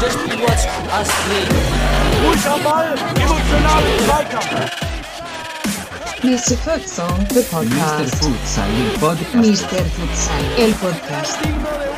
Der 0.00 0.52
Astrid. 0.92 1.48
Ball, 2.62 2.94
emotional 3.16 3.82
Zweikampf. 4.06 4.70
Mr. 6.22 6.56
Futsal, 6.56 7.08
the 7.28 7.40
Mr. 7.40 7.50
podcast. 7.50 8.14
Futsal, 8.16 8.70
el 8.70 8.98
podcast. 8.98 9.34
Mr. 9.34 9.84
Futsal, 9.96 10.44
el 10.58 10.74
podcast. 10.74 11.89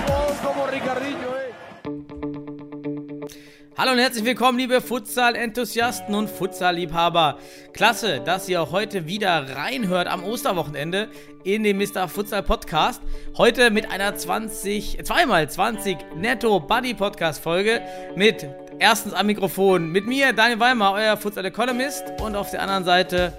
Hallo 3.82 3.94
und 3.94 3.98
herzlich 3.98 4.24
willkommen, 4.24 4.58
liebe 4.58 4.80
Futsal-Enthusiasten 4.80 6.14
und 6.14 6.30
Futsal-Liebhaber. 6.30 7.40
Klasse, 7.72 8.20
dass 8.20 8.48
ihr 8.48 8.70
heute 8.70 9.08
wieder 9.08 9.56
reinhört 9.56 10.06
am 10.06 10.22
Osterwochenende 10.22 11.08
in 11.42 11.64
den 11.64 11.78
Mr. 11.78 12.06
Futsal 12.06 12.44
Podcast. 12.44 13.02
Heute 13.36 13.72
mit 13.72 13.90
einer 13.90 14.14
20, 14.14 15.00
äh, 15.00 15.02
zweimal 15.02 15.50
20 15.50 15.96
Netto 16.14 16.60
Buddy 16.60 16.94
Podcast 16.94 17.42
Folge 17.42 17.82
mit 18.14 18.46
erstens 18.78 19.12
am 19.12 19.26
Mikrofon 19.26 19.90
mit 19.90 20.06
mir, 20.06 20.32
Daniel 20.32 20.60
Weimar, 20.60 20.94
euer 20.94 21.16
Futsal 21.16 21.44
Economist 21.44 22.04
und 22.20 22.34
auf 22.34 22.50
der 22.50 22.62
anderen 22.62 22.84
Seite 22.84 23.32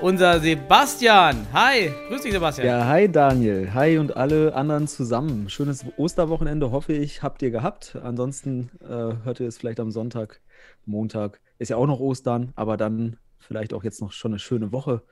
unser 0.00 0.40
Sebastian. 0.40 1.46
Hi, 1.52 1.90
grüß 2.08 2.22
dich 2.22 2.32
Sebastian. 2.32 2.66
Ja, 2.66 2.86
hi 2.86 3.10
Daniel, 3.10 3.72
hi 3.74 3.98
und 3.98 4.16
alle 4.16 4.54
anderen 4.54 4.86
zusammen. 4.86 5.48
Schönes 5.48 5.84
Osterwochenende 5.96 6.70
hoffe 6.70 6.92
ich, 6.92 7.22
habt 7.22 7.42
ihr 7.42 7.50
gehabt. 7.50 7.96
Ansonsten 8.02 8.70
äh, 8.80 9.24
hört 9.24 9.40
ihr 9.40 9.48
es 9.48 9.58
vielleicht 9.58 9.80
am 9.80 9.90
Sonntag, 9.90 10.40
Montag. 10.86 11.40
Ist 11.58 11.70
ja 11.70 11.76
auch 11.76 11.86
noch 11.86 12.00
Ostern, 12.00 12.52
aber 12.56 12.76
dann 12.76 13.16
vielleicht 13.38 13.72
auch 13.74 13.84
jetzt 13.84 14.00
noch 14.00 14.12
schon 14.12 14.32
eine 14.32 14.38
schöne 14.38 14.72
Woche 14.72 15.02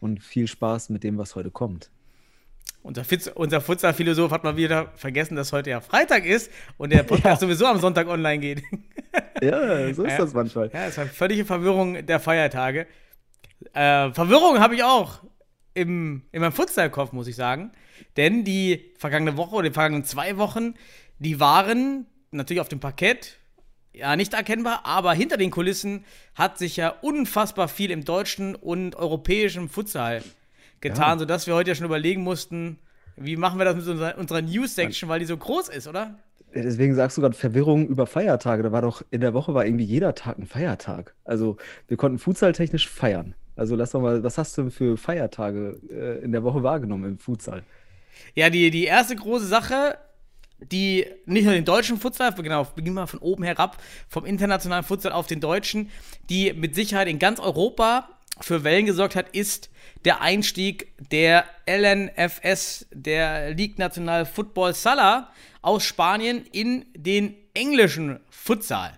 und 0.00 0.22
viel 0.22 0.46
Spaß 0.46 0.90
mit 0.90 1.04
dem, 1.04 1.18
was 1.18 1.34
heute 1.34 1.50
kommt. 1.50 1.90
Unser, 2.82 3.04
Fitz- 3.04 3.30
unser 3.34 3.60
Futsal-Philosoph 3.60 4.30
hat 4.30 4.44
mal 4.44 4.56
wieder 4.56 4.92
vergessen, 4.96 5.36
dass 5.36 5.52
heute 5.52 5.70
ja 5.70 5.80
Freitag 5.80 6.24
ist 6.24 6.50
und 6.78 6.90
der 6.92 7.02
Podcast 7.02 7.40
sowieso 7.42 7.66
am 7.66 7.78
Sonntag 7.80 8.06
online 8.08 8.38
geht. 8.38 8.62
Ja, 9.40 9.94
so 9.94 10.02
ist 10.02 10.12
Ja. 10.12 10.18
das 10.18 10.34
manchmal. 10.34 10.68
Ja, 10.72 10.86
es 10.86 10.98
war 10.98 11.06
völlige 11.06 11.44
Verwirrung 11.44 12.04
der 12.04 12.18
Feiertage. 12.18 12.86
Äh, 13.72 14.10
Verwirrung 14.12 14.58
habe 14.58 14.74
ich 14.74 14.82
auch 14.82 15.20
im, 15.74 16.24
in 16.32 16.40
meinem 16.40 16.52
Futsal-Kopf, 16.52 17.12
muss 17.12 17.28
ich 17.28 17.36
sagen. 17.36 17.70
Denn 18.16 18.42
die 18.44 18.92
vergangene 18.98 19.36
Woche 19.36 19.54
oder 19.54 19.68
die 19.68 19.72
vergangenen 19.74 20.04
zwei 20.04 20.38
Wochen, 20.38 20.74
die 21.20 21.38
waren 21.38 22.06
natürlich 22.32 22.60
auf 22.60 22.68
dem 22.68 22.80
Parkett 22.80 23.38
ja 23.92 24.16
nicht 24.16 24.34
erkennbar, 24.34 24.80
aber 24.84 25.14
hinter 25.14 25.36
den 25.36 25.50
Kulissen 25.52 26.04
hat 26.34 26.58
sich 26.58 26.76
ja 26.76 26.88
unfassbar 27.00 27.68
viel 27.68 27.90
im 27.92 28.04
deutschen 28.04 28.56
und 28.56 28.96
europäischen 28.96 29.68
Futsal 29.68 30.22
getan, 30.80 31.12
Ja. 31.14 31.18
sodass 31.18 31.46
wir 31.46 31.54
heute 31.54 31.70
ja 31.70 31.74
schon 31.74 31.86
überlegen 31.86 32.22
mussten, 32.22 32.78
wie 33.16 33.36
machen 33.36 33.58
wir 33.58 33.64
das 33.64 33.76
mit 33.76 33.86
unserer, 33.86 34.16
unserer 34.18 34.42
News-Section, 34.42 35.08
weil 35.08 35.18
die 35.20 35.26
so 35.26 35.36
groß 35.36 35.68
ist, 35.68 35.88
oder? 35.88 36.18
Deswegen 36.54 36.94
sagst 36.94 37.16
du 37.16 37.20
gerade 37.20 37.36
Verwirrung 37.36 37.86
über 37.88 38.06
Feiertage. 38.06 38.62
Da 38.62 38.72
war 38.72 38.80
doch 38.82 39.02
in 39.10 39.20
der 39.20 39.34
Woche 39.34 39.52
war 39.54 39.66
irgendwie 39.66 39.84
jeder 39.84 40.14
Tag 40.14 40.38
ein 40.38 40.46
Feiertag. 40.46 41.14
Also 41.24 41.56
wir 41.88 41.96
konnten 41.96 42.18
futsaltechnisch 42.18 42.88
feiern. 42.88 43.34
Also 43.54 43.74
lass 43.76 43.90
doch 43.90 44.00
mal, 44.00 44.22
was 44.22 44.38
hast 44.38 44.56
du 44.56 44.70
für 44.70 44.96
Feiertage 44.96 45.78
äh, 45.90 46.24
in 46.24 46.32
der 46.32 46.44
Woche 46.44 46.62
wahrgenommen 46.62 47.04
im 47.04 47.18
Futsal? 47.18 47.64
Ja, 48.34 48.48
die, 48.50 48.70
die 48.70 48.84
erste 48.84 49.14
große 49.16 49.46
Sache, 49.46 49.98
die 50.60 51.06
nicht 51.26 51.44
nur 51.44 51.52
den 51.54 51.64
deutschen 51.64 51.98
Futsal, 51.98 52.32
genau, 52.32 52.64
beginnen 52.64 52.94
wir 52.96 53.06
von 53.06 53.20
oben 53.20 53.42
herab, 53.42 53.76
vom 54.08 54.24
internationalen 54.24 54.84
Futsal 54.84 55.12
auf 55.12 55.26
den 55.26 55.40
deutschen, 55.40 55.90
die 56.30 56.52
mit 56.52 56.74
Sicherheit 56.74 57.08
in 57.08 57.18
ganz 57.18 57.40
Europa 57.40 58.08
für 58.40 58.64
Wellen 58.64 58.86
gesorgt 58.86 59.16
hat, 59.16 59.28
ist 59.30 59.70
der 60.04 60.20
Einstieg 60.20 60.92
der 61.10 61.44
LNFS, 61.66 62.86
der 62.92 63.50
Ligue 63.50 63.76
National 63.78 64.26
Football 64.26 64.74
Sala 64.74 65.32
aus 65.62 65.84
Spanien 65.84 66.44
in 66.52 66.86
den 66.94 67.34
englischen 67.54 68.20
Futsal. 68.30 68.92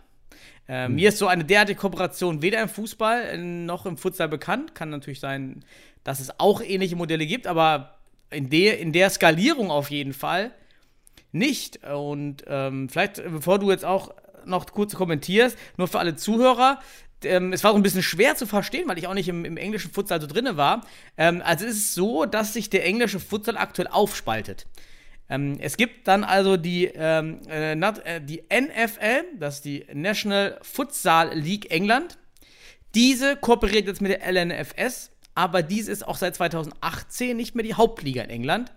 Äh, 0.68 0.88
Mir 0.88 1.08
ist 1.08 1.18
so 1.18 1.26
eine 1.26 1.44
derartige 1.44 1.78
Kooperation 1.78 2.42
weder 2.42 2.62
im 2.62 2.68
Fußball 2.68 3.38
noch 3.38 3.86
im 3.86 3.96
Futsal 3.96 4.28
bekannt. 4.28 4.74
Kann 4.74 4.90
natürlich 4.90 5.20
sein, 5.20 5.64
dass 6.04 6.20
es 6.20 6.38
auch 6.38 6.60
ähnliche 6.62 6.96
Modelle 6.96 7.26
gibt, 7.26 7.46
aber 7.46 7.98
in 8.30 8.50
der, 8.50 8.78
in 8.78 8.92
der 8.92 9.10
Skalierung 9.10 9.70
auf 9.70 9.90
jeden 9.90 10.12
Fall 10.12 10.52
nicht. 11.32 11.84
Und 11.84 12.44
ähm, 12.46 12.88
vielleicht, 12.88 13.16
bevor 13.24 13.58
du 13.58 13.70
jetzt 13.70 13.84
auch 13.84 14.14
noch 14.44 14.66
kurz 14.66 14.94
kommentierst, 14.94 15.58
nur 15.76 15.88
für 15.88 15.98
alle 15.98 16.16
Zuhörer, 16.16 16.80
ähm, 17.24 17.52
es 17.52 17.64
war 17.64 17.72
so 17.72 17.76
ein 17.76 17.82
bisschen 17.82 18.02
schwer 18.02 18.36
zu 18.36 18.46
verstehen, 18.46 18.88
weil 18.88 18.98
ich 18.98 19.06
auch 19.06 19.14
nicht 19.14 19.28
im, 19.28 19.44
im 19.44 19.56
englischen 19.56 19.90
Futsal 19.90 20.20
so 20.20 20.26
drinne 20.26 20.56
war. 20.56 20.86
Ähm, 21.16 21.42
also 21.44 21.66
es 21.66 21.76
ist 21.76 21.94
so, 21.94 22.24
dass 22.26 22.52
sich 22.52 22.70
der 22.70 22.84
englische 22.84 23.20
Futsal 23.20 23.56
aktuell 23.56 23.88
aufspaltet. 23.88 24.66
Ähm, 25.28 25.58
es 25.60 25.76
gibt 25.76 26.08
dann 26.08 26.24
also 26.24 26.56
die, 26.56 26.86
ähm, 26.94 27.40
äh, 27.48 27.74
nat- 27.74 28.04
äh, 28.04 28.20
die 28.20 28.42
NFL, 28.50 29.24
das 29.38 29.56
ist 29.56 29.64
die 29.64 29.86
National 29.92 30.58
Futsal 30.62 31.36
League 31.38 31.70
England. 31.70 32.18
Diese 32.94 33.36
kooperiert 33.36 33.86
jetzt 33.86 34.00
mit 34.00 34.10
der 34.10 34.26
LNFS, 34.26 35.10
aber 35.34 35.62
diese 35.62 35.92
ist 35.92 36.06
auch 36.06 36.16
seit 36.16 36.34
2018 36.34 37.36
nicht 37.36 37.54
mehr 37.54 37.64
die 37.64 37.74
Hauptliga 37.74 38.22
in 38.22 38.30
England. 38.30 38.72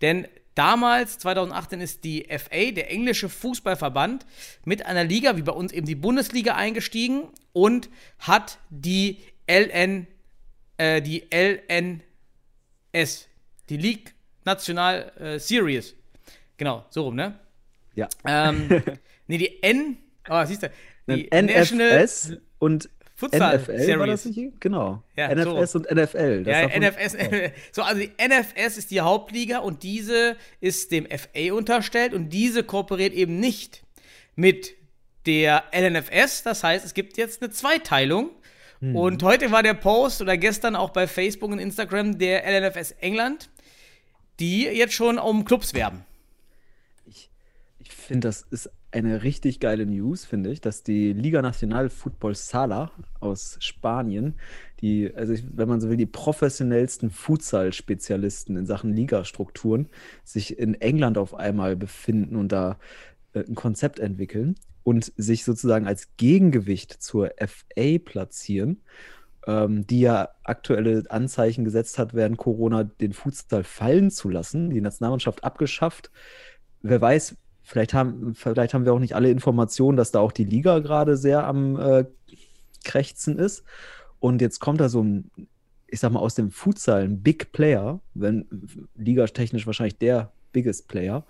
Denn 0.00 0.26
damals, 0.54 1.18
2018, 1.18 1.80
ist 1.80 2.04
die 2.04 2.26
FA, 2.30 2.70
der 2.70 2.90
englische 2.90 3.28
Fußballverband, 3.28 4.26
mit 4.64 4.86
einer 4.86 5.04
Liga, 5.04 5.36
wie 5.36 5.42
bei 5.42 5.52
uns 5.52 5.72
eben 5.72 5.86
die 5.86 5.94
Bundesliga, 5.94 6.54
eingestiegen 6.54 7.28
und 7.52 7.88
hat 8.18 8.58
die 8.70 9.18
LN, 9.48 10.06
äh, 10.78 11.02
die 11.02 11.24
LNS, 11.32 13.28
die 13.68 13.76
League 13.76 14.14
National 14.44 15.12
äh, 15.18 15.38
Series. 15.38 15.94
Genau, 16.56 16.84
so 16.90 17.04
rum, 17.04 17.16
ne? 17.16 17.38
Ja. 17.94 18.08
Ähm, 18.26 18.68
nee, 19.26 19.38
die 19.38 19.62
N, 19.62 19.98
oh, 20.28 20.44
siehst 20.44 20.62
du, 20.62 20.70
die 21.08 21.28
NFS 21.32 22.36
und 22.58 22.88
Futsal 23.22 23.58
NFL 23.58 23.68
war 23.68 23.78
Series. 23.78 24.22
das 24.22 24.24
nicht? 24.36 24.60
Genau. 24.60 25.02
Ja, 25.16 25.32
NFS 25.32 25.72
so. 25.72 25.78
und 25.78 25.90
NFL. 25.90 26.42
Das 26.44 26.72
Ja, 26.72 26.78
NFS. 26.78 27.16
So, 27.72 27.82
also 27.82 28.00
die 28.00 28.10
NFS 28.18 28.78
ist 28.78 28.90
die 28.90 29.00
Hauptliga 29.00 29.58
und 29.58 29.82
diese 29.82 30.36
ist 30.60 30.90
dem 30.90 31.06
FA 31.06 31.54
unterstellt 31.54 32.14
und 32.14 32.30
diese 32.30 32.64
kooperiert 32.64 33.12
eben 33.12 33.38
nicht 33.38 33.84
mit 34.34 34.74
der 35.26 35.64
LNFS. 35.72 36.42
Das 36.42 36.64
heißt, 36.64 36.84
es 36.84 36.94
gibt 36.94 37.16
jetzt 37.16 37.42
eine 37.42 37.52
Zweiteilung. 37.52 38.30
Und 38.80 39.22
heute 39.22 39.52
war 39.52 39.62
der 39.62 39.74
Post 39.74 40.20
oder 40.22 40.36
gestern 40.36 40.74
auch 40.74 40.90
bei 40.90 41.06
Facebook 41.06 41.52
und 41.52 41.60
Instagram 41.60 42.18
der 42.18 42.42
LNFS 42.44 42.90
England, 42.98 43.48
die 44.40 44.64
jetzt 44.64 44.94
schon 44.94 45.20
um 45.20 45.44
Clubs 45.44 45.72
werben. 45.72 46.04
Ich 47.78 47.94
finde, 47.94 48.26
das 48.26 48.42
ist 48.50 48.68
eine 48.92 49.22
richtig 49.22 49.58
geile 49.58 49.86
News, 49.86 50.24
finde 50.24 50.50
ich, 50.50 50.60
dass 50.60 50.82
die 50.82 51.12
Liga 51.12 51.40
Nacional 51.40 51.88
Football 51.88 52.34
Sala 52.34 52.92
aus 53.20 53.56
Spanien, 53.60 54.34
die, 54.80 55.12
also 55.14 55.32
ich, 55.32 55.44
wenn 55.50 55.68
man 55.68 55.80
so 55.80 55.88
will, 55.88 55.96
die 55.96 56.06
professionellsten 56.06 57.10
Futsal-Spezialisten 57.10 58.56
in 58.56 58.66
Sachen 58.66 58.92
Ligastrukturen, 58.92 59.88
sich 60.24 60.58
in 60.58 60.74
England 60.74 61.16
auf 61.16 61.34
einmal 61.34 61.74
befinden 61.74 62.36
und 62.36 62.52
da 62.52 62.78
äh, 63.32 63.40
ein 63.40 63.54
Konzept 63.54 63.98
entwickeln 63.98 64.56
und 64.84 65.12
sich 65.16 65.44
sozusagen 65.44 65.86
als 65.86 66.16
Gegengewicht 66.18 66.92
zur 67.02 67.30
FA 67.38 67.98
platzieren, 68.04 68.82
ähm, 69.46 69.86
die 69.86 70.00
ja 70.00 70.28
aktuelle 70.44 71.04
Anzeichen 71.08 71.64
gesetzt 71.64 71.98
hat, 71.98 72.12
während 72.14 72.36
Corona 72.36 72.84
den 72.84 73.14
Futsal 73.14 73.64
fallen 73.64 74.10
zu 74.10 74.28
lassen, 74.28 74.70
die 74.70 74.80
Nationalmannschaft 74.80 75.44
abgeschafft. 75.44 76.10
Wer 76.82 77.00
weiß, 77.00 77.36
vielleicht 77.62 77.94
haben, 77.94 78.34
vielleicht 78.34 78.74
haben 78.74 78.84
wir 78.84 78.92
auch 78.92 78.98
nicht 78.98 79.14
alle 79.14 79.30
Informationen, 79.30 79.96
dass 79.96 80.10
da 80.10 80.20
auch 80.20 80.32
die 80.32 80.44
Liga 80.44 80.80
gerade 80.80 81.16
sehr 81.16 81.46
am 81.46 81.78
äh, 81.78 82.04
Krächzen 82.84 83.38
ist. 83.38 83.64
Und 84.18 84.40
jetzt 84.40 84.60
kommt 84.60 84.80
da 84.80 84.88
so 84.88 85.02
ein, 85.02 85.30
ich 85.86 86.00
sag 86.00 86.12
mal, 86.12 86.20
aus 86.20 86.34
dem 86.34 86.50
Futsal 86.50 87.02
ein 87.02 87.22
Big 87.22 87.52
Player, 87.52 88.00
wenn 88.14 88.46
ligatechnisch 88.94 89.66
wahrscheinlich 89.66 89.98
der 89.98 90.32
biggest 90.52 90.88
Player, 90.88 91.24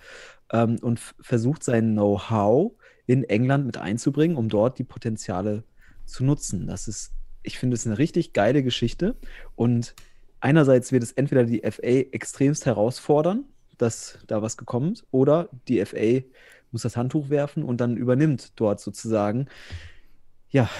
ähm, 0.52 0.78
und 0.82 1.00
versucht 1.20 1.64
sein 1.64 1.92
Know-how 1.92 2.72
in 3.06 3.24
England 3.24 3.66
mit 3.66 3.78
einzubringen, 3.78 4.36
um 4.36 4.48
dort 4.48 4.78
die 4.78 4.84
Potenziale 4.84 5.64
zu 6.04 6.24
nutzen. 6.24 6.66
Das 6.66 6.88
ist, 6.88 7.12
ich 7.42 7.58
finde 7.58 7.74
es 7.74 7.86
eine 7.86 7.98
richtig 7.98 8.32
geile 8.32 8.62
Geschichte. 8.62 9.16
Und 9.54 9.94
einerseits 10.40 10.92
wird 10.92 11.02
es 11.02 11.12
entweder 11.12 11.44
die 11.44 11.62
FA 11.70 11.82
extremst 12.12 12.66
herausfordern, 12.66 13.44
dass 13.82 14.18
da 14.26 14.42
was 14.42 14.56
gekommen 14.56 14.92
ist, 14.92 15.04
oder 15.10 15.48
die 15.68 15.84
FA 15.84 16.26
muss 16.70 16.82
das 16.82 16.96
Handtuch 16.96 17.28
werfen 17.28 17.62
und 17.62 17.80
dann 17.80 17.96
übernimmt 17.96 18.52
dort 18.56 18.80
sozusagen, 18.80 19.48
ja, 20.50 20.70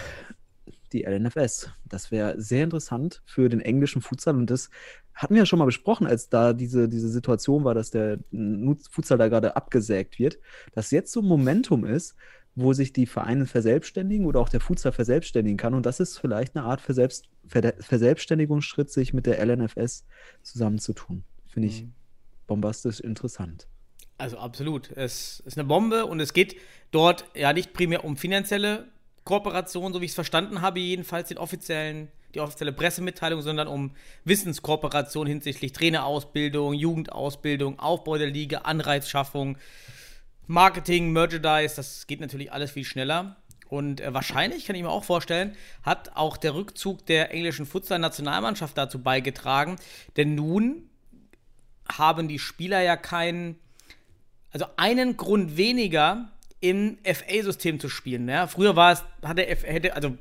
die 0.93 1.03
LNFS. 1.05 1.71
Das 1.89 2.11
wäre 2.11 2.41
sehr 2.41 2.65
interessant 2.65 3.23
für 3.25 3.49
den 3.49 3.61
englischen 3.61 4.03
Futsal 4.03 4.37
und 4.37 4.51
das 4.51 4.71
hatten 5.15 5.35
wir 5.35 5.43
ja 5.43 5.47
schon 5.47 5.59
mal 5.59 5.67
besprochen, 5.67 6.07
als 6.07 6.29
da 6.29 6.53
diese, 6.53 6.89
diese 6.89 7.09
Situation 7.09 7.65
war, 7.65 7.75
dass 7.75 7.91
der 7.91 8.19
Futsal 8.91 9.19
da 9.19 9.29
gerade 9.29 9.57
abgesägt 9.57 10.19
wird, 10.19 10.39
dass 10.75 10.91
jetzt 10.91 11.13
so 11.13 11.21
ein 11.21 11.27
Momentum 11.27 11.85
ist, 11.85 12.15
wo 12.55 12.73
sich 12.73 12.93
die 12.93 13.07
Vereine 13.07 13.47
verselbstständigen 13.47 14.27
oder 14.27 14.41
auch 14.41 14.49
der 14.49 14.61
Futsal 14.61 14.93
verselbstständigen 14.93 15.57
kann. 15.57 15.75
Und 15.75 15.87
das 15.87 16.01
ist 16.01 16.19
vielleicht 16.19 16.57
eine 16.57 16.65
Art 16.67 16.81
Verselbst 16.81 17.29
Ver 17.47 17.75
Verselbstständigungsschritt, 17.79 18.91
sich 18.91 19.13
mit 19.13 19.27
der 19.27 19.45
LNFS 19.45 20.05
zusammenzutun. 20.43 21.25
Finde 21.47 21.69
ich 21.69 21.85
mhm. 21.85 21.95
Bombastisch 22.47 23.01
interessant. 23.01 23.67
Also 24.19 24.39
absolut. 24.39 24.91
Es 24.93 25.41
ist 25.41 25.59
eine 25.59 25.67
Bombe 25.67 26.07
und 26.07 26.21
es 26.21 26.33
geht 26.33 26.57
dort 26.91 27.25
ja 27.35 27.53
nicht 27.53 27.73
primär 27.73 28.05
um 28.05 28.17
finanzielle 28.17 28.89
Kooperation, 29.25 29.93
so 29.93 30.01
wie 30.01 30.05
ich 30.05 30.13
es 30.13 30.15
verstanden 30.15 30.61
habe, 30.61 30.81
jedenfalls 30.81 31.29
den 31.29 31.39
offiziellen, 31.39 32.09
die 32.35 32.41
offizielle 32.41 32.73
Pressemitteilung, 32.73 33.43
sondern 33.43 33.69
um 33.69 33.93
Wissenskooperation 34.25 35.27
hinsichtlich 35.27 35.73
Trainerausbildung, 35.73 36.75
Jugendausbildung, 36.75 37.79
Aufbau 37.79 38.19
der 38.19 38.29
Liga, 38.29 38.59
Anreizschaffung, 38.59 39.59
Marketing, 40.47 41.13
Merchandise, 41.13 41.77
das 41.77 42.07
geht 42.07 42.21
natürlich 42.21 42.53
alles 42.53 42.73
viel 42.73 42.85
schneller. 42.85 43.37
Und 43.69 44.01
äh, 44.01 44.13
wahrscheinlich, 44.13 44.67
kann 44.67 44.77
ich 44.77 44.83
mir 44.83 44.91
auch 44.91 45.05
vorstellen, 45.05 45.57
hat 45.83 46.15
auch 46.15 46.37
der 46.37 46.55
Rückzug 46.55 47.07
der 47.07 47.33
englischen 47.33 47.65
Futsal-Nationalmannschaft 47.65 48.77
dazu 48.77 49.03
beigetragen. 49.03 49.77
Denn 50.17 50.35
nun 50.35 50.91
haben 51.91 52.29
die 52.29 52.39
Spieler 52.39 52.81
ja 52.83 52.97
keinen, 52.97 53.57
also 54.51 54.67
einen 54.77 55.17
Grund 55.17 55.57
weniger, 55.57 56.33
im 56.63 56.99
FA-System 57.05 57.81
zu 57.81 57.89
spielen. 57.89 58.29
Ja? 58.29 58.47
Früher 58.47 58.77
war 58.77 58.93
es, 58.93 59.05
hatte, 59.23 59.43
hätte, 59.43 59.95
also 59.95 60.17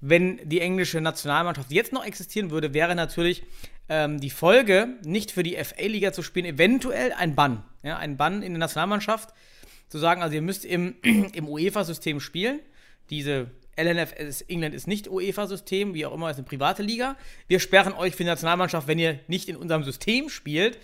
wenn 0.00 0.40
die 0.48 0.60
englische 0.60 1.00
Nationalmannschaft 1.00 1.70
jetzt 1.70 1.92
noch 1.92 2.04
existieren 2.04 2.50
würde, 2.50 2.74
wäre 2.74 2.94
natürlich 2.94 3.44
ähm, 3.88 4.18
die 4.18 4.30
Folge, 4.30 4.88
nicht 5.04 5.30
für 5.30 5.42
die 5.42 5.56
FA-Liga 5.62 6.12
zu 6.12 6.22
spielen, 6.22 6.46
eventuell 6.46 7.12
ein 7.12 7.34
Bann. 7.34 7.62
Ja, 7.82 7.98
ein 7.98 8.16
Bann 8.16 8.42
in 8.42 8.52
der 8.52 8.58
Nationalmannschaft. 8.58 9.32
Zu 9.88 9.98
sagen, 9.98 10.22
also 10.22 10.34
ihr 10.34 10.42
müsst 10.42 10.64
im, 10.64 10.96
im 11.02 11.46
UEFA-System 11.46 12.20
spielen. 12.20 12.60
Diese 13.10 13.50
LNF 13.76 14.14
England 14.48 14.74
ist 14.74 14.86
nicht 14.86 15.08
UEFA-System, 15.08 15.94
wie 15.94 16.06
auch 16.06 16.14
immer, 16.14 16.30
ist 16.30 16.36
eine 16.36 16.46
private 16.46 16.82
Liga. 16.82 17.16
Wir 17.46 17.60
sperren 17.60 17.92
euch 17.92 18.12
für 18.12 18.24
die 18.24 18.30
Nationalmannschaft, 18.30 18.88
wenn 18.88 18.98
ihr 18.98 19.20
nicht 19.28 19.48
in 19.48 19.56
unserem 19.56 19.84
System 19.84 20.28
spielt. 20.28 20.78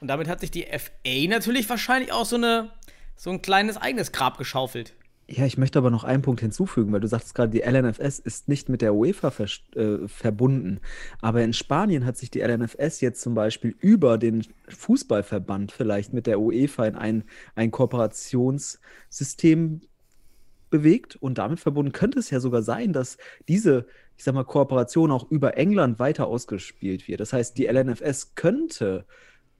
Und 0.00 0.08
damit 0.08 0.28
hat 0.28 0.40
sich 0.40 0.50
die 0.50 0.66
FA 0.66 1.28
natürlich 1.28 1.68
wahrscheinlich 1.68 2.12
auch 2.12 2.24
so, 2.24 2.36
eine, 2.36 2.70
so 3.16 3.30
ein 3.30 3.42
kleines 3.42 3.76
eigenes 3.76 4.12
Grab 4.12 4.38
geschaufelt. 4.38 4.94
Ja, 5.32 5.46
ich 5.46 5.58
möchte 5.58 5.78
aber 5.78 5.90
noch 5.90 6.02
einen 6.02 6.22
Punkt 6.22 6.40
hinzufügen, 6.40 6.92
weil 6.92 6.98
du 6.98 7.06
sagst 7.06 7.36
gerade, 7.36 7.52
die 7.52 7.60
LNFS 7.60 8.18
ist 8.18 8.48
nicht 8.48 8.68
mit 8.68 8.82
der 8.82 8.96
UEFA 8.96 9.30
ver 9.30 9.46
äh, 9.76 10.08
verbunden. 10.08 10.80
Aber 11.20 11.40
in 11.42 11.52
Spanien 11.52 12.04
hat 12.04 12.16
sich 12.16 12.32
die 12.32 12.40
LNFS 12.40 13.00
jetzt 13.00 13.20
zum 13.20 13.34
Beispiel 13.34 13.76
über 13.78 14.18
den 14.18 14.44
Fußballverband 14.68 15.70
vielleicht 15.70 16.12
mit 16.12 16.26
der 16.26 16.40
UEFA 16.40 16.86
in 16.86 16.96
ein, 16.96 17.22
ein 17.54 17.70
Kooperationssystem 17.70 19.82
bewegt. 20.70 21.16
Und 21.16 21.38
damit 21.38 21.60
verbunden 21.60 21.92
könnte 21.92 22.18
es 22.18 22.30
ja 22.30 22.40
sogar 22.40 22.62
sein, 22.62 22.92
dass 22.92 23.18
diese, 23.48 23.86
ich 24.16 24.24
sag 24.24 24.34
mal, 24.34 24.44
Kooperation 24.44 25.10
auch 25.10 25.30
über 25.30 25.56
England 25.56 25.98
weiter 25.98 26.26
ausgespielt 26.26 27.08
wird. 27.08 27.20
Das 27.20 27.32
heißt, 27.32 27.58
die 27.58 27.66
LNFS 27.66 28.34
könnte 28.34 29.04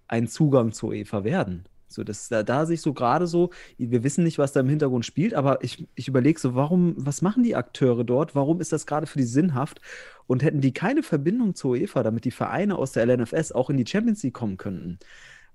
ein 0.09 0.29
Zugang 0.29 0.73
zur 0.73 0.91
UEFA 0.91 1.25
werden. 1.25 1.65
So, 1.93 2.05
dass 2.05 2.29
da, 2.29 2.45
da 2.45 2.67
sich 2.67 2.83
so 2.83 2.93
gerade 2.93 3.27
so, 3.27 3.51
wir 3.77 4.05
wissen 4.05 4.23
nicht, 4.23 4.39
was 4.39 4.53
da 4.53 4.61
im 4.61 4.69
Hintergrund 4.69 5.05
spielt, 5.05 5.35
aber 5.35 5.65
ich, 5.65 5.89
ich 5.97 6.07
überlege 6.07 6.39
so, 6.39 6.55
warum, 6.55 6.95
was 6.97 7.21
machen 7.21 7.43
die 7.43 7.57
Akteure 7.57 8.05
dort? 8.05 8.37
Warum 8.37 8.61
ist 8.61 8.73
das 8.73 8.87
gerade 8.87 9.09
für 9.09 9.19
die 9.19 9.25
sinnhaft? 9.25 9.81
Und 10.29 10.45
hätten 10.45 10.61
die 10.61 10.73
keine 10.73 11.03
Verbindung 11.03 11.57
zur 11.57 11.73
UEFA, 11.73 12.05
damit 12.05 12.25
die 12.25 12.31
Vereine 12.31 12.77
aus 12.77 12.93
der 12.93 13.07
LNFS 13.07 13.51
auch 13.51 13.71
in 13.71 13.77
die 13.77 13.87
Champions 13.87 14.23
League 14.23 14.35
kommen 14.35 14.57
könnten? 14.57 15.01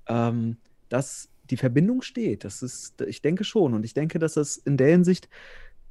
Ähm, 0.08 0.58
dass 0.90 1.30
die 1.50 1.58
Verbindung 1.58 2.02
steht, 2.02 2.44
das 2.44 2.62
ist, 2.62 3.02
ich 3.02 3.22
denke 3.22 3.44
schon. 3.44 3.74
Und 3.74 3.86
ich 3.86 3.94
denke, 3.94 4.20
dass 4.20 4.34
das 4.34 4.58
in 4.58 4.78
der 4.78 4.90
Hinsicht 4.90 5.30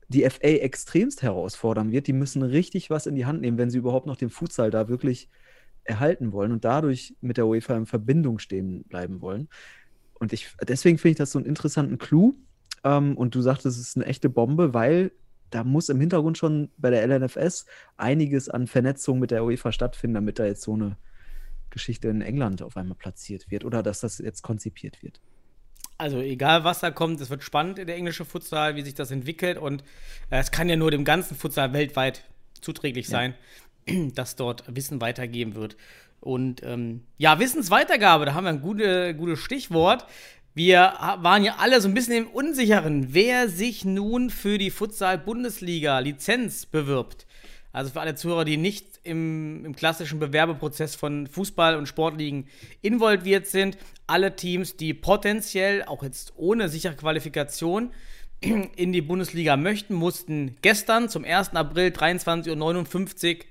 die 0.09 0.29
FA 0.29 0.49
extremst 0.49 1.23
herausfordern 1.23 1.93
wird. 1.93 2.07
Die 2.07 2.13
müssen 2.13 2.43
richtig 2.43 2.91
was 2.91 3.07
in 3.07 3.15
die 3.15 3.27
Hand 3.27 3.41
nehmen, 3.41 3.59
wenn 3.59 3.71
sie 3.71 3.79
überhaupt 3.79 4.07
noch 4.07 4.17
den 4.17 4.31
Futsal 4.31 4.71
da 4.71 4.89
wirklich 4.89 5.29
erhalten 5.85 6.33
wollen 6.33 6.53
und 6.53 6.65
dadurch 6.65 7.15
mit 7.21 7.37
der 7.37 7.47
UEFA 7.47 7.77
in 7.77 7.87
Verbindung 7.87 8.39
stehen 8.39 8.85
bleiben 8.85 9.21
wollen. 9.21 9.49
Und 10.15 10.33
ich, 10.33 10.55
deswegen 10.67 10.99
finde 10.99 11.13
ich 11.13 11.19
das 11.19 11.33
so 11.33 11.39
einen 11.39 11.47
interessanten 11.47 11.99
Clou. 11.99 12.35
Ähm, 12.83 13.17
und 13.17 13.35
du 13.35 13.41
sagtest, 13.41 13.79
es 13.79 13.89
ist 13.89 13.97
eine 13.97 14.07
echte 14.07 14.29
Bombe, 14.29 14.75
weil 14.75 15.13
da 15.51 15.63
muss 15.63 15.89
im 15.89 16.01
Hintergrund 16.01 16.39
schon 16.39 16.71
bei 16.77 16.91
der 16.91 17.07
LNFS 17.07 17.67
einiges 17.97 18.49
an 18.49 18.67
Vernetzung 18.67 19.19
mit 19.19 19.31
der 19.31 19.45
UEFA 19.45 19.73
stattfinden, 19.73 20.15
damit 20.15 20.39
da 20.39 20.47
jetzt 20.47 20.63
so 20.63 20.75
eine 20.75 20.97
Geschichte 21.71 22.09
in 22.09 22.23
England 22.23 22.63
auf 22.63 22.77
einmal 22.77 22.97
platziert 22.97 23.51
wird 23.51 23.65
oder 23.65 23.83
dass 23.83 24.01
das 24.01 24.19
jetzt 24.19 24.43
konzipiert 24.43 25.03
wird. 25.03 25.21
Also 25.97 26.21
egal 26.21 26.65
was 26.65 26.81
da 26.81 26.91
kommt, 26.91 27.21
es 27.21 27.31
wird 27.31 27.45
spannend 27.45 27.79
in 27.79 27.87
der 27.87 27.97
englischen 27.97 28.27
Futsal, 28.27 28.75
wie 28.75 28.83
sich 28.83 28.95
das 28.95 29.11
entwickelt 29.11 29.59
und 29.59 29.83
äh, 30.31 30.39
es 30.39 30.51
kann 30.51 30.69
ja 30.69 30.77
nur 30.77 30.91
dem 30.91 31.05
ganzen 31.05 31.37
Futsal 31.37 31.73
weltweit 31.73 32.25
zuträglich 32.61 33.09
sein, 33.09 33.35
ja. 33.89 34.09
dass 34.15 34.37
dort 34.37 34.65
Wissen 34.67 35.01
weitergeben 35.01 35.55
wird. 35.55 35.77
Und 36.21 36.63
ähm, 36.65 37.03
ja, 37.19 37.39
Wissensweitergabe, 37.39 38.25
da 38.25 38.35
haben 38.35 38.45
wir 38.45 38.51
ein 38.51 38.63
gutes 38.63 39.17
gute 39.17 39.37
Stichwort. 39.37 40.07
Wir 40.55 40.95
waren 41.19 41.45
ja 41.45 41.57
alle 41.59 41.81
so 41.81 41.89
ein 41.89 41.95
bisschen 41.95 42.27
im 42.27 42.29
Unsicheren, 42.29 43.13
wer 43.13 43.49
sich 43.49 43.85
nun 43.85 44.31
für 44.31 44.57
die 44.57 44.71
Futsal-Bundesliga-Lizenz 44.71 46.67
bewirbt. 46.67 47.27
Also 47.75 47.91
für 47.91 48.01
alle 48.01 48.15
Zuhörer, 48.15 48.45
die 48.45 48.57
nicht 48.57 49.01
im, 49.03 49.65
im, 49.65 49.75
klassischen 49.75 50.21
Bewerbeprozess 50.21 50.95
von 50.95 51.27
Fußball- 51.27 51.77
und 51.77 51.89
Sportligen 51.89 52.47
involviert 52.83 53.49
sind, 53.49 53.77
alle 54.07 54.37
Teams, 54.37 54.77
die 54.77 54.95
potenziell, 54.95 55.83
auch 55.83 56.05
jetzt 56.05 56.35
ohne 56.37 56.69
sichere 56.69 56.95
Qualifikation, 56.95 57.91
in 58.41 58.93
die 58.93 59.03
Bundesliga 59.03 59.57
möchten, 59.57 59.95
mussten 59.95 60.55
gestern 60.63 61.09
zum 61.09 61.25
1. 61.25 61.57
April 61.57 61.89
23.59 61.89 63.39
Uhr 63.39 63.45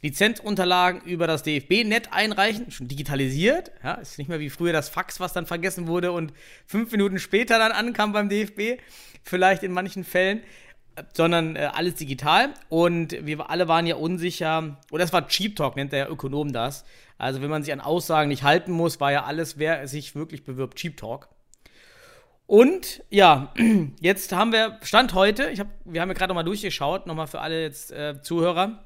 Lizenzunterlagen 0.00 1.02
über 1.02 1.26
das 1.26 1.42
DFB-Net 1.42 2.12
einreichen, 2.12 2.70
schon 2.70 2.88
digitalisiert. 2.88 3.72
Ja, 3.84 3.94
ist 3.94 4.16
nicht 4.16 4.28
mehr 4.28 4.40
wie 4.40 4.50
früher 4.50 4.72
das 4.72 4.88
Fax, 4.88 5.20
was 5.20 5.34
dann 5.34 5.44
vergessen 5.44 5.86
wurde 5.86 6.12
und 6.12 6.32
fünf 6.64 6.92
Minuten 6.92 7.18
später 7.18 7.58
dann 7.58 7.72
ankam 7.72 8.12
beim 8.12 8.30
DFB. 8.30 8.80
Vielleicht 9.22 9.62
in 9.62 9.72
manchen 9.72 10.04
Fällen 10.04 10.42
sondern 11.12 11.56
äh, 11.56 11.70
alles 11.72 11.94
digital. 11.94 12.54
Und 12.68 13.12
wir 13.24 13.50
alle 13.50 13.68
waren 13.68 13.86
ja 13.86 13.96
unsicher, 13.96 14.76
oder 14.90 15.04
es 15.04 15.12
war 15.12 15.28
Cheap 15.28 15.56
Talk, 15.56 15.76
nennt 15.76 15.92
der 15.92 16.10
Ökonom 16.10 16.52
das. 16.52 16.84
Also, 17.18 17.40
wenn 17.40 17.50
man 17.50 17.62
sich 17.62 17.72
an 17.72 17.80
Aussagen 17.80 18.28
nicht 18.28 18.42
halten 18.42 18.72
muss, 18.72 19.00
war 19.00 19.12
ja 19.12 19.24
alles, 19.24 19.58
wer 19.58 19.88
sich 19.88 20.14
wirklich 20.14 20.44
bewirbt, 20.44 20.76
Cheap 20.78 20.96
Talk. 20.96 21.28
Und 22.46 23.02
ja, 23.10 23.52
jetzt 24.00 24.32
haben 24.32 24.52
wir, 24.52 24.78
Stand 24.82 25.14
heute, 25.14 25.50
ich 25.50 25.60
hab, 25.60 25.68
wir 25.84 26.00
haben 26.00 26.08
ja 26.08 26.14
gerade 26.14 26.30
nochmal 26.30 26.44
durchgeschaut, 26.44 27.06
nochmal 27.06 27.26
für 27.26 27.40
alle 27.40 27.62
jetzt 27.62 27.90
äh, 27.92 28.20
Zuhörer 28.22 28.82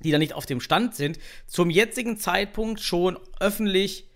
die 0.00 0.10
da 0.10 0.18
nicht 0.18 0.32
auf 0.32 0.46
dem 0.46 0.60
Stand 0.60 0.94
sind, 0.94 1.18
zum 1.46 1.70
jetzigen 1.70 2.18
Zeitpunkt 2.18 2.80
schon 2.80 3.18
öffentlich 3.40 4.06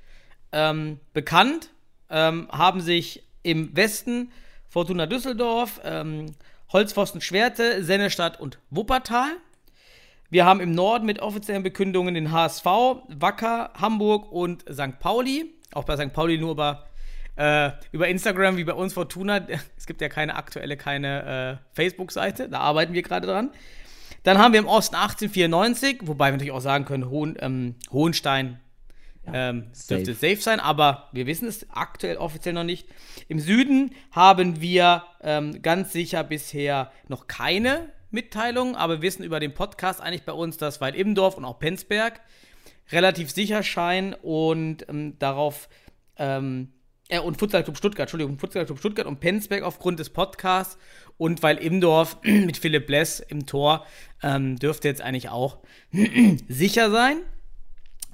ähm, 0.52 1.00
bekannt, 1.12 1.70
ähm, 2.10 2.48
haben 2.50 2.80
sich 2.80 3.22
im 3.42 3.74
Westen 3.76 4.30
Fortuna 4.68 5.06
Düsseldorf, 5.06 5.80
ähm, 5.84 6.26
Holzpfosten 6.72 7.20
Schwerte, 7.20 7.84
Sennestadt 7.84 8.40
und 8.40 8.58
Wuppertal. 8.70 9.36
Wir 10.30 10.46
haben 10.46 10.60
im 10.60 10.72
Norden 10.72 11.04
mit 11.04 11.20
offiziellen 11.20 11.62
Bekündungen 11.62 12.14
den 12.14 12.32
HSV, 12.32 12.64
Wacker, 13.08 13.70
Hamburg 13.74 14.32
und 14.32 14.62
St. 14.72 14.98
Pauli. 14.98 15.52
Auch 15.72 15.84
bei 15.84 15.96
St. 15.96 16.14
Pauli 16.14 16.38
nur 16.38 16.52
über, 16.52 16.86
äh, 17.36 17.72
über 17.92 18.08
Instagram, 18.08 18.56
wie 18.56 18.64
bei 18.64 18.72
uns 18.72 18.94
Fortuna. 18.94 19.46
Es 19.76 19.86
gibt 19.86 20.00
ja 20.00 20.08
keine 20.08 20.36
aktuelle, 20.36 20.78
keine 20.78 21.60
äh, 21.60 21.76
Facebook-Seite. 21.76 22.48
Da 22.48 22.60
arbeiten 22.60 22.94
wir 22.94 23.02
gerade 23.02 23.26
dran. 23.26 23.50
Dann 24.22 24.38
haben 24.38 24.52
wir 24.52 24.60
im 24.60 24.66
Osten 24.66 24.94
1894, 24.94 26.00
wobei 26.04 26.28
wir 26.28 26.32
natürlich 26.32 26.52
auch 26.52 26.60
sagen 26.60 26.86
können, 26.86 27.10
Hohen, 27.10 27.36
ähm, 27.40 27.74
Hohenstein 27.90 28.60
ja, 29.26 29.50
ähm, 29.50 29.70
dürfte 29.88 30.14
safe. 30.14 30.34
safe 30.34 30.42
sein, 30.42 30.60
aber 30.60 31.08
wir 31.12 31.26
wissen 31.26 31.48
es 31.48 31.66
aktuell 31.70 32.16
offiziell 32.16 32.54
noch 32.54 32.64
nicht. 32.64 32.88
Im 33.28 33.38
Süden 33.38 33.94
haben 34.10 34.60
wir 34.60 35.04
ähm, 35.22 35.62
ganz 35.62 35.92
sicher 35.92 36.24
bisher 36.24 36.90
noch 37.08 37.26
keine 37.26 37.88
Mitteilung, 38.10 38.76
aber 38.76 38.96
wir 38.96 39.02
wissen 39.02 39.24
über 39.24 39.40
den 39.40 39.54
Podcast 39.54 40.00
eigentlich 40.00 40.24
bei 40.24 40.32
uns, 40.32 40.56
dass 40.56 40.80
Weil 40.80 40.94
Immendorf 40.94 41.36
und 41.36 41.44
auch 41.44 41.58
Penzberg 41.58 42.20
relativ 42.90 43.30
sicher 43.30 43.62
scheinen 43.62 44.14
und 44.14 44.86
ähm, 44.88 45.18
darauf 45.18 45.68
ähm, 46.18 46.68
äh, 47.08 47.18
und 47.18 47.38
Futsal 47.38 47.62
Club 47.62 47.76
Stuttgart, 47.76 48.06
Entschuldigung, 48.06 48.38
Futsal 48.38 48.66
Club 48.66 48.78
Stuttgart 48.78 49.06
und 49.06 49.20
Penzberg 49.20 49.62
aufgrund 49.62 49.98
des 49.98 50.10
Podcasts 50.10 50.78
und 51.16 51.42
weil 51.42 51.58
Imdorf 51.58 52.18
mit 52.22 52.56
Philipp 52.56 52.86
Bless 52.86 53.20
im 53.20 53.46
Tor 53.46 53.86
ähm, 54.22 54.56
dürfte 54.56 54.88
jetzt 54.88 55.02
eigentlich 55.02 55.28
auch 55.28 55.58
sicher 56.48 56.90
sein, 56.90 57.18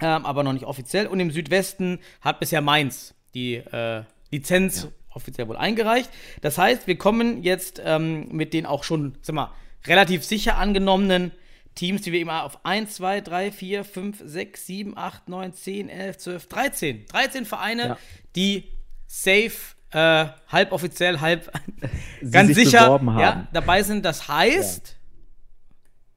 ähm, 0.00 0.26
aber 0.26 0.42
noch 0.42 0.52
nicht 0.52 0.64
offiziell. 0.64 1.06
Und 1.06 1.20
im 1.20 1.30
Südwesten 1.30 1.98
hat 2.20 2.40
bisher 2.40 2.60
Mainz 2.60 3.14
die 3.34 3.56
äh, 3.56 4.02
Lizenz 4.30 4.84
ja. 4.84 4.88
offiziell 5.14 5.48
wohl 5.48 5.56
eingereicht. 5.56 6.10
Das 6.40 6.58
heißt, 6.58 6.86
wir 6.86 6.96
kommen 6.98 7.42
jetzt 7.42 7.80
ähm, 7.84 8.28
mit 8.30 8.52
den 8.52 8.66
auch 8.66 8.84
schon, 8.84 9.16
sag 9.22 9.34
mal, 9.34 9.52
relativ 9.86 10.24
sicher 10.24 10.56
angenommenen 10.56 11.32
Teams, 11.74 12.02
die 12.02 12.12
wir 12.12 12.20
immer 12.20 12.42
auf 12.44 12.64
1, 12.64 12.94
2, 12.94 13.20
3, 13.20 13.52
4, 13.52 13.84
5, 13.84 14.22
6, 14.24 14.66
7, 14.66 14.98
8, 14.98 15.28
9, 15.28 15.52
10, 15.52 15.88
11, 15.88 16.18
12, 16.18 16.48
13. 16.48 17.06
13 17.06 17.44
Vereine, 17.44 17.82
ja. 17.82 17.98
die 18.34 18.64
safe 19.06 19.52
äh, 19.90 20.26
halb 20.48 20.72
offiziell, 20.72 21.20
halb 21.20 21.50
Sie 22.20 22.30
ganz 22.30 22.48
sich 22.54 22.66
sicher. 22.66 23.00
Ja, 23.18 23.46
dabei 23.52 23.82
sind. 23.82 24.04
Das 24.04 24.28
heißt, 24.28 24.96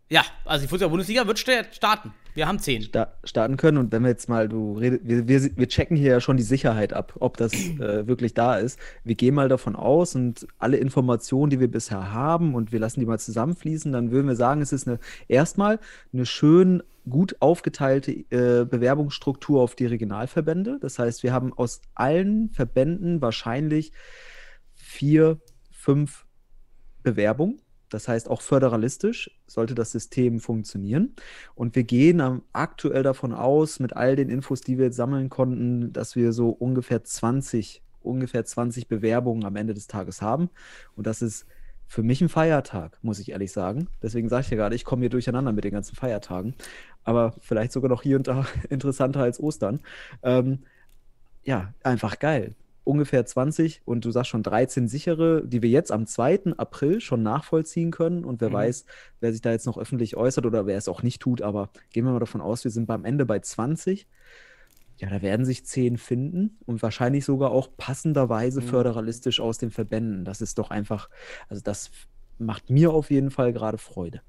ja, 0.10 0.26
also 0.44 0.66
die 0.66 0.70
Fußball-Bundesliga 0.70 1.26
wird 1.28 1.40
sta- 1.40 1.72
starten. 1.72 2.14
Wir 2.34 2.48
haben 2.48 2.60
zehn. 2.60 2.82
sta- 2.82 3.14
starten 3.24 3.58
können. 3.58 3.78
Und 3.78 3.92
wenn 3.92 4.04
wir 4.04 4.10
jetzt 4.10 4.30
mal, 4.30 4.48
du 4.48 4.74
redest, 4.78 5.02
wir, 5.04 5.28
wir, 5.28 5.58
wir 5.58 5.68
checken 5.68 5.98
hier 5.98 6.12
ja 6.12 6.20
schon 6.22 6.38
die 6.38 6.44
Sicherheit 6.44 6.94
ab, 6.94 7.14
ob 7.20 7.38
das 7.38 7.54
äh, 7.54 8.08
wirklich 8.08 8.34
da 8.34 8.56
ist. 8.56 8.80
Wir 9.04 9.16
gehen 9.16 9.36
mal 9.36 9.50
davon 9.50 9.76
aus 9.76 10.16
und 10.16 10.48
alle 10.58 10.78
Informationen, 10.78 11.50
die 11.50 11.60
wir 11.60 11.70
bisher 11.70 12.14
haben, 12.14 12.56
und 12.56 12.72
wir 12.72 12.80
lassen 12.80 13.00
die 13.00 13.06
mal 13.06 13.20
zusammenfließen, 13.20 13.92
dann 13.92 14.12
würden 14.12 14.28
wir 14.28 14.36
sagen, 14.36 14.62
es 14.62 14.72
ist 14.72 14.88
eine 14.88 15.00
erstmal 15.28 15.80
eine 16.14 16.26
schön 16.26 16.84
gut 17.10 17.36
aufgeteilte 17.40 18.12
äh, 18.12 18.66
Bewerbungsstruktur 18.66 19.62
auf 19.62 19.76
die 19.76 19.88
Regionalverbände. 19.88 20.78
Das 20.80 21.00
heißt, 21.00 21.24
wir 21.24 21.34
haben 21.34 21.52
aus 21.54 21.82
allen 21.96 22.50
Verbänden 22.52 23.22
wahrscheinlich 23.22 23.92
vier, 24.76 25.40
fünf 25.72 26.26
Bewerbungen. 27.04 27.60
Das 27.92 28.08
heißt, 28.08 28.30
auch 28.30 28.42
föderalistisch 28.42 29.30
sollte 29.48 29.76
das 29.76 29.92
System 29.92 30.40
funktionieren. 30.40 31.14
Und 31.56 31.76
wir 31.76 31.84
gehen 31.84 32.42
aktuell 32.54 33.04
davon 33.04 33.34
aus, 33.34 33.80
mit 33.80 33.96
all 33.96 34.16
den 34.16 34.30
Infos, 34.30 34.62
die 34.62 34.78
wir 34.78 34.86
jetzt 34.86 34.96
sammeln 34.96 35.30
konnten, 35.30 35.92
dass 35.92 36.16
wir 36.16 36.32
so 36.32 36.50
ungefähr 36.50 37.04
20, 37.04 37.84
ungefähr 38.02 38.46
20 38.46 38.88
Bewerbungen 38.88 39.46
am 39.46 39.58
Ende 39.58 39.74
des 39.74 39.88
Tages 39.88 40.22
haben. 40.22 40.50
Und 40.96 41.06
das 41.06 41.22
ist 41.22 41.46
für 41.86 42.02
mich 42.02 42.22
ein 42.22 42.30
Feiertag, 42.30 42.98
muss 43.02 43.20
ich 43.20 43.32
ehrlich 43.32 43.52
sagen. 43.52 43.90
Deswegen 44.02 44.30
sage 44.30 44.44
ich 44.46 44.50
ja 44.50 44.56
gerade, 44.56 44.76
ich 44.76 44.86
komme 44.86 45.02
hier 45.02 45.10
durcheinander 45.10 45.52
mit 45.52 45.66
den 45.66 45.74
ganzen 45.74 45.98
Feiertagen. 45.98 46.56
Aber 47.04 47.36
vielleicht 47.42 47.74
sogar 47.74 47.90
noch 47.90 48.04
hier 48.04 48.16
und 48.16 48.28
da 48.28 48.46
interessanter 48.70 49.20
als 49.22 49.42
Ostern. 49.42 49.82
Ähm, 50.24 50.60
ja, 51.44 51.74
einfach 51.84 52.20
geil. 52.20 52.56
Ungefähr 52.84 53.26
20 53.26 53.82
und 53.86 54.04
du 54.06 54.12
sagst 54.12 54.30
schon 54.32 54.42
13 54.44 54.88
sichere, 54.88 55.46
die 55.46 55.62
wir 55.62 55.70
jetzt 55.70 55.92
am 55.92 56.08
2. 56.08 56.54
April 56.58 57.00
schon 57.00 57.22
nachvollziehen 57.22 57.92
können. 57.92 58.26
Und 58.26 58.42
wer 58.42 58.50
Mhm. 58.50 58.54
weiß, 58.54 58.86
wer 59.20 59.32
sich 59.32 59.42
da 59.42 59.52
jetzt 59.52 59.68
noch 59.68 59.78
öffentlich 59.78 60.18
äußert 60.18 60.46
oder 60.46 60.66
wer 60.66 60.78
es 60.78 60.88
auch 60.88 61.04
nicht 61.04 61.22
tut, 61.22 61.42
aber 61.42 61.70
gehen 61.92 62.06
wir 62.06 62.12
mal 62.12 62.20
davon 62.20 62.42
aus, 62.42 62.64
wir 62.64 62.72
sind 62.72 62.88
beim 62.88 63.06
Ende 63.06 63.26
bei 63.26 63.40
20. 63.40 64.08
Ja, 64.98 65.10
da 65.10 65.22
werden 65.22 65.46
sich 65.46 65.66
10 65.66 65.98
finden 65.98 66.58
und 66.66 66.82
wahrscheinlich 66.84 67.26
sogar 67.26 67.52
auch 67.52 67.70
passenderweise 67.78 68.62
Mhm. 68.62 68.66
föderalistisch 68.66 69.40
aus 69.40 69.58
den 69.58 69.72
Verbänden. 69.72 70.26
Das 70.26 70.42
ist 70.42 70.58
doch 70.58 70.70
einfach, 70.72 71.10
also 71.50 71.62
das 71.64 71.92
macht 72.40 72.70
mir 72.70 72.92
auf 72.92 73.12
jeden 73.12 73.30
Fall 73.32 73.54
gerade 73.54 73.78
Freude. 73.78 74.22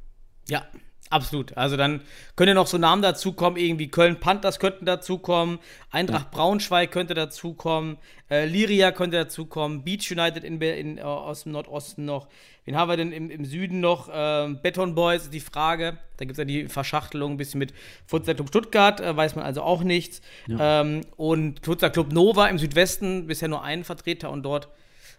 Ja, 0.49 0.67
absolut. 1.13 1.57
Also 1.57 1.77
dann 1.77 2.01
können 2.37 2.49
ja 2.49 2.55
noch 2.55 2.67
so 2.67 2.79
Namen 2.79 3.03
dazukommen, 3.03 3.59
irgendwie 3.59 3.89
Köln 3.89 4.19
Panthers 4.19 4.59
könnten 4.59 4.85
dazukommen, 4.85 5.59
Eintracht 5.91 6.31
Braunschweig 6.31 6.91
könnte 6.91 7.15
dazukommen, 7.15 7.99
äh, 8.31 8.47
Liria 8.47 8.93
könnte 8.93 9.17
dazukommen, 9.17 9.85
Beach 9.85 10.11
United 10.11 10.45
in, 10.45 10.61
in, 10.61 10.99
äh, 10.99 11.03
aus 11.03 11.45
dem 11.45 11.53
Nordosten 11.53 12.05
noch. 12.05 12.29
Wen 12.65 12.77
haben 12.77 12.89
wir 12.89 12.97
denn 12.97 13.13
im, 13.13 13.31
im 13.31 13.45
Süden 13.45 13.81
noch? 13.81 14.09
Ähm, 14.13 14.61
Beton 14.63 14.95
Boys 14.95 15.25
ist 15.25 15.35
die 15.35 15.41
Frage. 15.41 15.99
Da 16.17 16.25
gibt 16.25 16.33
es 16.33 16.39
ja 16.39 16.45
die 16.45 16.69
Verschachtelung 16.69 17.33
ein 17.33 17.37
bisschen 17.37 17.59
mit 17.59 17.75
Futsal 18.07 18.35
Club 18.35 18.49
Stuttgart, 18.49 19.01
äh, 19.01 19.17
weiß 19.17 19.35
man 19.35 19.45
also 19.45 19.63
auch 19.63 19.83
nichts. 19.83 20.23
Ähm, 20.61 21.03
und 21.17 21.65
Futsal 21.65 21.91
Club 21.91 22.13
Nova 22.13 22.47
im 22.49 22.59
Südwesten, 22.59 23.27
bisher 23.27 23.49
nur 23.49 23.63
einen 23.63 23.85
Vertreter 23.85 24.31
und 24.31 24.45
dort 24.45 24.69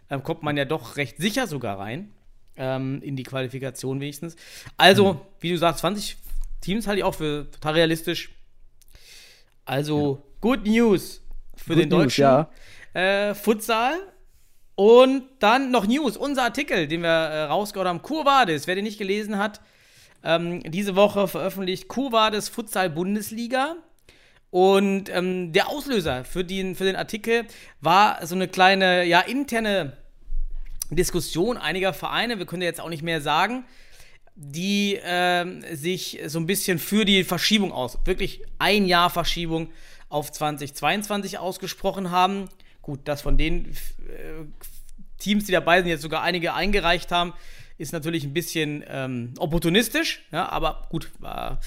ähm, 0.09 0.23
kommt 0.23 0.43
man 0.43 0.57
ja 0.57 0.65
doch 0.65 0.97
recht 0.97 1.17
sicher 1.17 1.47
sogar 1.47 1.79
rein. 1.79 2.11
Ähm, 2.55 3.01
in 3.01 3.15
die 3.15 3.23
Qualifikation 3.23 3.99
wenigstens. 3.99 4.35
Also, 4.77 5.25
wie 5.39 5.49
du 5.49 5.57
sagst, 5.57 5.79
20 5.79 6.17
Teams 6.61 6.85
halte 6.85 6.99
ich 6.99 7.03
auch 7.03 7.15
für 7.15 7.49
total 7.49 7.73
realistisch. 7.73 8.29
Also, 9.65 10.23
Good 10.39 10.67
News 10.67 11.21
für 11.55 11.73
Good 11.73 11.83
den 11.83 11.89
News, 11.89 12.03
deutschen 12.03 12.21
ja. 12.21 12.49
äh, 12.93 13.33
Futsal. 13.33 13.95
Und 14.75 15.23
dann 15.39 15.71
noch 15.71 15.87
News, 15.87 16.17
unser 16.17 16.43
Artikel, 16.43 16.87
den 16.87 17.01
wir 17.01 17.09
äh, 17.09 17.43
rausgehauen 17.43 17.87
haben, 17.87 18.01
Kurvades, 18.01 18.65
wer 18.65 18.75
den 18.75 18.83
nicht 18.83 18.97
gelesen 18.97 19.37
hat, 19.37 19.61
ähm, 20.23 20.63
diese 20.63 20.95
Woche 20.95 21.27
veröffentlicht 21.27 21.87
Kurvades 21.87 22.49
Futsal 22.49 22.89
Bundesliga. 22.89 23.75
Und 24.49 25.09
ähm, 25.09 25.51
der 25.51 25.69
Auslöser 25.69 26.25
für 26.25 26.43
den, 26.43 26.75
für 26.75 26.83
den 26.83 26.95
Artikel 26.95 27.45
war 27.81 28.25
so 28.25 28.35
eine 28.35 28.47
kleine, 28.47 29.03
ja, 29.03 29.19
interne 29.19 29.97
Diskussion 30.95 31.57
einiger 31.57 31.93
Vereine, 31.93 32.39
wir 32.39 32.45
können 32.45 32.61
ja 32.61 32.67
jetzt 32.67 32.81
auch 32.81 32.89
nicht 32.89 33.03
mehr 33.03 33.21
sagen, 33.21 33.65
die 34.35 34.99
ähm, 35.03 35.63
sich 35.71 36.19
so 36.25 36.39
ein 36.39 36.47
bisschen 36.47 36.79
für 36.79 37.05
die 37.05 37.23
Verschiebung 37.23 37.71
aus, 37.71 37.99
wirklich 38.05 38.41
ein 38.59 38.85
Jahr 38.85 39.09
Verschiebung 39.09 39.69
auf 40.09 40.31
2022 40.31 41.37
ausgesprochen 41.37 42.11
haben. 42.11 42.49
Gut, 42.81 43.07
dass 43.07 43.21
von 43.21 43.37
den 43.37 43.65
äh, 43.65 44.45
Teams, 45.17 45.45
die 45.45 45.51
dabei 45.51 45.79
sind, 45.79 45.87
jetzt 45.87 46.01
sogar 46.01 46.23
einige 46.23 46.53
eingereicht 46.53 47.11
haben, 47.11 47.33
ist 47.77 47.93
natürlich 47.93 48.23
ein 48.23 48.33
bisschen 48.33 48.83
ähm, 48.87 49.33
opportunistisch, 49.37 50.23
ja, 50.31 50.49
aber 50.49 50.87
gut, 50.89 51.11
war, 51.19 51.59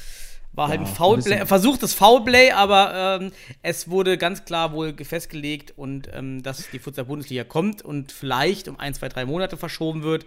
war 0.57 0.69
halt 0.69 0.81
Ja, 0.81 0.87
ein 0.87 0.91
ein 0.91 0.97
Foulplay, 0.97 1.31
bisschen- 1.35 1.47
versuchtes 1.47 1.95
Foulplay, 1.95 2.51
aber 2.51 3.19
ähm, 3.21 3.33
es 3.63 3.89
wurde 3.89 4.19
ganz 4.19 4.45
klar 4.45 4.73
wohl 4.73 4.95
festgelegt 5.05 5.75
und 5.77 6.09
ähm, 6.13 6.43
dass 6.43 6.69
die 6.71 6.79
Futsal-Bundesliga 6.81 7.45
kommt 7.45 7.83
und 7.83 8.11
vielleicht 8.11 8.67
um 8.67 8.79
ein, 8.81 8.93
zwei, 8.95 9.09
drei 9.09 9.25
Monate 9.27 9.57
verschoben 9.57 10.03
wird. 10.03 10.27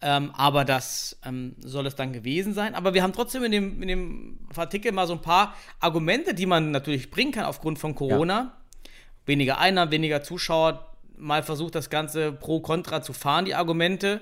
Ähm, 0.00 0.30
aber 0.36 0.64
das 0.64 1.18
ähm, 1.26 1.56
soll 1.58 1.84
es 1.88 1.96
dann 1.96 2.12
gewesen 2.12 2.54
sein. 2.54 2.76
Aber 2.76 2.94
wir 2.94 3.02
haben 3.02 3.12
trotzdem 3.12 3.42
in 3.42 3.50
dem, 3.50 3.82
in 3.82 3.88
dem 3.88 4.38
Artikel 4.56 4.92
mal 4.92 5.08
so 5.08 5.12
ein 5.14 5.22
paar 5.22 5.54
Argumente, 5.80 6.34
die 6.34 6.46
man 6.46 6.70
natürlich 6.70 7.10
bringen 7.10 7.32
kann 7.32 7.44
aufgrund 7.44 7.80
von 7.80 7.96
Corona. 7.96 8.56
Weniger 9.26 9.58
Einnahmen, 9.58 9.90
weniger 9.90 10.22
Zuschauer. 10.22 10.84
Mal 11.16 11.42
versucht, 11.42 11.74
das 11.74 11.90
Ganze 11.90 12.30
pro 12.30 12.60
kontra 12.60 13.02
zu 13.02 13.12
fahren, 13.12 13.44
die 13.44 13.56
Argumente. 13.56 14.20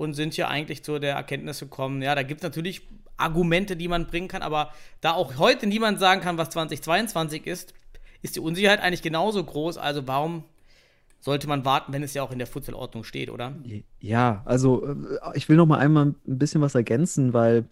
Und 0.00 0.14
sind 0.14 0.32
hier 0.32 0.48
eigentlich 0.48 0.82
zu 0.82 0.98
der 0.98 1.14
Erkenntnis 1.14 1.60
gekommen, 1.60 2.00
ja, 2.00 2.14
da 2.14 2.22
gibt 2.22 2.40
es 2.40 2.42
natürlich 2.42 2.80
Argumente, 3.18 3.76
die 3.76 3.86
man 3.86 4.06
bringen 4.06 4.28
kann, 4.28 4.40
aber 4.40 4.70
da 5.02 5.12
auch 5.12 5.36
heute 5.36 5.66
niemand 5.66 6.00
sagen 6.00 6.22
kann, 6.22 6.38
was 6.38 6.48
2022 6.48 7.46
ist, 7.46 7.74
ist 8.22 8.34
die 8.34 8.40
Unsicherheit 8.40 8.80
eigentlich 8.80 9.02
genauso 9.02 9.44
groß. 9.44 9.76
Also 9.76 10.08
warum 10.08 10.44
sollte 11.20 11.48
man 11.48 11.66
warten, 11.66 11.92
wenn 11.92 12.02
es 12.02 12.14
ja 12.14 12.22
auch 12.22 12.32
in 12.32 12.38
der 12.38 12.46
Futsalordnung 12.46 13.04
steht, 13.04 13.28
oder? 13.28 13.52
Ja, 14.00 14.40
also 14.46 14.86
äh, 14.86 14.94
ich 15.34 15.50
will 15.50 15.58
noch 15.58 15.66
mal 15.66 15.78
einmal 15.78 16.06
ein 16.06 16.16
bisschen 16.24 16.62
was 16.62 16.74
ergänzen, 16.74 17.34
weil 17.34 17.66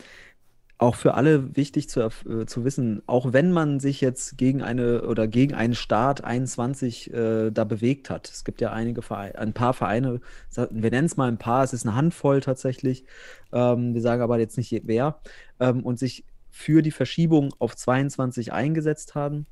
auch 0.79 0.95
für 0.95 1.15
alle 1.15 1.57
wichtig 1.57 1.89
zu, 1.89 2.01
äh, 2.01 2.47
zu 2.47 2.65
wissen, 2.65 3.03
auch 3.07 3.33
wenn 3.33 3.51
man 3.51 3.81
sich 3.81 4.01
jetzt 4.01 4.39
gegen 4.39 4.63
eine 4.63 5.03
oder 5.03 5.27
gegen 5.27 5.55
einen 5.55 5.75
Start 5.75 6.23
21 6.23 7.13
äh, 7.13 7.51
da 7.51 7.65
bewegt 7.65 8.11
hat. 8.11 8.31
Es 8.31 8.45
gibt 8.45 8.61
ja 8.61 8.73
einige 8.73 9.03
Vereine, 9.03 9.37
ein 9.39 9.53
paar 9.53 9.75
Vereine, 9.75 10.21
wir 10.55 10.91
nennen 10.91 11.07
es 11.07 11.17
mal 11.17 11.29
ein 11.29 11.39
paar, 11.39 11.65
es 11.65 11.73
ist 11.73 11.85
eine 11.85 11.97
Handvoll 11.97 12.41
tatsächlich. 12.41 13.05
Ähm, 13.53 13.93
wir 13.93 14.01
sagen 14.01 14.23
aber 14.23 14.39
jetzt 14.39 14.57
nicht 14.57 14.83
wer, 14.85 15.21
ähm, 15.59 15.85
und 15.85 15.99
sich 15.99 16.25
für 16.51 16.81
die 16.83 16.93
Verschiebung 16.93 17.53
auf 17.59 17.75
22 17.75 18.53
eingesetzt 18.53 19.17
haben. 19.17 19.47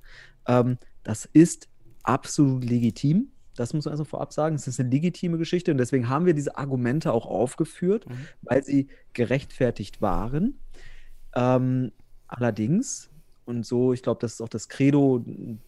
Ähm, 0.46 0.78
das 1.02 1.24
ist 1.24 1.68
absolut 2.04 2.64
legitim. 2.64 3.32
Das 3.56 3.72
muss 3.72 3.86
man 3.86 3.92
also 3.92 4.04
vorab 4.04 4.32
sagen. 4.32 4.54
Es 4.54 4.68
ist 4.68 4.78
eine 4.78 4.90
legitime 4.90 5.38
Geschichte 5.38 5.70
und 5.70 5.78
deswegen 5.78 6.08
haben 6.08 6.26
wir 6.26 6.34
diese 6.34 6.56
Argumente 6.58 7.12
auch 7.12 7.26
aufgeführt, 7.26 8.04
weil 8.42 8.62
sie 8.62 8.88
gerechtfertigt 9.12 10.02
waren. 10.02 10.58
Ähm, 11.36 11.92
allerdings, 12.26 13.10
und 13.44 13.64
so, 13.64 13.92
ich 13.92 14.02
glaube, 14.02 14.18
das 14.20 14.34
ist 14.34 14.40
auch 14.40 14.48
das 14.48 14.68
Credo, 14.68 15.24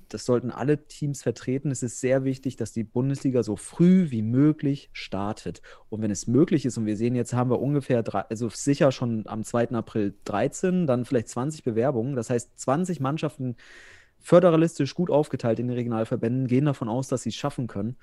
das 0.08 0.24
sollten 0.24 0.50
alle 0.50 0.88
Teams 0.88 1.22
vertreten. 1.22 1.70
Es 1.70 1.84
ist 1.84 2.00
sehr 2.00 2.24
wichtig, 2.24 2.56
dass 2.56 2.72
die 2.72 2.82
Bundesliga 2.82 3.44
so 3.44 3.54
früh 3.54 4.10
wie 4.10 4.22
möglich 4.22 4.90
startet. 4.92 5.62
Und 5.88 6.02
wenn 6.02 6.10
es 6.10 6.26
möglich 6.26 6.64
ist, 6.64 6.76
und 6.78 6.86
wir 6.86 6.96
sehen 6.96 7.14
jetzt, 7.14 7.34
haben 7.34 7.50
wir 7.50 7.60
ungefähr, 7.60 8.02
drei, 8.02 8.22
also 8.22 8.48
sicher 8.48 8.90
schon 8.90 9.28
am 9.28 9.44
2. 9.44 9.68
April 9.70 10.14
13, 10.24 10.88
dann 10.88 11.04
vielleicht 11.04 11.28
20 11.28 11.62
Bewerbungen. 11.62 12.16
Das 12.16 12.30
heißt, 12.30 12.58
20 12.58 12.98
Mannschaften 12.98 13.56
föderalistisch 14.18 14.94
gut 14.94 15.10
aufgeteilt 15.10 15.60
in 15.60 15.68
den 15.68 15.76
Regionalverbänden 15.76 16.48
gehen 16.48 16.64
davon 16.64 16.88
aus, 16.88 17.06
dass 17.06 17.22
sie 17.22 17.28
es 17.28 17.36
schaffen 17.36 17.68
können. 17.68 17.96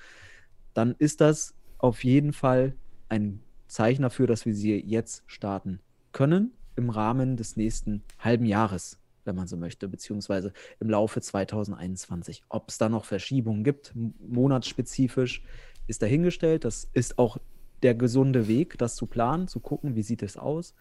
Dann 0.74 0.96
ist 1.00 1.20
das 1.20 1.54
auf 1.80 2.04
jeden 2.04 2.32
Fall 2.32 2.76
ein 3.10 3.42
Zeichen 3.68 4.04
dafür, 4.04 4.28
dass 4.28 4.46
wir 4.46 4.56
sie 4.56 4.80
jetzt 4.80 5.24
starten 5.28 5.80
können 6.14 6.54
im 6.76 6.90
Rahmen 6.90 7.38
des 7.38 7.56
nächsten 7.56 8.04
halben 8.20 8.46
Jahres, 8.46 9.00
wenn 9.24 9.36
man 9.36 9.48
so 9.48 9.58
möchte, 9.58 9.88
beziehungsweise 9.88 10.54
im 10.80 10.90
Laufe 10.90 11.22
2021. 11.22 12.44
Ob 12.50 12.70
es 12.70 12.78
da 12.78 12.90
noch 12.90 13.06
Verschiebungen 13.06 13.64
gibt, 13.64 13.94
monatsspezifisch, 13.96 15.44
ist 15.88 16.02
dahingestellt. 16.02 16.66
Das 16.66 16.90
ist 16.94 17.18
auch 17.18 17.38
der 17.84 17.96
gesunde 17.96 18.48
Weg, 18.48 18.78
das 18.78 18.96
zu 18.96 19.06
planen, 19.06 19.48
zu 19.48 19.60
gucken, 19.60 19.96
wie 19.96 20.04
sieht 20.04 20.24
es 20.24 20.38
aus. 20.38 20.74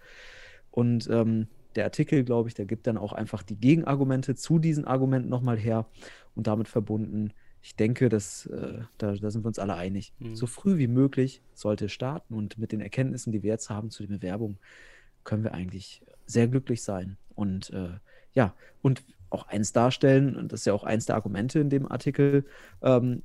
Und 0.70 1.08
ähm, 1.10 1.48
der 1.76 1.84
Artikel, 1.84 2.24
glaube 2.24 2.48
ich, 2.48 2.54
der 2.54 2.66
gibt 2.66 2.86
dann 2.86 2.96
auch 2.96 3.12
einfach 3.12 3.42
die 3.42 3.56
Gegenargumente 3.56 4.34
zu 4.34 4.58
diesen 4.58 4.84
Argumenten 4.84 5.28
nochmal 5.28 5.58
her 5.58 5.86
und 6.34 6.46
damit 6.46 6.68
verbunden. 6.68 7.32
Ich 7.62 7.76
denke, 7.76 8.08
dass, 8.08 8.46
äh, 8.46 8.80
da, 8.98 9.12
da 9.12 9.30
sind 9.30 9.44
wir 9.44 9.48
uns 9.48 9.58
alle 9.58 9.74
einig. 9.74 10.12
So 10.34 10.46
früh 10.46 10.78
wie 10.78 10.86
möglich 10.86 11.42
sollte 11.54 11.86
es 11.86 11.92
starten 11.92 12.34
und 12.34 12.58
mit 12.58 12.72
den 12.72 12.80
Erkenntnissen, 12.80 13.32
die 13.32 13.42
wir 13.42 13.50
jetzt 13.50 13.70
haben 13.70 13.90
zu 13.90 14.02
den 14.02 14.18
Bewerbungen, 14.18 14.58
können 15.25 15.45
wir 15.45 15.54
eigentlich 15.54 16.02
sehr 16.26 16.49
glücklich 16.49 16.83
sein. 16.83 17.16
Und 17.35 17.71
äh, 17.71 17.99
ja, 18.33 18.54
und 18.83 19.02
auch 19.31 19.49
eins 19.49 19.73
darstellen, 19.73 20.37
und 20.37 20.52
das 20.52 20.61
ist 20.61 20.66
ja 20.66 20.73
auch 20.73 20.85
eins 20.85 21.07
der 21.07 21.16
Argumente 21.16 21.59
in 21.59 21.71
dem 21.71 21.90
Artikel, 21.90 22.45
ähm, 22.83 23.23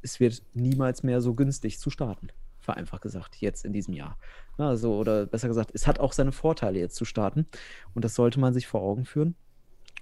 es 0.00 0.18
wird 0.18 0.42
niemals 0.54 1.02
mehr 1.02 1.20
so 1.20 1.34
günstig 1.34 1.78
zu 1.78 1.90
starten. 1.90 2.28
Vereinfacht 2.60 3.02
gesagt, 3.02 3.36
jetzt 3.36 3.64
in 3.64 3.72
diesem 3.72 3.94
Jahr. 3.94 4.18
Also, 4.56 4.94
oder 4.94 5.26
besser 5.26 5.48
gesagt, 5.48 5.70
es 5.74 5.86
hat 5.86 6.00
auch 6.00 6.12
seine 6.12 6.32
Vorteile, 6.32 6.78
jetzt 6.78 6.96
zu 6.96 7.04
starten. 7.04 7.46
Und 7.94 8.04
das 8.04 8.14
sollte 8.14 8.40
man 8.40 8.54
sich 8.54 8.66
vor 8.66 8.82
Augen 8.82 9.04
führen. 9.04 9.34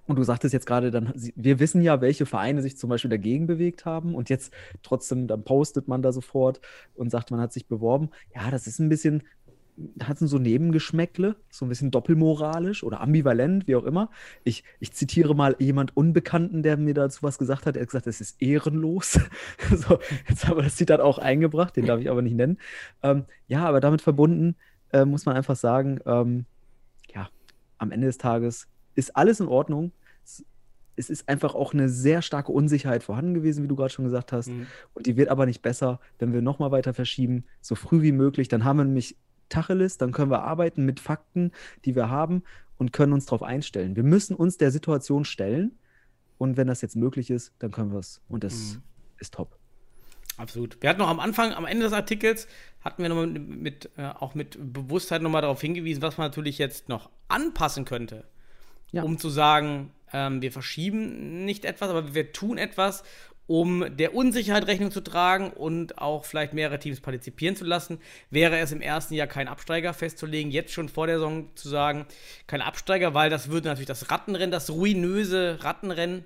Und 0.06 0.16
du 0.16 0.24
sagtest 0.24 0.52
jetzt 0.52 0.66
gerade 0.66 0.90
dann, 0.90 1.12
wir 1.14 1.60
wissen 1.60 1.82
ja, 1.82 2.00
welche 2.00 2.26
Vereine 2.26 2.62
sich 2.62 2.76
zum 2.76 2.90
Beispiel 2.90 3.10
dagegen 3.10 3.46
bewegt 3.46 3.84
haben 3.84 4.14
und 4.16 4.28
jetzt 4.28 4.52
trotzdem, 4.82 5.28
dann 5.28 5.44
postet 5.44 5.86
man 5.86 6.02
da 6.02 6.10
sofort 6.10 6.60
und 6.94 7.10
sagt, 7.10 7.30
man 7.30 7.40
hat 7.40 7.52
sich 7.52 7.68
beworben. 7.68 8.10
Ja, 8.34 8.50
das 8.50 8.66
ist 8.66 8.80
ein 8.80 8.88
bisschen, 8.88 9.22
hat 10.02 10.18
so 10.18 10.38
Nebengeschmäckle, 10.38 11.36
so 11.50 11.64
ein 11.64 11.68
bisschen 11.68 11.90
doppelmoralisch 11.90 12.82
oder 12.84 13.00
ambivalent, 13.00 13.66
wie 13.66 13.76
auch 13.76 13.84
immer. 13.84 14.10
Ich, 14.44 14.64
ich 14.78 14.92
zitiere 14.92 15.34
mal 15.34 15.56
jemand 15.58 15.96
Unbekannten, 15.96 16.62
der 16.62 16.76
mir 16.76 16.94
dazu 16.94 17.22
was 17.22 17.38
gesagt 17.38 17.66
hat. 17.66 17.76
Er 17.76 17.82
hat 17.82 17.88
gesagt, 17.88 18.06
es 18.06 18.20
ist 18.20 18.40
ehrenlos. 18.40 19.20
so, 19.76 19.98
jetzt 20.28 20.46
haben 20.46 20.56
wir 20.58 20.64
das 20.64 20.76
Zitat 20.76 21.00
auch 21.00 21.18
eingebracht, 21.18 21.76
den 21.76 21.86
darf 21.86 22.00
ich 22.00 22.10
aber 22.10 22.22
nicht 22.22 22.36
nennen. 22.36 22.58
Ähm, 23.02 23.24
ja, 23.46 23.66
aber 23.66 23.80
damit 23.80 24.02
verbunden 24.02 24.56
äh, 24.92 25.04
muss 25.04 25.26
man 25.26 25.36
einfach 25.36 25.56
sagen, 25.56 26.00
ähm, 26.06 26.46
ja, 27.14 27.28
am 27.78 27.90
Ende 27.90 28.06
des 28.06 28.18
Tages 28.18 28.68
ist 28.94 29.16
alles 29.16 29.40
in 29.40 29.48
Ordnung. 29.48 29.92
Es, 30.24 30.44
es 30.96 31.10
ist 31.10 31.28
einfach 31.28 31.54
auch 31.54 31.72
eine 31.72 31.88
sehr 31.88 32.22
starke 32.22 32.52
Unsicherheit 32.52 33.02
vorhanden 33.02 33.34
gewesen, 33.34 33.64
wie 33.64 33.68
du 33.68 33.76
gerade 33.76 33.92
schon 33.92 34.04
gesagt 34.04 34.32
hast. 34.32 34.48
Mhm. 34.48 34.66
Und 34.94 35.06
die 35.06 35.16
wird 35.16 35.28
aber 35.28 35.46
nicht 35.46 35.62
besser, 35.62 36.00
wenn 36.18 36.32
wir 36.32 36.42
nochmal 36.42 36.70
weiter 36.70 36.94
verschieben, 36.94 37.44
so 37.60 37.74
früh 37.74 38.02
wie 38.02 38.12
möglich. 38.12 38.48
Dann 38.48 38.64
haben 38.64 38.78
wir 38.78 38.84
nämlich 38.84 39.16
Tacheles, 39.50 39.98
dann 39.98 40.12
können 40.12 40.30
wir 40.30 40.42
arbeiten 40.42 40.86
mit 40.86 40.98
Fakten, 41.00 41.52
die 41.84 41.94
wir 41.94 42.08
haben 42.08 42.42
und 42.78 42.92
können 42.94 43.12
uns 43.12 43.26
darauf 43.26 43.42
einstellen. 43.42 43.94
Wir 43.96 44.02
müssen 44.04 44.34
uns 44.34 44.56
der 44.56 44.70
Situation 44.70 45.26
stellen 45.26 45.78
und 46.38 46.56
wenn 46.56 46.66
das 46.66 46.80
jetzt 46.80 46.96
möglich 46.96 47.30
ist, 47.30 47.52
dann 47.58 47.70
können 47.70 47.92
wir 47.92 47.98
es 47.98 48.22
und 48.28 48.42
das 48.44 48.54
Mhm. 48.76 48.82
ist 49.18 49.34
top. 49.34 49.58
Absolut. 50.38 50.78
Wir 50.80 50.88
hatten 50.88 51.00
noch 51.00 51.08
am 51.10 51.20
Anfang, 51.20 51.52
am 51.52 51.66
Ende 51.66 51.84
des 51.84 51.92
Artikels, 51.92 52.48
hatten 52.80 53.02
wir 53.02 53.10
nochmal 53.10 53.26
mit, 53.26 53.90
äh, 53.98 54.06
auch 54.06 54.34
mit 54.34 54.56
Bewusstheit 54.72 55.20
nochmal 55.20 55.42
darauf 55.42 55.60
hingewiesen, 55.60 56.00
was 56.00 56.16
man 56.16 56.28
natürlich 56.28 56.56
jetzt 56.56 56.88
noch 56.88 57.10
anpassen 57.28 57.84
könnte. 57.84 58.24
Ja. 58.90 59.02
Um 59.02 59.18
zu 59.18 59.28
sagen, 59.28 59.92
ähm, 60.12 60.40
wir 60.40 60.50
verschieben 60.50 61.44
nicht 61.44 61.64
etwas, 61.66 61.90
aber 61.90 62.14
wir 62.14 62.32
tun 62.32 62.56
etwas, 62.56 63.04
um 63.50 63.96
der 63.96 64.14
Unsicherheit 64.14 64.68
Rechnung 64.68 64.92
zu 64.92 65.00
tragen 65.00 65.50
und 65.50 65.98
auch 65.98 66.24
vielleicht 66.24 66.54
mehrere 66.54 66.78
Teams 66.78 67.00
partizipieren 67.00 67.56
zu 67.56 67.64
lassen. 67.64 67.98
Wäre 68.30 68.60
es 68.60 68.70
im 68.70 68.80
ersten 68.80 69.14
Jahr 69.14 69.26
kein 69.26 69.48
Absteiger 69.48 69.92
festzulegen, 69.92 70.52
jetzt 70.52 70.72
schon 70.72 70.88
vor 70.88 71.08
der 71.08 71.16
Saison 71.16 71.50
zu 71.56 71.68
sagen, 71.68 72.06
kein 72.46 72.62
Absteiger, 72.62 73.12
weil 73.12 73.28
das 73.28 73.48
würde 73.48 73.66
natürlich 73.66 73.88
das 73.88 74.08
Rattenrennen, 74.08 74.52
das 74.52 74.70
ruinöse 74.70 75.58
Rattenrennen 75.64 76.24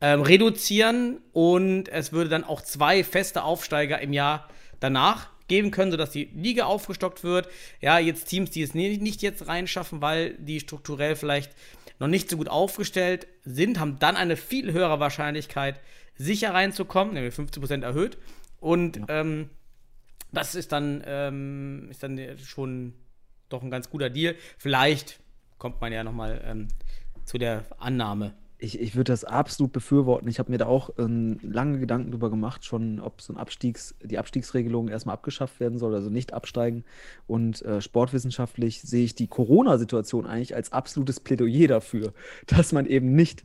ähm, 0.00 0.22
reduzieren 0.22 1.18
und 1.32 1.88
es 1.88 2.12
würde 2.12 2.30
dann 2.30 2.44
auch 2.44 2.60
zwei 2.60 3.02
feste 3.02 3.42
Aufsteiger 3.42 4.00
im 4.00 4.12
Jahr 4.12 4.48
danach 4.78 5.30
geben 5.48 5.72
können, 5.72 5.90
sodass 5.90 6.12
die 6.12 6.30
Liga 6.36 6.66
aufgestockt 6.66 7.24
wird. 7.24 7.48
Ja, 7.80 7.98
jetzt 7.98 8.26
Teams, 8.26 8.52
die 8.52 8.62
es 8.62 8.74
nicht, 8.74 9.02
nicht 9.02 9.22
jetzt 9.22 9.48
reinschaffen, 9.48 10.02
weil 10.02 10.34
die 10.34 10.60
strukturell 10.60 11.16
vielleicht 11.16 11.50
noch 11.98 12.06
nicht 12.06 12.30
so 12.30 12.36
gut 12.36 12.48
aufgestellt 12.48 13.26
sind, 13.42 13.80
haben 13.80 13.98
dann 13.98 14.14
eine 14.14 14.36
viel 14.36 14.72
höhere 14.72 15.00
Wahrscheinlichkeit, 15.00 15.80
sicher 16.18 16.52
reinzukommen, 16.52 17.14
nämlich 17.14 17.34
15% 17.34 17.82
erhöht. 17.82 18.18
Und 18.60 19.00
ähm, 19.08 19.48
das 20.32 20.54
ist 20.54 20.72
dann, 20.72 21.02
ähm, 21.06 21.88
ist 21.90 22.02
dann 22.02 22.20
schon 22.38 22.92
doch 23.48 23.62
ein 23.62 23.70
ganz 23.70 23.88
guter 23.88 24.10
Deal. 24.10 24.34
Vielleicht 24.58 25.20
kommt 25.58 25.80
man 25.80 25.92
ja 25.92 26.04
nochmal 26.04 26.42
ähm, 26.44 26.68
zu 27.24 27.38
der 27.38 27.64
Annahme. 27.78 28.34
Ich, 28.60 28.80
ich 28.80 28.96
würde 28.96 29.12
das 29.12 29.22
absolut 29.22 29.72
befürworten. 29.72 30.28
Ich 30.28 30.40
habe 30.40 30.50
mir 30.50 30.58
da 30.58 30.66
auch 30.66 30.90
ähm, 30.98 31.38
lange 31.42 31.78
Gedanken 31.78 32.10
drüber 32.10 32.28
gemacht, 32.28 32.64
schon, 32.64 32.98
ob 32.98 33.22
so 33.22 33.32
ein 33.32 33.36
Abstiegs, 33.36 33.94
die 34.02 34.18
Abstiegsregelung 34.18 34.88
erstmal 34.88 35.14
abgeschafft 35.14 35.60
werden 35.60 35.78
soll, 35.78 35.94
also 35.94 36.10
nicht 36.10 36.34
absteigen. 36.34 36.84
Und 37.28 37.62
äh, 37.62 37.80
sportwissenschaftlich 37.80 38.82
sehe 38.82 39.04
ich 39.04 39.14
die 39.14 39.28
Corona-Situation 39.28 40.26
eigentlich 40.26 40.56
als 40.56 40.72
absolutes 40.72 41.20
Plädoyer 41.20 41.68
dafür, 41.68 42.12
dass 42.46 42.72
man 42.72 42.86
eben 42.86 43.14
nicht 43.14 43.44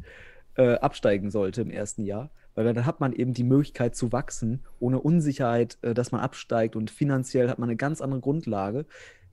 äh, 0.56 0.76
absteigen 0.76 1.30
sollte 1.30 1.62
im 1.62 1.70
ersten 1.70 2.04
Jahr. 2.06 2.32
Weil 2.56 2.74
dann 2.74 2.86
hat 2.86 3.00
man 3.00 3.14
eben 3.14 3.34
die 3.34 3.44
Möglichkeit 3.44 3.96
zu 3.96 4.12
wachsen, 4.12 4.64
ohne 4.80 5.00
Unsicherheit, 5.00 5.78
äh, 5.82 5.94
dass 5.94 6.12
man 6.12 6.22
absteigt 6.22 6.76
und 6.76 6.92
finanziell 6.92 7.50
hat 7.50 7.60
man 7.60 7.70
eine 7.70 7.78
ganz 7.78 8.02
andere 8.02 8.22
Grundlage. 8.22 8.86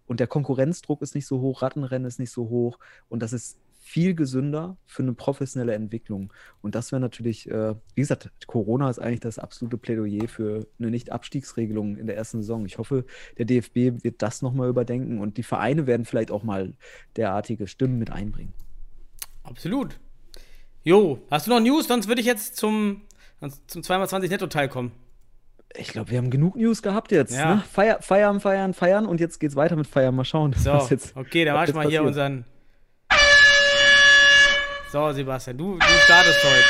Und 0.06 0.20
der 0.20 0.26
Konkurrenzdruck 0.26 1.02
ist 1.02 1.14
nicht 1.14 1.26
so 1.26 1.40
hoch, 1.40 1.62
Rattenrennen 1.62 2.06
ist 2.06 2.18
nicht 2.18 2.32
so 2.32 2.48
hoch 2.48 2.78
und 3.08 3.22
das 3.22 3.32
ist 3.32 3.58
viel 3.90 4.14
gesünder 4.14 4.76
für 4.86 5.02
eine 5.02 5.14
professionelle 5.14 5.74
Entwicklung. 5.74 6.32
Und 6.62 6.76
das 6.76 6.92
wäre 6.92 7.00
natürlich, 7.00 7.50
äh, 7.50 7.74
wie 7.94 8.00
gesagt, 8.00 8.30
Corona 8.46 8.88
ist 8.88 9.00
eigentlich 9.00 9.20
das 9.20 9.38
absolute 9.38 9.78
Plädoyer 9.78 10.28
für 10.28 10.66
eine 10.78 10.90
Nicht-Abstiegsregelung 10.90 11.96
in 11.96 12.06
der 12.06 12.16
ersten 12.16 12.38
Saison. 12.38 12.64
Ich 12.66 12.78
hoffe, 12.78 13.04
der 13.38 13.46
DFB 13.46 14.04
wird 14.04 14.22
das 14.22 14.42
nochmal 14.42 14.68
überdenken 14.68 15.18
und 15.18 15.38
die 15.38 15.42
Vereine 15.42 15.88
werden 15.88 16.04
vielleicht 16.04 16.30
auch 16.30 16.44
mal 16.44 16.74
derartige 17.16 17.66
Stimmen 17.66 17.98
mit 17.98 18.12
einbringen. 18.12 18.52
Absolut. 19.42 19.98
Jo, 20.84 21.18
hast 21.30 21.46
du 21.46 21.50
noch 21.50 21.60
News? 21.60 21.88
Sonst 21.88 22.06
würde 22.06 22.20
ich 22.20 22.26
jetzt 22.26 22.56
zum, 22.56 23.02
zum 23.66 23.82
2x20 23.82 24.28
Netto-Teil 24.28 24.68
kommen. 24.68 24.92
Ich 25.76 25.88
glaube, 25.88 26.10
wir 26.10 26.18
haben 26.18 26.30
genug 26.30 26.56
News 26.56 26.82
gehabt 26.82 27.12
jetzt. 27.12 27.32
Ja. 27.34 27.56
Ne? 27.56 27.62
Feier, 27.70 28.02
feiern, 28.02 28.40
feiern, 28.40 28.74
feiern 28.74 29.06
und 29.06 29.20
jetzt 29.20 29.38
geht's 29.38 29.54
weiter 29.56 29.76
mit 29.76 29.86
Feiern. 29.86 30.14
Mal 30.14 30.24
schauen. 30.24 30.52
So, 30.54 30.72
was 30.72 30.90
jetzt, 30.90 31.16
okay, 31.16 31.44
dann 31.44 31.54
mach 31.54 31.68
ich 31.68 31.74
mal 31.74 31.82
hier 31.88 32.00
passiert. 32.02 32.06
unseren. 32.06 32.44
So, 34.92 35.12
Sebastian, 35.12 35.56
du, 35.56 35.74
du 35.78 35.84
startest 36.04 36.38
heute. 36.44 36.64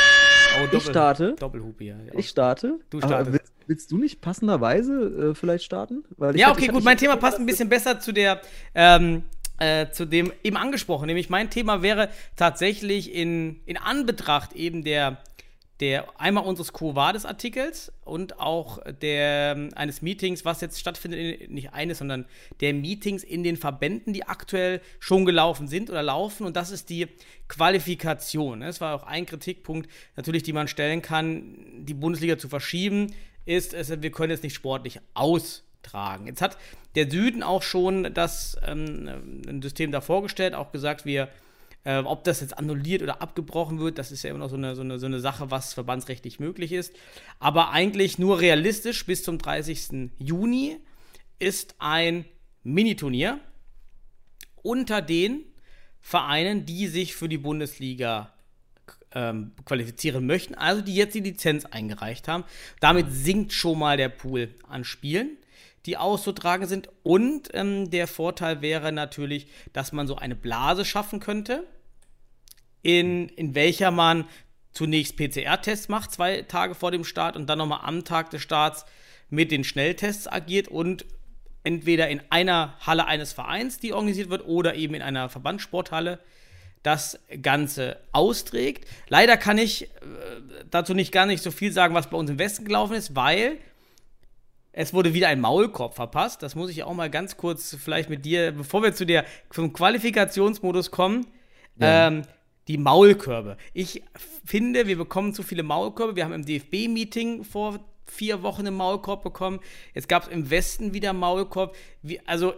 Oh, 0.72 0.76
Ich 0.76 0.85
starte. 0.85 1.35
Doppelhupe 1.38 1.85
hier. 1.85 1.96
Ich 2.12 2.28
starte. 2.28 2.78
Du 2.90 2.98
startest. 2.98 3.33
willst, 3.33 3.52
willst 3.66 3.90
du 3.92 3.96
nicht 3.98 4.20
passenderweise 4.20 5.30
äh, 5.30 5.35
vielleicht 5.35 5.64
starten? 5.64 6.04
Ja, 6.18 6.26
hatte- 6.26 6.35
okay, 6.50 6.61
ich 6.62 6.66
gut. 6.68 6.76
hatte- 6.76 6.85
Mein 6.85 6.96
Thema 6.98 7.16
passt 7.16 7.38
ein 7.38 7.46
bisschen 7.46 7.68
besser 7.70 8.00
zu 8.00 8.12
der, 8.12 8.40
ähm, 8.74 9.22
äh, 9.59 9.88
zu 9.90 10.04
dem 10.06 10.33
eben 10.42 10.56
angesprochen. 10.59 11.06
Nämlich 11.06 11.30
mein 11.30 11.48
Thema 11.48 11.80
wäre 11.83 12.11
tatsächlich 12.37 13.14
in, 13.14 13.61
in 13.64 13.78
Anbetracht 13.78 14.52
eben 14.54 14.85
der, 14.85 15.18
der 15.80 16.20
einmal 16.20 16.44
unseres 16.44 16.74
Quo 16.74 16.94
Vadis 16.94 17.24
Artikels 17.24 17.90
und 18.04 18.38
auch 18.38 18.78
der 19.00 19.54
ähm, 19.56 19.70
eines 19.74 20.02
Meetings, 20.02 20.44
was 20.44 20.60
jetzt 20.60 20.78
stattfindet, 20.78 21.40
in, 21.40 21.54
nicht 21.54 21.72
eines, 21.72 21.98
sondern 21.98 22.26
der 22.60 22.74
Meetings 22.74 23.24
in 23.24 23.42
den 23.42 23.56
Verbänden, 23.56 24.12
die 24.12 24.24
aktuell 24.24 24.82
schon 24.98 25.24
gelaufen 25.24 25.68
sind 25.68 25.88
oder 25.88 26.02
laufen. 26.02 26.46
Und 26.46 26.56
das 26.56 26.70
ist 26.70 26.90
die 26.90 27.08
Qualifikation. 27.48 28.60
Das 28.60 28.80
war 28.82 28.94
auch 28.94 29.04
ein 29.04 29.24
Kritikpunkt, 29.24 29.90
natürlich, 30.16 30.42
die 30.42 30.52
man 30.52 30.68
stellen 30.68 31.00
kann, 31.00 31.56
die 31.78 31.94
Bundesliga 31.94 32.36
zu 32.36 32.48
verschieben, 32.48 33.14
ist, 33.46 33.72
es, 33.72 34.02
wir 34.02 34.10
können 34.10 34.32
es 34.32 34.42
nicht 34.42 34.54
sportlich 34.54 35.00
austragen. 35.14 36.26
Jetzt 36.26 36.42
hat 36.42 36.58
der 36.94 37.10
Süden 37.10 37.42
auch 37.42 37.62
schon 37.62 38.12
das 38.12 38.58
ähm, 38.66 39.62
System 39.62 39.92
da 39.92 40.02
vorgestellt, 40.02 40.54
auch 40.54 40.72
gesagt, 40.72 41.06
wir 41.06 41.28
äh, 41.84 41.98
ob 41.98 42.24
das 42.24 42.40
jetzt 42.40 42.58
annulliert 42.58 43.02
oder 43.02 43.22
abgebrochen 43.22 43.78
wird, 43.78 43.98
das 43.98 44.12
ist 44.12 44.22
ja 44.22 44.30
immer 44.30 44.40
noch 44.40 44.50
so 44.50 44.56
eine, 44.56 44.74
so, 44.74 44.82
eine, 44.82 44.98
so 44.98 45.06
eine 45.06 45.20
Sache, 45.20 45.50
was 45.50 45.72
verbandsrechtlich 45.74 46.40
möglich 46.40 46.72
ist. 46.72 46.94
Aber 47.38 47.70
eigentlich 47.70 48.18
nur 48.18 48.40
realistisch 48.40 49.06
bis 49.06 49.22
zum 49.22 49.38
30. 49.38 50.10
Juni 50.18 50.76
ist 51.38 51.74
ein 51.78 52.24
Miniturnier 52.62 53.40
unter 54.62 55.00
den 55.00 55.44
Vereinen, 56.00 56.66
die 56.66 56.86
sich 56.86 57.14
für 57.14 57.28
die 57.28 57.38
Bundesliga 57.38 58.32
ähm, 59.12 59.52
qualifizieren 59.64 60.26
möchten, 60.26 60.54
also 60.54 60.82
die 60.82 60.94
jetzt 60.94 61.14
die 61.14 61.20
Lizenz 61.20 61.64
eingereicht 61.64 62.28
haben. 62.28 62.44
Damit 62.80 63.06
sinkt 63.10 63.52
schon 63.52 63.78
mal 63.78 63.96
der 63.96 64.08
Pool 64.08 64.54
an 64.68 64.84
Spielen, 64.84 65.36
die 65.86 65.96
auszutragen 65.96 66.66
sind. 66.66 66.88
Und 67.02 67.48
ähm, 67.52 67.90
der 67.90 68.06
Vorteil 68.06 68.62
wäre 68.62 68.92
natürlich, 68.92 69.46
dass 69.72 69.92
man 69.92 70.06
so 70.06 70.16
eine 70.16 70.36
Blase 70.36 70.84
schaffen 70.84 71.20
könnte, 71.20 71.64
in, 72.82 73.28
in 73.30 73.54
welcher 73.54 73.90
man 73.90 74.24
zunächst 74.72 75.16
PCR-Tests 75.16 75.88
macht, 75.88 76.12
zwei 76.12 76.42
Tage 76.42 76.74
vor 76.74 76.90
dem 76.90 77.04
Start 77.04 77.36
und 77.36 77.46
dann 77.48 77.58
nochmal 77.58 77.80
am 77.82 78.04
Tag 78.04 78.30
des 78.30 78.42
Starts 78.42 78.86
mit 79.28 79.50
den 79.50 79.64
Schnelltests 79.64 80.28
agiert 80.28 80.68
und 80.68 81.04
entweder 81.64 82.08
in 82.08 82.20
einer 82.30 82.76
Halle 82.80 83.06
eines 83.06 83.32
Vereins, 83.32 83.78
die 83.78 83.92
organisiert 83.92 84.30
wird, 84.30 84.46
oder 84.46 84.74
eben 84.74 84.94
in 84.94 85.02
einer 85.02 85.28
Verbandssporthalle 85.28 86.18
das 86.82 87.18
Ganze 87.42 87.98
austrägt. 88.12 88.88
Leider 89.08 89.36
kann 89.36 89.58
ich 89.58 89.82
äh, 89.82 89.88
dazu 90.70 90.94
nicht 90.94 91.12
gar 91.12 91.26
nicht 91.26 91.42
so 91.42 91.50
viel 91.50 91.72
sagen, 91.72 91.94
was 91.94 92.08
bei 92.08 92.16
uns 92.16 92.30
im 92.30 92.38
Westen 92.38 92.64
gelaufen 92.64 92.94
ist, 92.94 93.14
weil 93.14 93.58
es 94.72 94.94
wurde 94.94 95.14
wieder 95.14 95.28
ein 95.28 95.40
Maulkorb 95.40 95.94
verpasst. 95.94 96.42
Das 96.42 96.54
muss 96.54 96.70
ich 96.70 96.85
auch 96.85 96.94
mal 96.94 97.11
ganz 97.11 97.37
kurz 97.37 97.76
vielleicht 97.83 98.09
mit 98.09 98.24
dir, 98.24 98.52
bevor 98.52 98.83
wir 98.83 98.94
zu 98.94 99.04
der 99.04 99.24
zum 99.50 99.72
Qualifikationsmodus 99.72 100.90
kommen, 100.90 101.26
Ja. 101.76 102.09
ähm, 102.09 102.22
die 102.68 102.78
Maulkörbe. 102.78 103.56
Ich 103.72 104.04
finde, 104.44 104.87
wir 104.87 104.96
bekommen 104.96 105.35
zu 105.35 105.42
viele 105.42 105.62
Maulkörbe. 105.64 106.14
Wir 106.14 106.24
haben 106.24 106.33
im 106.33 106.44
DFB-Meeting 106.44 107.42
vor 107.42 107.80
vier 108.06 108.42
Wochen 108.42 108.66
einen 108.66 108.76
Maulkorb 108.76 109.22
bekommen. 109.24 109.61
Jetzt 109.94 110.09
gab 110.09 110.24
es 110.24 110.28
im 110.28 110.50
Westen 110.50 110.94
wieder 110.94 111.12
Maulkorb. 111.12 111.74
Wie, 112.02 112.20
also, 112.26 112.54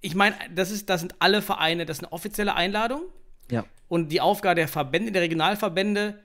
ich 0.00 0.14
meine, 0.14 0.36
das, 0.54 0.70
ist, 0.70 0.90
das 0.90 1.00
sind 1.00 1.14
alle 1.18 1.40
Vereine, 1.40 1.86
das 1.86 1.98
ist 1.98 2.04
eine 2.04 2.12
offizielle 2.12 2.54
Einladung. 2.56 3.02
Ja. 3.50 3.64
Und 3.88 4.12
die 4.12 4.20
Aufgabe 4.20 4.56
der 4.56 4.68
Verbände, 4.68 5.12
der 5.12 5.22
Regionalverbände 5.22 6.18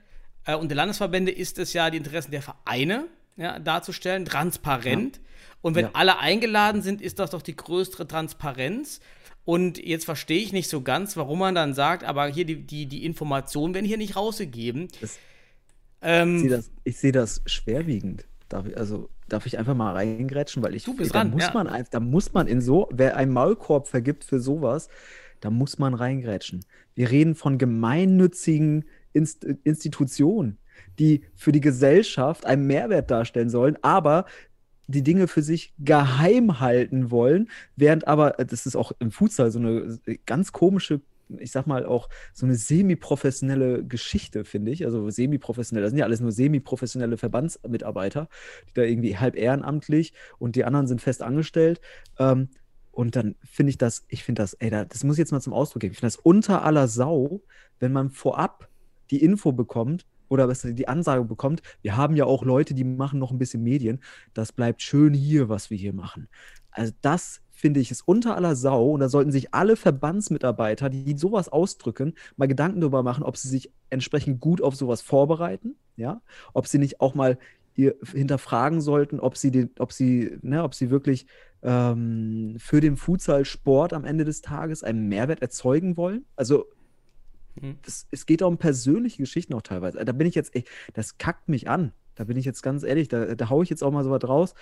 äh, 0.45 0.55
und 0.55 0.67
der 0.69 0.75
Landesverbände 0.75 1.31
ist 1.31 1.59
es 1.59 1.71
ja, 1.71 1.89
die 1.89 1.97
Interessen 1.97 2.31
der 2.31 2.41
Vereine 2.41 3.05
ja, 3.37 3.59
darzustellen, 3.59 4.25
transparent. 4.25 5.19
Und 5.61 5.75
wenn 5.75 5.85
Ja. 5.85 5.91
alle 5.93 6.19
eingeladen 6.19 6.81
sind, 6.81 7.01
ist 7.01 7.19
das 7.19 7.31
doch 7.31 7.41
die 7.41 7.55
größere 7.55 8.07
Transparenz. 8.07 8.99
Und 9.45 9.77
jetzt 9.77 10.05
verstehe 10.05 10.39
ich 10.41 10.53
nicht 10.53 10.69
so 10.69 10.81
ganz, 10.81 11.17
warum 11.17 11.39
man 11.39 11.55
dann 11.55 11.73
sagt, 11.73 12.03
aber 12.03 12.27
hier 12.27 12.45
die, 12.45 12.63
die, 12.63 12.85
die 12.85 13.05
Informationen 13.05 13.73
werden 13.73 13.85
hier 13.85 13.97
nicht 13.97 14.15
rausgegeben. 14.15 14.87
Das- 15.01 15.19
ähm, 16.01 16.35
Ich 16.35 16.41
sehe 16.41 16.49
das, 16.49 16.71
ich 16.83 16.97
sehe 16.97 17.11
das 17.11 17.41
schwerwiegend. 17.45 18.25
Darf 18.49 18.67
ich, 18.67 18.77
also 18.77 19.09
darf 19.29 19.45
ich 19.45 19.57
einfach 19.57 19.73
mal 19.75 19.93
reingrätschen, 19.93 20.61
weil 20.63 20.75
ich 20.75 20.83
Du 20.83 20.95
bist 20.95 21.13
da 21.15 21.19
dran, 21.23 21.31
muss 21.31 21.43
ja. 21.43 21.51
man 21.53 21.85
da 21.89 21.99
muss 21.99 22.33
man 22.33 22.47
in 22.47 22.61
so, 22.61 22.87
wer 22.91 23.17
einen 23.17 23.31
Maulkorb 23.33 23.87
vergibt 23.87 24.23
für 24.23 24.39
sowas, 24.39 24.89
da 25.39 25.49
muss 25.49 25.79
man 25.79 25.93
reingrätschen. 25.93 26.63
Wir 26.93 27.09
reden 27.09 27.35
von 27.35 27.57
gemeinnützigen 27.57 28.85
Inst 29.13 29.43
Institutionen, 29.43 30.57
die 30.99 31.23
für 31.35 31.51
die 31.51 31.61
Gesellschaft 31.61 32.45
einen 32.45 32.67
Mehrwert 32.67 33.09
darstellen 33.11 33.49
sollen, 33.49 33.77
aber 33.81 34.25
die 34.87 35.03
Dinge 35.03 35.27
für 35.27 35.41
sich 35.41 35.73
geheim 35.79 36.59
halten 36.59 37.11
wollen, 37.11 37.49
während 37.75 38.07
aber, 38.07 38.39
äh, 38.39 38.45
das 38.45 38.65
ist 38.65 38.75
auch 38.75 38.91
im 38.99 39.11
Futsal 39.11 39.51
so 39.51 39.59
eine 39.59 39.99
ganz 40.25 40.51
komische, 40.51 41.01
ich 41.37 41.51
sag 41.51 41.67
mal 41.67 41.85
auch 41.85 42.09
so 42.33 42.45
eine 42.45 42.55
semi-professionelle 42.55 43.85
Geschichte, 43.85 44.43
finde 44.43 44.71
ich. 44.71 44.85
Also 44.85 45.09
semi-professionell, 45.09 45.81
das 45.81 45.91
sind 45.91 45.99
ja 45.99 46.05
alles 46.05 46.19
nur 46.19 46.31
semi-professionelle 46.31 47.17
Verbandsmitarbeiter, 47.17 48.27
die 48.69 48.73
da 48.73 48.83
irgendwie 48.83 49.17
halb 49.17 49.35
ehrenamtlich 49.35 50.13
und 50.37 50.55
die 50.55 50.65
anderen 50.65 50.87
sind 50.87 51.01
fest 51.01 51.23
angestellt. 51.23 51.79
Ähm, 52.19 52.49
und 52.91 53.15
dann 53.15 53.35
finde 53.43 53.71
ich 53.71 53.77
das, 53.79 54.05
ich 54.09 54.23
finde 54.23 54.43
das, 54.43 54.53
ey, 54.55 54.69
da, 54.69 54.85
das 54.85 55.03
muss 55.03 55.15
ich 55.15 55.19
jetzt 55.19 55.31
mal 55.31 55.41
zum 55.41 55.53
Ausdruck 55.53 55.81
geben. 55.81 55.93
Ich 55.93 55.99
finde 55.99 56.13
das 56.13 56.21
unter 56.21 56.63
aller 56.63 56.87
Sau, 56.87 57.41
wenn 57.79 57.91
man 57.91 58.11
vorab 58.11 58.69
die 59.09 59.23
Info 59.23 59.51
bekommt 59.51 60.05
oder 60.33 60.49
was 60.49 60.61
die 60.61 60.87
Ansage 60.87 61.23
bekommt, 61.23 61.61
wir 61.81 61.95
haben 61.95 62.15
ja 62.15 62.25
auch 62.25 62.43
Leute, 62.43 62.73
die 62.73 62.83
machen 62.83 63.19
noch 63.19 63.31
ein 63.31 63.37
bisschen 63.37 63.63
Medien. 63.63 63.99
Das 64.33 64.51
bleibt 64.51 64.81
schön 64.81 65.13
hier, 65.13 65.47
was 65.47 65.69
wir 65.69 65.77
hier 65.77 65.93
machen. 65.93 66.27
Also 66.71 66.91
das 67.01 67.41
finde 67.51 67.79
ich 67.79 67.91
ist 67.91 68.01
unter 68.07 68.35
aller 68.35 68.55
Sau 68.55 68.91
und 68.91 68.99
da 68.99 69.07
sollten 69.07 69.31
sich 69.31 69.53
alle 69.53 69.75
Verbandsmitarbeiter, 69.75 70.89
die 70.89 71.17
sowas 71.17 71.47
ausdrücken, 71.47 72.13
mal 72.35 72.47
Gedanken 72.47 72.81
darüber 72.81 73.03
machen, 73.03 73.23
ob 73.23 73.37
sie 73.37 73.47
sich 73.47 73.71
entsprechend 73.89 74.41
gut 74.41 74.61
auf 74.61 74.75
sowas 74.75 75.01
vorbereiten, 75.01 75.75
ja, 75.95 76.21
ob 76.53 76.67
sie 76.67 76.79
nicht 76.79 76.99
auch 76.99 77.15
mal 77.15 77.37
hinterfragen 77.75 78.81
sollten, 78.81 79.19
ob 79.19 79.37
sie 79.37 79.51
den, 79.51 79.71
ob 79.79 79.93
sie, 79.93 80.37
ne, 80.41 80.63
ob 80.63 80.75
sie 80.75 80.89
wirklich 80.91 81.25
ähm, 81.63 82.55
für 82.59 82.81
den 82.81 82.97
Futsal-Sport 82.97 83.93
am 83.93 84.05
Ende 84.05 84.25
des 84.25 84.41
Tages 84.41 84.83
einen 84.83 85.07
Mehrwert 85.07 85.41
erzeugen 85.41 85.97
wollen. 85.97 86.25
Also 86.35 86.65
Mhm. 87.61 87.77
das, 87.83 88.07
es 88.11 88.25
geht 88.25 88.41
auch 88.43 88.47
um 88.47 88.57
persönliche 88.57 89.17
Geschichten 89.17 89.53
auch 89.53 89.61
teilweise. 89.61 90.03
Da 90.03 90.11
bin 90.11 90.27
ich 90.27 90.35
jetzt, 90.35 90.55
ey, 90.55 90.63
das 90.93 91.17
kackt 91.17 91.49
mich 91.49 91.69
an. 91.69 91.91
Da 92.15 92.25
bin 92.25 92.37
ich 92.37 92.45
jetzt 92.45 92.61
ganz 92.61 92.83
ehrlich, 92.83 93.07
da, 93.07 93.33
da 93.35 93.49
haue 93.49 93.63
ich 93.63 93.69
jetzt 93.69 93.83
auch 93.83 93.91
mal 93.91 94.03
so 94.03 94.11
was 94.11 94.27
raus. 94.27 94.53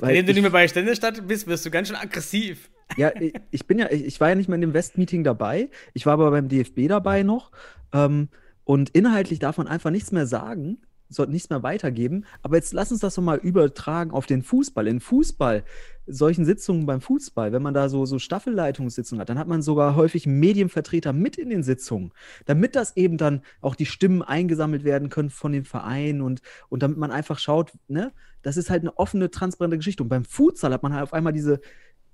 Weil 0.00 0.14
wenn 0.14 0.26
du 0.26 0.30
ich- 0.30 0.36
nicht 0.36 0.42
mehr 0.42 0.50
bei 0.52 0.68
Ständestadt 0.68 1.26
bist, 1.26 1.46
wirst 1.46 1.66
du 1.66 1.70
ganz 1.70 1.88
schön 1.88 1.96
aggressiv. 1.96 2.70
ja, 2.96 3.10
ich, 3.20 3.34
ich 3.50 3.66
bin 3.66 3.78
ja, 3.78 3.90
ich, 3.90 4.04
ich 4.04 4.20
war 4.20 4.28
ja 4.28 4.34
nicht 4.36 4.48
mehr 4.48 4.54
in 4.56 4.60
dem 4.60 4.74
West-Meeting 4.74 5.24
dabei. 5.24 5.70
Ich 5.94 6.06
war 6.06 6.12
aber 6.14 6.30
beim 6.30 6.48
DFB 6.48 6.86
dabei 6.88 7.22
noch. 7.24 7.50
Ähm, 7.92 8.28
und 8.64 8.90
inhaltlich 8.90 9.38
darf 9.40 9.58
man 9.58 9.66
einfach 9.68 9.90
nichts 9.90 10.12
mehr 10.12 10.26
sagen, 10.26 10.78
sollte 11.08 11.32
nichts 11.32 11.50
mehr 11.50 11.62
weitergeben. 11.62 12.24
Aber 12.42 12.56
jetzt 12.56 12.72
lass 12.72 12.90
uns 12.92 13.00
das 13.00 13.14
doch 13.16 13.22
mal 13.22 13.38
übertragen 13.38 14.10
auf 14.12 14.26
den 14.26 14.42
Fußball. 14.42 14.86
In 14.86 15.00
Fußball, 15.00 15.64
solchen 16.06 16.44
Sitzungen 16.44 16.86
beim 16.86 17.00
Fußball, 17.00 17.52
wenn 17.52 17.62
man 17.62 17.74
da 17.74 17.88
so, 17.88 18.06
so 18.06 18.18
Staffelleitungssitzungen 18.18 19.20
hat, 19.20 19.28
dann 19.28 19.38
hat 19.38 19.48
man 19.48 19.62
sogar 19.62 19.96
häufig 19.96 20.26
Medienvertreter 20.26 21.12
mit 21.12 21.36
in 21.36 21.50
den 21.50 21.62
Sitzungen, 21.62 22.12
damit 22.44 22.76
das 22.76 22.96
eben 22.96 23.18
dann 23.18 23.42
auch 23.60 23.74
die 23.74 23.86
Stimmen 23.86 24.22
eingesammelt 24.22 24.84
werden 24.84 25.08
können 25.08 25.30
von 25.30 25.52
den 25.52 25.64
Vereinen 25.64 26.20
und, 26.20 26.42
und 26.68 26.82
damit 26.82 26.98
man 26.98 27.10
einfach 27.10 27.38
schaut, 27.38 27.72
ne, 27.88 28.12
das 28.42 28.56
ist 28.56 28.70
halt 28.70 28.82
eine 28.82 28.96
offene, 28.96 29.30
transparente 29.30 29.76
Geschichte. 29.76 30.02
Und 30.02 30.08
beim 30.08 30.24
Futsal 30.24 30.72
hat 30.72 30.82
man 30.82 30.94
halt 30.94 31.02
auf 31.02 31.12
einmal 31.12 31.32
diese, 31.32 31.60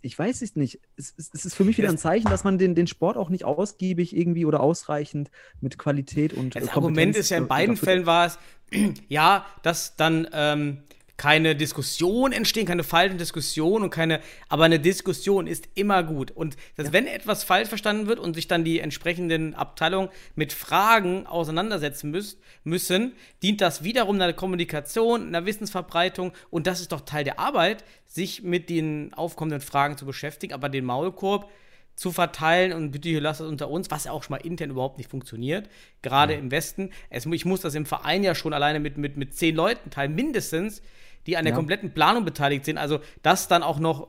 ich 0.01 0.19
weiß 0.19 0.43
es 0.43 0.57
nicht. 0.57 0.81
Es, 0.97 1.15
es, 1.17 1.31
es 1.33 1.45
ist 1.45 1.55
für 1.55 1.65
mich 1.65 1.79
wieder 1.79 1.89
ein 1.89 1.99
Zeichen, 1.99 2.29
dass 2.29 2.45
man 2.45 2.59
den, 2.59 2.75
den 2.75 2.87
Sport 2.87 3.17
auch 3.17 3.29
nicht 3.29 3.45
ausgiebig 3.45 4.17
irgendwie 4.17 4.45
oder 4.45 4.61
ausreichend 4.61 5.31
mit 5.61 5.79
Qualität 5.79 6.33
und 6.33 6.55
Das 6.57 6.65
äh, 6.65 6.69
Argument 6.69 6.97
Kompetenz, 6.97 7.19
ist 7.19 7.31
ja 7.31 7.37
in 7.37 7.45
äh, 7.45 7.47
beiden. 7.47 7.77
Fällen 7.77 8.07
war 8.07 8.27
es, 8.27 8.39
ja, 9.09 9.47
dass 9.63 9.97
dann 9.97 10.27
ähm, 10.33 10.79
keine 11.23 11.55
Diskussion 11.55 12.33
entstehen, 12.33 12.67
keine 12.67 12.83
falschen 12.83 13.17
Diskussionen 13.17 13.85
und 13.85 13.91
keine, 13.91 14.19
aber 14.49 14.65
eine 14.65 14.81
Diskussion 14.81 15.47
ist 15.47 15.69
immer 15.77 16.03
gut. 16.03 16.33
Und 16.33 16.57
dass, 16.75 16.93
wenn 16.93 17.07
etwas 17.07 17.45
falsch 17.45 17.69
verstanden 17.69 18.09
wird 18.09 18.19
und 18.19 18.35
sich 18.35 18.49
dann 18.49 18.65
die 18.65 18.81
entsprechenden 18.81 19.55
Abteilungen 19.55 20.09
mit 20.35 20.53
Fragen 20.53 21.29
auseinandersetzen 21.29 22.11
müsst, 22.11 22.41
müssen, 22.65 23.13
dient 23.41 23.61
das 23.61 23.85
wiederum 23.85 24.17
einer 24.17 24.33
Kommunikation, 24.33 25.29
einer 25.29 25.47
Wissensverbreitung 25.47 26.33
und 26.51 26.67
das 26.67 26.81
ist 26.81 26.91
doch 26.91 27.03
Teil 27.03 27.23
der 27.23 27.39
Arbeit, 27.39 27.85
sich 28.09 28.43
mit 28.43 28.69
den 28.69 29.15
aufkommenden 29.15 29.61
Fragen 29.61 29.97
zu 29.97 30.05
beschäftigen, 30.05 30.55
aber 30.55 30.69
den 30.69 30.85
Maulkorb 30.85 31.49
zu 31.95 32.11
verteilen 32.11 32.73
und 32.73 32.91
bitte 32.91 33.11
hier 33.11 33.21
lasst 33.21 33.39
das 33.39 33.47
unter 33.47 33.71
uns, 33.71 33.93
was 33.93 34.07
ja 34.07 34.11
auch 34.11 34.25
schon 34.25 34.33
mal 34.39 34.45
intern 34.45 34.71
überhaupt 34.71 34.99
nicht 34.99 35.11
funktioniert, 35.11 35.69
gerade 36.03 36.35
im 36.35 36.51
Westen. 36.51 36.91
Es, 37.11 37.27
ich 37.27 37.45
muss 37.45 37.61
das 37.61 37.77
im 37.77 37.87
Verein 37.87 38.25
ja 38.25 38.35
schon 38.35 38.53
alleine 38.53 38.81
mit, 38.81 38.99
mit, 38.99 39.17
mit 39.17 39.37
zehn 39.37 39.55
Leuten 39.55 39.91
teilen, 39.91 40.17
mindestens, 40.17 40.83
die 41.27 41.37
an 41.37 41.45
der 41.45 41.53
Ja. 41.53 41.57
kompletten 41.57 41.93
Planung 41.93 42.25
beteiligt 42.25 42.65
sind. 42.65 42.79
Also 42.79 43.01
das 43.23 43.49
dann 43.49 43.63
auch 43.63 43.79
noch, 43.79 44.09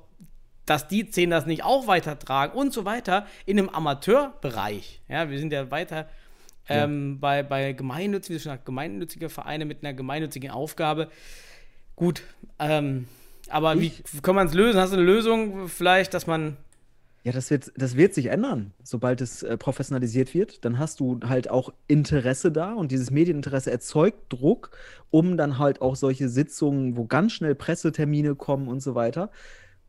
dass 0.66 0.88
die 0.88 1.10
zehn 1.10 1.30
das 1.30 1.46
nicht 1.46 1.64
auch 1.64 1.88
weitertragen 1.88 2.58
und 2.58 2.74
so 2.74 2.86
weiter 2.86 3.26
in 3.46 3.60
einem 3.60 3.70
Amateurbereich. 3.70 5.02
Ja, 5.10 5.30
wir 5.30 5.38
sind 5.40 5.52
ja 5.52 5.70
weiter 5.72 6.08
ähm, 6.70 7.20
bei, 7.20 7.44
bei 7.44 7.74
gemeinnützigen, 7.74 8.38
gesagt, 8.38 8.66
gemeinnützige 8.66 9.30
Vereine 9.30 9.66
mit 9.66 9.84
einer 9.84 9.94
gemeinnützigen 9.94 10.50
Aufgabe. 10.52 11.10
Gut, 11.96 12.24
ähm, 12.60 13.08
aber 13.50 13.80
wie 13.80 13.92
kann 14.22 14.36
man 14.36 14.48
es 14.48 14.54
lösen? 14.54 14.80
Hast 14.80 14.94
du 14.94 14.98
eine 14.98 15.06
Lösung 15.06 15.68
vielleicht, 15.68 16.14
dass 16.14 16.26
man 16.28 16.56
Ja, 17.24 17.32
das 17.32 17.50
wird, 17.50 17.72
das 17.78 17.96
wird 17.96 18.14
sich 18.14 18.26
ändern, 18.26 18.74
sobald 18.84 19.22
es 19.22 19.44
äh, 19.44 19.58
professionalisiert 19.58 20.34
wird. 20.34 20.66
Dann 20.66 20.78
hast 20.78 21.00
du 21.00 21.22
halt 21.24 21.50
auch 21.50 21.74
Interesse 21.88 22.52
da 22.52 22.74
und 22.74 22.92
dieses 22.92 23.12
Medieninteresse 23.12 23.72
erzeugt 23.72 24.22
Druck, 24.28 24.72
um 25.10 25.38
dann 25.38 25.58
halt 25.58 25.82
auch 25.82 25.96
solche 25.96 26.28
Sitzungen, 26.28 26.98
wo 26.98 27.06
ganz 27.06 27.32
schnell 27.32 27.56
Pressetermine 27.56 28.36
kommen 28.36 28.68
und 28.68 28.82
so 28.82 28.94
weiter. 28.94 29.32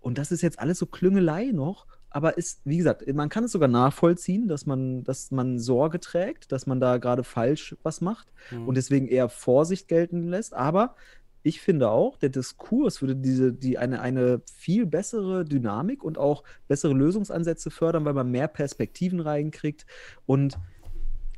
Und 0.00 0.18
das 0.18 0.30
ist 0.30 0.42
jetzt 0.42 0.60
alles 0.60 0.78
so 0.78 0.86
Klüngelei 0.86 1.46
noch, 1.46 1.86
aber 2.08 2.38
ist, 2.38 2.60
wie 2.64 2.76
gesagt, 2.76 3.12
man 3.12 3.28
kann 3.28 3.42
es 3.42 3.50
sogar 3.50 3.68
nachvollziehen, 3.68 4.46
dass 4.46 4.66
man, 4.66 5.02
dass 5.02 5.32
man 5.32 5.58
Sorge 5.58 5.98
trägt, 5.98 6.52
dass 6.52 6.68
man 6.68 6.78
da 6.78 6.98
gerade 6.98 7.24
falsch 7.24 7.74
was 7.82 8.00
macht 8.00 8.32
und 8.64 8.76
deswegen 8.76 9.08
eher 9.08 9.28
Vorsicht 9.28 9.88
gelten 9.88 10.28
lässt. 10.28 10.54
Aber 10.54 10.94
ich 11.44 11.60
finde 11.60 11.90
auch, 11.90 12.16
der 12.16 12.30
Diskurs 12.30 13.02
würde 13.02 13.14
diese, 13.14 13.52
die 13.52 13.76
eine, 13.76 14.00
eine 14.00 14.40
viel 14.56 14.86
bessere 14.86 15.44
Dynamik 15.44 16.02
und 16.02 16.16
auch 16.16 16.42
bessere 16.68 16.94
Lösungsansätze 16.94 17.70
fördern, 17.70 18.06
weil 18.06 18.14
man 18.14 18.30
mehr 18.30 18.48
Perspektiven 18.48 19.20
reinkriegt 19.20 19.84
und 20.24 20.58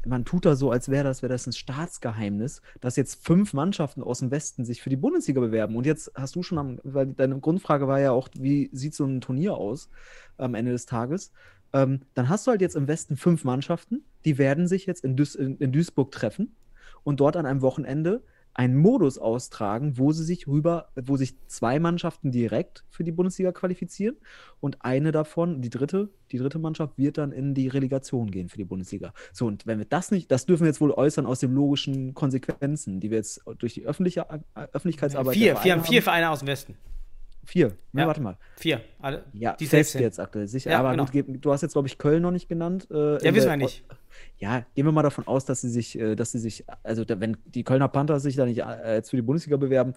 man 0.06 0.24
tut 0.24 0.44
da 0.46 0.54
so, 0.54 0.70
als 0.70 0.88
wäre 0.88 1.02
das, 1.02 1.22
wäre 1.22 1.32
das 1.32 1.48
ein 1.48 1.52
Staatsgeheimnis, 1.52 2.62
dass 2.80 2.94
jetzt 2.94 3.26
fünf 3.26 3.52
Mannschaften 3.52 4.00
aus 4.00 4.20
dem 4.20 4.30
Westen 4.30 4.64
sich 4.64 4.80
für 4.80 4.90
die 4.90 4.96
Bundesliga 4.96 5.40
bewerben. 5.40 5.74
Und 5.74 5.84
jetzt 5.84 6.12
hast 6.14 6.36
du 6.36 6.44
schon, 6.44 6.58
am, 6.58 6.78
weil 6.84 7.08
deine 7.08 7.40
Grundfrage 7.40 7.88
war 7.88 7.98
ja 7.98 8.12
auch, 8.12 8.28
wie 8.38 8.70
sieht 8.72 8.94
so 8.94 9.04
ein 9.04 9.20
Turnier 9.20 9.54
aus 9.54 9.90
am 10.38 10.54
Ende 10.54 10.70
des 10.70 10.86
Tages? 10.86 11.32
Ähm, 11.72 12.02
dann 12.14 12.28
hast 12.28 12.46
du 12.46 12.52
halt 12.52 12.60
jetzt 12.60 12.76
im 12.76 12.86
Westen 12.86 13.16
fünf 13.16 13.42
Mannschaften, 13.42 14.04
die 14.24 14.38
werden 14.38 14.68
sich 14.68 14.86
jetzt 14.86 15.02
in, 15.02 15.16
Duis 15.16 15.34
in, 15.34 15.58
in 15.58 15.72
Duisburg 15.72 16.12
treffen 16.12 16.54
und 17.02 17.18
dort 17.18 17.36
an 17.36 17.44
einem 17.44 17.62
Wochenende 17.62 18.22
einen 18.56 18.76
Modus 18.76 19.18
austragen, 19.18 19.98
wo 19.98 20.12
sie 20.12 20.24
sich 20.24 20.48
rüber, 20.48 20.88
wo 20.96 21.18
sich 21.18 21.34
zwei 21.46 21.78
Mannschaften 21.78 22.30
direkt 22.30 22.84
für 22.88 23.04
die 23.04 23.12
Bundesliga 23.12 23.52
qualifizieren 23.52 24.16
und 24.60 24.78
eine 24.80 25.12
davon, 25.12 25.60
die 25.60 25.68
dritte, 25.68 26.08
die 26.32 26.38
dritte 26.38 26.58
Mannschaft 26.58 26.96
wird 26.96 27.18
dann 27.18 27.32
in 27.32 27.52
die 27.52 27.68
Relegation 27.68 28.30
gehen 28.30 28.48
für 28.48 28.56
die 28.56 28.64
Bundesliga. 28.64 29.12
So, 29.34 29.46
und 29.46 29.66
wenn 29.66 29.78
wir 29.78 29.84
das 29.84 30.10
nicht, 30.10 30.30
das 30.30 30.46
dürfen 30.46 30.62
wir 30.62 30.68
jetzt 30.68 30.80
wohl 30.80 30.90
äußern 30.90 31.26
aus 31.26 31.40
den 31.40 31.52
logischen 31.52 32.14
Konsequenzen, 32.14 32.98
die 32.98 33.10
wir 33.10 33.18
jetzt 33.18 33.42
durch 33.58 33.74
die 33.74 33.84
öffentliche 33.84 34.26
äh, 34.54 34.66
Öffentlichkeitsarbeit 34.72 35.34
vier, 35.34 35.56
vier 35.56 35.72
haben 35.74 35.84
vier 35.84 36.02
Vereine 36.02 36.30
aus 36.30 36.38
dem 36.38 36.48
Westen. 36.48 36.76
Vier. 37.46 37.68
Ne, 37.92 38.02
Ja. 38.02 38.06
warte 38.08 38.20
mal. 38.20 38.36
Vier. 38.56 38.80
Alle, 39.00 39.24
Ja, 39.32 39.54
die 39.54 39.66
fest 39.66 39.94
jetzt 39.94 40.18
aktuell, 40.20 40.48
sicher. 40.48 40.70
Ja, 40.72 40.80
aber 40.80 40.90
genau. 40.90 41.06
gut, 41.06 41.24
du 41.44 41.52
hast 41.52 41.62
jetzt, 41.62 41.72
glaube 41.72 41.86
ich, 41.88 41.96
Köln 41.96 42.20
noch 42.22 42.32
nicht 42.32 42.48
genannt. 42.48 42.88
Äh, 42.90 43.24
Ja, 43.24 43.34
wissen 43.34 43.48
wir 43.48 43.56
nicht. 43.56 43.84
Ja, 44.38 44.66
gehen 44.74 44.84
wir 44.84 44.92
mal 44.92 45.02
davon 45.02 45.26
aus, 45.26 45.44
dass 45.44 45.60
sie 45.60 45.70
sich, 45.70 45.98
äh, 45.98 46.16
dass 46.16 46.32
sie 46.32 46.38
sich, 46.40 46.64
also 46.82 47.04
wenn 47.08 47.36
die 47.46 47.62
Kölner 47.64 47.88
Panthers 47.88 48.22
sich 48.24 48.34
da 48.36 48.44
nicht 48.46 48.58
äh, 48.58 48.94
jetzt 48.96 49.10
für 49.10 49.16
die 49.16 49.22
Bundesliga 49.22 49.56
bewerben, 49.56 49.92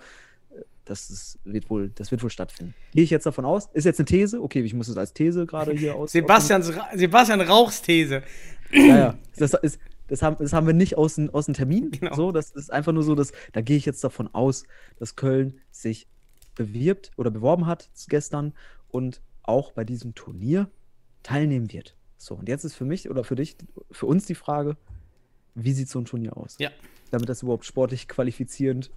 äh, 0.51 0.61
das 0.85 1.09
ist, 1.09 1.39
wird 1.43 1.69
wohl, 1.69 1.89
das 1.95 2.11
wird 2.11 2.21
wohl 2.21 2.29
stattfinden. 2.29 2.73
Gehe 2.93 3.03
ich 3.03 3.09
jetzt 3.09 3.25
davon 3.25 3.45
aus? 3.45 3.67
Ist 3.73 3.85
jetzt 3.85 3.99
eine 3.99 4.05
These? 4.05 4.41
Okay, 4.41 4.61
ich 4.61 4.73
muss 4.73 4.87
es 4.87 4.97
als 4.97 5.13
These 5.13 5.45
gerade 5.45 5.71
hier 5.73 5.95
aus. 5.95 6.11
Sebastians, 6.11 6.75
Ra- 6.75 6.89
Sebastian 6.95 7.41
Rauchs 7.41 7.81
These. 7.81 8.17
aus 8.17 8.23
ja, 8.71 8.97
ja. 8.97 9.17
Das 9.37 9.53
ist, 9.55 9.79
das 10.07 10.21
haben, 10.21 10.35
das 10.39 10.53
haben 10.53 10.67
wir 10.67 10.73
nicht 10.73 10.97
aus, 10.97 11.15
dem- 11.15 11.29
aus 11.31 11.45
dem 11.45 11.53
Termin. 11.55 11.89
Genau. 11.91 12.13
So, 12.15 12.31
das 12.31 12.51
ist 12.51 12.71
einfach 12.71 12.91
nur 12.91 13.03
so, 13.03 13.15
dass 13.15 13.31
da 13.53 13.61
gehe 13.61 13.77
ich 13.77 13.85
jetzt 13.85 14.03
davon 14.03 14.29
aus, 14.33 14.63
dass 14.99 15.15
Köln 15.15 15.59
sich 15.71 16.07
bewirbt 16.55 17.11
oder 17.17 17.31
beworben 17.31 17.65
hat 17.65 17.89
gestern 18.07 18.53
und 18.89 19.21
auch 19.43 19.71
bei 19.71 19.83
diesem 19.83 20.15
Turnier 20.15 20.69
teilnehmen 21.23 21.71
wird. 21.71 21.95
So, 22.17 22.35
und 22.35 22.49
jetzt 22.49 22.63
ist 22.63 22.75
für 22.75 22.85
mich 22.85 23.09
oder 23.09 23.23
für 23.23 23.35
dich, 23.35 23.55
für 23.91 24.05
uns 24.05 24.25
die 24.25 24.35
Frage, 24.35 24.77
wie 25.55 25.73
sieht 25.73 25.89
so 25.89 25.99
ein 25.99 26.05
Turnier 26.05 26.35
aus? 26.37 26.55
Ja. 26.59 26.69
Damit 27.11 27.29
das 27.29 27.41
überhaupt 27.43 27.65
sportlich 27.65 28.07
qualifizierend 28.07 28.91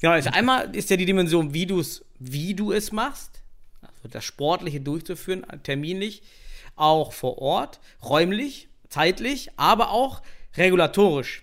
Genau, 0.00 0.12
also 0.12 0.30
einmal 0.30 0.74
ist 0.74 0.90
ja 0.90 0.96
die 0.96 1.06
Dimension, 1.06 1.54
wie, 1.54 1.66
du's, 1.66 2.04
wie 2.18 2.54
du 2.54 2.72
es 2.72 2.92
machst, 2.92 3.42
also 3.82 4.08
das 4.08 4.24
Sportliche 4.24 4.80
durchzuführen, 4.80 5.46
terminlich, 5.62 6.22
auch 6.76 7.12
vor 7.12 7.38
Ort, 7.38 7.80
räumlich, 8.02 8.68
zeitlich, 8.88 9.50
aber 9.56 9.90
auch 9.90 10.22
regulatorisch. 10.56 11.42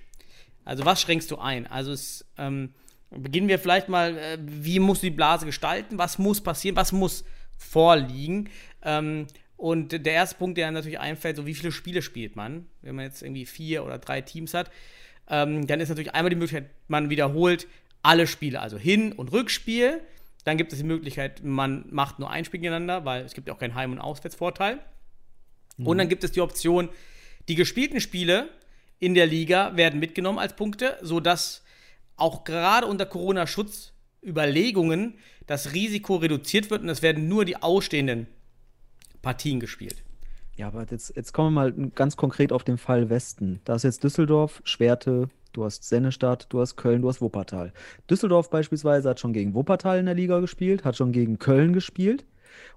Also 0.66 0.86
was 0.86 1.02
schränkst 1.02 1.32
du 1.32 1.38
ein? 1.38 1.68
Also 1.68 1.92
es, 1.92 2.26
ähm, 2.38 2.74
beginnen 3.10 3.48
wir 3.48 3.60
vielleicht 3.60 3.90
mal, 3.90 4.18
äh, 4.18 4.38
wie 4.42 4.80
muss 4.80 5.02
die 5.02 5.10
Blase 5.10 5.46
gestalten? 5.46 5.98
Was 5.98 6.18
muss 6.18 6.42
passieren? 6.42 6.76
Was 6.76 6.92
muss 6.92 7.24
vorliegen? 7.58 8.50
Ähm, 8.84 9.28
und 9.56 9.92
der 9.92 10.14
erste 10.14 10.38
Punkt, 10.38 10.58
der 10.58 10.70
natürlich 10.72 11.00
einfällt, 11.00 11.36
so 11.36 11.46
wie 11.48 11.56
viele 11.56 11.72
Spiele 11.72 12.02
spielt 12.02 12.36
man, 12.36 12.68
wenn 12.84 12.96
man 12.96 13.06
jetzt 13.06 13.24
irgendwie 13.24 13.46
vier 13.46 13.84
oder 13.84 13.98
drei 13.98 14.22
Teams 14.22 14.54
hat, 14.54 14.70
ähm, 15.30 15.66
dann 15.66 15.80
ist 15.80 15.90
natürlich 15.90 16.14
einmal 16.14 16.30
die 16.30 16.36
Möglichkeit, 16.36 16.70
man 16.88 17.10
wiederholt 17.10 17.68
alle 18.04 18.28
Spiele, 18.28 18.62
also 18.62 18.78
Hin- 18.78 19.12
und 19.12 19.32
Rückspiel. 19.32 20.02
Dann 20.44 20.58
gibt 20.58 20.72
es 20.72 20.80
die 20.80 20.86
Möglichkeit, 20.86 21.44
man 21.44 21.86
macht 21.90 22.20
nur 22.20 22.30
ein 22.30 22.46
Spiel 22.46 22.60
gegeneinander, 22.60 23.04
weil 23.04 23.26
es 23.26 23.34
gibt 23.34 23.48
ja 23.48 23.54
auch 23.54 23.60
keinen 23.60 23.76
Heim- 23.76 23.92
und 23.92 24.00
Auswärtsvorteil. 24.00 24.80
Mhm. 25.78 25.88
Und 25.88 25.98
dann 25.98 26.08
gibt 26.08 26.24
es 26.24 26.32
die 26.32 26.42
Option, 26.42 26.90
die 27.50 27.56
gespielten 27.56 28.00
Spiele 28.00 28.50
in 29.00 29.14
der 29.14 29.26
Liga 29.26 29.76
werden 29.76 30.00
mitgenommen 30.00 30.40
als 30.40 30.56
Punkte, 30.56 30.98
sodass 31.02 31.64
auch 32.18 32.44
gerade 32.44 32.88
unter 32.88 33.06
Corona-Schutzüberlegungen 33.06 35.14
das 35.46 35.74
Risiko 35.74 36.18
reduziert 36.18 36.70
wird 36.70 36.82
und 36.82 36.90
es 36.90 37.02
werden 37.02 37.30
nur 37.30 37.46
die 37.46 37.56
ausstehenden 37.56 38.28
Partien 39.22 39.60
gespielt. 39.60 40.04
Ja, 40.58 40.68
aber 40.68 40.86
jetzt, 40.90 41.16
jetzt 41.16 41.34
kommen 41.34 41.54
wir 41.54 41.62
mal 41.62 41.72
ganz 41.92 42.18
konkret 42.18 42.52
auf 42.52 42.64
den 42.64 42.78
Fall 42.78 43.10
Westen. 43.10 43.62
Da 43.64 43.76
ist 43.76 43.84
jetzt 43.84 44.04
Düsseldorf, 44.04 44.62
Schwerte, 44.64 45.30
du 45.54 45.64
hast 45.64 45.84
Sennestadt, 45.84 46.48
du 46.50 46.60
hast 46.60 46.76
Köln, 46.76 47.04
du 47.04 47.10
hast 47.10 47.22
Wuppertal. 47.22 47.74
Düsseldorf 48.10 48.50
beispielsweise 48.50 49.10
hat 49.10 49.20
schon 49.20 49.34
gegen 49.34 49.54
Wuppertal 49.54 50.00
in 50.00 50.08
der 50.08 50.16
Liga 50.16 50.40
gespielt, 50.40 50.84
hat 50.84 50.98
schon 50.98 51.12
gegen 51.12 51.38
Köln 51.38 51.74
gespielt 51.74 52.26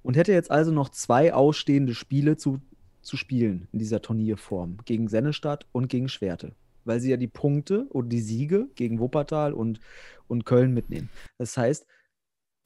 und 0.02 0.16
hätte 0.16 0.32
jetzt 0.32 0.50
also 0.50 0.72
noch 0.72 0.90
zwei 0.90 1.32
ausstehende 1.32 1.94
Spiele 1.94 2.36
zu, 2.36 2.60
zu 3.00 3.16
spielen 3.16 3.66
in 3.72 3.78
dieser 3.78 4.02
Turnierform 4.02 4.76
gegen 4.84 5.08
Sennestadt 5.08 5.64
und 5.72 5.88
gegen 5.88 6.10
Schwerte. 6.10 6.52
Weil 6.84 7.00
sie 7.00 7.10
ja 7.10 7.16
die 7.16 7.28
Punkte 7.28 7.86
oder 7.90 8.08
die 8.08 8.20
Siege 8.20 8.68
gegen 8.74 8.98
Wuppertal 8.98 9.52
und, 9.52 9.80
und 10.28 10.44
Köln 10.46 10.72
mitnehmen. 10.72 11.10
Das 11.38 11.56
heißt, 11.56 11.86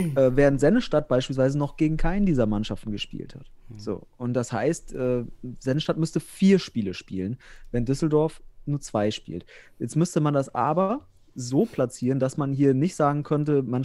äh, 0.00 0.30
während 0.34 0.60
Sennestadt 0.60 1.08
beispielsweise 1.08 1.58
noch 1.58 1.76
gegen 1.76 1.96
keinen 1.96 2.26
dieser 2.26 2.46
Mannschaften 2.46 2.90
gespielt 2.90 3.34
hat. 3.34 3.50
Mhm. 3.68 3.78
So, 3.78 4.06
und 4.16 4.34
das 4.34 4.52
heißt, 4.52 4.94
äh, 4.94 5.24
Sennestadt 5.60 5.98
müsste 5.98 6.20
vier 6.20 6.58
Spiele 6.58 6.94
spielen, 6.94 7.38
wenn 7.70 7.84
Düsseldorf 7.84 8.42
nur 8.66 8.80
zwei 8.80 9.10
spielt. 9.10 9.44
Jetzt 9.78 9.96
müsste 9.96 10.20
man 10.20 10.34
das 10.34 10.54
aber 10.54 11.06
so 11.34 11.66
platzieren, 11.66 12.20
dass 12.20 12.36
man 12.36 12.52
hier 12.52 12.74
nicht 12.74 12.94
sagen 12.94 13.24
könnte, 13.24 13.62
man, 13.62 13.84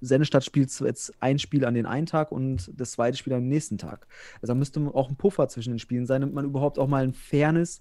Sennestadt 0.00 0.44
spielt 0.44 0.78
jetzt 0.80 1.14
ein 1.20 1.38
Spiel 1.38 1.64
an 1.64 1.74
den 1.74 1.86
einen 1.86 2.06
Tag 2.06 2.32
und 2.32 2.70
das 2.76 2.92
zweite 2.92 3.16
Spiel 3.16 3.32
am 3.32 3.48
nächsten 3.48 3.78
Tag. 3.78 4.06
Also 4.42 4.52
da 4.52 4.54
müsste 4.54 4.80
auch 4.94 5.08
ein 5.08 5.16
Puffer 5.16 5.48
zwischen 5.48 5.72
den 5.72 5.78
Spielen 5.78 6.06
sein, 6.06 6.20
damit 6.20 6.34
man 6.34 6.44
überhaupt 6.44 6.78
auch 6.78 6.88
mal 6.88 7.02
ein 7.02 7.14
fairness 7.14 7.80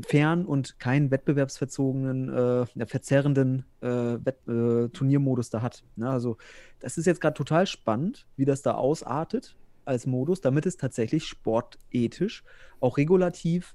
fern 0.00 0.44
und 0.44 0.78
keinen 0.78 1.10
wettbewerbsverzogenen, 1.10 2.28
äh, 2.28 2.86
verzerrenden 2.86 3.64
äh, 3.80 3.86
Wett 3.86 4.38
äh, 4.48 4.88
Turniermodus 4.88 5.50
da 5.50 5.62
hat. 5.62 5.84
Ne? 5.96 6.08
Also 6.08 6.36
das 6.80 6.98
ist 6.98 7.06
jetzt 7.06 7.20
gerade 7.20 7.34
total 7.34 7.66
spannend, 7.66 8.26
wie 8.36 8.44
das 8.44 8.62
da 8.62 8.72
ausartet 8.72 9.56
als 9.84 10.06
Modus, 10.06 10.40
damit 10.40 10.66
es 10.66 10.76
tatsächlich 10.76 11.26
sportethisch, 11.26 12.42
auch 12.80 12.96
regulativ 12.96 13.74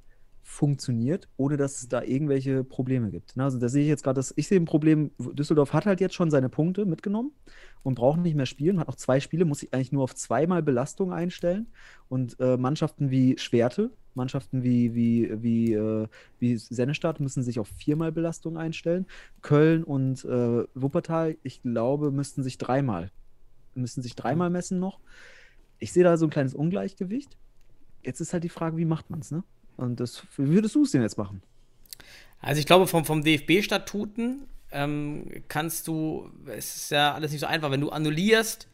funktioniert, 0.50 1.30
ohne 1.38 1.58
dass 1.58 1.80
es 1.80 1.88
da 1.88 2.02
irgendwelche 2.02 2.64
Probleme 2.64 3.12
gibt. 3.12 3.38
Ne? 3.38 3.44
Also 3.44 3.60
da 3.60 3.70
sehe 3.70 3.84
ich 3.84 3.88
jetzt 3.88 4.04
gerade, 4.04 4.20
ich 4.36 4.48
sehe 4.48 4.60
ein 4.60 4.66
Problem, 4.66 5.12
Düsseldorf 5.20 5.74
hat 5.74 5.86
halt 5.86 6.02
jetzt 6.02 6.16
schon 6.16 6.32
seine 6.32 6.50
Punkte 6.50 6.86
mitgenommen 6.86 7.32
und 7.84 7.94
braucht 7.94 8.20
nicht 8.20 8.36
mehr 8.36 8.48
spielen, 8.48 8.80
hat 8.80 8.88
noch 8.88 8.96
zwei 8.96 9.20
Spiele, 9.20 9.46
muss 9.46 9.60
sich 9.60 9.74
eigentlich 9.74 9.92
nur 9.92 10.04
auf 10.04 10.16
zweimal 10.16 10.64
Belastung 10.64 11.14
einstellen 11.14 11.68
und 12.10 12.36
äh, 12.40 12.58
Mannschaften 12.58 13.12
wie 13.12 13.38
Schwerte, 13.38 13.92
Mannschaften 14.16 14.64
wie, 14.64 14.96
wie, 14.96 15.32
wie, 15.44 15.74
äh, 15.74 16.08
wie 16.40 16.58
Sennestadt 16.58 17.20
müssen 17.20 17.44
sich 17.44 17.60
auf 17.60 17.68
viermal 17.68 18.12
Belastung 18.12 18.58
einstellen. 18.58 19.06
Köln 19.44 19.84
und 19.84 20.26
äh, 20.26 20.64
Wuppertal, 20.74 21.38
ich 21.44 21.62
glaube, 21.62 22.12
müssten 22.12 22.42
sich 22.42 22.58
dreimal, 22.58 23.12
müssten 23.76 24.02
sich 24.02 24.16
dreimal 24.16 24.50
messen 24.50 24.80
noch. 24.80 25.00
Ich 25.78 25.94
sehe 25.94 26.04
da 26.04 26.18
so 26.18 26.26
ein 26.26 26.32
kleines 26.32 26.56
Ungleichgewicht. 26.56 27.38
Jetzt 28.04 28.20
ist 28.20 28.34
halt 28.34 28.44
die 28.44 28.50
Frage, 28.50 28.78
wie 28.78 28.86
macht 28.86 29.12
man 29.12 29.20
es, 29.20 29.30
ne? 29.30 29.44
Und 29.80 30.00
das, 30.00 30.24
wie 30.36 30.50
würdest 30.50 30.76
du 30.76 30.84
es 30.84 30.92
denn 30.92 31.02
jetzt 31.02 31.18
machen? 31.18 31.42
Also 32.42 32.60
ich 32.60 32.66
glaube, 32.66 32.86
vom, 32.86 33.06
vom 33.06 33.24
DFB-Statuten 33.24 34.46
ähm, 34.72 35.26
kannst 35.48 35.88
du, 35.88 36.30
es 36.48 36.76
ist 36.76 36.92
ja 36.92 37.14
alles 37.14 37.32
nicht 37.32 37.40
so 37.40 37.48
einfach, 37.48 37.72
wenn 37.72 37.82
du 37.82 37.90
annullierst, 37.90 38.68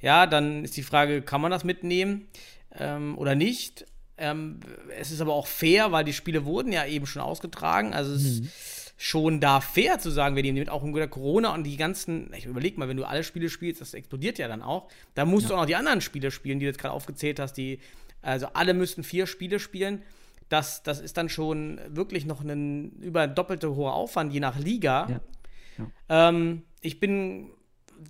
ja, 0.00 0.26
dann 0.26 0.64
ist 0.64 0.76
die 0.76 0.82
Frage, 0.82 1.22
kann 1.22 1.40
man 1.40 1.50
das 1.50 1.64
mitnehmen 1.64 2.26
ähm, 2.78 3.16
oder 3.16 3.34
nicht? 3.34 3.86
Ähm, 4.18 4.60
es 4.98 5.10
ist 5.10 5.20
aber 5.20 5.32
auch 5.32 5.46
fair, 5.46 5.90
weil 5.90 6.04
die 6.04 6.12
Spiele 6.12 6.44
wurden 6.44 6.72
ja 6.72 6.84
eben 6.84 7.06
schon 7.06 7.22
ausgetragen. 7.22 7.94
Also 7.94 8.12
es 8.12 8.40
mhm. 8.40 8.44
ist 8.44 8.94
schon 8.98 9.40
da 9.40 9.60
fair 9.60 9.98
zu 9.98 10.10
sagen, 10.10 10.36
wir 10.36 10.42
nehmen 10.42 10.58
mit 10.58 10.68
auch 10.68 10.82
unter 10.82 11.08
Corona 11.08 11.54
und 11.54 11.64
die 11.64 11.76
ganzen, 11.76 12.32
ich 12.36 12.44
überleg 12.44 12.76
mal, 12.76 12.88
wenn 12.88 12.96
du 12.96 13.04
alle 13.04 13.24
Spiele 13.24 13.48
spielst, 13.48 13.80
das 13.80 13.94
explodiert 13.94 14.38
ja 14.38 14.48
dann 14.48 14.62
auch. 14.62 14.88
Da 15.14 15.24
musst 15.24 15.44
ja. 15.44 15.48
du 15.48 15.54
auch 15.54 15.60
noch 15.60 15.66
die 15.66 15.76
anderen 15.76 16.02
Spiele 16.02 16.30
spielen, 16.30 16.58
die 16.58 16.66
du 16.66 16.70
jetzt 16.70 16.78
gerade 16.78 16.94
aufgezählt 16.94 17.40
hast, 17.40 17.54
die, 17.54 17.80
also 18.20 18.48
alle 18.52 18.74
müssten 18.74 19.02
vier 19.02 19.26
Spiele 19.26 19.58
spielen. 19.58 20.02
Das, 20.48 20.82
das 20.82 21.00
ist 21.00 21.16
dann 21.16 21.28
schon 21.28 21.80
wirklich 21.88 22.26
noch 22.26 22.42
ein 22.42 22.92
über 23.00 23.26
doppelte 23.26 23.74
hoher 23.74 23.94
Aufwand, 23.94 24.32
je 24.32 24.40
nach 24.40 24.58
Liga. 24.58 25.08
Ja. 25.08 25.20
Ja. 25.78 26.28
Ähm, 26.28 26.62
ich 26.80 27.00
bin 27.00 27.50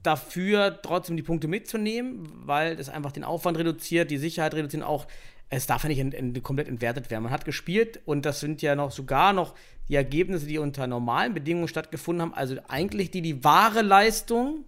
dafür, 0.02 0.80
trotzdem 0.82 1.16
die 1.16 1.22
Punkte 1.22 1.48
mitzunehmen, 1.48 2.28
weil 2.46 2.76
das 2.76 2.88
einfach 2.88 3.12
den 3.12 3.24
Aufwand 3.24 3.58
reduziert, 3.58 4.10
die 4.10 4.18
Sicherheit 4.18 4.54
reduziert, 4.54 4.82
auch 4.82 5.06
es 5.48 5.66
darf 5.66 5.82
ja 5.82 5.90
nicht 5.90 5.98
ent, 5.98 6.14
ent, 6.14 6.42
komplett 6.42 6.66
entwertet 6.66 7.10
werden. 7.10 7.24
Man 7.24 7.32
hat 7.32 7.44
gespielt 7.44 8.00
und 8.06 8.24
das 8.24 8.40
sind 8.40 8.62
ja 8.62 8.74
noch 8.74 8.90
sogar 8.90 9.34
noch 9.34 9.54
die 9.88 9.96
Ergebnisse, 9.96 10.46
die 10.46 10.58
unter 10.58 10.86
normalen 10.86 11.34
Bedingungen 11.34 11.68
stattgefunden 11.68 12.22
haben. 12.22 12.34
Also 12.34 12.56
eigentlich 12.68 13.10
die 13.10 13.20
die 13.20 13.44
wahre 13.44 13.82
Leistung 13.82 14.64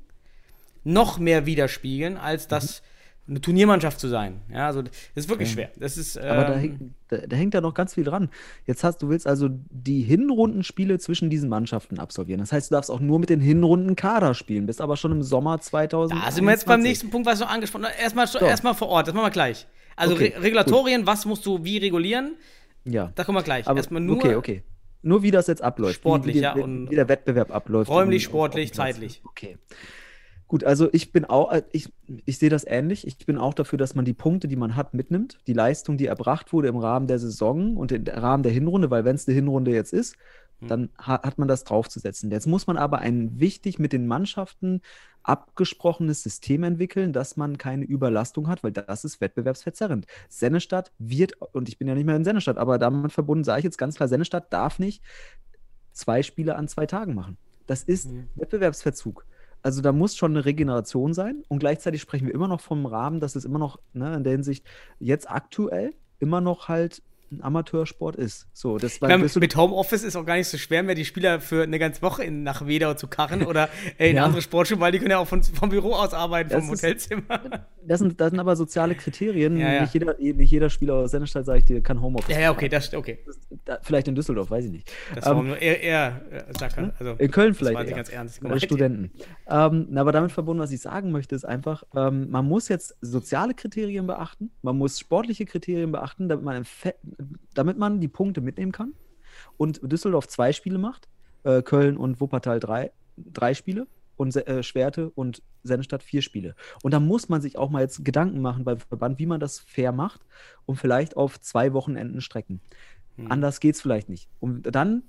noch 0.82 1.18
mehr 1.18 1.46
widerspiegeln, 1.46 2.18
als 2.18 2.48
das 2.48 2.82
mhm. 2.82 2.86
Eine 3.26 3.40
Turniermannschaft 3.40 3.98
zu 3.98 4.08
sein. 4.08 4.42
Ja, 4.52 4.66
also 4.66 4.82
das 4.82 4.92
ist 5.14 5.28
wirklich 5.28 5.48
okay. 5.48 5.54
schwer. 5.54 5.70
Das 5.76 5.96
ist, 5.96 6.16
ähm, 6.16 6.24
Aber 6.24 6.44
da, 6.44 6.54
häng, 6.56 6.94
da, 7.08 7.16
da, 7.18 7.36
hängt 7.36 7.54
ja 7.54 7.62
noch 7.62 7.72
ganz 7.72 7.94
viel 7.94 8.04
dran. 8.04 8.28
Jetzt 8.66 8.84
hast 8.84 9.02
du 9.02 9.08
willst 9.08 9.26
also 9.26 9.48
die 9.50 10.02
Hinrundenspiele 10.02 10.98
zwischen 10.98 11.30
diesen 11.30 11.48
Mannschaften 11.48 11.98
absolvieren. 11.98 12.40
Das 12.40 12.52
heißt, 12.52 12.70
du 12.70 12.74
darfst 12.74 12.90
auch 12.90 13.00
nur 13.00 13.18
mit 13.18 13.30
den 13.30 13.40
Hinrunden 13.40 13.96
Kader 13.96 14.34
spielen. 14.34 14.66
Bist 14.66 14.80
aber 14.82 14.96
schon 14.96 15.12
im 15.12 15.22
Sommer 15.22 15.58
2000. 15.58 16.22
Da 16.22 16.30
sind 16.30 16.44
wir 16.44 16.50
jetzt 16.50 16.66
beim 16.66 16.82
nächsten 16.82 17.10
Punkt, 17.10 17.26
was 17.26 17.38
du 17.38 17.48
angesprochen 17.48 17.86
hast. 17.86 17.98
Erstmal, 17.98 18.26
so. 18.26 18.38
erstmal 18.40 18.74
vor 18.74 18.88
Ort. 18.88 19.08
Das 19.08 19.14
machen 19.14 19.26
wir 19.26 19.30
gleich. 19.30 19.66
Also 19.96 20.14
okay, 20.14 20.34
Re 20.36 20.42
Regulatorien, 20.42 21.02
gut. 21.02 21.06
was 21.06 21.24
musst 21.24 21.46
du 21.46 21.64
wie 21.64 21.78
regulieren? 21.78 22.36
Ja. 22.84 23.12
Da 23.14 23.24
kommen 23.24 23.38
wir 23.38 23.42
gleich. 23.42 23.66
Aber, 23.66 23.78
Erstmal 23.78 24.02
nur. 24.02 24.16
Okay, 24.16 24.34
okay. 24.34 24.62
Nur 25.00 25.22
wie 25.22 25.30
das 25.30 25.46
jetzt 25.46 25.62
abläuft. 25.62 25.96
Sportlich, 25.96 26.36
wie, 26.36 26.40
wie, 26.40 26.42
ja. 26.42 26.56
Wie, 26.56 26.90
wie 26.90 26.94
der 26.94 27.08
Wettbewerb 27.08 27.54
abläuft. 27.54 27.90
Räumlich, 27.90 28.24
sportlich, 28.24 28.72
zeitlich. 28.72 29.22
Okay. 29.24 29.58
Gut, 30.46 30.62
also 30.62 30.88
ich 30.92 31.10
bin 31.10 31.24
auch, 31.24 31.52
äh, 31.52 31.62
ich, 31.72 31.92
ich 32.26 32.38
sehe 32.38 32.50
das 32.50 32.64
ähnlich. 32.66 33.06
Ich 33.06 33.18
bin 33.24 33.38
auch 33.38 33.54
dafür, 33.54 33.78
dass 33.78 33.94
man 33.94 34.04
die 34.04 34.12
Punkte, 34.12 34.46
die 34.46 34.56
man 34.56 34.76
hat, 34.76 34.94
mitnimmt. 34.94 35.38
Die 35.46 35.54
Leistung, 35.54 35.96
die 35.96 36.06
erbracht 36.06 36.52
wurde 36.52 36.68
im 36.68 36.76
Rahmen 36.76 37.06
der 37.06 37.18
Saison 37.18 37.76
und 37.76 37.92
im 37.92 38.04
Rahmen 38.06 38.42
der 38.42 38.52
Hinrunde, 38.52 38.90
weil 38.90 39.04
wenn 39.04 39.16
es 39.16 39.26
eine 39.26 39.34
Hinrunde 39.34 39.72
jetzt 39.72 39.92
ist, 39.92 40.16
hm. 40.60 40.68
dann 40.68 40.88
hat 40.98 41.38
man 41.38 41.48
das 41.48 41.64
draufzusetzen. 41.64 42.30
Jetzt 42.30 42.46
muss 42.46 42.66
man 42.66 42.76
aber 42.76 42.98
ein 42.98 43.40
wichtig 43.40 43.78
mit 43.78 43.92
den 43.92 44.06
Mannschaften 44.06 44.82
abgesprochenes 45.22 46.22
System 46.22 46.62
entwickeln, 46.62 47.14
dass 47.14 47.38
man 47.38 47.56
keine 47.56 47.84
Überlastung 47.86 48.46
hat, 48.46 48.62
weil 48.62 48.72
das 48.72 49.04
ist 49.04 49.22
wettbewerbsverzerrend. 49.22 50.06
Sennestadt 50.28 50.92
wird, 50.98 51.32
und 51.52 51.68
ich 51.70 51.78
bin 51.78 51.88
ja 51.88 51.94
nicht 51.94 52.04
mehr 52.04 52.16
in 52.16 52.24
Sennestadt, 52.24 52.58
aber 52.58 52.78
damit 52.78 53.12
verbunden 53.12 53.44
sage 53.44 53.60
ich 53.60 53.64
jetzt 53.64 53.78
ganz 53.78 53.96
klar, 53.96 54.08
Sennestadt 54.08 54.52
darf 54.52 54.78
nicht 54.78 55.02
zwei 55.92 56.22
Spiele 56.22 56.56
an 56.56 56.68
zwei 56.68 56.84
Tagen 56.84 57.14
machen. 57.14 57.38
Das 57.66 57.82
ist 57.82 58.10
mhm. 58.10 58.28
Wettbewerbsverzug. 58.34 59.24
Also 59.64 59.80
da 59.80 59.92
muss 59.92 60.14
schon 60.14 60.32
eine 60.32 60.44
Regeneration 60.44 61.14
sein. 61.14 61.42
Und 61.48 61.58
gleichzeitig 61.58 62.02
sprechen 62.02 62.26
wir 62.26 62.34
immer 62.34 62.48
noch 62.48 62.60
vom 62.60 62.84
Rahmen, 62.84 63.18
dass 63.18 63.34
es 63.34 63.46
immer 63.46 63.58
noch 63.58 63.80
ne, 63.94 64.14
in 64.14 64.22
der 64.22 64.32
Hinsicht 64.34 64.66
jetzt 65.00 65.28
aktuell 65.30 65.94
immer 66.18 66.42
noch 66.42 66.68
halt 66.68 67.02
ein 67.30 67.42
Amateursport 67.42 68.16
ist. 68.16 68.46
So, 68.52 68.78
das 68.78 69.00
war, 69.00 69.08
meine, 69.08 69.28
mit 69.34 69.56
Homeoffice 69.56 70.04
ist 70.04 70.16
auch 70.16 70.24
gar 70.24 70.36
nicht 70.36 70.48
so 70.48 70.58
schwer 70.58 70.82
mehr, 70.82 70.94
die 70.94 71.04
Spieler 71.04 71.40
für 71.40 71.62
eine 71.62 71.78
ganze 71.78 72.02
Woche 72.02 72.24
in, 72.24 72.42
nach 72.42 72.66
Wedau 72.66 72.94
zu 72.94 73.08
karren 73.08 73.44
oder 73.44 73.68
äh, 73.98 74.10
in 74.10 74.16
ja. 74.16 74.24
andere 74.24 74.42
Sportschule, 74.42 74.80
weil 74.80 74.92
die 74.92 74.98
können 74.98 75.10
ja 75.10 75.18
auch 75.18 75.26
von, 75.26 75.42
vom 75.42 75.68
Büro 75.68 75.94
aus 75.94 76.14
arbeiten, 76.14 76.50
das 76.50 76.64
vom 76.64 76.74
ist, 76.74 76.82
Hotelzimmer. 76.82 77.40
Das 77.86 78.00
sind, 78.00 78.20
das 78.20 78.30
sind 78.30 78.40
aber 78.40 78.56
soziale 78.56 78.94
Kriterien. 78.94 79.56
Ja, 79.56 79.72
ja. 79.72 79.80
Nicht, 79.82 79.94
jeder, 79.94 80.16
nicht 80.18 80.50
jeder 80.50 80.70
Spieler 80.70 80.94
aus 80.94 81.10
Sennestadt, 81.10 81.44
sage 81.44 81.58
ich 81.58 81.64
dir, 81.64 81.82
kann 81.82 82.00
Homeoffice. 82.00 82.34
Ja, 82.34 82.40
ja, 82.40 82.50
okay, 82.50 82.68
das 82.68 82.94
okay. 82.94 83.18
Das, 83.26 83.38
da, 83.64 83.78
vielleicht 83.82 84.08
in 84.08 84.14
Düsseldorf, 84.14 84.50
weiß 84.50 84.64
ich 84.66 84.70
nicht. 84.70 84.92
Das 85.14 85.26
war 85.26 85.36
ähm, 85.38 85.48
nur 85.48 85.60
eher, 85.60 85.82
eher 85.82 86.22
äh, 86.30 86.58
Sacker. 86.58 86.94
Also, 86.98 87.12
in 87.18 87.30
Köln 87.30 87.54
vielleicht. 87.54 87.78
Das 87.78 87.86
war 87.86 87.96
ganz 87.96 88.08
ernst 88.08 88.40
gemeint. 88.40 88.62
Studenten. 88.62 89.10
Ähm, 89.48 89.88
aber 89.96 90.12
damit 90.12 90.32
verbunden, 90.32 90.62
was 90.62 90.70
ich 90.70 90.80
sagen 90.80 91.12
möchte, 91.12 91.34
ist 91.34 91.44
einfach, 91.44 91.84
ähm, 91.94 92.30
man 92.30 92.46
muss 92.46 92.68
jetzt 92.68 92.96
soziale 93.00 93.54
Kriterien 93.54 94.06
beachten, 94.06 94.50
man 94.62 94.76
muss 94.76 94.98
sportliche 94.98 95.44
Kriterien 95.44 95.92
beachten, 95.92 96.28
damit 96.28 96.44
man, 96.44 96.64
damit 97.54 97.78
man 97.78 98.00
die 98.00 98.08
Punkte 98.08 98.40
mitnehmen 98.40 98.72
kann 98.72 98.94
und 99.56 99.80
Düsseldorf 99.82 100.28
zwei 100.28 100.52
Spiele 100.52 100.78
macht, 100.78 101.08
äh, 101.44 101.62
Köln 101.62 101.96
und 101.96 102.20
Wuppertal 102.20 102.60
drei, 102.60 102.92
drei 103.16 103.54
Spiele 103.54 103.86
und 104.16 104.34
äh, 104.36 104.62
Schwerte 104.62 105.10
und 105.10 105.42
Sennestadt 105.62 106.02
vier 106.02 106.22
Spiele. 106.22 106.54
Und 106.82 106.92
da 106.92 107.00
muss 107.00 107.28
man 107.28 107.40
sich 107.40 107.58
auch 107.58 107.70
mal 107.70 107.82
jetzt 107.82 108.04
Gedanken 108.04 108.40
machen 108.40 108.64
beim 108.64 108.78
Verband, 108.78 109.18
wie 109.18 109.26
man 109.26 109.40
das 109.40 109.58
fair 109.58 109.92
macht 109.92 110.20
und 110.66 110.76
vielleicht 110.76 111.16
auf 111.16 111.40
zwei 111.40 111.72
Wochenenden 111.72 112.20
strecken. 112.20 112.60
Anders 113.28 113.60
geht 113.60 113.76
es 113.76 113.80
vielleicht 113.80 114.08
nicht. 114.08 114.28
Und 114.40 114.62
dann, 114.74 115.04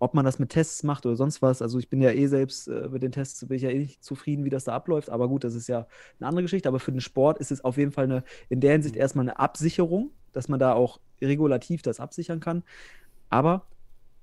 ob 0.00 0.14
man 0.14 0.24
das 0.24 0.38
mit 0.38 0.50
Tests 0.50 0.82
macht 0.82 1.06
oder 1.06 1.16
sonst 1.16 1.40
was, 1.40 1.62
also 1.62 1.78
ich 1.78 1.88
bin 1.88 2.00
ja 2.00 2.10
eh 2.10 2.26
selbst 2.26 2.68
äh, 2.68 2.88
mit 2.88 3.02
den 3.02 3.12
Tests, 3.12 3.46
bin 3.46 3.56
ich 3.56 3.62
ja 3.62 3.70
eh 3.70 3.78
nicht 3.78 4.02
zufrieden, 4.02 4.44
wie 4.44 4.50
das 4.50 4.64
da 4.64 4.74
abläuft, 4.74 5.10
aber 5.10 5.28
gut, 5.28 5.44
das 5.44 5.54
ist 5.54 5.68
ja 5.68 5.86
eine 6.18 6.28
andere 6.28 6.42
Geschichte, 6.42 6.68
aber 6.68 6.80
für 6.80 6.92
den 6.92 7.00
Sport 7.00 7.38
ist 7.38 7.52
es 7.52 7.64
auf 7.64 7.76
jeden 7.76 7.92
Fall 7.92 8.04
eine, 8.04 8.24
in 8.48 8.60
der 8.60 8.72
Hinsicht 8.72 8.96
erstmal 8.96 9.24
eine 9.24 9.38
Absicherung, 9.38 10.10
dass 10.32 10.48
man 10.48 10.60
da 10.60 10.74
auch 10.74 11.00
regulativ 11.20 11.82
das 11.82 12.00
absichern 12.00 12.40
kann. 12.40 12.62
Aber 13.30 13.66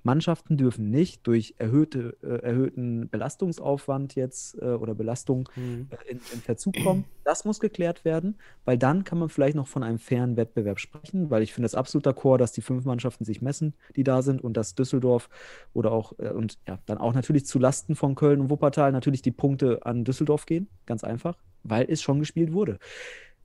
Mannschaften 0.06 0.56
dürfen 0.56 0.88
nicht 0.90 1.26
durch 1.26 1.56
erhöhte, 1.58 2.16
äh, 2.22 2.46
erhöhten 2.46 3.08
Belastungsaufwand 3.08 4.14
jetzt 4.14 4.56
äh, 4.62 4.66
oder 4.66 4.94
Belastung 4.94 5.48
äh, 5.56 6.10
in, 6.10 6.20
in 6.32 6.40
Verzug 6.40 6.76
kommen. 6.82 7.04
Das 7.24 7.44
muss 7.44 7.58
geklärt 7.58 8.04
werden, 8.04 8.36
weil 8.64 8.78
dann 8.78 9.02
kann 9.02 9.18
man 9.18 9.28
vielleicht 9.28 9.56
noch 9.56 9.66
von 9.66 9.82
einem 9.82 9.98
fairen 9.98 10.36
Wettbewerb 10.36 10.78
sprechen, 10.78 11.28
weil 11.28 11.42
ich 11.42 11.52
finde 11.52 11.64
das 11.64 11.74
absolut 11.74 12.06
d'accord, 12.06 12.38
dass 12.38 12.52
die 12.52 12.62
fünf 12.62 12.84
Mannschaften 12.84 13.24
sich 13.24 13.42
messen, 13.42 13.74
die 13.96 14.04
da 14.04 14.22
sind 14.22 14.42
und 14.42 14.56
dass 14.56 14.76
Düsseldorf 14.76 15.28
oder 15.74 15.90
auch 15.90 16.12
äh, 16.18 16.30
und 16.30 16.58
ja, 16.68 16.78
dann 16.86 16.98
auch 16.98 17.12
natürlich 17.12 17.44
zu 17.44 17.58
Lasten 17.58 17.96
von 17.96 18.14
Köln 18.14 18.40
und 18.40 18.48
Wuppertal 18.48 18.92
natürlich 18.92 19.22
die 19.22 19.32
Punkte 19.32 19.84
an 19.84 20.04
Düsseldorf 20.04 20.46
gehen, 20.46 20.68
ganz 20.86 21.02
einfach, 21.02 21.36
weil 21.64 21.84
es 21.90 22.00
schon 22.00 22.20
gespielt 22.20 22.52
wurde. 22.52 22.78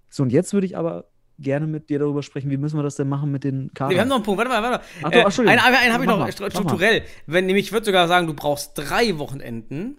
So, 0.10 0.22
und 0.22 0.32
jetzt 0.32 0.54
würde 0.54 0.68
ich 0.68 0.78
aber 0.78 1.06
gerne 1.42 1.68
mit 1.68 1.90
dir 1.90 2.00
darüber 2.00 2.24
sprechen, 2.24 2.50
wie 2.50 2.58
müssen 2.58 2.78
wir 2.78 2.84
das 2.84 2.96
denn 2.96 3.10
machen 3.10 3.32
mit 3.32 3.44
den 3.44 3.72
Karten? 3.74 3.90
Nee, 3.92 3.96
wir 3.98 4.02
haben 4.02 4.10
noch 4.10 4.16
einen 4.18 4.26
Punkt, 4.26 4.38
warte 4.38 4.50
mal, 4.52 4.62
warte 4.64 4.78
mal. 4.78 5.08
Ach, 5.08 5.12
Äh, 5.12 5.20
Entschuldigung. 5.22 5.60
einen 5.60 5.76
einen 5.76 5.94
habe 5.94 6.04
ich 6.04 6.10
noch 6.10 6.20
mal, 6.20 6.32
strukturell. 6.32 7.04
Wenn, 7.28 7.46
nämlich, 7.46 7.68
ich 7.68 7.72
würde 7.72 7.86
sogar 7.86 8.08
sagen, 8.08 8.28
du 8.28 8.34
brauchst 8.34 8.72
drei 8.76 9.18
Wochenenden. 9.18 9.98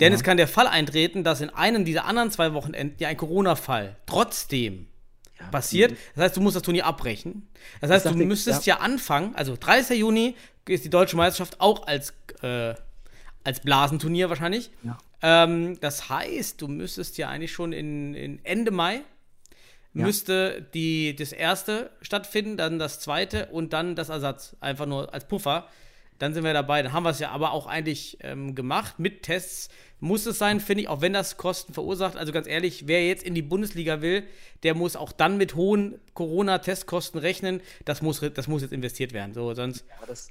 Denn 0.00 0.12
Ja. 0.12 0.16
es 0.16 0.24
kann 0.24 0.36
der 0.36 0.48
Fall 0.48 0.66
eintreten, 0.66 1.22
dass 1.22 1.40
in 1.40 1.50
einem 1.50 1.84
dieser 1.84 2.04
anderen 2.04 2.30
zwei 2.30 2.52
Wochenenden 2.52 2.96
ja 2.98 3.08
ein 3.08 3.16
Corona-Fall 3.16 3.96
trotzdem 4.06 4.86
passiert. 5.50 5.92
Das 6.14 6.24
heißt, 6.24 6.36
du 6.36 6.40
musst 6.40 6.56
das 6.56 6.62
Turnier 6.62 6.86
abbrechen. 6.86 7.48
Das 7.80 7.90
heißt, 7.90 8.06
du 8.06 8.14
müsstest 8.14 8.66
ja. 8.66 8.78
anfangen, 8.78 9.34
also 9.36 9.56
30. 9.58 9.98
Juni 9.98 10.34
ist 10.66 10.84
die 10.84 10.90
deutsche 10.90 11.16
Meisterschaft 11.16 11.60
auch 11.60 11.86
als, 11.86 12.12
äh, 12.42 12.74
als 13.44 13.60
Blasenturnier 13.60 14.28
wahrscheinlich. 14.30 14.70
Ja. 14.82 14.98
Ähm, 15.22 15.78
das 15.80 16.08
heißt, 16.08 16.60
du 16.60 16.68
müsstest 16.68 17.16
ja 17.18 17.28
eigentlich 17.28 17.52
schon 17.52 17.72
in, 17.72 18.14
in 18.14 18.40
Ende 18.44 18.70
Mai 18.70 19.02
Ja. 19.94 20.04
müsste 20.04 20.66
die, 20.74 21.14
das 21.14 21.32
erste 21.32 21.90
stattfinden, 22.02 22.56
dann 22.56 22.78
das 22.78 23.00
zweite 23.00 23.46
und 23.46 23.72
dann 23.72 23.94
das 23.94 24.08
Ersatz. 24.08 24.56
Einfach 24.60 24.86
nur 24.86 25.14
als 25.14 25.26
Puffer. 25.26 25.68
Dann 26.18 26.32
sind 26.32 26.44
wir 26.44 26.52
dabei. 26.52 26.82
Dann 26.82 26.92
haben 26.92 27.04
wir 27.04 27.10
es 27.10 27.18
ja 27.18 27.30
aber 27.30 27.52
auch 27.52 27.66
eigentlich 27.66 28.18
ähm, 28.20 28.54
gemacht 28.54 28.98
mit 28.98 29.22
Tests. 29.22 29.68
Muss 30.00 30.26
es 30.26 30.38
sein, 30.38 30.60
finde 30.60 30.82
ich, 30.82 30.88
auch 30.88 31.00
wenn 31.00 31.12
das 31.12 31.36
Kosten 31.36 31.72
verursacht. 31.74 32.16
Also 32.16 32.32
ganz 32.32 32.46
ehrlich, 32.46 32.86
wer 32.86 33.06
jetzt 33.06 33.24
in 33.24 33.34
die 33.34 33.42
Bundesliga 33.42 34.00
will, 34.00 34.24
der 34.62 34.74
muss 34.74 34.96
auch 34.96 35.12
dann 35.12 35.36
mit 35.36 35.54
hohen 35.54 35.98
Corona-Testkosten 36.14 37.18
rechnen. 37.20 37.60
Das 37.84 38.02
muss, 38.02 38.20
das 38.20 38.48
muss 38.48 38.62
jetzt 38.62 38.72
investiert 38.72 39.12
werden. 39.12 39.34
So, 39.34 39.54
sonst. 39.54 39.84
Ja, 39.88 40.06
das, 40.06 40.30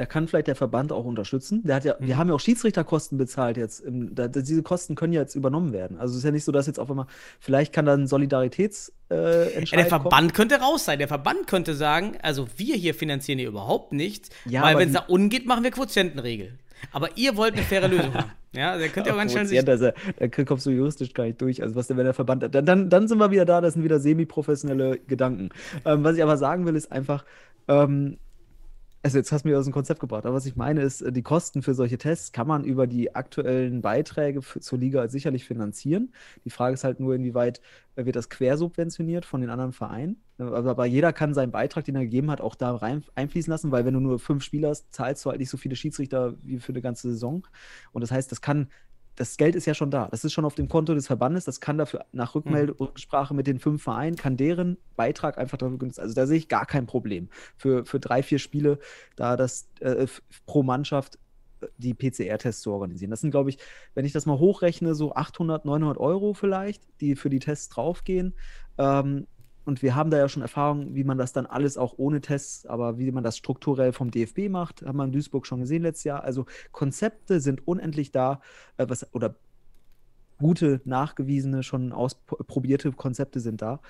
da 0.00 0.06
kann 0.06 0.26
vielleicht 0.28 0.46
der 0.46 0.56
Verband 0.56 0.92
auch 0.92 1.04
unterstützen. 1.04 1.62
Der 1.62 1.76
hat 1.76 1.84
ja, 1.84 1.94
Mhm. 2.00 2.06
wir 2.06 2.16
haben 2.16 2.28
ja 2.30 2.34
auch 2.34 2.40
Schiedsrichterkosten 2.40 3.18
bezahlt 3.18 3.58
jetzt. 3.58 3.80
Im, 3.80 4.14
da, 4.14 4.28
diese 4.28 4.62
Kosten 4.62 4.94
können 4.94 5.12
ja 5.12 5.20
jetzt 5.20 5.34
übernommen 5.34 5.74
werden. 5.74 5.98
Also 5.98 6.12
es 6.12 6.20
ist 6.20 6.24
ja 6.24 6.30
nicht 6.30 6.44
so, 6.44 6.52
dass 6.52 6.66
jetzt 6.66 6.80
auf 6.80 6.88
einmal, 6.88 7.04
vielleicht 7.38 7.74
kann 7.74 7.84
da 7.84 7.92
ein 7.92 8.06
Solidaritäts 8.06 8.94
äh, 9.10 9.62
Ja, 9.62 9.76
der. 9.76 9.84
Verband 9.84 10.32
könnte 10.32 10.54
raus 10.58 10.86
sein. 10.86 10.98
Der 11.00 11.08
Verband 11.08 11.46
könnte 11.46 11.74
sagen, 11.74 12.16
also 12.22 12.48
wir 12.56 12.76
hier 12.76 12.94
finanzieren 12.94 13.38
hier 13.40 13.48
überhaupt 13.48 13.92
nichts, 13.92 14.30
Ja, 14.46 14.62
weil 14.62 14.78
wenn 14.78 14.88
es 14.88 14.94
da 14.94 15.00
ungeht, 15.00 15.44
machen 15.44 15.64
wir 15.64 15.70
Quotientenregel. 15.70 16.58
Aber 16.92 17.10
ihr 17.18 17.36
wollt 17.36 17.52
eine 17.52 17.62
faire 17.62 17.86
Lösung 17.88 18.14
haben. 18.14 18.30
Ja, 18.52 18.76
der 18.78 18.88
könnte 18.88 19.10
ja 19.10 19.14
auch 19.14 19.18
ganz 19.18 19.30
schnell 19.30 19.46
sich. 19.46 19.64
Das, 19.64 19.80
da 19.80 20.44
kommst 20.44 20.64
du 20.66 20.70
juristisch 20.70 21.12
gar 21.14 21.22
nicht 21.24 21.40
durch. 21.40 21.62
Also 21.62 21.76
was 21.76 21.86
der, 21.86 21.96
wenn 21.98 22.04
der 22.04 22.14
Verband, 22.14 22.42
dann, 22.52 22.64
dann, 22.66 22.88
dann 22.90 23.06
sind 23.06 23.18
wir 23.18 23.30
wieder 23.30 23.44
da, 23.44 23.60
das 23.60 23.74
sind 23.74 23.84
wieder 23.84 24.00
semi-professionelle 24.00 24.98
Gedanken. 25.06 25.50
Ähm, 25.84 26.02
was 26.02 26.16
ich 26.16 26.22
aber 26.24 26.36
sagen 26.38 26.66
will, 26.66 26.74
ist 26.74 26.90
einfach, 26.90 27.24
ähm, 27.68 28.16
also 29.02 29.16
jetzt 29.16 29.32
hast 29.32 29.44
du 29.44 29.48
mich 29.48 29.56
aus 29.56 29.64
dem 29.64 29.72
Konzept 29.72 30.00
gebracht, 30.00 30.26
aber 30.26 30.34
was 30.34 30.46
ich 30.46 30.56
meine 30.56 30.82
ist, 30.82 31.00
äh, 31.00 31.12
die 31.12 31.22
Kosten 31.22 31.62
für 31.62 31.74
solche 31.74 31.96
Tests 31.96 32.32
kann 32.32 32.46
man 32.46 32.64
über 32.64 32.86
die 32.86 33.14
aktuellen 33.14 33.80
Beiträge 33.80 34.40
zur 34.42 34.78
Liga 34.78 35.08
sicherlich 35.08 35.44
finanzieren. 35.44 36.12
Die 36.44 36.50
Frage 36.50 36.74
ist 36.74 36.84
halt 36.84 37.00
nur, 37.00 37.14
inwieweit 37.14 37.62
äh, 37.96 38.04
wird 38.04 38.16
das 38.16 38.28
quersubventioniert 38.28 39.24
von 39.24 39.40
den 39.40 39.48
anderen 39.48 39.72
Vereinen. 39.72 40.22
Äh, 40.38 40.42
aber 40.42 40.84
jeder 40.84 41.12
kann 41.14 41.32
seinen 41.32 41.50
Beitrag, 41.50 41.84
den 41.84 41.96
er 41.96 42.02
gegeben 42.02 42.30
hat, 42.30 42.40
auch 42.42 42.54
da 42.54 42.74
rein 42.74 43.02
einfließen 43.14 43.50
lassen, 43.50 43.70
weil 43.70 43.86
wenn 43.86 43.94
du 43.94 44.00
nur 44.00 44.18
fünf 44.18 44.44
Spieler 44.44 44.68
hast, 44.68 44.92
zahlst 44.92 45.24
du 45.24 45.30
halt 45.30 45.40
nicht 45.40 45.50
so 45.50 45.56
viele 45.56 45.76
Schiedsrichter 45.76 46.34
wie 46.42 46.58
für 46.58 46.72
eine 46.72 46.82
ganze 46.82 47.10
Saison. 47.10 47.46
Und 47.92 48.02
das 48.02 48.10
heißt, 48.10 48.30
das 48.30 48.42
kann 48.42 48.68
das 49.20 49.36
Geld 49.36 49.54
ist 49.54 49.66
ja 49.66 49.74
schon 49.74 49.90
da. 49.90 50.08
Das 50.10 50.24
ist 50.24 50.32
schon 50.32 50.46
auf 50.46 50.54
dem 50.54 50.66
Konto 50.66 50.94
des 50.94 51.06
Verbandes. 51.06 51.44
Das 51.44 51.60
kann 51.60 51.76
dafür 51.76 52.06
nach 52.10 52.34
Rückmeld 52.34 52.80
Rücksprache 52.80 53.34
mit 53.34 53.46
den 53.46 53.58
fünf 53.58 53.82
Vereinen, 53.82 54.16
kann 54.16 54.38
deren 54.38 54.78
Beitrag 54.96 55.36
einfach 55.36 55.58
dafür 55.58 55.76
genutzt. 55.76 56.00
Also 56.00 56.14
da 56.14 56.26
sehe 56.26 56.38
ich 56.38 56.48
gar 56.48 56.64
kein 56.64 56.86
Problem. 56.86 57.28
Für, 57.58 57.84
für 57.84 58.00
drei, 58.00 58.22
vier 58.22 58.38
Spiele, 58.38 58.78
da 59.16 59.36
das 59.36 59.68
äh, 59.80 60.06
pro 60.46 60.62
Mannschaft 60.62 61.18
äh, 61.60 61.66
die 61.76 61.92
PCR-Tests 61.92 62.62
zu 62.62 62.72
organisieren. 62.72 63.10
Das 63.10 63.20
sind, 63.20 63.30
glaube 63.30 63.50
ich, 63.50 63.58
wenn 63.92 64.06
ich 64.06 64.12
das 64.12 64.24
mal 64.24 64.38
hochrechne, 64.38 64.94
so 64.94 65.14
800, 65.14 65.66
900 65.66 65.98
Euro 65.98 66.32
vielleicht, 66.32 66.82
die 67.02 67.14
für 67.14 67.28
die 67.28 67.40
Tests 67.40 67.68
draufgehen. 67.68 68.32
Ähm, 68.78 69.26
und 69.64 69.82
wir 69.82 69.94
haben 69.94 70.10
da 70.10 70.18
ja 70.18 70.28
schon 70.28 70.42
Erfahrung, 70.42 70.94
wie 70.94 71.04
man 71.04 71.18
das 71.18 71.32
dann 71.32 71.46
alles 71.46 71.76
auch 71.76 71.94
ohne 71.96 72.20
Tests, 72.20 72.66
aber 72.66 72.98
wie 72.98 73.10
man 73.10 73.22
das 73.22 73.36
strukturell 73.36 73.92
vom 73.92 74.10
DFB 74.10 74.48
macht, 74.48 74.82
haben 74.82 74.96
wir 74.96 75.04
in 75.04 75.12
Duisburg 75.12 75.46
schon 75.46 75.60
gesehen 75.60 75.82
letztes 75.82 76.04
Jahr. 76.04 76.24
Also 76.24 76.46
Konzepte 76.72 77.40
sind 77.40 77.66
unendlich 77.66 78.10
da, 78.10 78.40
äh, 78.78 78.86
was, 78.88 79.12
oder 79.14 79.36
gute, 80.38 80.80
nachgewiesene, 80.84 81.62
schon 81.62 81.92
ausprobierte 81.92 82.92
Konzepte 82.92 83.40
sind 83.40 83.62
da. 83.62 83.80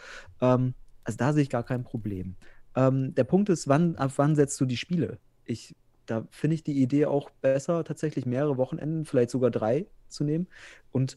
Ähm, 0.41 0.75
also 1.05 1.17
da 1.17 1.33
sehe 1.33 1.43
ich 1.43 1.51
gar 1.51 1.63
kein 1.63 1.85
Problem. 1.85 2.35
Ähm, 2.75 3.15
der 3.15 3.25
Punkt 3.25 3.49
ist, 3.49 3.69
wann, 3.69 3.97
ab 3.97 4.13
wann 4.17 4.37
setzt 4.37 4.61
du 4.61 4.67
die 4.67 4.77
Spiele? 4.77 5.19
Ich, 5.45 5.75
da 6.07 6.27
finde 6.31 6.55
ich 6.55 6.65
die 6.65 6.83
Idee 6.83 7.07
auch 7.07 7.31
besser, 7.31 7.85
tatsächlich 7.85 8.27
mehrere 8.27 8.57
Wochenenden, 8.57 9.05
vielleicht 9.05 9.31
sogar 9.31 9.51
drei 9.51 9.87
zu 10.09 10.25
nehmen 10.25 10.49
und 10.91 11.17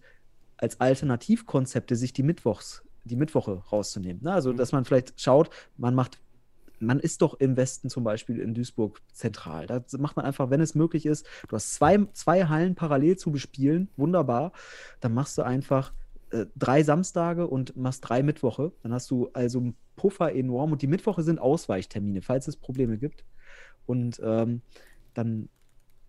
als 0.57 0.79
Alternativkonzepte 0.79 1.95
sich 1.95 2.13
die 2.13 2.23
Mittwochs, 2.23 2.83
die 3.03 3.15
Mittwoche 3.15 3.63
rauszunehmen. 3.71 4.23
Ne? 4.23 4.31
Also, 4.31 4.53
dass 4.53 4.71
man 4.71 4.85
vielleicht 4.85 5.19
schaut, 5.19 5.49
man 5.77 5.95
macht, 5.95 6.19
man 6.79 6.99
ist 6.99 7.21
doch 7.21 7.35
im 7.35 7.57
Westen 7.57 7.89
zum 7.89 8.03
Beispiel 8.03 8.39
in 8.39 8.53
Duisburg 8.53 9.01
zentral. 9.11 9.67
Da 9.67 9.83
macht 9.97 10.15
man 10.15 10.25
einfach, 10.25 10.49
wenn 10.49 10.61
es 10.61 10.75
möglich 10.75 11.05
ist, 11.05 11.25
du 11.47 11.55
hast 11.55 11.73
zwei, 11.73 12.05
zwei 12.13 12.45
Hallen 12.45 12.75
parallel 12.75 13.17
zu 13.17 13.31
bespielen, 13.31 13.89
wunderbar. 13.97 14.51
Dann 14.99 15.13
machst 15.13 15.37
du 15.37 15.43
einfach 15.43 15.93
äh, 16.31 16.45
drei 16.55 16.83
Samstage 16.83 17.47
und 17.47 17.75
machst 17.77 18.07
drei 18.07 18.23
Mittwoche. 18.23 18.71
Dann 18.81 18.93
hast 18.93 19.09
du 19.11 19.29
also 19.33 19.59
einen 19.59 19.75
Puffer 19.95 20.33
enorm 20.33 20.71
und 20.71 20.81
die 20.81 20.87
Mittwoche 20.87 21.23
sind 21.23 21.39
Ausweichtermine, 21.39 22.21
falls 22.21 22.47
es 22.47 22.57
Probleme 22.57 22.97
gibt. 22.97 23.23
Und 23.85 24.19
ähm, 24.23 24.61
dann, 25.13 25.49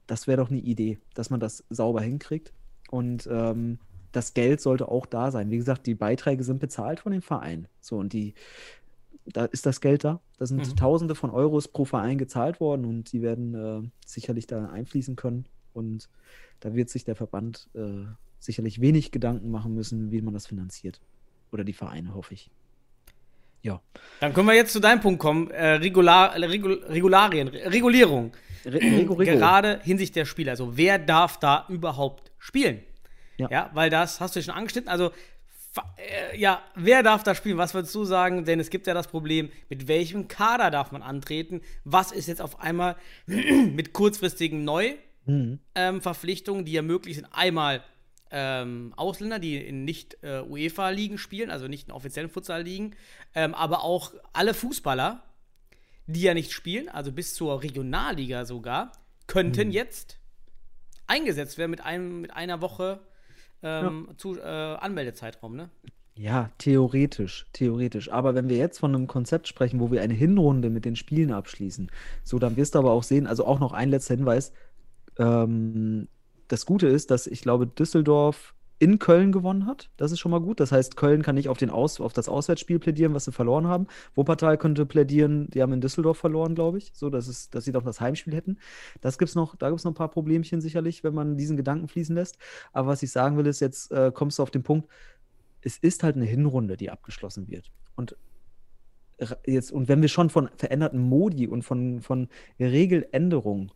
das 0.07 0.27
wäre 0.27 0.39
doch 0.39 0.51
eine 0.51 0.61
Idee, 0.61 0.99
dass 1.15 1.31
man 1.31 1.41
das 1.41 1.65
sauber 1.71 2.01
hinkriegt. 2.01 2.53
Und 2.91 3.29
ähm, 3.31 3.79
das 4.15 4.35
Geld 4.35 4.61
sollte 4.61 4.89
auch 4.89 5.07
da 5.07 5.31
sein. 5.31 5.51
Wie 5.51 5.57
gesagt, 5.57 5.87
die 5.87 5.95
Beiträge 5.95 6.45
sind 6.45 6.61
bezahlt 6.61 7.01
von 7.01 7.13
dem 7.13 7.23
Verein. 7.23 7.67
So, 7.81 7.97
und 7.97 8.13
die, 8.13 8.35
da 9.27 9.45
ist 9.47 9.67
das 9.67 9.81
Geld 9.81 10.05
da. 10.05 10.21
Da 10.39 10.47
sind 10.47 10.59
Mhm. 10.59 10.77
Tausende 10.77 11.15
von 11.15 11.31
Euros 11.31 11.69
pro 11.69 11.85
Verein 11.85 12.19
gezahlt 12.19 12.61
worden 12.61 12.85
und 12.85 13.13
die 13.13 13.23
werden 13.23 13.55
äh, 13.55 13.89
sicherlich 14.07 14.47
da 14.47 14.67
einfließen 14.67 15.17
können. 15.17 15.47
Und 15.73 16.09
da 16.61 16.75
wird 16.75 16.91
sich 16.91 17.05
der 17.05 17.17
Verband 17.17 17.69
äh, 17.75 18.07
sicherlich 18.39 18.81
wenig 18.81 19.11
Gedanken 19.11 19.51
machen 19.51 19.75
müssen, 19.75 20.13
wie 20.13 20.23
man 20.23 20.35
das 20.35 20.47
finanziert. 20.47 21.01
Oder 21.51 21.65
die 21.65 21.73
Vereine, 21.73 22.15
hoffe 22.15 22.35
ich. 22.35 22.51
Ja. 23.63 23.81
Dann 24.21 24.35
können 24.35 24.47
wir 24.47 24.55
jetzt 24.55 24.73
zu 24.73 24.81
deinem 24.81 25.01
Punkt 25.01 25.19
kommen. 25.19 25.51
Äh, 25.51 25.75
Regular, 25.75 26.35
Regul, 26.37 26.85
Regularien, 26.89 27.49
Regulierung. 27.49 28.33
Re. 28.67 28.79
Gerade 28.79 29.81
hinsichtlich 29.83 30.13
der 30.13 30.25
Spieler. 30.25 30.53
Also, 30.53 30.77
wer 30.77 30.99
darf 30.99 31.39
da 31.39 31.67
überhaupt 31.69 32.31
spielen? 32.39 32.81
Ja. 33.37 33.49
Ja, 33.51 33.71
weil 33.75 33.91
das 33.91 34.21
hast 34.21 34.37
du 34.37 34.43
schon 34.43 34.55
angeschnitten. 34.55 34.89
Also, 34.89 35.11
äh, 35.97 36.39
ja, 36.39 36.63
wer 36.75 37.03
darf 37.03 37.23
da 37.23 37.35
spielen? 37.35 37.59
Was 37.59 37.75
würdest 37.75 37.95
du 37.95 38.05
sagen? 38.05 38.45
Denn 38.45 38.61
es 38.61 38.71
gibt 38.71 38.87
ja 38.87 38.95
das 38.95 39.09
Problem, 39.09 39.51
mit 39.69 39.89
welchem 39.89 40.29
Kader 40.29 40.71
darf 40.71 40.93
man 40.93 41.03
antreten? 41.03 41.63
Was 41.85 42.13
ist 42.13 42.29
jetzt 42.29 42.41
auf 42.41 42.61
einmal 42.61 42.97
mit 43.27 43.93
kurzfristigen 43.93 44.65
Mhm. 45.27 45.59
Neuverpflichtungen, 45.75 46.65
die 46.65 46.73
ja 46.73 46.83
möglich 46.83 47.17
sind? 47.17 47.27
Einmal 47.33 47.83
ähm, 48.31 48.93
Ausländer, 48.97 49.39
die 49.39 49.57
in 49.57 49.85
nicht 49.85 50.19
äh, 50.23 50.43
UEFA-Ligen 50.43 51.19
spielen, 51.19 51.51
also 51.51 51.69
nicht 51.69 51.89
in 51.89 51.95
offiziellen 51.95 52.29
Futsal-Ligen, 52.29 52.95
ähm, 53.35 53.55
aber 53.55 53.85
auch 53.85 54.13
alle 54.33 54.55
Fußballer, 54.55 55.23
die 56.07 56.23
ja 56.23 56.35
nicht 56.35 56.53
spielen, 56.53 56.89
also 56.89 57.13
bis 57.13 57.35
zur 57.35 57.63
Regionalliga 57.63 58.45
sogar, 58.45 58.93
könnten 59.27 59.71
jetzt 59.71 60.19
eingesetzt 61.07 61.59
werden 61.59 61.71
mit, 61.71 61.81
einem, 61.85 62.21
mit 62.21 62.35
einer 62.35 62.61
Woche 62.61 63.01
ähm, 63.65 64.09
zu, 64.17 64.39
äh, 64.39 64.43
Anmeldezeitraum, 64.43 65.57
ne? 65.57 65.71
Ja, 66.17 66.51
theoretisch, 66.59 67.47
theoretisch. 67.53 68.13
Aber 68.13 68.37
wenn 68.37 68.49
wir 68.49 68.57
jetzt 68.57 68.79
von 68.79 68.95
einem 68.95 69.09
Konzept 69.09 69.49
sprechen, 69.49 69.81
wo 69.81 69.91
wir 69.91 70.01
eine 70.03 70.15
Hinrunde 70.15 70.71
mit 70.71 70.85
den 70.85 70.95
Spielen 70.95 71.33
abschließen, 71.33 71.91
so 72.23 72.39
dann 72.39 72.57
wirst 72.57 72.77
du 72.77 72.79
aber 72.79 72.93
auch 72.93 73.03
sehen, 73.03 73.27
also 73.27 73.45
auch 73.47 73.59
noch 73.59 73.73
ein 73.73 73.91
letzter 73.91 74.15
Hinweis, 74.15 74.53
ähm, 75.19 76.07
das 76.47 76.67
Gute 76.67 76.87
ist, 76.87 77.11
dass 77.11 77.27
ich 77.27 77.43
glaube, 77.43 77.67
Düsseldorf 77.67 78.55
in 78.85 78.99
Köln 78.99 79.33
gewonnen 79.33 79.65
hat. 79.65 79.89
Das 79.97 80.13
ist 80.13 80.19
schon 80.19 80.31
mal 80.31 80.43
gut. 80.43 80.61
Das 80.61 80.71
heißt, 80.71 80.97
Köln 80.97 81.23
kann 81.23 81.37
nicht 81.37 81.49
auf, 81.49 81.57
den 81.57 81.71
Aus, 81.71 82.03
auf 82.03 82.13
das 82.13 82.29
Auswärtsspiel 82.29 82.79
plädieren, 82.79 83.15
was 83.15 83.25
sie 83.25 83.33
verloren 83.33 83.67
haben. 83.67 83.87
Wuppertal 84.15 84.59
könnte 84.59 84.85
plädieren, 84.85 85.49
die 85.49 85.63
haben 85.63 85.73
in 85.73 85.81
Düsseldorf 85.81 86.19
verloren, 86.19 86.55
glaube 86.55 86.77
ich. 86.77 86.93
So, 86.93 87.09
dass, 87.09 87.27
es, 87.27 87.49
dass 87.49 87.65
sie 87.65 87.73
doch 87.73 87.83
das 87.83 88.03
Heimspiel 88.03 88.35
hätten. 88.35 88.59
Das 89.01 89.17
gibt's 89.17 89.35
noch, 89.35 89.57
da 89.57 89.71
gibt 89.71 89.79
es 89.79 89.85
noch 89.85 89.93
ein 89.93 89.97
paar 89.97 90.11
Problemchen 90.11 90.61
sicherlich, 90.61 91.03
wenn 91.03 91.15
man 91.15 91.39
diesen 91.39 91.57
Gedanken 91.57 91.89
fließen 91.89 92.15
lässt. 92.15 92.37
Aber 92.75 92.89
was 92.89 93.03
ich 93.03 93.11
sagen 93.11 93.39
will, 93.39 93.47
ist, 93.47 93.61
jetzt 93.61 93.91
äh, 93.91 94.13
kommst 94.13 94.39
du 94.39 94.43
auf 94.43 94.51
den 94.51 94.63
Punkt, 94.63 94.87
es 95.63 95.79
ist 95.79 96.03
halt 96.03 96.17
eine 96.17 96.27
Hinrunde, 96.27 96.77
die 96.77 96.91
abgeschlossen 96.91 97.49
wird. 97.49 97.73
Und 97.97 98.17
jetzt, 99.47 99.73
und 99.73 99.89
wenn 99.89 100.03
wir 100.03 100.11
schon 100.11 100.29
von 100.29 100.51
veränderten 100.57 101.01
Modi 101.01 101.47
und 101.47 101.63
von, 101.63 102.03
von 102.03 102.29
Regeländerungen 102.61 103.73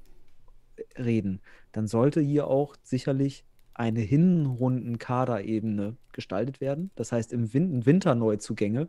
reden, 0.99 1.41
dann 1.73 1.87
sollte 1.87 2.21
hier 2.21 2.47
auch 2.47 2.77
sicherlich 2.83 3.47
eine 3.79 4.01
Hinrunden-Kaderebene 4.01 5.97
gestaltet 6.13 6.61
werden. 6.61 6.91
Das 6.97 7.13
heißt, 7.13 7.33
im 7.33 7.55
Win 7.55 7.87
Winterneuzugänge 7.87 8.89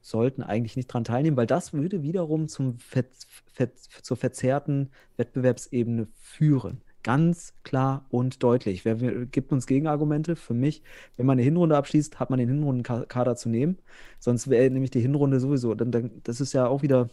sollten 0.00 0.42
eigentlich 0.42 0.76
nicht 0.76 0.88
dran 0.88 1.04
teilnehmen, 1.04 1.36
weil 1.36 1.46
das 1.46 1.72
würde 1.72 2.02
wiederum 2.02 2.48
zum 2.48 2.78
Ver 2.78 3.04
Ver 3.52 3.70
zur 4.02 4.16
verzerrten 4.16 4.90
Wettbewerbsebene 5.16 6.08
führen. 6.14 6.82
Ganz 7.02 7.54
klar 7.62 8.04
und 8.10 8.42
deutlich. 8.42 8.84
Wer 8.84 8.96
gibt 9.26 9.52
uns 9.52 9.66
Gegenargumente? 9.66 10.36
Für 10.36 10.54
mich, 10.54 10.82
wenn 11.16 11.26
man 11.26 11.34
eine 11.34 11.42
Hinrunde 11.42 11.76
abschließt, 11.76 12.20
hat 12.20 12.30
man 12.30 12.38
den 12.38 12.48
Hinrundenkader 12.48 13.36
zu 13.36 13.48
nehmen. 13.48 13.78
Sonst 14.18 14.50
wäre 14.50 14.70
nämlich 14.70 14.90
die 14.90 15.00
Hinrunde 15.00 15.40
sowieso. 15.40 15.74
Dann, 15.74 15.90
dann, 15.92 16.10
das 16.24 16.40
ist 16.40 16.52
ja 16.52 16.66
auch 16.66 16.82
wieder 16.82 17.08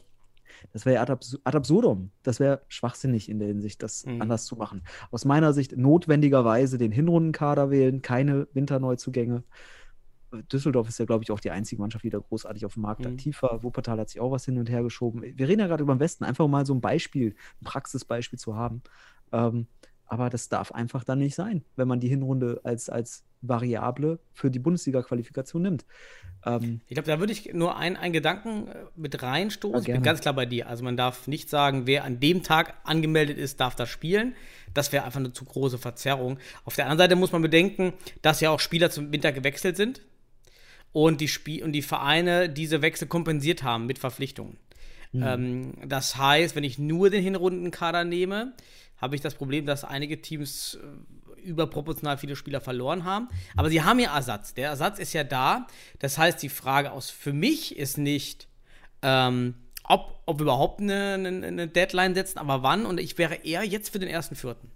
das 0.73 0.85
wäre 0.85 0.95
ja 0.95 1.01
ad, 1.01 1.11
abs 1.11 1.39
ad, 1.43 1.57
absurdum. 1.57 2.11
Das 2.23 2.39
wäre 2.39 2.61
schwachsinnig 2.67 3.29
in 3.29 3.39
der 3.39 3.47
Hinsicht, 3.47 3.81
das 3.83 4.05
mhm. 4.05 4.21
anders 4.21 4.45
zu 4.45 4.55
machen. 4.55 4.83
Aus 5.11 5.25
meiner 5.25 5.53
Sicht 5.53 5.77
notwendigerweise 5.77 6.77
den 6.77 6.91
Hinrundenkader 6.91 7.69
wählen, 7.69 8.01
keine 8.01 8.47
Winterneuzugänge. 8.53 9.43
Düsseldorf 10.51 10.89
ist 10.89 10.99
ja, 10.99 11.05
glaube 11.05 11.23
ich, 11.23 11.31
auch 11.31 11.39
die 11.39 11.51
einzige 11.51 11.81
Mannschaft, 11.81 12.03
die 12.03 12.09
da 12.09 12.19
großartig 12.19 12.65
auf 12.65 12.73
dem 12.73 12.83
Markt 12.83 13.01
mhm. 13.01 13.13
aktiv 13.13 13.41
war. 13.41 13.63
Wuppertal 13.63 13.99
hat 13.99 14.09
sich 14.09 14.19
auch 14.19 14.31
was 14.31 14.45
hin 14.45 14.57
und 14.57 14.69
her 14.69 14.83
geschoben. 14.83 15.21
Wir 15.21 15.47
reden 15.47 15.61
ja 15.61 15.67
gerade 15.67 15.83
über 15.83 15.95
den 15.95 15.99
Westen, 15.99 16.23
einfach 16.23 16.47
mal 16.47 16.65
so 16.65 16.73
ein 16.73 16.81
Beispiel, 16.81 17.35
ein 17.61 17.65
Praxisbeispiel 17.65 18.39
zu 18.39 18.55
haben. 18.55 18.81
Ähm, 19.31 19.67
aber 20.07 20.29
das 20.29 20.49
darf 20.49 20.71
einfach 20.71 21.03
dann 21.03 21.19
nicht 21.19 21.35
sein, 21.35 21.63
wenn 21.75 21.87
man 21.87 21.99
die 21.99 22.07
Hinrunde 22.07 22.61
als, 22.63 22.89
als 22.89 23.23
Variable 23.41 24.19
für 24.33 24.51
die 24.51 24.59
Bundesliga-Qualifikation 24.59 25.61
nimmt. 25.61 25.85
Ähm, 26.45 26.81
ich 26.87 26.95
glaube, 26.95 27.07
da 27.07 27.19
würde 27.19 27.33
ich 27.33 27.53
nur 27.53 27.77
einen, 27.77 27.95
einen 27.97 28.13
Gedanken 28.13 28.67
äh, 28.67 28.75
mit 28.95 29.21
reinstoßen. 29.21 29.81
ich 29.81 29.91
bin 29.93 30.03
ganz 30.03 30.21
klar 30.21 30.33
bei 30.33 30.45
dir. 30.45 30.67
Also 30.67 30.83
man 30.83 30.97
darf 30.97 31.27
nicht 31.27 31.49
sagen, 31.49 31.87
wer 31.87 32.03
an 32.03 32.19
dem 32.19 32.43
Tag 32.43 32.75
angemeldet 32.83 33.37
ist, 33.37 33.59
darf 33.59 33.75
das 33.75 33.89
spielen. 33.89 34.35
Das 34.73 34.91
wäre 34.91 35.05
einfach 35.05 35.19
eine 35.19 35.33
zu 35.33 35.45
große 35.45 35.77
Verzerrung. 35.77 36.37
Auf 36.65 36.75
der 36.75 36.85
anderen 36.85 37.09
Seite 37.09 37.15
muss 37.15 37.31
man 37.31 37.41
bedenken, 37.41 37.93
dass 38.21 38.41
ja 38.41 38.51
auch 38.51 38.59
Spieler 38.59 38.91
zum 38.91 39.11
Winter 39.11 39.31
gewechselt 39.31 39.77
sind 39.77 40.01
und 40.91 41.21
die, 41.21 41.27
Spie 41.27 41.63
und 41.63 41.71
die 41.71 41.81
Vereine 41.81 42.49
diese 42.49 42.81
Wechsel 42.81 43.07
kompensiert 43.07 43.63
haben 43.63 43.85
mit 43.85 43.99
Verpflichtungen. 43.99 44.57
Mhm. 45.11 45.23
Ähm, 45.23 45.73
das 45.87 46.17
heißt, 46.17 46.55
wenn 46.55 46.63
ich 46.63 46.77
nur 46.77 47.09
den 47.09 47.23
Hinrundenkader 47.23 48.03
nehme, 48.03 48.53
habe 48.97 49.15
ich 49.15 49.21
das 49.21 49.35
Problem, 49.35 49.65
dass 49.65 49.83
einige 49.83 50.21
Teams 50.21 50.79
äh, 50.81 51.41
überproportional 51.45 52.17
viele 52.17 52.35
Spieler 52.35 52.61
verloren 52.61 53.03
haben. 53.03 53.29
Aber 53.55 53.69
sie 53.69 53.83
haben 53.83 53.99
ja 53.99 54.15
Ersatz. 54.15 54.53
Der 54.53 54.69
Ersatz 54.69 54.99
ist 54.99 55.13
ja 55.13 55.23
da. 55.23 55.67
Das 55.99 56.17
heißt, 56.17 56.41
die 56.41 56.49
Frage 56.49 56.91
aus 56.91 57.09
für 57.09 57.33
mich 57.33 57.77
ist 57.77 57.97
nicht, 57.97 58.47
ähm, 59.01 59.55
ob, 59.83 60.19
ob 60.25 60.39
wir 60.39 60.43
überhaupt 60.43 60.81
eine, 60.81 61.13
eine, 61.13 61.45
eine, 61.45 61.67
Deadline 61.67 62.15
setzen, 62.15 62.39
aber 62.39 62.63
wann. 62.63 62.85
Und 62.85 62.99
ich 62.99 63.17
wäre 63.17 63.35
eher 63.35 63.63
jetzt 63.63 63.89
für 63.89 63.99
den 63.99 64.09
ersten 64.09 64.35
Vierten. 64.35 64.71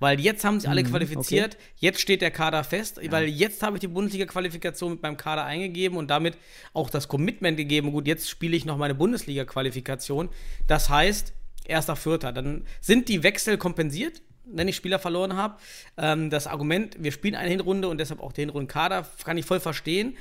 Weil 0.00 0.18
jetzt 0.18 0.44
haben 0.44 0.58
sich 0.58 0.68
alle 0.68 0.82
mhm, 0.82 0.88
qualifiziert, 0.88 1.54
okay. 1.54 1.64
jetzt 1.76 2.00
steht 2.00 2.22
der 2.22 2.32
Kader 2.32 2.64
fest, 2.64 2.98
ja. 3.00 3.12
weil 3.12 3.28
jetzt 3.28 3.62
habe 3.62 3.76
ich 3.76 3.80
die 3.82 3.86
Bundesliga-Qualifikation 3.86 4.94
mit 4.94 5.02
meinem 5.02 5.16
Kader 5.16 5.44
eingegeben 5.44 5.96
und 5.96 6.10
damit 6.10 6.36
auch 6.72 6.90
das 6.90 7.06
Commitment 7.06 7.56
gegeben. 7.56 7.92
Gut, 7.92 8.08
jetzt 8.08 8.28
spiele 8.28 8.56
ich 8.56 8.64
noch 8.64 8.76
meine 8.76 8.96
Bundesliga-Qualifikation. 8.96 10.30
Das 10.66 10.90
heißt, 10.90 11.32
erster 11.64 11.96
Vierter. 11.96 12.32
Dann 12.32 12.64
sind 12.80 13.08
die 13.08 13.22
Wechsel 13.22 13.58
kompensiert, 13.58 14.22
wenn 14.44 14.68
ich 14.68 14.76
Spieler 14.76 14.98
verloren 14.98 15.34
habe. 15.34 15.56
Ähm, 15.96 16.30
das 16.30 16.46
Argument, 16.46 16.96
wir 16.98 17.12
spielen 17.12 17.34
eine 17.34 17.50
Hinrunde 17.50 17.88
und 17.88 17.98
deshalb 17.98 18.20
auch 18.20 18.32
den 18.32 18.48
Hinrundenkader, 18.48 19.06
kann 19.24 19.38
ich 19.38 19.46
voll 19.46 19.60
verstehen. 19.60 20.16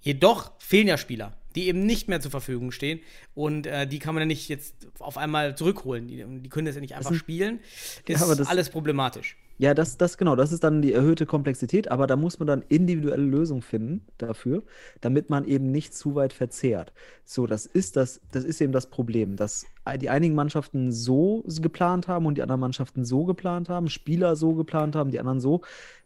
Jedoch 0.00 0.52
fehlen 0.58 0.88
ja 0.88 0.96
Spieler, 0.96 1.36
die 1.54 1.68
eben 1.68 1.84
nicht 1.84 2.08
mehr 2.08 2.20
zur 2.20 2.30
Verfügung 2.30 2.72
stehen. 2.72 3.00
Und 3.34 3.66
äh, 3.66 3.86
die 3.86 3.98
kann 3.98 4.14
man 4.14 4.22
ja 4.22 4.26
nicht 4.26 4.48
jetzt 4.48 4.74
auf 4.98 5.18
einmal 5.18 5.56
zurückholen. 5.56 6.08
Die, 6.08 6.24
die 6.24 6.48
können 6.48 6.66
das 6.66 6.74
ja 6.74 6.80
nicht 6.80 6.94
einfach 6.94 7.14
spielen. 7.14 7.60
Ist 8.06 8.20
ja, 8.20 8.46
alles 8.46 8.70
problematisch. 8.70 9.36
Ja, 9.60 9.74
das, 9.74 9.98
das 9.98 10.16
genau, 10.16 10.36
das 10.36 10.52
ist 10.52 10.64
dann 10.64 10.80
die 10.80 10.94
erhöhte 10.94 11.26
Komplexität, 11.26 11.90
aber 11.90 12.06
da 12.06 12.16
muss 12.16 12.38
man 12.38 12.48
dann 12.48 12.64
individuelle 12.70 13.22
Lösungen 13.22 13.60
finden 13.60 14.06
dafür, 14.16 14.62
damit 15.02 15.28
man 15.28 15.44
eben 15.44 15.70
nicht 15.70 15.92
zu 15.92 16.14
weit 16.14 16.32
verzehrt. 16.32 16.94
So, 17.26 17.46
das 17.46 17.66
ist 17.66 17.96
das, 17.96 18.22
das 18.32 18.44
ist 18.44 18.62
eben 18.62 18.72
das 18.72 18.88
Problem, 18.88 19.36
dass 19.36 19.66
die 20.00 20.08
einigen 20.08 20.34
Mannschaften 20.34 20.92
so 20.92 21.44
geplant 21.60 22.08
haben 22.08 22.24
und 22.24 22.38
die 22.38 22.42
anderen 22.42 22.62
Mannschaften 22.62 23.04
so 23.04 23.26
geplant 23.26 23.68
haben, 23.68 23.90
Spieler 23.90 24.34
so 24.34 24.54
geplant 24.54 24.96
haben, 24.96 25.10
die 25.10 25.20
anderen 25.20 25.40
so, 25.40 25.60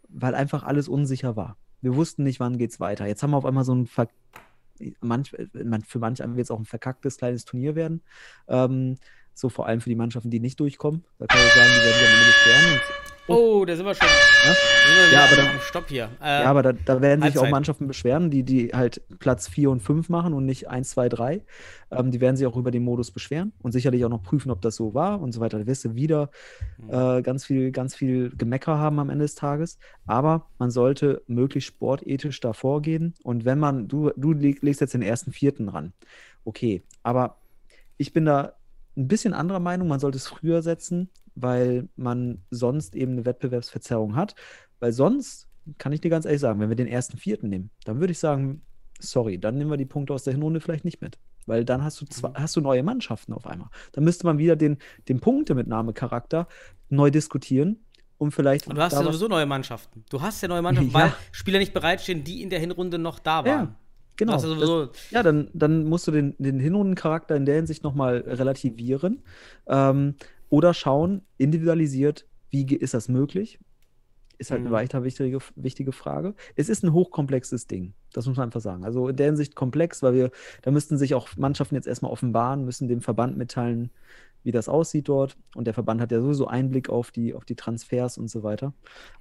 weil 0.09 0.35
einfach 0.35 0.65
alles 0.65 0.89
unsicher 0.89 1.37
war. 1.37 1.57
Wir 1.81 1.95
wussten 1.95 2.25
nicht, 2.25 2.41
wann 2.41 2.59
geht's 2.59 2.81
weiter. 2.81 3.07
Jetzt 3.07 3.23
haben 3.23 3.31
wir 3.31 3.37
auf 3.37 3.47
einmal 3.47 3.65
so 3.65 3.73
ein 3.73 3.87
Ver 3.87 4.09
manch, 5.01 5.31
für 5.87 5.99
manche 6.01 6.25
wird 6.35 6.45
es 6.45 6.51
auch 6.51 6.59
ein 6.59 6.65
verkacktes 6.65 7.19
kleines 7.19 7.45
Turnier 7.45 7.77
werden. 7.77 8.03
Ähm, 8.49 8.97
so 9.33 9.49
vor 9.49 9.69
allem 9.69 9.81
für 9.81 9.91
die 9.91 9.95
Mannschaften, 9.95 10.31
die 10.31 10.41
nicht 10.41 10.59
durchkommen. 10.59 11.05
Da 11.21 11.27
kann 11.27 11.39
ich 11.39 11.53
sagen, 11.53 11.71
die 11.71 11.85
werden 11.85 11.95
sich 11.95 12.09
am 12.09 12.15
Ende 12.15 12.27
beschweren. 12.27 13.14
Oh, 13.27 13.65
da 13.65 13.75
sind 13.75 13.87
wir 13.87 13.95
schon. 13.95 14.07
Ja, 14.07 14.55
wir 15.07 15.13
ja 15.13 15.25
aber 15.25 15.37
dann, 15.37 15.61
Stopp 15.61 15.89
hier. 15.89 16.11
Äh, 16.23 16.43
ja, 16.43 16.45
aber 16.45 16.63
da, 16.63 16.73
da 16.73 17.01
werden 17.01 17.23
sich 17.23 17.39
auch 17.39 17.49
Mannschaften 17.49 17.87
beschweren, 17.87 18.31
die, 18.31 18.43
die 18.43 18.69
halt 18.75 19.01
Platz 19.19 19.49
4 19.49 19.71
und 19.71 19.81
5 19.81 20.11
machen 20.11 20.35
und 20.35 20.45
nicht 20.45 20.69
1, 20.69 20.91
2, 20.91 21.09
3. 21.09 21.43
Ähm, 21.91 22.11
die 22.11 22.21
werden 22.21 22.37
sich 22.37 22.47
auch 22.47 22.57
über 22.57 22.71
den 22.71 22.85
Modus 22.85 23.11
beschweren 23.11 23.53
und 23.63 23.73
sicherlich 23.73 24.05
auch 24.05 24.11
noch 24.11 24.23
prüfen, 24.23 24.51
ob 24.51 24.61
das 24.61 24.77
so 24.77 24.93
war 24.93 25.23
und 25.23 25.33
so 25.33 25.41
weiter. 25.41 25.59
Da 25.59 25.67
wirst 25.67 25.87
du 25.87 25.95
wieder 25.95 26.31
mhm. 26.77 26.91
äh, 26.93 27.23
ganz 27.23 27.47
viel, 27.47 27.71
ganz 27.73 27.95
viel 27.95 28.31
Gemecker 28.37 28.79
haben 28.79 28.99
am 28.99 29.09
Ende 29.09 29.25
des 29.25 29.35
Tages. 29.35 29.79
Aber 30.07 30.47
man 30.59 30.71
sollte 30.71 31.23
möglichst 31.27 31.69
sportethisch 31.69 32.41
da 32.41 32.53
vorgehen. 32.53 33.15
Und 33.23 33.47
wenn 33.47 33.59
man, 33.59 33.89
du, 33.89 34.11
du 34.17 34.33
legst 34.33 34.83
jetzt 34.83 34.95
den 34.95 35.03
ersten 35.03 35.33
Vierten 35.33 35.71
ran. 35.71 35.95
Okay, 36.45 36.83
aber 37.03 37.39
ich 37.97 38.13
bin 38.13 38.27
da 38.27 38.53
ein 38.97 39.09
bisschen 39.09 39.35
anderer 39.35 39.61
Meinung, 39.61 39.89
man 39.89 40.01
sollte 40.01 40.17
es 40.17 40.27
früher 40.27 40.63
setzen, 40.63 41.11
weil 41.35 41.89
man 41.97 42.45
sonst 42.51 42.95
eben 42.95 43.13
eine 43.13 43.27
Wettbewerbsverzerrung 43.27 44.17
hat. 44.17 44.35
Weil 44.81 44.93
sonst, 44.93 45.49
kann 45.79 45.93
ich 45.93 46.01
dir 46.01 46.11
ganz 46.11 46.27
ehrlich 46.27 46.41
sagen, 46.41 46.61
wenn 46.61 46.69
wir 46.69 46.77
den 46.77 46.87
ersten 46.87 47.17
Vierten 47.17 47.49
nehmen, 47.49 47.71
dann 47.85 48.01
würde 48.01 48.13
ich 48.13 48.19
sagen, 48.19 48.63
sorry, 49.01 49.39
dann 49.39 49.57
nehmen 49.57 49.71
wir 49.71 49.77
die 49.77 49.85
Punkte 49.85 50.13
aus 50.13 50.25
der 50.25 50.35
Hinrunde 50.35 50.61
vielleicht 50.61 50.85
nicht 50.85 51.01
mit. 51.01 51.19
Weil 51.47 51.65
dann 51.65 51.83
hast 51.85 52.01
du, 52.01 52.07
zwei, 52.07 52.31
mhm. 52.31 52.35
hast 52.35 52.57
du 52.57 52.61
neue 52.61 52.83
Mannschaften 52.83 53.33
auf 53.33 53.47
einmal. 53.47 53.69
Dann 53.93 54.05
müsste 54.05 54.27
man 54.27 54.39
wieder 54.39 54.57
den, 54.57 54.79
den 55.09 55.21
Punktemitnahmecharakter 55.21 56.49
neu 56.89 57.11
diskutieren 57.11 57.85
und 58.19 58.33
vielleicht. 58.33 58.67
Und 58.67 58.77
du 58.77 58.83
hast 58.83 58.93
ja 58.93 59.03
sowieso 59.03 59.29
neue 59.29 59.47
Mannschaften. 59.47 60.05
Du 60.09 60.23
hast 60.23 60.41
ja 60.41 60.49
neue 60.49 60.63
Mannschaften, 60.63 60.91
ja. 60.91 60.99
weil 60.99 61.13
Spieler 61.33 61.59
nicht 61.59 61.75
bereitstehen, 61.75 62.25
die 62.25 62.43
in 62.43 62.51
der 62.51 62.61
Hinrunde 62.61 62.99
noch 62.99 63.19
da 63.19 63.45
waren. 63.45 63.47
Ja. 63.47 63.75
Genau. 64.17 64.33
Das, 64.33 65.11
ja, 65.11 65.23
dann, 65.23 65.51
dann 65.55 65.85
musst 65.85 66.07
du 66.07 66.13
den, 66.13 66.35
den 66.39 66.61
Hinrundencharakter 66.61 67.35
in 67.35 67.47
der 67.47 67.57
Hinsicht 67.57 67.83
nochmal 67.83 68.19
relativieren. 68.27 69.23
Ähm, 69.67 70.15
oder 70.51 70.73
schauen, 70.73 71.23
individualisiert, 71.37 72.27
wie 72.51 72.65
ist 72.75 72.95
das 72.95 73.09
möglich? 73.09 73.59
Ist 74.39 74.51
halt 74.51 74.61
mhm. 74.61 74.69
eine 74.69 74.75
weiter 74.75 75.05
wichtige, 75.05 75.39
wichtige 75.57 75.93
Frage. 75.93 76.35
Es 76.57 76.69
ist 76.69 76.85
ein 76.85 76.93
hochkomplexes 76.93 77.67
Ding. 77.67 77.95
Das 78.13 78.27
muss 78.27 78.37
man 78.37 78.45
einfach 78.45 78.61
sagen. 78.61 78.85
Also 78.85 79.09
in 79.09 79.17
der 79.17 79.27
Hinsicht 79.27 79.55
komplex, 79.55 80.03
weil 80.03 80.15
wir, 80.15 80.31
da 80.63 80.71
müssten 80.71 80.99
sich 80.99 81.15
auch 81.15 81.29
Mannschaften 81.37 81.75
jetzt 81.75 81.87
erstmal 81.87 82.13
offenbaren, 82.13 82.65
müssen 82.65 82.89
dem 82.89 83.01
Verband 83.01 83.37
mitteilen, 83.37 83.91
wie 84.45 84.53
das 84.53 84.69
aussieht 84.69 85.09
dort. 85.09 85.37
Und 85.55 85.67
der 85.67 85.75
Verband 85.75 86.01
hat 86.01 86.13
ja 86.13 86.21
sowieso 86.21 86.47
Einblick 86.47 86.91
auf 86.91 87.11
die, 87.11 87.35
auf 87.35 87.45
die 87.45 87.57
Transfers 87.57 88.19
und 88.19 88.29
so 88.29 88.43
weiter. 88.43 88.73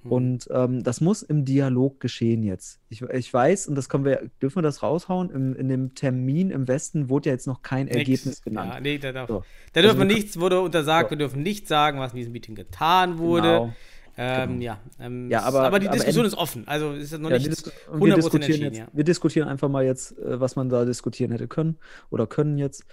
Mhm. 0.02 0.12
Und 0.12 0.48
ähm, 0.50 0.82
das 0.84 1.00
muss 1.00 1.22
im 1.22 1.44
Dialog 1.44 1.98
geschehen 1.98 2.42
jetzt. 2.42 2.78
Ich, 2.90 3.02
ich 3.02 3.32
weiß, 3.32 3.66
und 3.66 3.74
das 3.74 3.88
können 3.88 4.04
wir, 4.04 4.30
dürfen 4.40 4.58
wir 4.58 4.62
das 4.62 4.82
raushauen? 4.82 5.30
Im, 5.30 5.56
in 5.56 5.68
dem 5.68 5.94
Termin 5.94 6.50
im 6.50 6.68
Westen 6.68 7.08
wurde 7.08 7.30
ja 7.30 7.34
jetzt 7.34 7.46
noch 7.46 7.62
kein 7.62 7.86
Nichts. 7.86 7.98
Ergebnis 7.98 8.42
genannt. 8.42 8.74
Ja, 8.74 8.80
nee, 8.80 8.98
da 8.98 9.12
darf, 9.12 9.28
so. 9.28 9.44
da 9.72 9.80
dürfen 9.80 10.00
also, 10.00 10.08
wir 10.08 10.14
nichts, 10.14 10.38
wurde 10.38 10.60
untersagt, 10.60 11.08
so. 11.08 11.10
wir 11.12 11.18
dürfen 11.18 11.42
nicht 11.42 11.66
sagen, 11.66 11.98
was 11.98 12.12
in 12.12 12.18
diesem 12.18 12.32
Meeting 12.32 12.54
getan 12.54 13.18
wurde. 13.18 13.48
Genau. 13.48 13.72
Ähm, 14.16 14.60
genau. 14.60 14.62
ja, 14.62 14.78
ähm, 15.00 15.30
ja 15.30 15.42
aber, 15.42 15.62
aber 15.62 15.80
die 15.80 15.88
Diskussion 15.88 16.24
aber, 16.24 16.28
ist 16.28 16.38
offen. 16.38 16.68
Also 16.68 16.92
ist 16.92 17.18
noch 17.18 17.30
ja, 17.30 17.38
nicht 17.38 17.50
100% 17.50 18.00
wir 18.00 18.14
diskutieren 18.14 18.60
jetzt, 18.60 18.78
ja. 18.78 18.86
Wir 18.92 19.04
diskutieren 19.04 19.48
einfach 19.48 19.68
mal 19.68 19.84
jetzt, 19.84 20.18
äh, 20.18 20.40
was 20.40 20.56
man 20.56 20.68
da 20.68 20.84
diskutieren 20.84 21.32
hätte 21.32 21.48
können 21.48 21.78
oder 22.10 22.26
können 22.26 22.58
jetzt 22.58 22.84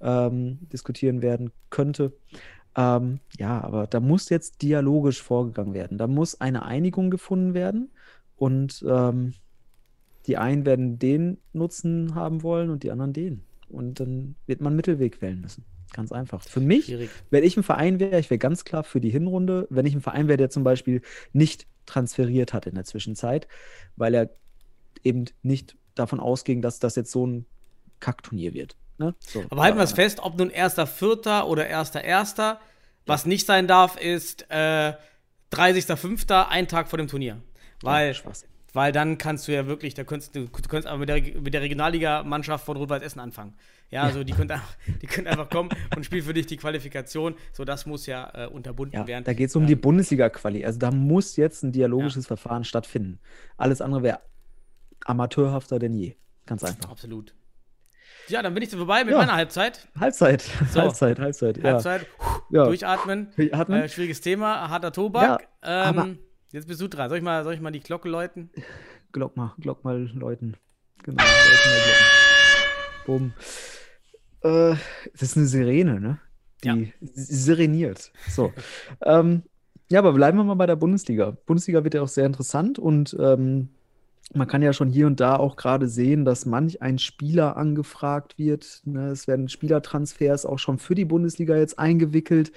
ähm, 0.00 0.58
diskutieren 0.72 1.22
werden 1.22 1.50
könnte. 1.68 2.12
Ähm, 2.76 3.20
ja, 3.38 3.60
aber 3.62 3.86
da 3.86 4.00
muss 4.00 4.28
jetzt 4.30 4.62
dialogisch 4.62 5.22
vorgegangen 5.22 5.74
werden. 5.74 5.98
Da 5.98 6.06
muss 6.06 6.40
eine 6.40 6.64
Einigung 6.64 7.10
gefunden 7.10 7.52
werden 7.52 7.90
und 8.36 8.84
ähm, 8.88 9.34
die 10.26 10.36
einen 10.36 10.64
werden 10.64 10.98
den 10.98 11.38
Nutzen 11.52 12.14
haben 12.14 12.42
wollen 12.42 12.70
und 12.70 12.82
die 12.82 12.90
anderen 12.90 13.12
den. 13.12 13.42
Und 13.68 14.00
dann 14.00 14.36
wird 14.46 14.60
man 14.60 14.76
Mittelweg 14.76 15.20
wählen 15.20 15.40
müssen. 15.40 15.64
Ganz 15.92 16.12
einfach. 16.12 16.42
Für 16.42 16.60
mich, 16.60 16.86
Schwierig. 16.86 17.10
wenn 17.30 17.44
ich 17.44 17.56
ein 17.56 17.62
Verein 17.62 17.98
wäre, 17.98 18.20
ich 18.20 18.30
wäre 18.30 18.38
ganz 18.38 18.64
klar 18.64 18.84
für 18.84 19.00
die 19.00 19.10
Hinrunde, 19.10 19.66
wenn 19.70 19.86
ich 19.86 19.94
ein 19.94 20.00
Verein 20.00 20.28
wäre, 20.28 20.36
der 20.36 20.50
zum 20.50 20.62
Beispiel 20.62 21.02
nicht 21.32 21.66
transferiert 21.86 22.52
hat 22.52 22.66
in 22.66 22.74
der 22.74 22.84
Zwischenzeit, 22.84 23.48
weil 23.96 24.14
er 24.14 24.30
eben 25.02 25.24
nicht 25.42 25.76
davon 25.94 26.20
ausging, 26.20 26.62
dass 26.62 26.78
das 26.78 26.96
jetzt 26.96 27.10
so 27.10 27.26
ein 27.26 27.46
Kackturnier 27.98 28.54
wird. 28.54 28.76
Ne? 28.98 29.14
So. 29.20 29.44
Aber 29.50 29.62
halten 29.62 29.78
wir 29.78 29.84
es 29.84 29.92
fest, 29.92 30.20
ob 30.20 30.38
nun 30.38 30.50
erster 30.50 30.86
Vierter 30.86 31.48
oder 31.48 31.66
erster 31.66 32.02
Erster, 32.02 32.60
was 33.06 33.26
nicht 33.26 33.46
sein 33.46 33.66
darf, 33.66 33.96
ist 33.96 34.46
äh, 34.50 34.92
30.05., 35.52 36.48
ein 36.48 36.68
Tag 36.68 36.88
vor 36.88 36.98
dem 36.98 37.08
Turnier. 37.08 37.42
Weil, 37.82 38.14
Schwachsinn. 38.14 38.48
weil 38.74 38.92
dann 38.92 39.16
kannst 39.16 39.48
du 39.48 39.52
ja 39.52 39.66
wirklich, 39.66 39.94
da 39.94 40.04
könntest 40.04 40.36
du, 40.36 40.40
du 40.44 40.68
könntest 40.68 40.86
aber 40.86 40.98
mit 40.98 41.08
der, 41.08 41.22
mit 41.40 41.54
der 41.54 41.62
Regionalliga-Mannschaft 41.62 42.64
von 42.64 42.76
Rot-Weiß 42.76 43.02
Essen 43.02 43.20
anfangen. 43.20 43.54
Ja, 43.90 44.02
also 44.04 44.22
die 44.22 44.32
können, 44.32 44.50
einfach, 44.52 44.76
die 45.02 45.06
können 45.08 45.26
einfach 45.26 45.48
kommen 45.50 45.68
und 45.96 46.04
spielen 46.06 46.22
für 46.24 46.32
dich 46.32 46.46
die 46.46 46.56
Qualifikation. 46.56 47.34
So, 47.52 47.64
das 47.64 47.86
muss 47.86 48.06
ja 48.06 48.30
äh, 48.34 48.46
unterbunden 48.46 48.96
Ja, 48.96 49.06
werden. 49.06 49.24
da 49.24 49.32
geht 49.32 49.48
es 49.50 49.56
um 49.56 49.66
die 49.66 49.72
Ähm, 49.72 49.80
Bundesliga-Quali. 49.80 50.64
Also 50.64 50.78
da 50.78 50.92
muss 50.92 51.36
jetzt 51.36 51.64
ein 51.64 51.72
dialogisches 51.72 52.26
Verfahren 52.26 52.62
stattfinden. 52.64 53.18
Alles 53.56 53.80
andere 53.80 54.02
wäre 54.04 54.20
amateurhafter 55.04 55.78
denn 55.80 55.94
je. 55.94 56.14
Ganz 56.46 56.62
einfach. 56.62 56.88
Absolut. 56.90 57.34
Ja, 58.28 58.42
dann 58.42 58.54
bin 58.54 58.62
ich 58.62 58.70
so 58.70 58.76
vorbei 58.76 59.02
mit 59.02 59.12
Ja. 59.12 59.18
meiner 59.18 59.34
Halbzeit. 59.34 59.88
Halbzeit. 59.98 60.42
So. 60.70 60.80
Halbzeit, 60.82 61.18
Halbzeit. 61.18 61.56
Ja. 61.58 61.64
Halbzeit. 61.72 62.06
Ja. 62.50 62.64
Durchatmen. 62.66 63.32
Durchatmen. 63.36 63.82
Äh, 63.82 63.88
schwieriges 63.88 64.20
Thema, 64.20 64.68
harter 64.68 64.92
Tobak. 64.92 65.48
Ja, 65.64 65.90
ähm, 65.90 66.18
jetzt 66.52 66.68
bist 66.68 66.80
du 66.80 66.86
dran. 66.88 67.08
Soll 67.08 67.18
ich 67.18 67.24
mal, 67.24 67.42
soll 67.42 67.54
ich 67.54 67.60
mal 67.60 67.72
die 67.72 67.80
Glocke 67.80 68.08
läuten? 68.08 68.50
Glock 69.10 69.36
mal, 69.36 69.52
Glock 69.58 69.82
mal 69.84 69.98
läuten. 70.14 70.56
Genau, 71.02 71.22
läuten 71.22 71.70
mal 71.70 71.80
Glocken. 71.84 72.06
Bumm. 73.06 73.32
Äh, 74.42 74.74
das 75.12 75.22
ist 75.22 75.36
eine 75.36 75.46
Sirene, 75.46 76.00
ne? 76.00 76.18
Die 76.64 76.68
Ja. 76.68 76.76
sireniert. 77.00 78.12
So. 78.28 78.52
ähm, 79.04 79.42
ja, 79.90 79.98
aber 79.98 80.12
bleiben 80.12 80.38
wir 80.38 80.44
mal 80.44 80.54
bei 80.54 80.66
der 80.66 80.76
Bundesliga. 80.76 81.36
Bundesliga 81.46 81.82
wird 81.84 81.94
ja 81.94 82.02
auch 82.02 82.08
sehr 82.08 82.26
interessant 82.26 82.78
und 82.78 83.16
ähm, 83.18 83.70
man 84.32 84.46
kann 84.46 84.62
ja 84.62 84.72
schon 84.72 84.88
hier 84.88 85.08
und 85.08 85.18
da 85.18 85.36
auch 85.36 85.56
gerade 85.56 85.88
sehen, 85.88 86.24
dass 86.24 86.46
manch 86.46 86.80
ein 86.82 86.98
Spieler 86.98 87.56
angefragt 87.56 88.38
wird. 88.38 88.82
Ne? 88.84 89.08
Es 89.08 89.26
werden 89.26 89.48
Spielertransfers 89.48 90.46
auch 90.46 90.58
schon 90.60 90.78
für 90.78 90.94
die 90.94 91.04
Bundesliga 91.04 91.56
jetzt 91.56 91.78
eingewickelt. 91.80 92.52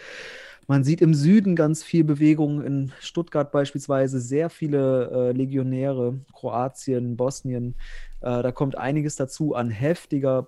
Man 0.67 0.83
sieht 0.83 1.01
im 1.01 1.13
Süden 1.13 1.55
ganz 1.55 1.83
viel 1.83 2.03
Bewegung, 2.03 2.63
in 2.63 2.91
Stuttgart 2.99 3.51
beispielsweise 3.51 4.19
sehr 4.19 4.49
viele 4.49 5.09
äh, 5.11 5.31
Legionäre, 5.31 6.19
Kroatien, 6.33 7.17
Bosnien. 7.17 7.75
Äh, 8.21 8.43
da 8.43 8.51
kommt 8.51 8.77
einiges 8.77 9.15
dazu 9.15 9.55
an 9.55 9.69
heftiger, 9.71 10.47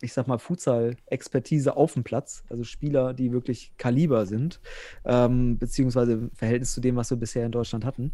ich 0.00 0.12
sag 0.12 0.26
mal, 0.26 0.38
Futsal-Expertise 0.38 1.76
auf 1.76 1.94
dem 1.94 2.04
Platz. 2.04 2.44
Also 2.48 2.64
Spieler, 2.64 3.14
die 3.14 3.32
wirklich 3.32 3.72
Kaliber 3.78 4.26
sind, 4.26 4.60
ähm, 5.04 5.58
beziehungsweise 5.58 6.12
im 6.12 6.30
Verhältnis 6.32 6.72
zu 6.72 6.80
dem, 6.80 6.96
was 6.96 7.10
wir 7.10 7.16
bisher 7.16 7.46
in 7.46 7.52
Deutschland 7.52 7.84
hatten. 7.84 8.12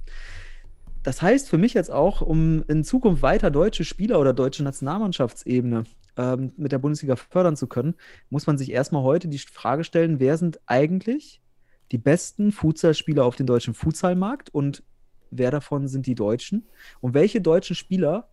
Das 1.03 1.21
heißt 1.21 1.49
für 1.49 1.59
mich 1.59 1.75
jetzt 1.75 1.91
auch, 1.91 2.21
um 2.21 2.63
in 2.69 2.85
Zukunft 2.85 3.23
weiter 3.23 3.51
deutsche 3.51 3.85
Spieler 3.85 4.21
oder 4.21 4.33
deutsche 4.33 4.63
Nationalmannschaftsebene 4.63 5.85
ähm, 6.17 6.53
mit 6.57 6.71
der 6.71 6.79
Bundesliga 6.79 7.17
fördern 7.17 7.57
zu 7.57 7.67
können, 7.67 7.95
muss 8.31 8.47
man 8.47 8.57
sich 8.57 8.71
erstmal 8.71 9.03
heute 9.03 9.29
die 9.29 9.39
Frage 9.39 9.83
stellen, 9.83 10.21
wer 10.21 10.39
sind 10.39 10.61
eigentlich 10.67 11.43
die 11.91 11.99
besten 11.99 12.53
Futsalspieler 12.53 13.25
auf 13.25 13.37
dem 13.37 13.47
deutschen 13.47 13.75
Futsalmarkt 13.75 14.51
und 14.51 14.85
wer 15.31 15.51
davon 15.51 15.89
sind 15.89 16.07
die 16.07 16.15
Deutschen? 16.15 16.69
Und 17.01 17.15
welche 17.15 17.41
deutschen 17.41 17.75
Spieler, 17.75 18.29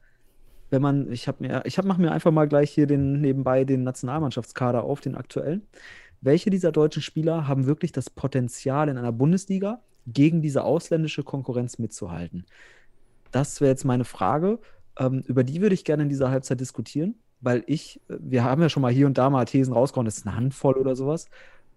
wenn 0.70 0.82
man, 0.82 1.12
ich 1.12 1.28
habe 1.28 1.44
mir, 1.44 1.64
ich 1.66 1.78
hab, 1.78 1.86
mache 1.86 2.02
mir 2.02 2.12
einfach 2.12 2.32
mal 2.32 2.48
gleich 2.48 2.72
hier 2.72 2.88
den 2.88 3.22
nebenbei 3.22 3.66
den 3.66 3.84
Nationalmannschaftskader 3.84 4.84
auf, 4.84 5.02
den 5.02 5.16
aktuellen. 5.16 5.64
Welche 6.22 6.50
dieser 6.50 6.72
deutschen 6.72 7.02
Spieler 7.02 7.48
haben 7.48 7.66
wirklich 7.66 7.92
das 7.92 8.10
Potenzial 8.10 8.90
in 8.90 8.98
einer 8.98 9.12
Bundesliga 9.12 9.82
gegen 10.06 10.42
diese 10.42 10.64
ausländische 10.64 11.24
Konkurrenz 11.24 11.80
mitzuhalten? 11.80 12.46
Das 13.32 13.62
wäre 13.62 13.72
jetzt 13.72 13.86
meine 13.86 14.06
Frage. 14.06 14.60
Ähm, 14.98 15.24
über 15.28 15.44
die 15.44 15.62
würde 15.62 15.76
ich 15.76 15.86
gerne 15.86 16.04
in 16.04 16.10
dieser 16.10 16.30
Halbzeit 16.30 16.60
diskutieren, 16.60 17.16
weil 17.42 17.64
ich, 17.68 18.02
äh, 18.10 18.18
wir 18.20 18.44
haben 18.44 18.62
ja 18.62 18.70
schon 18.70 18.82
mal 18.82 18.92
hier 18.92 19.08
und 19.08 19.18
da 19.18 19.30
mal 19.30 19.46
Thesen 19.46 19.74
rausgehauen, 19.74 20.06
das 20.06 20.18
ist 20.18 20.28
eine 20.28 20.36
Handvoll 20.36 20.76
oder 20.76 20.96
sowas. 20.96 21.28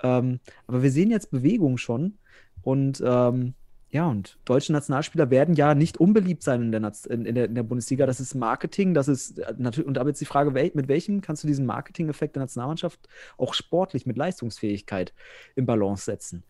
Ähm, 0.03 0.41
aber 0.67 0.83
wir 0.83 0.91
sehen 0.91 1.11
jetzt 1.11 1.31
Bewegung 1.31 1.79
schon 1.79 2.19
und 2.63 3.03
ähm, 3.05 3.55
ja, 3.93 4.07
und 4.07 4.39
deutsche 4.47 4.73
Nationalspieler 4.73 5.31
werden 5.31 5.55
ja 5.55 5.75
nicht 5.75 5.99
unbeliebt 5.99 6.43
sein 6.43 6.63
in 6.63 6.73
der, 6.73 6.81
Naz- 6.81 7.05
in, 7.05 7.27
in 7.27 7.35
der, 7.35 7.45
in 7.45 7.55
der 7.55 7.63
Bundesliga. 7.63 8.07
Das 8.07 8.21
ist 8.21 8.35
Marketing, 8.35 8.95
das 8.95 9.07
ist 9.07 9.39
äh, 9.39 9.53
natürlich, 9.59 9.87
und 9.87 9.99
aber 9.99 10.09
jetzt 10.09 10.21
die 10.21 10.25
Frage, 10.25 10.51
mit 10.51 10.89
welchem 10.89 11.21
kannst 11.21 11.45
du 11.45 11.47
diesen 11.47 11.67
Marketing-Effekt 11.67 12.35
der 12.35 12.41
Nationalmannschaft 12.41 13.07
auch 13.37 13.53
sportlich 13.53 14.07
mit 14.07 14.17
Leistungsfähigkeit 14.17 15.13
in 15.57 15.67
Balance 15.67 16.07
setzen? 16.07 16.43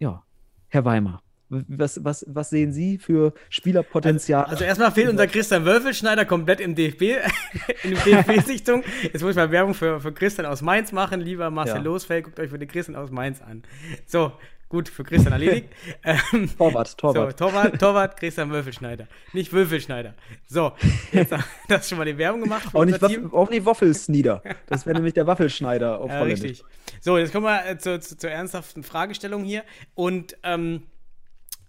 Ja, 0.00 0.24
Herr 0.68 0.84
Weimar, 0.84 1.22
was, 1.48 2.02
was, 2.02 2.24
was 2.28 2.50
sehen 2.50 2.72
Sie 2.72 2.98
für 2.98 3.32
Spielerpotenzial? 3.48 4.44
Also 4.46 4.64
erstmal 4.64 4.90
fehlt 4.90 5.08
unser 5.08 5.28
Christian 5.28 5.64
Wölfelschneider 5.64 6.24
komplett 6.24 6.60
im 6.60 6.74
DFB, 6.74 7.02
in 7.84 7.94
der 7.94 8.22
DFB-Sichtung. 8.24 8.82
Jetzt 9.02 9.22
muss 9.22 9.30
ich 9.30 9.36
mal 9.36 9.52
Werbung 9.52 9.74
für, 9.74 10.00
für 10.00 10.12
Christian 10.12 10.46
aus 10.46 10.62
Mainz 10.62 10.90
machen. 10.90 11.20
Lieber 11.20 11.48
Marcel 11.50 11.76
Ja. 11.76 11.82
Losfeld, 11.82 12.24
guckt 12.24 12.40
euch 12.40 12.50
für 12.50 12.58
den 12.58 12.68
Christian 12.68 12.96
aus 12.96 13.10
Mainz 13.12 13.40
an. 13.40 13.62
So, 14.06 14.32
gut, 14.72 14.88
für 14.88 15.04
Christian 15.04 15.32
erledigt. 15.32 15.68
ähm, 16.02 16.50
Torwart, 16.56 16.96
Torwart. 16.96 17.38
So, 17.38 17.46
Torwart, 17.46 17.78
Torwart, 17.78 18.16
Christian 18.16 18.50
Wölfelschneider. 18.50 19.06
Nicht 19.34 19.52
Wölfelschneider. 19.52 20.14
So, 20.48 20.72
jetzt 21.12 21.32
das 21.68 21.88
schon 21.88 21.98
mal 21.98 22.04
die 22.04 22.16
Werbung 22.16 22.40
gemacht. 22.40 22.74
auch, 22.74 22.84
nicht 22.84 23.02
auch 23.32 23.50
nicht 23.50 23.64
Waffelsnieder. 23.66 24.42
Das 24.66 24.86
wäre 24.86 24.96
nämlich 24.96 25.14
der 25.14 25.26
Waffelschneider 25.26 26.00
auf 26.00 26.10
Ja, 26.10 26.22
richtig. 26.22 26.64
So, 27.00 27.18
jetzt 27.18 27.32
kommen 27.32 27.44
wir 27.44 27.66
äh, 27.66 27.78
zur, 27.78 28.00
zur, 28.00 28.18
zur 28.18 28.30
ernsthaften 28.30 28.82
Fragestellung 28.82 29.44
hier. 29.44 29.62
Und 29.94 30.36
ähm, 30.42 30.84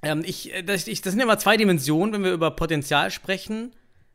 ähm, 0.01 0.23
ich, 0.25 0.53
äh, 0.53 0.63
das, 0.63 0.87
ich, 0.87 1.01
das 1.01 1.11
sind 1.11 1.19
ja 1.19 1.25
mal 1.25 1.39
zwei 1.39 1.57
Dimensionen, 1.57 2.13
wenn 2.13 2.23
wir 2.23 2.31
über 2.31 2.51
Potenzial 2.51 3.11
sprechen. 3.11 3.73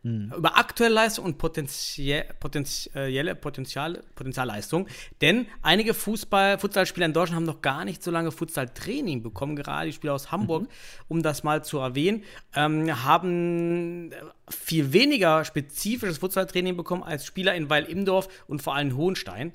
Hm. 0.09 0.33
Über 0.37 0.57
aktuelle 0.57 0.95
Leistung 0.95 1.25
und 1.27 1.39
potenzie 1.39 2.23
potenzielle 2.41 3.35
Potenzial, 3.35 4.03
Potenzialleistung. 4.15 4.87
Denn 5.21 5.47
einige 5.63 5.93
Fußball, 5.93 6.59
Futsalspieler 6.59 7.07
in 7.07 7.13
Deutschland 7.13 7.37
haben 7.37 7.45
noch 7.45 7.61
gar 7.61 7.85
nicht 7.85 8.03
so 8.03 8.11
lange 8.11 8.33
Futsaltraining 8.33 9.23
bekommen, 9.23 9.55
gerade 9.55 9.87
die 9.89 9.93
Spieler 9.93 10.15
aus 10.15 10.33
Hamburg, 10.33 10.63
Mhm. 10.63 10.69
um 11.09 11.23
das 11.23 11.43
mal 11.43 11.63
zu 11.63 11.79
erwähnen, 11.79 12.25
ähm, 12.55 13.05
haben 13.05 14.11
viel 14.49 14.93
weniger 14.95 15.45
spezifisches 15.45 16.19
Futsaltraining 16.19 16.77
bekommen 16.77 17.03
als 17.03 17.27
Spieler 17.27 17.55
in 17.55 17.69
Weil-Imdorf 17.69 18.29
und 18.47 18.63
vor 18.63 18.75
allem 18.75 18.97
Hohenstein. 18.97 19.53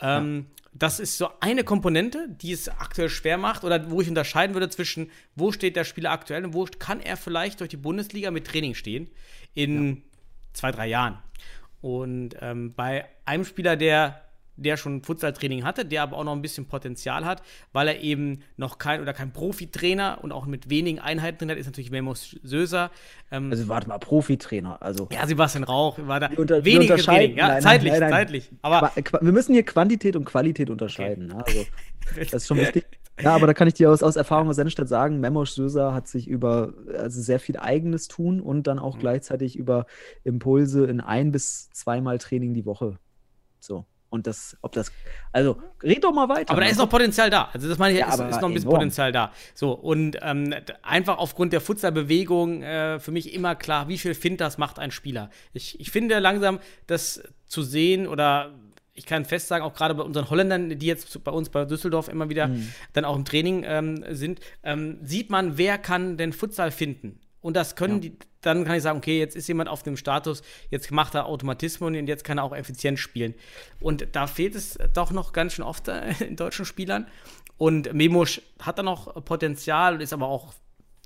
Ähm, 0.00 0.46
Das 0.78 1.00
ist 1.00 1.16
so 1.16 1.30
eine 1.40 1.64
Komponente, 1.64 2.28
die 2.28 2.52
es 2.52 2.68
aktuell 2.68 3.08
schwer 3.08 3.38
macht 3.38 3.64
oder 3.64 3.90
wo 3.90 4.02
ich 4.02 4.10
unterscheiden 4.10 4.54
würde 4.54 4.68
zwischen, 4.68 5.10
wo 5.34 5.50
steht 5.50 5.74
der 5.74 5.84
Spieler 5.84 6.10
aktuell 6.10 6.44
und 6.44 6.52
wo 6.52 6.66
kann 6.78 7.00
er 7.00 7.16
vielleicht 7.16 7.60
durch 7.60 7.70
die 7.70 7.78
Bundesliga 7.78 8.30
mit 8.30 8.46
Training 8.46 8.74
stehen 8.74 9.08
in 9.56 10.02
zwei, 10.52 10.70
drei 10.70 10.86
Jahren. 10.86 11.18
Und 11.80 12.36
ähm, 12.40 12.72
bei 12.74 13.04
einem 13.24 13.44
Spieler, 13.44 13.76
der, 13.76 14.22
der 14.56 14.76
schon 14.78 15.02
Futsal-Training 15.02 15.64
hatte, 15.64 15.84
der 15.84 16.02
aber 16.02 16.16
auch 16.16 16.24
noch 16.24 16.32
ein 16.32 16.40
bisschen 16.42 16.66
Potenzial 16.66 17.24
hat, 17.26 17.42
weil 17.72 17.88
er 17.88 18.00
eben 18.00 18.42
noch 18.56 18.78
kein 18.78 19.02
oder 19.02 19.12
kein 19.12 19.32
Profitrainer 19.32 20.18
und 20.22 20.32
auch 20.32 20.46
mit 20.46 20.70
wenigen 20.70 20.98
Einheiten 20.98 21.38
drin 21.38 21.50
hat, 21.50 21.58
ist 21.58 21.66
natürlich 21.66 21.90
Memos 21.90 22.36
Söser. 22.42 22.90
Ähm, 23.30 23.50
Also 23.50 23.68
warte 23.68 23.88
mal, 23.88 23.98
Profitrainer. 23.98 24.80
Also 24.80 25.08
ja, 25.12 25.26
Sebastian 25.26 25.64
Rauch 25.64 25.98
war 26.00 26.20
da 26.20 26.28
unter- 26.36 26.56
unterscheiden- 26.56 27.04
Training, 27.04 27.36
ja, 27.36 27.48
nein, 27.48 27.62
zeitlich, 27.62 27.92
nein, 27.92 28.00
nein. 28.00 28.10
zeitlich. 28.10 28.50
Aber 28.62 28.92
wir 29.20 29.32
müssen 29.32 29.52
hier 29.52 29.62
Quantität 29.64 30.16
und 30.16 30.24
Qualität 30.24 30.70
unterscheiden. 30.70 31.26
ne? 31.28 31.44
Also, 31.46 31.66
das 32.16 32.32
ist 32.32 32.46
schon 32.48 32.58
wichtig. 32.58 32.84
Ja, 33.22 33.34
aber 33.34 33.46
da 33.46 33.54
kann 33.54 33.66
ich 33.66 33.74
dir 33.74 33.90
aus, 33.90 34.02
aus 34.02 34.16
Erfahrung 34.16 34.48
aus 34.48 34.56
Sennestadt 34.56 34.88
sagen, 34.88 35.20
Memosch 35.20 35.50
Söser 35.50 35.94
hat 35.94 36.06
sich 36.06 36.28
über 36.28 36.74
also 36.98 37.20
sehr 37.20 37.40
viel 37.40 37.56
eigenes 37.56 38.08
tun 38.08 38.40
und 38.40 38.66
dann 38.66 38.76
Mhm. 38.76 38.82
auch 38.82 38.98
gleichzeitig 38.98 39.56
über 39.56 39.86
Impulse 40.24 40.84
in 40.86 41.00
ein 41.00 41.32
bis 41.32 41.70
zweimal 41.70 42.18
Training 42.18 42.52
die 42.54 42.66
Woche. 42.66 42.98
So. 43.60 43.86
Und 44.08 44.26
das, 44.28 44.56
ob 44.62 44.72
das, 44.72 44.92
also 45.32 45.60
red 45.82 46.04
doch 46.04 46.12
mal 46.12 46.28
weiter. 46.28 46.52
Aber 46.52 46.60
da 46.60 46.66
ne? 46.66 46.70
ist 46.72 46.78
noch 46.78 46.88
Potenzial 46.88 47.28
da. 47.28 47.48
Also 47.52 47.68
das 47.68 47.76
meine 47.78 47.94
ich, 47.94 48.00
Ja, 48.00 48.08
ist, 48.08 48.20
ist 48.20 48.40
noch 48.40 48.48
ein 48.48 48.54
bisschen 48.54 48.68
enorm. 48.68 48.74
Potenzial 48.78 49.10
da. 49.12 49.32
So, 49.54 49.72
und 49.72 50.16
ähm, 50.22 50.54
einfach 50.82 51.18
aufgrund 51.18 51.52
der 51.52 51.60
Futsal-Bewegung 51.60 52.62
äh, 52.62 53.00
für 53.00 53.10
mich 53.10 53.34
immer 53.34 53.56
klar, 53.56 53.88
wie 53.88 53.98
viel 53.98 54.14
Finters 54.14 54.58
macht 54.58 54.78
ein 54.78 54.90
Spieler. 54.92 55.30
Ich, 55.52 55.80
ich 55.80 55.90
finde 55.90 56.18
langsam, 56.20 56.60
das 56.86 57.22
zu 57.46 57.62
sehen 57.62 58.06
oder 58.06 58.54
ich 58.96 59.06
kann 59.06 59.24
fest 59.24 59.48
sagen, 59.48 59.64
auch 59.64 59.74
gerade 59.74 59.94
bei 59.94 60.02
unseren 60.02 60.28
Holländern, 60.30 60.78
die 60.78 60.86
jetzt 60.86 61.22
bei 61.22 61.30
uns 61.30 61.48
bei 61.50 61.64
Düsseldorf 61.64 62.08
immer 62.08 62.28
wieder 62.28 62.48
Mhm. 62.48 62.72
dann 62.92 63.04
auch 63.04 63.16
im 63.16 63.24
Training 63.24 63.64
ähm, 63.66 64.04
sind, 64.10 64.40
ähm, 64.62 64.98
sieht 65.02 65.30
man, 65.30 65.58
wer 65.58 65.78
kann 65.78 66.16
denn 66.16 66.32
Futsal 66.32 66.70
finden. 66.70 67.20
Und 67.40 67.54
das 67.54 67.76
können 67.76 68.00
die, 68.00 68.16
dann 68.40 68.64
kann 68.64 68.76
ich 68.76 68.82
sagen, 68.82 68.98
okay, 68.98 69.18
jetzt 69.20 69.36
ist 69.36 69.46
jemand 69.46 69.68
auf 69.68 69.82
dem 69.84 69.96
Status, 69.96 70.42
jetzt 70.70 70.90
macht 70.90 71.14
er 71.14 71.26
Automatismen 71.26 71.94
und 71.94 72.08
jetzt 72.08 72.24
kann 72.24 72.38
er 72.38 72.44
auch 72.44 72.56
effizient 72.56 72.98
spielen. 72.98 73.34
Und 73.78 74.08
da 74.12 74.26
fehlt 74.26 74.56
es 74.56 74.78
doch 74.94 75.12
noch 75.12 75.32
ganz 75.32 75.52
schön 75.52 75.64
oft 75.64 75.86
äh, 75.88 76.12
in 76.26 76.36
deutschen 76.36 76.64
Spielern. 76.64 77.06
Und 77.58 77.92
Memosch 77.92 78.42
hat 78.60 78.78
da 78.78 78.82
noch 78.82 79.14
Potenzial 79.24 79.94
und 79.94 80.00
ist 80.00 80.12
aber 80.12 80.26
auch 80.26 80.54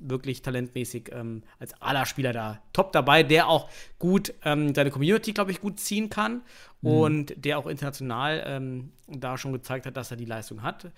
wirklich 0.01 0.43
talentmäßig 0.43 1.11
ähm, 1.13 1.43
als 1.59 1.81
aller 1.81 2.07
Spieler 2.07 2.33
da 2.33 2.63
top 2.73 2.93
dabei, 2.93 3.23
der 3.23 3.49
auch 3.49 3.69
gut 3.99 4.35
ähm, 4.45 4.75
seine 4.75 4.91
Community, 4.91 5.33
glaube 5.33 5.51
ich, 5.51 5.61
gut 5.61 5.79
ziehen 5.79 6.11
kann 6.11 6.43
und 6.83 7.35
der 7.37 7.59
auch 7.59 7.67
international 7.67 8.43
ähm, 8.47 8.93
da 9.07 9.37
schon 9.37 9.53
gezeigt 9.53 9.87
hat, 9.87 9.97
dass 9.97 10.11
er 10.11 10.17
die 10.17 10.25
Leistung 10.25 10.63
hat. 10.63 10.91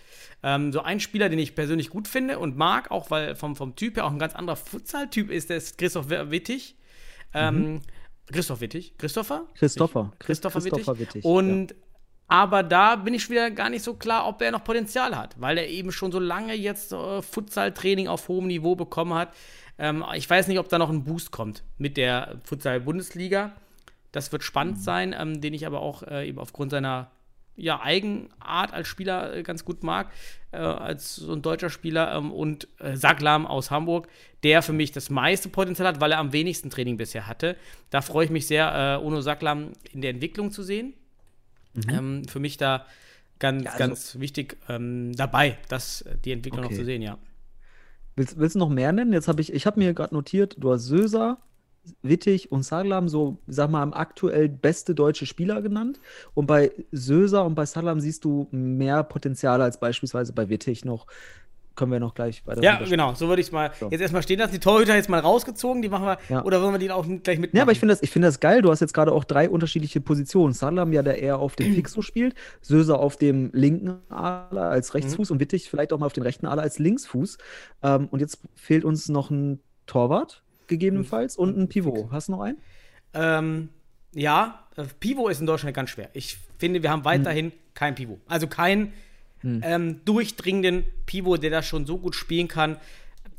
Ähm, 0.42 0.72
so 0.72 0.80
ein 0.82 1.00
Spieler, 1.00 1.28
den 1.28 1.38
ich 1.38 1.54
persönlich 1.54 1.90
gut 1.90 2.06
finde 2.06 2.38
und 2.38 2.56
mag, 2.56 2.90
auch 2.90 3.10
weil 3.10 3.34
vom, 3.34 3.56
vom 3.56 3.74
Typ 3.74 3.96
her 3.96 4.06
auch 4.06 4.12
ein 4.12 4.18
ganz 4.18 4.34
anderer 4.34 4.56
Futsal-Typ 4.56 5.30
ist, 5.30 5.50
der 5.50 5.56
ist 5.56 5.78
Christoph 5.78 6.08
Wittig. 6.08 6.76
Ähm, 7.34 7.80
Christoph 8.30 8.60
Wittig. 8.60 8.96
Christopher? 8.98 9.46
Christopher. 9.54 10.12
Christopher, 10.18 10.60
Christopher 10.60 10.98
Wittig. 10.98 11.14
Wittig, 11.16 11.24
Und 11.24 11.74
aber 12.32 12.62
da 12.62 12.96
bin 12.96 13.12
ich 13.12 13.28
wieder 13.28 13.50
gar 13.50 13.68
nicht 13.68 13.82
so 13.82 13.92
klar, 13.92 14.26
ob 14.26 14.40
er 14.40 14.52
noch 14.52 14.64
Potenzial 14.64 15.14
hat, 15.14 15.38
weil 15.38 15.58
er 15.58 15.68
eben 15.68 15.92
schon 15.92 16.10
so 16.10 16.18
lange 16.18 16.54
jetzt 16.54 16.90
äh, 16.90 17.20
Futsal-Training 17.20 18.08
auf 18.08 18.26
hohem 18.26 18.46
Niveau 18.46 18.74
bekommen 18.74 19.12
hat. 19.12 19.34
Ähm, 19.78 20.02
ich 20.14 20.30
weiß 20.30 20.48
nicht, 20.48 20.58
ob 20.58 20.70
da 20.70 20.78
noch 20.78 20.88
ein 20.88 21.04
Boost 21.04 21.30
kommt 21.30 21.62
mit 21.76 21.98
der 21.98 22.40
Futsal-Bundesliga. 22.44 23.52
Das 24.12 24.32
wird 24.32 24.44
spannend 24.44 24.78
Mhm. 24.78 24.80
sein, 24.80 25.14
ähm, 25.18 25.42
den 25.42 25.52
ich 25.52 25.66
aber 25.66 25.82
auch 25.82 26.04
äh, 26.04 26.26
eben 26.26 26.38
aufgrund 26.38 26.70
seiner 26.70 27.10
ja, 27.54 27.82
Eigenart 27.82 28.72
als 28.72 28.88
Spieler 28.88 29.36
äh, 29.36 29.42
ganz 29.42 29.66
gut 29.66 29.82
mag, 29.82 30.10
äh, 30.52 30.56
als 30.56 31.16
so 31.16 31.34
ein 31.34 31.42
deutscher 31.42 31.68
Spieler 31.68 32.14
ähm, 32.14 32.32
und 32.32 32.66
äh, 32.78 32.96
Saglam 32.96 33.46
aus 33.46 33.70
Hamburg, 33.70 34.08
der 34.42 34.62
für 34.62 34.72
mich 34.72 34.90
das 34.90 35.10
meiste 35.10 35.50
Potenzial 35.50 35.86
hat, 35.86 36.00
weil 36.00 36.12
er 36.12 36.18
am 36.18 36.32
wenigsten 36.32 36.70
Training 36.70 36.96
bisher 36.96 37.26
hatte. 37.26 37.56
Da 37.90 38.00
freue 38.00 38.24
ich 38.24 38.30
mich 38.30 38.46
sehr, 38.46 38.98
äh, 39.02 39.04
Ono 39.04 39.20
Saglam 39.20 39.72
in 39.92 40.00
der 40.00 40.12
Entwicklung 40.12 40.50
zu 40.50 40.62
sehen. 40.62 40.94
Ähm, 41.88 42.22
für 42.28 42.40
mich 42.40 42.56
da 42.56 42.86
ganz, 43.38 43.62
Mhm. 43.62 43.66
also- 43.68 43.78
ganz 43.78 44.18
wichtig 44.20 44.56
ähm, 44.68 45.12
dabei, 45.14 45.58
das, 45.68 46.04
die 46.24 46.32
Entwicklung 46.32 46.62
noch 46.62 46.70
Okay. 46.70 46.78
zu 46.78 46.84
sehen, 46.84 47.02
ja. 47.02 47.18
Willst, 48.14 48.38
willst 48.38 48.54
du 48.56 48.58
noch 48.58 48.68
mehr 48.68 48.92
nennen? 48.92 49.12
Jetzt 49.12 49.28
habe 49.28 49.40
ich, 49.40 49.52
ich 49.52 49.64
habe 49.66 49.80
mir 49.80 49.94
gerade 49.94 50.14
notiert, 50.14 50.56
du 50.58 50.72
hast 50.72 50.84
Söser, 50.84 51.38
Wittig 52.02 52.52
und 52.52 52.62
Saglam 52.62 53.08
so, 53.08 53.38
sag 53.48 53.68
mal, 53.70 53.82
am 53.82 53.92
aktuell 53.92 54.48
beste 54.48 54.94
deutsche 54.94 55.26
Spieler 55.26 55.62
genannt. 55.62 55.98
Und 56.34 56.46
bei 56.46 56.70
Söser 56.92 57.44
und 57.44 57.56
bei 57.56 57.66
Saglam 57.66 57.98
siehst 58.00 58.24
du 58.24 58.46
mehr 58.52 59.02
Potenzial 59.02 59.60
als 59.60 59.80
beispielsweise 59.80 60.32
bei 60.32 60.48
Wittig 60.48 60.84
noch. 60.84 61.08
Können 61.74 61.92
wir 61.92 62.00
noch 62.00 62.14
gleich 62.14 62.46
weiter 62.46 62.62
Ja, 62.62 62.80
genau, 62.84 63.14
so 63.14 63.28
würde 63.28 63.40
ich 63.40 63.46
es 63.48 63.52
mal 63.52 63.70
So. 63.80 63.88
jetzt 63.90 64.00
erstmal 64.00 64.22
stehen 64.22 64.38
lassen. 64.38 64.52
Die 64.52 64.58
Torhüter 64.60 64.94
jetzt 64.94 65.08
mal 65.08 65.20
rausgezogen, 65.20 65.80
die 65.82 65.88
machen 65.88 66.04
wir, 66.06 66.18
Ja. 66.28 66.44
oder 66.44 66.60
wollen 66.62 66.72
wir 66.74 66.78
die 66.78 66.90
auch 66.90 67.04
gleich 67.04 67.38
mitnehmen? 67.38 67.56
Ja, 67.56 67.62
aber 67.62 67.72
ich 67.72 67.80
finde 67.80 67.94
das, 67.94 68.02
ich 68.02 68.10
finde 68.10 68.28
das 68.28 68.40
geil. 68.40 68.60
Du 68.62 68.70
hast 68.70 68.80
jetzt 68.80 68.92
gerade 68.92 69.12
auch 69.12 69.24
drei 69.24 69.48
unterschiedliche 69.48 70.00
Positionen. 70.00 70.52
Salam 70.52 70.92
ja, 70.92 71.02
der 71.02 71.18
eher 71.22 71.38
auf 71.38 71.56
dem 71.56 71.72
Fixo 71.74 72.02
spielt, 72.02 72.34
Söser 72.60 72.98
auf 73.00 73.16
dem 73.16 73.50
linken 73.54 73.96
Ader 74.10 74.70
als 74.70 74.94
Rechtsfuß 74.94 75.30
Mhm. 75.30 75.34
und 75.34 75.40
Wittig 75.40 75.70
vielleicht 75.70 75.92
auch 75.92 75.98
mal 75.98 76.06
auf 76.06 76.12
den 76.12 76.22
rechten 76.24 76.46
Ader 76.46 76.62
als 76.62 76.78
Linksfuß. 76.78 77.38
Ähm, 77.82 78.08
und 78.10 78.20
jetzt 78.20 78.40
fehlt 78.54 78.84
uns 78.84 79.08
noch 79.08 79.30
ein 79.30 79.60
Torwart, 79.86 80.42
gegebenenfalls, 80.66 81.36
und 81.36 81.56
ein 81.58 81.68
Pivot. 81.68 82.10
Hast 82.10 82.28
du 82.28 82.32
noch 82.32 82.40
einen? 82.42 82.58
Ähm, 83.14 83.68
ja, 84.14 84.64
äh, 84.76 84.84
Pivot 85.00 85.30
ist 85.30 85.40
in 85.40 85.46
Deutschland 85.46 85.74
ganz 85.74 85.90
schwer. 85.90 86.08
Ich 86.12 86.38
finde, 86.58 86.82
wir 86.82 86.90
haben 86.90 87.04
weiterhin 87.04 87.52
kein 87.74 87.94
Pivot. 87.94 88.20
Also 88.28 88.46
keinen 89.42 89.62
ähm, 89.64 90.00
durchdringenden 90.04 90.84
Pivot, 91.06 91.42
der 91.42 91.50
das 91.50 91.66
schon 91.66 91.86
so 91.86 91.98
gut 91.98 92.14
spielen 92.14 92.48
kann, 92.48 92.78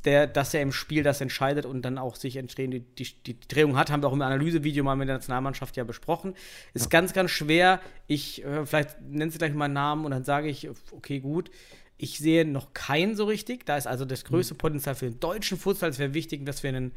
der, 0.06 0.28
dass 0.28 0.54
er 0.54 0.62
im 0.62 0.72
Spiel 0.72 1.04
das 1.04 1.22
entscheidet 1.22 1.66
und 1.66 1.82
dann 1.84 1.98
auch 1.98 2.16
sich 2.16 2.36
entsprechend 2.36 2.74
die, 2.74 2.82
die, 2.82 3.14
die 3.26 3.40
Drehung 3.48 3.78
hat. 3.78 3.90
Haben 3.90 4.04
wir 4.04 4.10
auch 4.10 4.14
im 4.14 4.22
Analysevideo 4.22 4.84
mal 4.84 4.96
mit 4.96 5.08
der 5.08 5.16
Nationalmannschaft 5.16 5.78
ja 5.78 5.84
besprochen. 5.84 6.36
Ist 6.74 6.90
ganz, 6.90 7.14
ganz 7.14 7.32
schwer. 7.32 7.80
Ich, 8.08 8.44
äh, 8.44 8.66
vielleicht 8.66 9.02
nennen 9.02 9.32
Sie 9.32 9.38
gleich 9.38 9.54
mal 9.54 9.66
einen 9.66 9.76
Namen 9.76 10.06
und 10.06 10.12
dann 10.12 10.24
sage 10.24 10.50
ich, 10.50 10.70
okay, 10.92 11.20
gut. 11.20 11.50
Ich 12.04 12.18
sehe 12.18 12.44
noch 12.44 12.74
keinen 12.74 13.16
so 13.16 13.24
richtig. 13.24 13.66
Da 13.66 13.78
ist 13.78 13.88
also 13.88 14.04
das 14.04 14.26
größte 14.26 14.56
Potenzial 14.56 14.94
für 14.94 15.06
den 15.06 15.22
deutschen 15.22 15.58
Futsal. 15.58 15.90
Es 15.90 16.00
wäre 16.00 16.14
wichtig, 16.14 16.46
dass 16.46 16.62
wir 16.62 16.68
einen, 16.68 16.92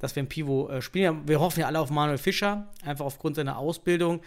dass 0.00 0.14
wir 0.14 0.20
einen 0.20 0.28
Pivot 0.28 0.70
äh, 0.70 0.82
spielen. 0.82 1.26
Wir 1.26 1.40
hoffen 1.40 1.60
ja 1.60 1.66
alle 1.66 1.80
auf 1.80 1.88
Manuel 1.88 2.18
Fischer, 2.18 2.70
einfach 2.84 3.06
aufgrund 3.06 3.36
seiner 3.36 3.56
Ausbildung. 3.56 4.20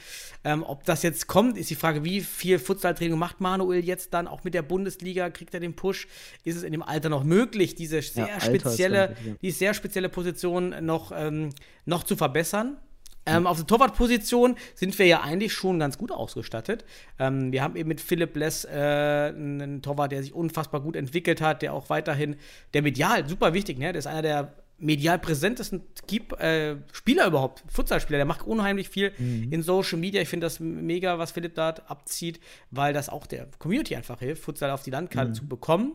Ähm, 0.43 0.63
ob 0.63 0.85
das 0.85 1.03
jetzt 1.03 1.27
kommt, 1.27 1.55
ist 1.55 1.69
die 1.69 1.75
Frage, 1.75 2.03
wie 2.03 2.21
viel 2.21 2.57
Futsaltraining 2.57 3.15
macht 3.15 3.41
Manuel 3.41 3.85
jetzt 3.85 4.15
dann 4.15 4.27
auch 4.27 4.43
mit 4.43 4.55
der 4.55 4.63
Bundesliga? 4.63 5.29
Kriegt 5.29 5.53
er 5.53 5.59
den 5.59 5.75
Push? 5.75 6.07
Ist 6.43 6.55
es 6.55 6.63
in 6.63 6.71
dem 6.71 6.81
Alter 6.81 7.09
noch 7.09 7.23
möglich, 7.23 7.75
diese 7.75 8.01
sehr 8.01 8.37
ist 8.37 8.45
spezielle, 8.47 9.15
ja. 9.23 9.33
die 9.39 9.51
sehr 9.51 9.75
spezielle 9.75 10.09
Position 10.09 10.83
noch, 10.83 11.11
ähm, 11.15 11.51
noch 11.85 12.03
zu 12.03 12.15
verbessern? 12.15 12.77
Ähm, 13.25 13.47
auf 13.47 13.57
der 13.57 13.67
Torwartposition 13.67 14.55
sind 14.75 14.97
wir 14.99 15.05
ja 15.05 15.21
eigentlich 15.21 15.53
schon 15.53 15.79
ganz 15.79 15.97
gut 15.97 16.11
ausgestattet. 16.11 16.85
Ähm, 17.19 17.51
wir 17.51 17.63
haben 17.63 17.75
eben 17.75 17.87
mit 17.87 18.01
Philipp 18.01 18.35
Less 18.35 18.65
äh, 18.65 18.69
einen 18.69 19.81
Torwart, 19.81 20.11
der 20.11 20.23
sich 20.23 20.33
unfassbar 20.33 20.81
gut 20.81 20.95
entwickelt 20.95 21.41
hat, 21.41 21.61
der 21.61 21.73
auch 21.73 21.89
weiterhin, 21.89 22.35
der 22.73 22.81
medial, 22.81 23.27
super 23.27 23.53
wichtig, 23.53 23.77
ne? 23.77 23.93
der 23.93 23.99
ist 23.99 24.07
einer 24.07 24.21
der 24.21 24.53
medial 24.77 25.19
präsentesten 25.19 25.81
Keep, 26.07 26.33
äh, 26.41 26.75
Spieler 26.91 27.27
überhaupt, 27.27 27.63
Futsalspieler, 27.67 28.17
der 28.17 28.25
macht 28.25 28.45
unheimlich 28.45 28.89
viel 28.89 29.13
in 29.17 29.61
Social 29.61 29.97
Media. 29.97 30.21
Ich 30.21 30.27
finde 30.27 30.45
das 30.45 30.59
mega, 30.59 31.17
was 31.19 31.31
Philipp 31.31 31.55
da 31.55 31.69
abzieht, 31.87 32.41
weil 32.71 32.91
das 32.93 33.07
auch 33.07 33.25
der 33.25 33.47
Community 33.59 33.95
einfach 33.95 34.19
hilft, 34.19 34.43
Futsal 34.43 34.71
auf 34.71 34.83
die 34.83 34.89
Landkarte 34.89 35.31
zu 35.31 35.47
bekommen. 35.47 35.93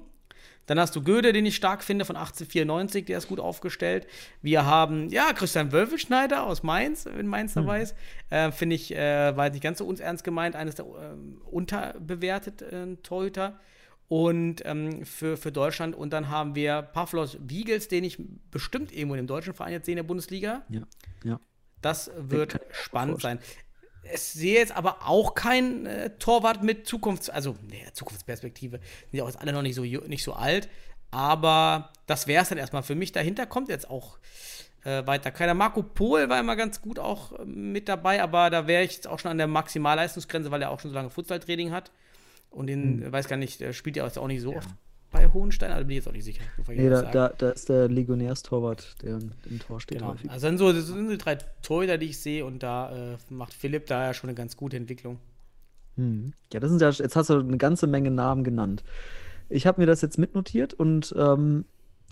Dann 0.69 0.79
hast 0.79 0.95
du 0.95 1.03
Göde, 1.03 1.33
den 1.33 1.47
ich 1.47 1.57
stark 1.57 1.83
finde, 1.83 2.05
von 2.05 2.15
1894, 2.15 3.07
der 3.07 3.17
ist 3.17 3.27
gut 3.27 3.41
aufgestellt. 3.41 4.07
Wir 4.43 4.67
haben, 4.67 5.09
ja, 5.09 5.33
Christian 5.33 5.73
Wölfelschneider 5.73 6.45
aus 6.45 6.63
Mainz, 6.63 7.07
wenn 7.07 7.27
Mainz 7.27 7.55
dabei 7.55 7.81
ist. 7.83 7.97
Äh, 8.29 8.53
finde 8.53 8.77
ich, 8.77 8.95
äh, 8.95 9.35
war 9.35 9.47
jetzt 9.47 9.55
nicht 9.55 9.63
ganz 9.63 9.79
so 9.79 9.87
uns 9.87 9.99
ernst 9.99 10.25
gemeint, 10.25 10.55
eines 10.55 10.75
der 10.75 10.85
ähm, 10.85 11.41
unterbewerteten 11.51 12.93
äh, 12.93 12.97
Torhüter. 12.97 13.59
Und 14.09 14.63
ähm, 14.67 15.07
für, 15.07 15.39
für 15.39 15.53
Deutschland. 15.53 15.97
Und 15.97 16.13
dann 16.13 16.29
haben 16.29 16.55
wir 16.55 16.83
Pavlos 16.83 17.39
Wiegels, 17.41 17.89
den 17.89 18.05
ich 18.05 18.19
bestimmt 18.51 18.93
irgendwo 18.93 19.15
in 19.15 19.23
dem 19.23 19.27
deutschen 19.27 19.55
Verein 19.55 19.73
jetzt 19.73 19.87
sehe 19.87 19.95
in 19.95 19.97
der 19.97 20.03
Bundesliga. 20.03 20.63
Ja. 20.69 20.83
Ja. 21.25 21.41
Das 21.81 22.11
wird 22.17 22.61
spannend 22.73 23.23
sein. 23.23 23.39
Es 24.13 24.33
sehe 24.33 24.59
jetzt 24.59 24.77
aber 24.77 25.07
auch 25.07 25.35
kein 25.35 25.87
äh, 25.87 26.11
Torwart 26.19 26.63
mit 26.63 26.87
Zukunfts-, 26.87 27.31
also 27.31 27.57
nee, 27.69 27.85
Zukunftsperspektive. 27.93 28.79
Sind 29.11 29.19
ja 29.19 29.25
auch 29.25 29.29
jetzt 29.29 29.41
alle 29.41 29.53
noch 29.53 29.63
nicht 29.63 29.75
so, 29.75 29.83
nicht 29.83 30.25
so 30.25 30.33
alt. 30.33 30.69
Aber 31.11 31.91
das 32.07 32.27
wäre 32.27 32.43
es 32.43 32.49
dann 32.49 32.59
erstmal 32.59 32.83
für 32.83 32.95
mich. 32.95 33.13
Dahinter 33.13 33.47
kommt 33.47 33.69
jetzt 33.69 33.89
auch 33.89 34.19
äh, 34.85 35.07
weiter 35.07 35.31
keiner. 35.31 35.55
Marco 35.55 35.83
Pohl 35.83 36.29
war 36.29 36.39
immer 36.39 36.57
ganz 36.57 36.83
gut 36.83 36.99
auch 36.99 37.33
äh, 37.33 37.45
mit 37.45 37.89
dabei, 37.89 38.23
aber 38.23 38.51
da 38.51 38.67
wäre 38.67 38.83
ich 38.85 38.95
jetzt 38.95 39.09
auch 39.09 39.19
schon 39.19 39.31
an 39.31 39.39
der 39.39 39.47
Maximalleistungsgrenze, 39.47 40.51
weil 40.51 40.63
er 40.63 40.71
auch 40.71 40.81
schon 40.81 40.91
so 40.91 40.95
lange 40.95 41.11
Futsaltraining 41.11 41.73
hat. 41.73 41.91
Und 42.51 42.67
den, 42.67 43.01
Hm. 43.01 43.03
äh, 43.05 43.13
weiß 43.13 43.29
gar 43.29 43.37
nicht, 43.37 43.61
der 43.61 43.73
spielt 43.73 43.97
ja 43.97 44.05
jetzt 44.05 44.19
auch 44.19 44.27
nicht 44.27 44.43
so 44.43 44.55
oft 44.55 44.69
bei 45.11 45.27
Hohenstein, 45.33 45.73
also 45.73 45.87
bin 45.87 45.91
ich 45.91 45.97
jetzt 45.97 46.09
auch 46.09 46.13
nicht 46.13 46.25
sicher. 46.25 46.43
Nee, 46.69 46.91
da, 46.91 47.03
da, 47.03 47.29
da 47.31 47.51
ist 47.51 47.69
der 47.69 47.89
Legionärstorwart, 47.89 48.97
der 49.03 49.19
im 49.49 49.59
Tor 49.59 49.81
steht. 49.81 49.99
Genau. 49.99 50.13
häufig. 50.13 50.31
Also 50.31 50.47
sind 50.47 50.59
so, 50.59 50.73
das 50.73 50.87
sind 50.87 51.09
die 51.09 51.19
drei 51.19 51.39
Torhüter, 51.63 51.99
die 51.99 52.07
ich 52.07 52.19
sehe 52.19 52.45
und 52.45 52.63
da 52.63 53.15
äh, 53.15 53.17
macht 53.31 53.55
Philipp 53.55 53.87
da 53.87 54.05
ja 54.05 54.15
schon 54.15 54.29
eine 54.29 54.37
ganz 54.37 54.57
gute 54.57 54.77
Entwicklung. 54.77 55.19
Hm. 55.97 56.33
Ja, 56.53 56.61
das 56.61 56.71
sind 56.71 56.81
ja, 56.81 56.91
jetzt 56.91 57.17
hast 57.17 57.31
du 57.31 57.39
eine 57.39 57.59
ganze 57.59 57.87
Menge 57.87 58.11
Namen 58.11 58.45
genannt. 58.45 58.85
Ich 59.49 59.67
habe 59.67 59.81
mir 59.81 59.87
das 59.87 60.03
jetzt 60.03 60.19
mitnotiert 60.19 60.75
und 60.75 61.15
ähm, 61.17 61.65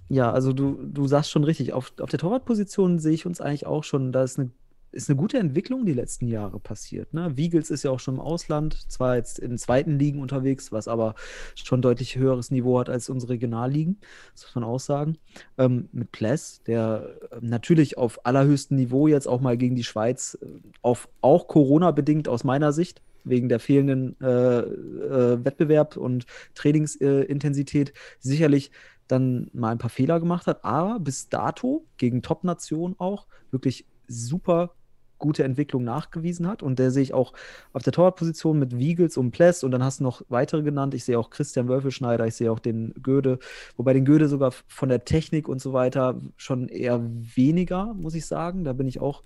ja, 0.08 0.30
also 0.32 0.52
du, 0.52 0.78
du 0.82 1.06
sagst 1.06 1.30
schon 1.30 1.44
richtig, 1.44 1.72
auf, 1.72 1.92
auf 2.00 2.10
der 2.10 2.18
Torwartposition 2.18 2.98
sehe 2.98 3.12
ich 3.12 3.26
uns 3.26 3.40
eigentlich 3.40 3.66
auch 3.66 3.84
schon, 3.84 4.12
da 4.12 4.22
ist 4.22 4.38
eine, 4.38 4.50
ist 4.96 5.10
eine 5.10 5.16
gute 5.16 5.38
Entwicklung 5.38 5.84
die 5.84 5.92
letzten 5.92 6.26
Jahre 6.26 6.58
passiert. 6.58 7.12
Ne? 7.14 7.36
Wiegels 7.36 7.70
ist 7.70 7.82
ja 7.82 7.90
auch 7.90 8.00
schon 8.00 8.14
im 8.14 8.20
Ausland, 8.20 8.90
zwar 8.90 9.16
jetzt 9.16 9.38
in 9.38 9.58
zweiten 9.58 9.98
Ligen 9.98 10.20
unterwegs, 10.20 10.72
was 10.72 10.88
aber 10.88 11.14
schon 11.54 11.82
deutlich 11.82 12.16
höheres 12.16 12.50
Niveau 12.50 12.80
hat 12.80 12.88
als 12.88 13.08
unsere 13.08 13.34
Regionalligen, 13.34 13.98
das 14.32 14.44
muss 14.44 14.54
man 14.54 14.64
auch 14.64 14.80
sagen. 14.80 15.18
Ähm, 15.58 15.88
mit 15.92 16.10
Pless, 16.12 16.62
der 16.66 17.16
äh, 17.30 17.36
natürlich 17.40 17.98
auf 17.98 18.24
allerhöchstem 18.24 18.76
Niveau 18.76 19.06
jetzt 19.06 19.28
auch 19.28 19.40
mal 19.40 19.56
gegen 19.56 19.76
die 19.76 19.84
Schweiz, 19.84 20.38
äh, 20.40 20.46
auf, 20.82 21.08
auch 21.20 21.46
Corona-bedingt 21.46 22.28
aus 22.28 22.42
meiner 22.42 22.72
Sicht, 22.72 23.02
wegen 23.24 23.48
der 23.48 23.60
fehlenden 23.60 24.16
äh, 24.20 24.60
äh, 24.60 25.44
Wettbewerb 25.44 25.96
und 25.96 26.26
Trainingsintensität 26.54 27.92
sicherlich 28.20 28.70
dann 29.08 29.50
mal 29.52 29.70
ein 29.70 29.78
paar 29.78 29.90
Fehler 29.90 30.20
gemacht 30.20 30.46
hat, 30.46 30.64
aber 30.64 30.98
bis 31.00 31.28
dato 31.28 31.84
gegen 31.96 32.22
Top-Nationen 32.22 32.94
auch 32.98 33.26
wirklich 33.50 33.84
super 34.08 34.75
gute 35.18 35.44
Entwicklung 35.44 35.84
nachgewiesen 35.84 36.46
hat 36.46 36.62
und 36.62 36.78
der 36.78 36.90
sehe 36.90 37.02
ich 37.02 37.14
auch 37.14 37.32
auf 37.72 37.82
der 37.82 37.92
Torwartposition 37.92 38.58
mit 38.58 38.76
Wiegels 38.78 39.16
und 39.16 39.30
Pless 39.30 39.64
und 39.64 39.70
dann 39.70 39.82
hast 39.82 40.00
du 40.00 40.04
noch 40.04 40.22
weitere 40.28 40.62
genannt. 40.62 40.94
Ich 40.94 41.04
sehe 41.04 41.18
auch 41.18 41.30
Christian 41.30 41.68
Wölfelschneider, 41.68 42.26
ich 42.26 42.34
sehe 42.34 42.50
auch 42.52 42.58
den 42.58 42.94
Göde, 43.02 43.38
wobei 43.76 43.92
den 43.92 44.04
Göde 44.04 44.28
sogar 44.28 44.52
von 44.66 44.88
der 44.88 45.04
Technik 45.04 45.48
und 45.48 45.60
so 45.60 45.72
weiter 45.72 46.20
schon 46.36 46.68
eher 46.68 47.00
weniger, 47.02 47.94
muss 47.94 48.14
ich 48.14 48.26
sagen. 48.26 48.64
Da 48.64 48.72
bin 48.72 48.88
ich 48.88 49.00
auch 49.00 49.22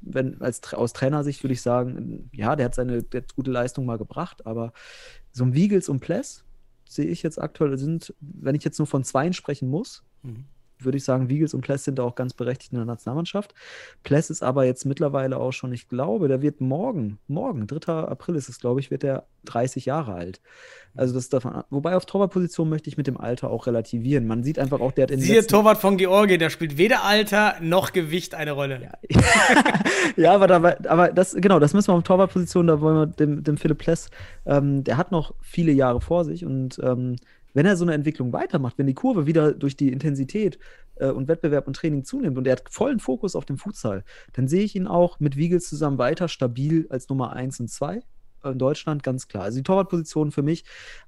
wenn 0.00 0.40
als 0.40 0.74
aus 0.74 0.92
Trainersicht 0.92 1.42
würde 1.42 1.54
ich 1.54 1.62
sagen, 1.62 2.30
ja, 2.32 2.54
der 2.54 2.66
hat 2.66 2.76
seine 2.76 3.02
der 3.02 3.22
hat 3.22 3.34
gute 3.34 3.50
Leistung 3.50 3.84
mal 3.84 3.98
gebracht, 3.98 4.46
aber 4.46 4.72
so 5.32 5.44
ein 5.44 5.54
Wiegels 5.54 5.88
und 5.88 5.98
Pless 5.98 6.44
sehe 6.88 7.06
ich 7.06 7.24
jetzt 7.24 7.42
aktuell 7.42 7.76
sind, 7.76 8.14
wenn 8.20 8.54
ich 8.54 8.62
jetzt 8.62 8.78
nur 8.78 8.86
von 8.86 9.02
zweien 9.02 9.32
sprechen 9.32 9.68
muss, 9.68 10.04
Mhm. 10.26 10.44
Würde 10.78 10.98
ich 10.98 11.04
sagen, 11.04 11.28
Wiegels 11.28 11.54
und 11.54 11.60
Pless 11.60 11.84
sind 11.84 11.98
da 11.98 12.02
auch 12.02 12.14
ganz 12.14 12.34
berechtigt 12.34 12.72
in 12.72 12.78
der 12.78 12.86
Nationalmannschaft. 12.86 13.54
Pless 14.02 14.30
ist 14.30 14.42
aber 14.42 14.64
jetzt 14.64 14.84
mittlerweile 14.84 15.38
auch 15.38 15.52
schon, 15.52 15.72
ich 15.72 15.88
glaube, 15.88 16.28
der 16.28 16.42
wird 16.42 16.60
morgen, 16.60 17.18
morgen, 17.28 17.66
3. 17.66 17.92
April 17.92 18.36
ist 18.36 18.48
es, 18.48 18.60
glaube 18.60 18.80
ich, 18.80 18.90
wird 18.90 19.04
er 19.04 19.26
30 19.44 19.86
Jahre 19.86 20.14
alt. 20.14 20.40
Also 20.94 21.14
das 21.14 21.24
ist 21.24 21.32
davon, 21.32 21.62
wobei 21.70 21.94
auf 21.94 22.06
Torwartposition 22.06 22.68
möchte 22.68 22.88
ich 22.88 22.96
mit 22.96 23.06
dem 23.06 23.18
Alter 23.18 23.50
auch 23.50 23.66
relativieren. 23.66 24.26
Man 24.26 24.42
sieht 24.42 24.58
einfach 24.58 24.80
auch, 24.80 24.92
der 24.92 25.04
hat 25.04 25.10
in 25.10 25.20
Siehe 25.20 25.46
Torwart 25.46 25.78
von 25.78 25.96
Georgien, 25.98 26.40
da 26.40 26.48
spielt 26.50 26.78
weder 26.78 27.04
Alter 27.04 27.56
noch 27.60 27.92
Gewicht 27.92 28.34
eine 28.34 28.52
Rolle. 28.52 28.92
ja, 30.16 30.32
aber, 30.34 30.46
dabei, 30.46 30.78
aber 30.88 31.08
das, 31.08 31.34
genau, 31.34 31.58
das 31.58 31.74
müssen 31.74 31.88
wir 31.88 31.94
auf 31.94 32.02
Torwartposition, 32.02 32.66
da 32.66 32.80
wollen 32.80 32.96
wir 32.96 33.06
dem, 33.06 33.44
dem 33.44 33.56
Philipp 33.58 33.78
Pless, 33.78 34.10
ähm, 34.46 34.84
der 34.84 34.96
hat 34.96 35.12
noch 35.12 35.34
viele 35.42 35.72
Jahre 35.72 36.00
vor 36.00 36.24
sich 36.24 36.44
und 36.44 36.80
ähm, 36.82 37.16
wenn 37.56 37.64
er 37.64 37.78
so 37.78 37.86
eine 37.86 37.94
Entwicklung 37.94 38.34
weitermacht, 38.34 38.76
wenn 38.76 38.86
die 38.86 38.92
Kurve 38.92 39.26
wieder 39.26 39.52
durch 39.52 39.78
die 39.78 39.90
Intensität 39.90 40.58
äh, 40.96 41.08
und 41.08 41.26
Wettbewerb 41.26 41.66
und 41.66 41.74
Training 41.74 42.04
zunimmt 42.04 42.36
und 42.36 42.46
er 42.46 42.52
hat 42.52 42.64
vollen 42.68 43.00
Fokus 43.00 43.34
auf 43.34 43.46
dem 43.46 43.56
Futsal, 43.56 44.04
dann 44.34 44.46
sehe 44.46 44.62
ich 44.62 44.76
ihn 44.76 44.86
auch 44.86 45.20
mit 45.20 45.38
Wiegels 45.38 45.66
zusammen 45.66 45.96
weiter 45.96 46.28
stabil 46.28 46.86
als 46.90 47.08
Nummer 47.08 47.32
1 47.32 47.60
und 47.60 47.70
2 47.70 48.02
in 48.44 48.58
Deutschland, 48.58 49.02
ganz 49.02 49.26
klar. 49.26 49.44
Also 49.44 49.58
die 49.58 49.62
Torwartposition 49.62 50.32
für 50.32 50.42
mich 50.42 50.64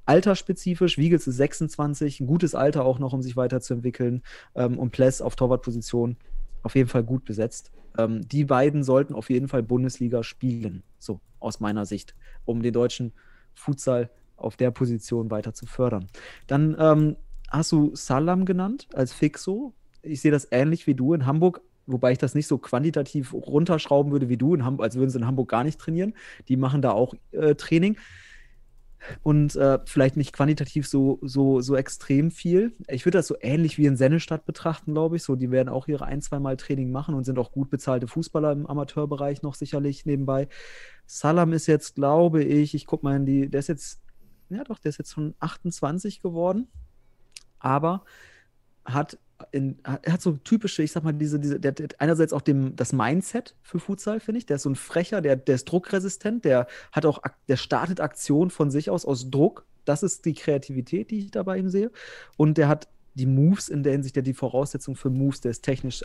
altersspezifisch. 0.07 0.97
Wiegels 0.97 1.27
ist 1.27 1.37
26, 1.37 2.21
ein 2.21 2.27
gutes 2.27 2.55
Alter 2.55 2.85
auch 2.85 2.99
noch, 2.99 3.13
um 3.13 3.21
sich 3.21 3.37
weiterzuentwickeln. 3.37 4.23
Ähm, 4.55 4.79
und 4.79 4.91
Pless 4.91 5.21
auf 5.21 5.37
Torwartposition 5.37 6.17
auf 6.63 6.75
jeden 6.75 6.89
Fall 6.89 7.05
gut 7.05 7.27
besetzt. 7.27 7.71
Ähm, 7.99 8.27
die 8.27 8.45
beiden 8.45 8.85
sollten 8.85 9.15
auf 9.15 9.29
jeden 9.29 9.49
Fall 9.49 9.63
Bundesliga 9.63 10.23
spielen, 10.23 10.83
so 10.99 11.21
aus 11.41 11.61
meiner 11.61 11.85
Sicht, 11.85 12.15
um 12.47 12.63
den 12.63 12.73
deutschen 12.73 13.13
Futsal 13.55 14.09
auf 14.39 14.57
der 14.57 14.71
Position 14.71 15.31
weiter 15.31 15.55
zu 15.55 15.67
fördern. 15.67 16.07
Dann 16.47 16.77
ähm, 16.79 17.17
hast 17.51 17.73
du 17.73 17.95
Salam 17.95 18.45
genannt 18.45 18.89
als 18.95 19.13
Fixo. 19.13 19.75
Ich 20.03 20.21
sehe 20.21 20.31
das 20.31 20.49
ähnlich 20.51 20.87
wie 20.87 20.95
du 20.95 21.13
in 21.15 21.27
Hamburg, 21.27 21.61
wobei 21.87 22.13
ich 22.13 22.19
das 22.19 22.35
nicht 22.35 22.47
so 22.47 22.59
quantitativ 22.59 23.33
runterschrauben 23.33 24.13
würde 24.13 24.29
wie 24.29 24.37
du, 24.37 24.55
in 24.55 24.63
als 24.63 24.97
würden 24.97 25.11
sie 25.11 25.19
in 25.19 25.27
Hamburg 25.27 25.49
gar 25.49 25.65
nicht 25.65 25.79
trainieren. 25.79 26.15
Die 26.49 26.57
machen 26.57 26.83
da 26.83 26.93
auch 26.93 27.15
äh, 27.33 27.55
Training 27.55 27.97
und 29.23 29.57
äh, 29.57 29.79
vielleicht 29.87 30.17
nicht 30.17 30.33
quantitativ 30.33 30.87
so, 30.87 31.19
so, 31.23 31.61
so 31.61 31.77
extrem 31.77 32.31
viel. 32.31 32.73
Ich 32.89 33.05
würde 33.05 33.19
das 33.19 33.27
so 33.27 33.37
ähnlich 33.41 33.79
wie 33.79 33.87
in 33.87 33.97
Sennestadt 33.97 34.45
betrachten, 34.45 34.93
glaube 34.93 35.17
ich. 35.17 35.23
So, 35.23 35.37
die 35.37 35.51
werden 35.51 35.69
auch 35.69 35.89
ihre 35.89 36.05
ein, 36.05 36.21
zwei 36.21 36.39
Mal 36.39 36.57
Training 36.57 36.91
machen 36.91 37.15
und 37.15 37.25
sind 37.25 37.39
auch 37.39 37.53
gut 37.53 37.71
bezahlte 37.71 38.07
Fußballer 38.07 38.53
im 38.53 38.67
Amateurbereich 38.67 39.43
noch 39.43 39.55
sicherlich 39.55 40.07
nebenbei. 40.07 40.49
Salam 41.07 41.53
ist 41.53 41.67
jetzt, 41.67 41.95
glaube 41.95 42.43
ich, 42.43 42.75
ich 42.75 42.87
gucke 42.87 43.05
mal 43.05 43.17
in 43.17 43.27
die, 43.27 43.49
der 43.49 43.61
ist 43.61 43.69
jetzt, 43.69 44.01
ja 44.51 44.65
doch, 44.65 44.79
der 44.79 44.91
ist 44.91 44.99
jetzt 44.99 45.13
schon 45.13 45.35
28 45.41 46.21
geworden, 46.21 46.69
aber 47.59 48.05
hat 48.85 49.19
in, 49.53 49.79
hat 49.85 50.21
so 50.21 50.33
typische, 50.33 50.83
ich 50.83 50.93
sag 50.93 51.05
mal, 51.05 51.13
diese, 51.13 51.39
diese, 51.39 51.61
der, 51.61 51.73
der 51.73 51.89
einerseits 51.99 52.33
auch 52.33 52.41
dem, 52.41 52.75
das 52.75 52.93
Mindset 52.93 53.55
für 53.63 53.79
Futsal, 53.79 54.21
finde 54.21 54.39
ich. 54.39 54.47
Der 54.47 54.57
ist 54.57 54.63
so 54.63 54.71
ein 54.71 54.75
Frecher, 54.75 55.21
der, 55.21 55.37
der 55.37 55.55
ist 55.55 55.67
druckresistent, 55.67 56.45
der 56.45 56.67
hat 56.93 57.07
auch, 57.07 57.23
der 57.47 57.57
startet 57.57 58.01
Aktion 58.01 58.51
von 58.51 58.71
sich 58.71 58.91
aus 58.91 59.05
aus 59.05 59.31
Druck. 59.31 59.65
Das 59.85 60.03
ist 60.03 60.25
die 60.25 60.35
Kreativität, 60.35 61.11
die 61.11 61.19
ich 61.19 61.31
da 61.31 61.45
bei 61.45 61.59
ihm 61.59 61.69
sehe. 61.69 61.91
Und 62.37 62.59
der 62.59 62.69
hat 62.69 62.89
die 63.15 63.27
Moves 63.27 63.69
in 63.69 63.83
der 63.83 63.93
Hinsicht, 63.93 64.17
der 64.17 64.23
die 64.23 64.35
Voraussetzung 64.35 64.97
für 64.97 65.11
Moves, 65.11 65.41
der 65.41 65.51
ist 65.51 65.63
technisch 65.63 66.03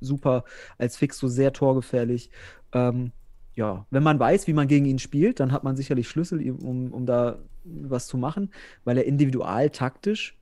super, 0.00 0.44
als 0.78 0.96
Fix 0.96 1.18
so 1.18 1.28
sehr 1.28 1.52
torgefährlich. 1.52 2.30
Ähm, 2.72 3.12
ja, 3.54 3.86
wenn 3.90 4.02
man 4.02 4.18
weiß, 4.18 4.46
wie 4.46 4.52
man 4.52 4.68
gegen 4.68 4.86
ihn 4.86 4.98
spielt, 4.98 5.40
dann 5.40 5.52
hat 5.52 5.64
man 5.64 5.76
sicherlich 5.76 6.08
Schlüssel, 6.08 6.50
um, 6.50 6.92
um 6.92 7.06
da 7.06 7.38
was 7.64 8.06
zu 8.06 8.16
machen, 8.16 8.50
weil 8.84 8.98
er 8.98 9.04
individual 9.04 9.70
taktisch 9.70 10.36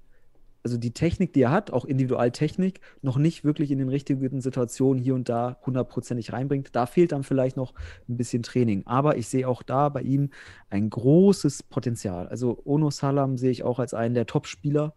also 0.65 0.77
die 0.77 0.93
Technik, 0.93 1.33
die 1.33 1.43
er 1.43 1.51
hat, 1.51 1.71
auch 1.73 1.85
Individualtechnik, 1.85 2.81
noch 3.03 3.17
nicht 3.17 3.45
wirklich 3.45 3.71
in 3.71 3.79
den 3.79 3.89
richtigen 3.89 4.41
Situationen 4.41 5.03
hier 5.03 5.15
und 5.15 5.29
da 5.29 5.59
hundertprozentig 5.67 6.33
reinbringt. 6.33 6.71
Da 6.73 6.87
fehlt 6.87 7.13
dann 7.13 7.25
vielleicht 7.25 7.57
noch 7.57 7.75
ein 8.09 8.17
bisschen 8.17 8.43
Training. 8.43 8.87
Aber 8.87 9.17
ich 9.17 9.29
sehe 9.29 9.49
auch 9.49 9.63
da 9.63 9.89
bei 9.89 10.03
ihm 10.03 10.31
ein 10.71 10.89
großes 10.89 11.65
Potenzial. 11.65 12.29
Also 12.29 12.61
Ono 12.65 12.91
Salam 12.91 13.37
sehe 13.39 13.51
ich 13.51 13.65
auch 13.65 13.79
als 13.79 13.95
einen 13.95 14.15
der 14.15 14.27
Top-Spieler. 14.27 14.95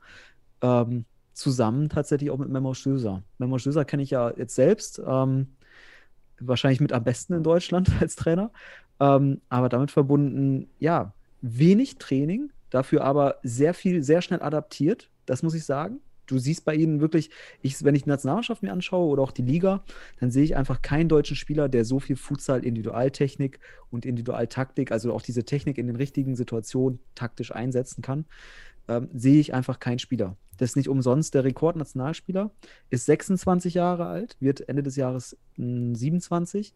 Ähm, 0.61 1.05
zusammen 1.33 1.89
tatsächlich 1.89 2.31
auch 2.31 2.37
mit 2.37 2.49
Memo 2.49 2.73
Stöser. 2.73 3.23
Memo 3.39 3.57
Stöser 3.57 3.85
kenne 3.85 4.03
ich 4.03 4.11
ja 4.11 4.31
jetzt 4.37 4.55
selbst. 4.55 5.01
Ähm, 5.05 5.54
wahrscheinlich 6.39 6.81
mit 6.81 6.93
am 6.93 7.03
besten 7.03 7.33
in 7.33 7.43
Deutschland 7.43 7.89
als 7.99 8.15
Trainer. 8.15 8.51
Ähm, 8.99 9.41
aber 9.49 9.69
damit 9.69 9.91
verbunden, 9.91 10.69
ja, 10.79 11.13
wenig 11.41 11.97
Training, 11.97 12.51
dafür 12.69 13.03
aber 13.03 13.37
sehr 13.43 13.73
viel, 13.73 14.03
sehr 14.03 14.21
schnell 14.21 14.41
adaptiert. 14.41 15.09
Das 15.25 15.43
muss 15.43 15.53
ich 15.53 15.65
sagen. 15.65 15.99
Du 16.27 16.39
siehst 16.39 16.65
bei 16.65 16.73
ihnen 16.73 17.01
wirklich, 17.01 17.29
ich, 17.61 17.83
wenn 17.83 17.93
ich 17.93 18.03
die 18.03 18.09
Nationalmannschaft 18.09 18.63
mir 18.63 18.71
anschaue 18.71 19.07
oder 19.07 19.21
auch 19.21 19.31
die 19.31 19.43
Liga, 19.43 19.83
dann 20.19 20.31
sehe 20.31 20.43
ich 20.43 20.55
einfach 20.55 20.81
keinen 20.81 21.07
deutschen 21.07 21.35
Spieler, 21.35 21.69
der 21.69 21.85
so 21.85 21.99
viel 21.99 22.15
Futsal, 22.15 22.65
Individualtechnik 22.65 23.59
und 23.91 24.05
Individualtaktik, 24.05 24.91
also 24.91 25.13
auch 25.13 25.21
diese 25.21 25.43
Technik 25.43 25.77
in 25.77 25.85
den 25.85 25.95
richtigen 25.95 26.35
Situationen 26.35 26.99
taktisch 27.13 27.53
einsetzen 27.53 28.01
kann, 28.01 28.25
ähm, 28.87 29.09
sehe 29.13 29.39
ich 29.39 29.53
einfach 29.53 29.79
keinen 29.79 29.99
Spieler. 29.99 30.37
Das 30.57 30.71
ist 30.71 30.75
nicht 30.75 30.89
umsonst 30.89 31.33
der 31.33 31.43
Rekordnationalspieler, 31.43 32.51
ist 32.89 33.05
26 33.05 33.73
Jahre 33.73 34.05
alt, 34.05 34.37
wird 34.39 34.67
Ende 34.69 34.83
des 34.83 34.95
Jahres 34.95 35.37
mh, 35.57 35.95
27. 35.95 36.73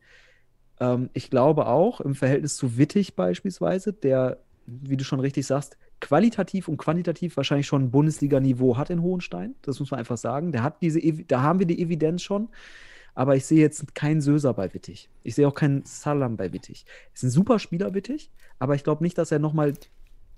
Ähm, 0.80 1.10
ich 1.14 1.30
glaube 1.30 1.68
auch 1.68 2.02
im 2.02 2.16
Verhältnis 2.16 2.58
zu 2.58 2.78
Wittig 2.78 3.16
beispielsweise, 3.16 3.94
der, 3.94 4.40
wie 4.66 4.98
du 4.98 5.04
schon 5.04 5.20
richtig 5.20 5.46
sagst, 5.46 5.78
qualitativ 6.02 6.68
und 6.68 6.78
quantitativ 6.78 7.36
wahrscheinlich 7.38 7.68
schon 7.68 7.92
Bundesliga-Niveau 7.92 8.78
hat 8.78 8.90
in 8.90 9.02
Hohenstein. 9.02 9.56
Das 9.62 9.80
muss 9.80 9.92
man 9.92 10.00
einfach 10.00 10.18
sagen. 10.18 10.52
Der 10.52 10.64
hat 10.64 10.82
diese, 10.82 11.02
da 11.28 11.42
haben 11.42 11.60
wir 11.60 11.66
die 11.66 11.82
Evidenz 11.82 12.22
schon. 12.22 12.50
Aber 13.16 13.36
ich 13.36 13.46
sehe 13.46 13.60
jetzt 13.60 13.96
keinen 13.96 14.22
Söser 14.22 14.54
bei 14.54 14.74
Wittig. 14.74 15.10
Ich 15.24 15.36
sehe 15.36 15.48
auch 15.48 15.56
keinen 15.56 15.84
Salam 15.84 16.38
bei 16.38 16.54
Wittig. 16.54 16.86
Ist 17.14 17.24
ein 17.24 17.30
super 17.30 17.60
Spieler, 17.60 17.94
Wittig, 17.94 18.32
aber 18.60 18.76
ich 18.76 18.84
glaube 18.84 19.04
nicht, 19.04 19.18
dass 19.18 19.32
er 19.32 19.40
nochmal 19.40 19.74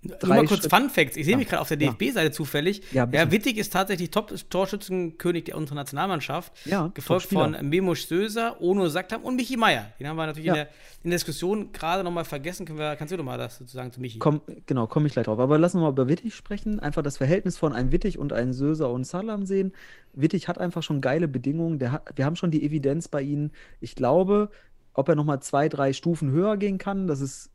Nur 0.04 0.18
drei 0.18 0.28
mal 0.38 0.46
kurz 0.46 0.66
Fun 0.68 0.90
Facts. 0.90 1.16
Ich 1.16 1.26
sehe 1.26 1.34
Ja. 1.34 1.38
mich 1.38 1.48
gerade 1.48 1.62
auf 1.62 1.68
der 1.68 1.78
Ja. 1.80 1.92
DFB-Seite 1.92 2.32
zufällig. 2.32 2.82
Ja. 2.92 3.08
Ja, 3.12 3.32
Wittig 3.32 3.58
ist 3.58 3.72
tatsächlich 3.72 4.10
Top-Torschützenkönig 4.10 5.44
der 5.46 5.58
unserer 5.58 5.76
Nationalmannschaft. 5.76 6.54
Ja, 6.66 6.90
gefolgt 6.94 7.28
von 7.28 7.56
Memusch 7.62 8.06
Söser, 8.08 8.60
Ono 8.62 8.88
Saktam 8.90 9.22
und 9.24 9.36
Michi 9.36 9.58
Meier. 9.58 9.92
Den 10.00 10.08
haben 10.08 10.16
wir 10.18 10.26
natürlich 10.26 10.48
in, 10.48 10.54
der, 10.56 10.70
in 11.04 11.10
der 11.12 11.18
Diskussion 11.18 11.72
gerade 11.72 12.04
nochmal 12.04 12.26
vergessen. 12.26 12.68
Wir, 12.68 12.96
kannst 12.96 13.12
du 13.12 13.18
doch 13.18 13.24
mal 13.24 13.38
das 13.38 13.58
sozusagen 13.58 13.92
zu 13.92 14.02
Michi? 14.02 14.20
Komm, 14.20 14.42
genau, 14.66 14.88
komme 14.88 15.08
ich 15.08 15.14
gleich 15.14 15.26
drauf. 15.26 15.40
Aber 15.40 15.58
lassen 15.58 15.78
wir 15.78 15.84
mal 15.84 15.90
über 15.92 16.08
Wittig 16.08 16.34
sprechen. 16.34 16.80
Einfach 16.80 17.04
das 17.04 17.18
Verhältnis 17.18 17.58
von 17.58 17.74
einem 17.74 17.92
Wittig 17.92 18.18
und 18.18 18.34
einem 18.34 18.54
Söser 18.54 18.90
und 18.90 19.06
Salam 19.06 19.46
sehen. 19.46 19.72
Wittig 20.14 20.48
hat 20.48 20.58
einfach 20.58 20.84
schon 20.84 21.02
geile 21.02 21.28
Bedingungen. 21.28 21.92
Hat, 21.92 22.12
wir 22.16 22.26
haben 22.26 22.36
schon 22.36 22.52
die 22.52 22.64
Evidenz 22.64 23.08
bei 23.08 23.22
ihm. 23.22 23.52
Ich 23.80 23.96
glaube, 23.96 24.50
ob 24.94 25.08
er 25.10 25.16
nochmal 25.16 25.42
zwei, 25.42 25.70
drei 25.70 25.94
Stufen 25.94 26.32
höher 26.32 26.58
gehen 26.58 26.78
kann, 26.78 27.08
das 27.08 27.22
ist 27.22 27.50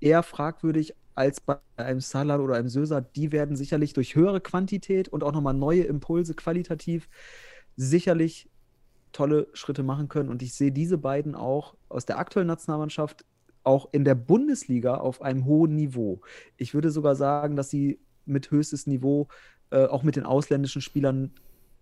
eher 0.00 0.22
fragwürdig 0.22 0.94
als 1.18 1.40
bei 1.40 1.58
einem 1.76 2.00
Salam 2.00 2.40
oder 2.40 2.54
einem 2.54 2.68
Söser. 2.68 3.00
Die 3.00 3.32
werden 3.32 3.56
sicherlich 3.56 3.92
durch 3.92 4.14
höhere 4.14 4.40
Quantität 4.40 5.08
und 5.08 5.24
auch 5.24 5.32
nochmal 5.32 5.54
neue 5.54 5.82
Impulse 5.82 6.34
qualitativ 6.34 7.08
sicherlich 7.76 8.48
tolle 9.10 9.48
Schritte 9.52 9.82
machen 9.82 10.08
können. 10.08 10.28
Und 10.28 10.42
ich 10.42 10.54
sehe 10.54 10.70
diese 10.70 10.96
beiden 10.96 11.34
auch 11.34 11.74
aus 11.88 12.06
der 12.06 12.18
aktuellen 12.18 12.46
Nationalmannschaft 12.46 13.24
auch 13.64 13.88
in 13.92 14.04
der 14.04 14.14
Bundesliga 14.14 14.94
auf 14.94 15.20
einem 15.20 15.44
hohen 15.44 15.74
Niveau. 15.74 16.20
Ich 16.56 16.72
würde 16.72 16.90
sogar 16.90 17.16
sagen, 17.16 17.56
dass 17.56 17.68
sie 17.68 17.98
mit 18.24 18.52
höchstes 18.52 18.86
Niveau 18.86 19.26
äh, 19.70 19.86
auch 19.86 20.04
mit 20.04 20.14
den 20.14 20.24
ausländischen 20.24 20.82
Spielern 20.82 21.32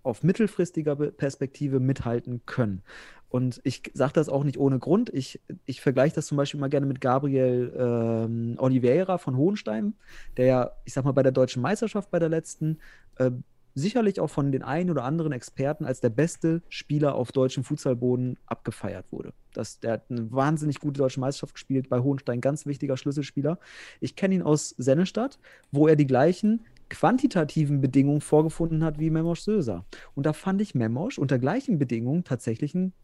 auf 0.03 0.23
mittelfristiger 0.23 0.97
Perspektive 0.97 1.79
mithalten 1.79 2.41
können. 2.47 2.83
Und 3.29 3.61
ich 3.65 3.83
sage 3.95 4.13
das 4.15 4.29
auch 4.29 4.45
nicht 4.45 4.59
ohne 4.59 4.79
Grund. 4.79 5.11
Ich, 5.13 5.41
ich 5.65 5.81
vergleiche 5.81 6.15
das 6.15 6.27
zum 6.27 6.37
Beispiel 6.37 6.61
mal 6.61 6.69
gerne 6.69 6.87
mit 6.87 7.01
Gabriel 7.01 7.73
ähm, 7.77 8.55
Oliveira 8.59 9.19
von 9.19 9.37
Hohenstein, 9.37 9.95
der 10.37 10.47
ja, 10.47 10.71
ich 10.85 10.93
sag 10.93 11.05
mal, 11.05 11.13
bei 11.13 11.23
der 11.23 11.33
deutschen 11.33 11.61
Meisterschaft, 11.63 12.11
bei 12.11 12.19
der 12.19 12.29
letzten, 12.29 12.79
äh, 13.17 13.33
sicherlich 13.75 14.21
auch 14.21 14.31
von 14.31 14.53
den 14.53 14.63
einen 14.63 14.91
oder 14.91 15.05
anderen 15.05 15.33
Experten 15.33 15.85
als 15.85 16.01
der 16.01 16.09
beste 16.09 16.63
Spieler 16.71 17.15
auf 17.15 17.31
deutschem 17.31 17.63
Futsalboden 17.63 18.39
abgefeiert 18.47 19.05
wurde. 19.11 19.35
Das, 19.53 19.81
der 19.81 19.93
hat 19.93 20.05
eine 20.11 20.33
wahnsinnig 20.33 20.81
gute 20.81 20.99
deutsche 20.99 21.21
Meisterschaft 21.21 21.55
gespielt, 21.55 21.91
bei 21.91 22.01
Hohenstein 22.01 22.41
ganz 22.41 22.65
wichtiger 22.65 22.97
Schlüsselspieler. 22.97 23.59
Ich 24.01 24.17
kenne 24.17 24.35
ihn 24.35 24.43
aus 24.43 24.71
Sennestadt, 24.79 25.39
wo 25.73 25.89
er 25.89 25.97
die 25.97 26.07
gleichen 26.07 26.65
quantitativen 26.89 27.81
Bedingungen 27.81 28.21
vorgefunden 28.21 28.85
hat 28.85 28.99
wie 28.99 29.11
Memosch 29.11 29.41
Söser. 29.41 29.85
Und 30.15 30.25
da 30.25 30.33
fand 30.33 30.61
ich 30.61 30.75
Memosch 30.75 31.19
unter 31.19 31.39
gleichen 31.39 31.79
Bedingungen 31.79 32.25
tatsächlich 32.25 32.75
einen 32.75 32.95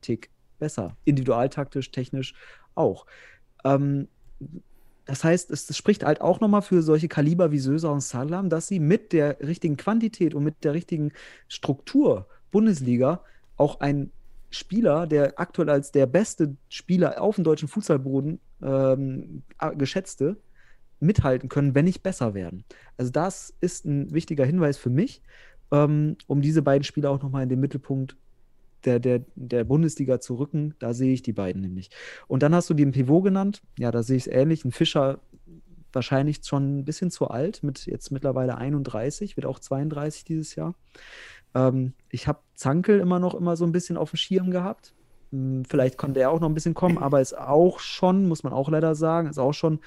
Tick 0.00 0.30
besser. 0.58 0.96
Individualtaktisch, 1.04 1.90
technisch 1.90 2.34
auch. 2.74 3.06
Ähm, 3.64 4.08
das 5.04 5.24
heißt, 5.24 5.50
es, 5.50 5.70
es 5.70 5.76
spricht 5.76 6.04
halt 6.04 6.20
auch 6.20 6.40
nochmal 6.40 6.62
für 6.62 6.82
solche 6.82 7.08
Kaliber 7.08 7.50
wie 7.50 7.58
Söser 7.58 7.92
und 7.92 8.02
Salam, 8.02 8.50
dass 8.50 8.68
sie 8.68 8.78
mit 8.78 9.12
der 9.12 9.40
richtigen 9.40 9.76
Quantität 9.76 10.34
und 10.34 10.44
mit 10.44 10.64
der 10.64 10.74
richtigen 10.74 11.12
Struktur 11.48 12.26
Bundesliga 12.50 13.22
auch 13.56 13.80
ein 13.80 14.10
Spieler, 14.50 15.06
der 15.06 15.38
aktuell 15.38 15.70
als 15.70 15.92
der 15.92 16.06
beste 16.06 16.56
Spieler 16.68 17.20
auf 17.20 17.36
dem 17.36 17.44
deutschen 17.44 17.68
Fußballboden 17.68 18.40
ähm, 18.62 19.42
geschätzte, 19.76 20.36
mithalten 21.00 21.48
können, 21.48 21.74
wenn 21.74 21.84
nicht 21.84 22.02
besser 22.02 22.34
werden. 22.34 22.64
Also 22.96 23.10
das 23.12 23.54
ist 23.60 23.84
ein 23.84 24.12
wichtiger 24.12 24.44
Hinweis 24.44 24.78
für 24.78 24.90
mich. 24.90 25.22
ähm, 25.70 26.16
um 26.26 26.40
diese 26.42 26.62
beiden 26.62 26.84
Spieler 26.84 27.10
auch 27.10 27.22
nochmal 27.22 27.42
in 27.42 27.48
den 27.48 27.60
Mittelpunkt 27.60 28.16
der, 28.88 29.00
der, 29.00 29.24
der 29.34 29.64
Bundesliga 29.64 30.20
zu 30.20 30.36
rücken. 30.36 30.74
Da 30.78 30.94
sehe 30.94 31.12
ich 31.12 31.22
die 31.22 31.32
beiden 31.32 31.60
nämlich. 31.60 31.90
Und 32.26 32.42
dann 32.42 32.54
hast 32.54 32.70
du 32.70 32.74
den 32.74 32.92
Pivot 32.92 33.24
genannt. 33.24 33.60
Ja, 33.78 33.90
da 33.90 34.02
sehe 34.02 34.16
ich 34.16 34.26
es 34.26 34.32
ähnlich. 34.32 34.64
Ein 34.64 34.72
Fischer 34.72 35.20
wahrscheinlich 35.92 36.40
schon 36.44 36.78
ein 36.78 36.84
bisschen 36.84 37.10
zu 37.10 37.28
alt, 37.28 37.62
mit 37.62 37.86
jetzt 37.86 38.10
mittlerweile 38.10 38.56
31, 38.56 39.36
wird 39.36 39.46
auch 39.46 39.58
32 39.58 40.24
dieses 40.24 40.54
Jahr. 40.54 40.74
Ähm, 41.54 41.94
ich 42.10 42.26
habe 42.28 42.40
Zankel 42.54 43.00
immer 43.00 43.18
noch 43.18 43.34
immer 43.34 43.56
so 43.56 43.64
ein 43.64 43.72
bisschen 43.72 43.96
auf 43.96 44.10
dem 44.10 44.16
Schirm 44.16 44.50
gehabt. 44.50 44.94
Hm, 45.32 45.64
Vielleicht 45.64 45.98
konnte 45.98 46.20
er 46.20 46.30
auch 46.30 46.40
noch 46.40 46.48
ein 46.48 46.54
bisschen 46.54 46.74
kommen, 46.74 46.98
aber 46.98 47.20
ist 47.20 47.36
auch 47.36 47.80
schon, 47.80 48.28
muss 48.28 48.42
man 48.42 48.52
auch 48.52 48.68
leider 48.68 48.94
sagen, 48.94 49.28
ist 49.28 49.38
auch 49.38 49.54
schon, 49.54 49.80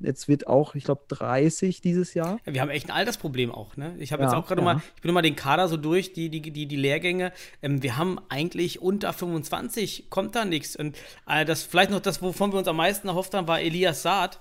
jetzt 0.00 0.28
wird 0.28 0.46
auch, 0.46 0.74
ich 0.74 0.84
glaube, 0.84 1.02
30 1.08 1.80
dieses 1.80 2.14
Jahr. 2.14 2.38
Ja, 2.46 2.54
wir 2.54 2.60
haben 2.60 2.70
echt 2.70 2.88
ein 2.90 2.96
Altersproblem 2.96 3.50
auch, 3.52 3.76
ne? 3.76 3.94
Ich 3.98 4.12
habe 4.12 4.22
Ja, 4.22 4.28
jetzt 4.28 4.36
auch 4.36 4.46
gerade 4.46 4.60
ja. 4.60 4.64
mal, 4.74 4.82
ich 4.96 5.02
bin 5.02 5.12
mal 5.12 5.22
den 5.22 5.36
Kader 5.36 5.68
so 5.68 5.76
durch, 5.76 6.12
die, 6.12 6.28
die, 6.28 6.40
die, 6.40 6.66
die 6.66 6.76
Lehrgänge. 6.76 7.32
Ähm, 7.62 7.82
wir 7.82 7.96
haben 7.96 8.18
eigentlich 8.28 8.82
unter 8.82 9.12
25, 9.12 10.10
kommt 10.10 10.34
da 10.34 10.44
nichts. 10.44 10.76
Und 10.76 10.96
äh, 11.28 11.44
das 11.44 11.62
vielleicht 11.62 11.90
noch 11.90 12.00
das, 12.00 12.22
wovon 12.22 12.52
wir 12.52 12.58
uns 12.58 12.68
am 12.68 12.76
meisten 12.76 13.08
erhofft 13.08 13.34
haben, 13.34 13.48
war 13.48 13.60
Elias 13.60 14.02
Saad 14.02 14.40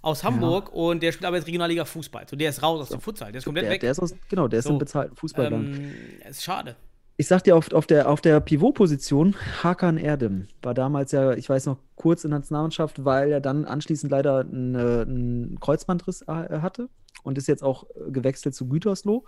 aus 0.00 0.24
Hamburg 0.24 0.72
und 0.72 1.02
der 1.02 1.12
spielt 1.12 1.26
aber 1.26 1.36
jetzt 1.36 1.46
Regionalliga 1.46 1.84
Fußball. 1.84 2.26
So, 2.28 2.34
der 2.34 2.50
ist 2.50 2.62
raus 2.62 2.80
aus 2.80 2.88
dem 2.88 3.00
Futsal, 3.00 3.30
der 3.30 3.38
ist 3.38 3.44
komplett 3.44 3.64
Der, 3.66 3.70
weg. 3.72 3.80
der 3.82 3.92
ist 3.92 4.00
aus, 4.00 4.14
genau, 4.28 4.48
der 4.48 4.58
ist 4.58 4.64
So, 4.64 4.72
im 4.72 4.78
bezahlten 4.78 5.14
Fußball 5.14 5.52
ähm, 5.52 5.92
ist 6.28 6.42
schade. 6.42 6.74
Ich 7.18 7.28
sag 7.28 7.44
dir, 7.44 7.56
auf, 7.56 7.72
auf 7.72 7.86
der, 7.86 8.08
auf 8.08 8.22
der 8.22 8.40
Pivot-Position, 8.40 9.36
Hakan 9.62 9.98
Erdem 9.98 10.48
war 10.62 10.72
damals 10.72 11.12
ja, 11.12 11.34
ich 11.34 11.48
weiß 11.48 11.66
noch, 11.66 11.78
kurz 11.94 12.24
in 12.24 12.30
der 12.30 12.40
Nationalmannschaft, 12.40 13.04
weil 13.04 13.30
er 13.30 13.40
dann 13.40 13.66
anschließend 13.66 14.10
leider 14.10 14.40
einen, 14.40 15.58
Kreuzbandriss 15.60 16.22
äh, 16.22 16.60
hatte 16.60 16.88
und 17.22 17.36
ist 17.36 17.48
jetzt 17.48 17.62
auch 17.62 17.84
äh, 17.90 18.10
gewechselt 18.10 18.54
zu 18.54 18.66
Gütersloh. 18.66 19.26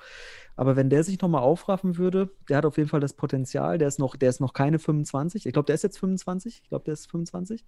Aber 0.57 0.77
wenn 0.77 0.89
der 0.89 1.05
sich 1.05 1.21
nochmal 1.21 1.43
aufraffen 1.43 1.99
würde, 1.99 2.31
der 2.49 2.57
hat 2.57 2.65
auf 2.65 2.79
jeden 2.79 2.89
Fall 2.89 3.01
das 3.01 3.13
Potenzial, 3.13 3.77
der 3.77 3.89
ist 3.89 3.99
noch, 3.99 4.17
der 4.17 4.31
ist 4.31 4.41
noch 4.41 4.55
keine 4.55 4.79
25. 4.79 5.45
Ich 5.45 5.53
glaube, 5.53 5.67
der 5.67 5.75
ist 5.75 5.83
jetzt 5.83 5.99
25. 5.99 6.63
Ich 6.63 6.69
glaube, 6.71 6.87
der 6.87 6.95
ist 6.95 7.11
25. 7.11 7.67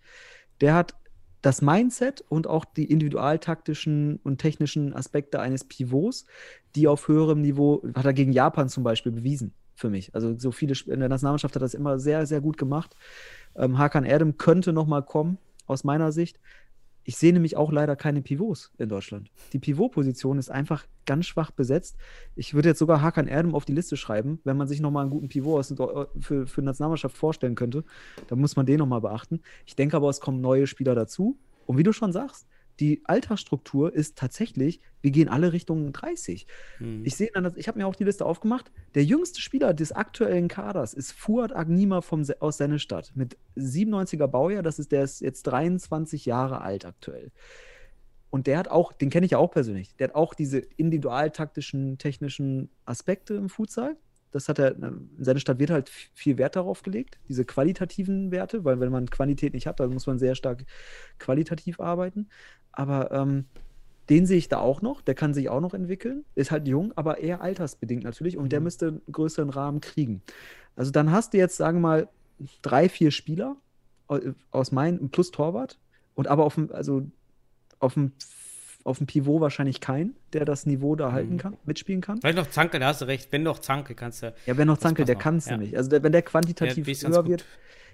Der 0.62 0.74
hat 0.74 0.94
das 1.42 1.60
Mindset 1.60 2.24
und 2.28 2.46
auch 2.46 2.64
die 2.64 2.90
individualtaktischen 2.90 4.16
und 4.24 4.38
technischen 4.38 4.94
Aspekte 4.94 5.40
eines 5.40 5.64
Pivots, 5.64 6.24
die 6.74 6.88
auf 6.88 7.06
höherem 7.06 7.42
Niveau, 7.42 7.82
hat 7.94 8.06
er 8.06 8.14
gegen 8.14 8.32
Japan 8.32 8.70
zum 8.70 8.82
Beispiel 8.82 9.12
bewiesen 9.12 9.54
für 9.76 9.90
mich. 9.90 10.14
Also 10.14 10.36
so 10.36 10.50
viele 10.50 10.74
in 10.86 11.00
der 11.00 11.08
Nationalmannschaft 11.08 11.54
hat 11.54 11.62
das 11.62 11.74
immer 11.74 12.00
sehr, 12.00 12.26
sehr 12.26 12.40
gut 12.40 12.56
gemacht. 12.56 12.96
Ähm, 13.54 13.78
Hakan 13.78 14.04
Erdem 14.04 14.38
könnte 14.38 14.72
nochmal 14.72 15.04
kommen, 15.04 15.38
aus 15.66 15.84
meiner 15.84 16.10
Sicht. 16.10 16.40
Ich 17.04 17.16
sehe 17.18 17.32
nämlich 17.32 17.56
auch 17.56 17.70
leider 17.70 17.94
keine 17.94 18.20
Pivots 18.20 18.72
in 18.78 18.88
Deutschland. 18.88 19.30
Die 19.52 19.60
Pivot-Position 19.60 20.38
ist 20.38 20.50
einfach 20.50 20.86
ganz 21.04 21.26
schwach 21.26 21.52
besetzt. 21.52 21.96
Ich 22.34 22.54
würde 22.54 22.70
jetzt 22.70 22.80
sogar 22.80 23.00
Hakan 23.00 23.28
Erdem 23.28 23.54
auf 23.54 23.64
die 23.64 23.74
Liste 23.74 23.96
schreiben, 23.96 24.40
wenn 24.42 24.56
man 24.56 24.66
sich 24.66 24.80
nochmal 24.80 25.02
einen 25.02 25.12
guten 25.12 25.28
Pivot 25.28 25.60
aus, 25.60 25.68
für, 26.18 26.48
für 26.48 26.60
die 26.62 26.66
Nationalmannschaft 26.66 27.16
vorstellen 27.16 27.54
könnte. 27.54 27.84
Dann 28.26 28.40
muss 28.40 28.56
man 28.56 28.66
den 28.66 28.78
nochmal 28.78 29.02
beachten. 29.02 29.40
Ich 29.66 29.76
denke 29.76 29.96
aber, 29.96 30.08
es 30.08 30.20
kommen 30.20 30.40
neue 30.40 30.66
Spieler 30.66 30.96
dazu. 30.96 31.38
Und 31.66 31.78
wie 31.78 31.84
du 31.84 31.92
schon 31.92 32.12
sagst, 32.12 32.48
die 32.80 33.02
Altersstruktur 33.04 33.92
ist 33.94 34.16
tatsächlich, 34.16 34.80
wir 35.00 35.10
gehen 35.10 35.28
alle 35.28 35.52
Richtung 35.52 35.92
30. 35.92 36.46
Ich 37.04 37.16
sehe 37.16 37.30
dann, 37.32 37.52
ich 37.56 37.68
habe 37.68 37.78
mir 37.78 37.86
auch 37.86 37.96
die 37.96 38.04
Liste 38.04 38.26
aufgemacht. 38.26 38.70
Der 38.94 39.04
jüngste 39.04 39.40
Spieler 39.40 39.72
des 39.74 39.92
aktuellen 39.92 40.48
Kaders 40.48 40.94
ist 40.94 41.12
Fuad 41.12 41.54
Agnima 41.54 42.00
vom, 42.00 42.24
aus 42.40 42.58
Sennestadt 42.58 43.12
mit 43.14 43.36
97er 43.56 44.26
Baujahr. 44.26 44.62
Das 44.62 44.78
ist, 44.78 44.92
der 44.92 45.04
ist 45.04 45.20
jetzt 45.20 45.44
23 45.44 46.26
Jahre 46.26 46.60
alt 46.60 46.84
aktuell. 46.84 47.30
Und 48.30 48.46
der 48.46 48.58
hat 48.58 48.68
auch, 48.68 48.92
den 48.92 49.10
kenne 49.10 49.24
ich 49.24 49.32
ja 49.32 49.38
auch 49.38 49.50
persönlich, 49.50 49.94
der 49.96 50.08
hat 50.08 50.14
auch 50.14 50.34
diese 50.34 50.58
individualtaktischen, 50.58 51.98
technischen 51.98 52.70
Aspekte 52.84 53.34
im 53.34 53.48
Futsal. 53.48 53.96
Das 54.32 54.48
hat 54.48 54.58
er, 54.58 54.76
in 54.76 55.08
seiner 55.18 55.40
Stadt 55.40 55.58
wird 55.58 55.70
halt 55.70 55.88
viel 55.88 56.36
Wert 56.36 56.56
darauf 56.56 56.82
gelegt, 56.82 57.18
diese 57.28 57.44
qualitativen 57.44 58.30
Werte, 58.30 58.64
weil 58.64 58.80
wenn 58.80 58.92
man 58.92 59.08
Qualität 59.08 59.54
nicht 59.54 59.66
hat, 59.66 59.80
dann 59.80 59.92
muss 59.92 60.06
man 60.06 60.18
sehr 60.18 60.34
stark 60.34 60.64
qualitativ 61.18 61.80
arbeiten. 61.80 62.28
Aber 62.72 63.10
ähm, 63.12 63.46
den 64.08 64.26
sehe 64.26 64.38
ich 64.38 64.48
da 64.48 64.58
auch 64.58 64.82
noch, 64.82 65.00
der 65.00 65.14
kann 65.14 65.34
sich 65.34 65.48
auch 65.48 65.60
noch 65.60 65.74
entwickeln, 65.74 66.24
ist 66.34 66.50
halt 66.50 66.68
jung, 66.68 66.92
aber 66.96 67.18
eher 67.18 67.40
altersbedingt 67.40 68.04
natürlich 68.04 68.36
und 68.36 68.52
der 68.52 68.60
müsste 68.60 68.88
einen 68.88 69.02
größeren 69.10 69.50
Rahmen 69.50 69.80
kriegen. 69.80 70.22
Also 70.76 70.90
dann 70.90 71.10
hast 71.10 71.32
du 71.32 71.38
jetzt, 71.38 71.56
sagen 71.56 71.78
wir 71.78 71.82
mal, 71.82 72.08
drei, 72.62 72.88
vier 72.88 73.10
Spieler 73.10 73.56
au- 74.08 74.20
aus 74.50 74.70
Main 74.70 75.10
plus 75.10 75.30
Torwart 75.30 75.78
und 76.14 76.28
aber 76.28 76.44
auf 76.44 76.54
dem, 76.54 76.70
also 76.70 77.06
auf 77.78 77.94
dem, 77.94 78.12
auf 78.86 78.98
dem 78.98 79.06
Pivot 79.06 79.40
wahrscheinlich 79.40 79.80
keinen, 79.80 80.14
der 80.32 80.44
das 80.44 80.64
Niveau 80.66 80.96
da 80.96 81.12
halten 81.12 81.36
kann, 81.38 81.56
mitspielen 81.64 82.00
kann. 82.00 82.18
Vielleicht 82.20 82.38
noch 82.38 82.48
Zanke, 82.50 82.78
da 82.78 82.86
hast 82.88 83.00
du 83.02 83.06
recht. 83.06 83.32
Wenn 83.32 83.44
doch 83.44 83.58
Zanke, 83.58 83.94
kannst 83.94 84.22
du. 84.22 84.32
Ja, 84.46 84.56
wenn 84.56 84.66
noch 84.68 84.78
Zankel, 84.78 85.02
passt 85.04 85.08
der 85.08 85.14
noch, 85.16 85.22
kann 85.22 85.36
es 85.36 85.46
ja. 85.46 85.52
nämlich. 85.56 85.76
Also 85.76 85.90
der, 85.90 86.02
wenn 86.02 86.12
der 86.12 86.22
quantitativ 86.22 86.86
ganz 86.86 87.04
höher 87.06 87.26
wird, 87.26 87.44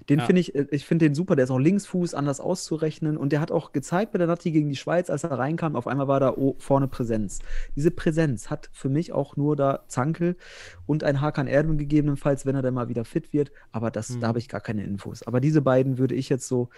den 0.08 0.18
Ja. 0.18 0.26
finde 0.26 0.40
ich, 0.40 0.54
äh, 0.56 0.66
ich 0.70 0.84
finde 0.84 1.06
den 1.06 1.14
super, 1.14 1.36
der 1.36 1.44
ist 1.44 1.50
auch 1.50 1.58
Linksfuß, 1.60 2.14
anders 2.14 2.40
auszurechnen 2.40 3.16
und 3.16 3.32
der 3.32 3.40
hat 3.40 3.50
auch 3.52 3.70
gezeigt 3.72 4.10
bei 4.12 4.18
der 4.18 4.26
Nati 4.26 4.50
gegen 4.50 4.68
die 4.68 4.74
Schweiz, 4.76 5.08
als 5.10 5.22
er 5.24 5.30
reinkam, 5.30 5.76
auf 5.76 5.86
einmal 5.86 6.08
war 6.08 6.18
da 6.20 6.32
o- 6.32 6.56
vorne 6.58 6.88
Präsenz. 6.88 7.38
Diese 7.76 7.90
Präsenz 7.92 8.50
hat 8.50 8.68
für 8.72 8.88
mich 8.88 9.12
auch 9.12 9.36
nur 9.36 9.54
da 9.56 9.84
Zankel 9.86 10.36
und 10.86 11.04
ein 11.04 11.20
Hakan 11.20 11.46
Erdem 11.46 11.78
gegebenenfalls, 11.78 12.46
wenn 12.46 12.56
er 12.56 12.62
dann 12.62 12.74
mal 12.74 12.88
wieder 12.88 13.04
fit 13.04 13.32
wird, 13.32 13.52
aber 13.70 13.90
das, 13.92 14.10
Mhm. 14.10 14.20
da 14.20 14.26
habe 14.28 14.40
ich 14.40 14.48
gar 14.48 14.60
keine 14.60 14.82
Infos. 14.84 15.22
Aber 15.22 15.40
diese 15.40 15.62
beiden 15.62 15.98
würde 15.98 16.16
ich 16.16 16.28
jetzt 16.28 16.48
so 16.48 16.68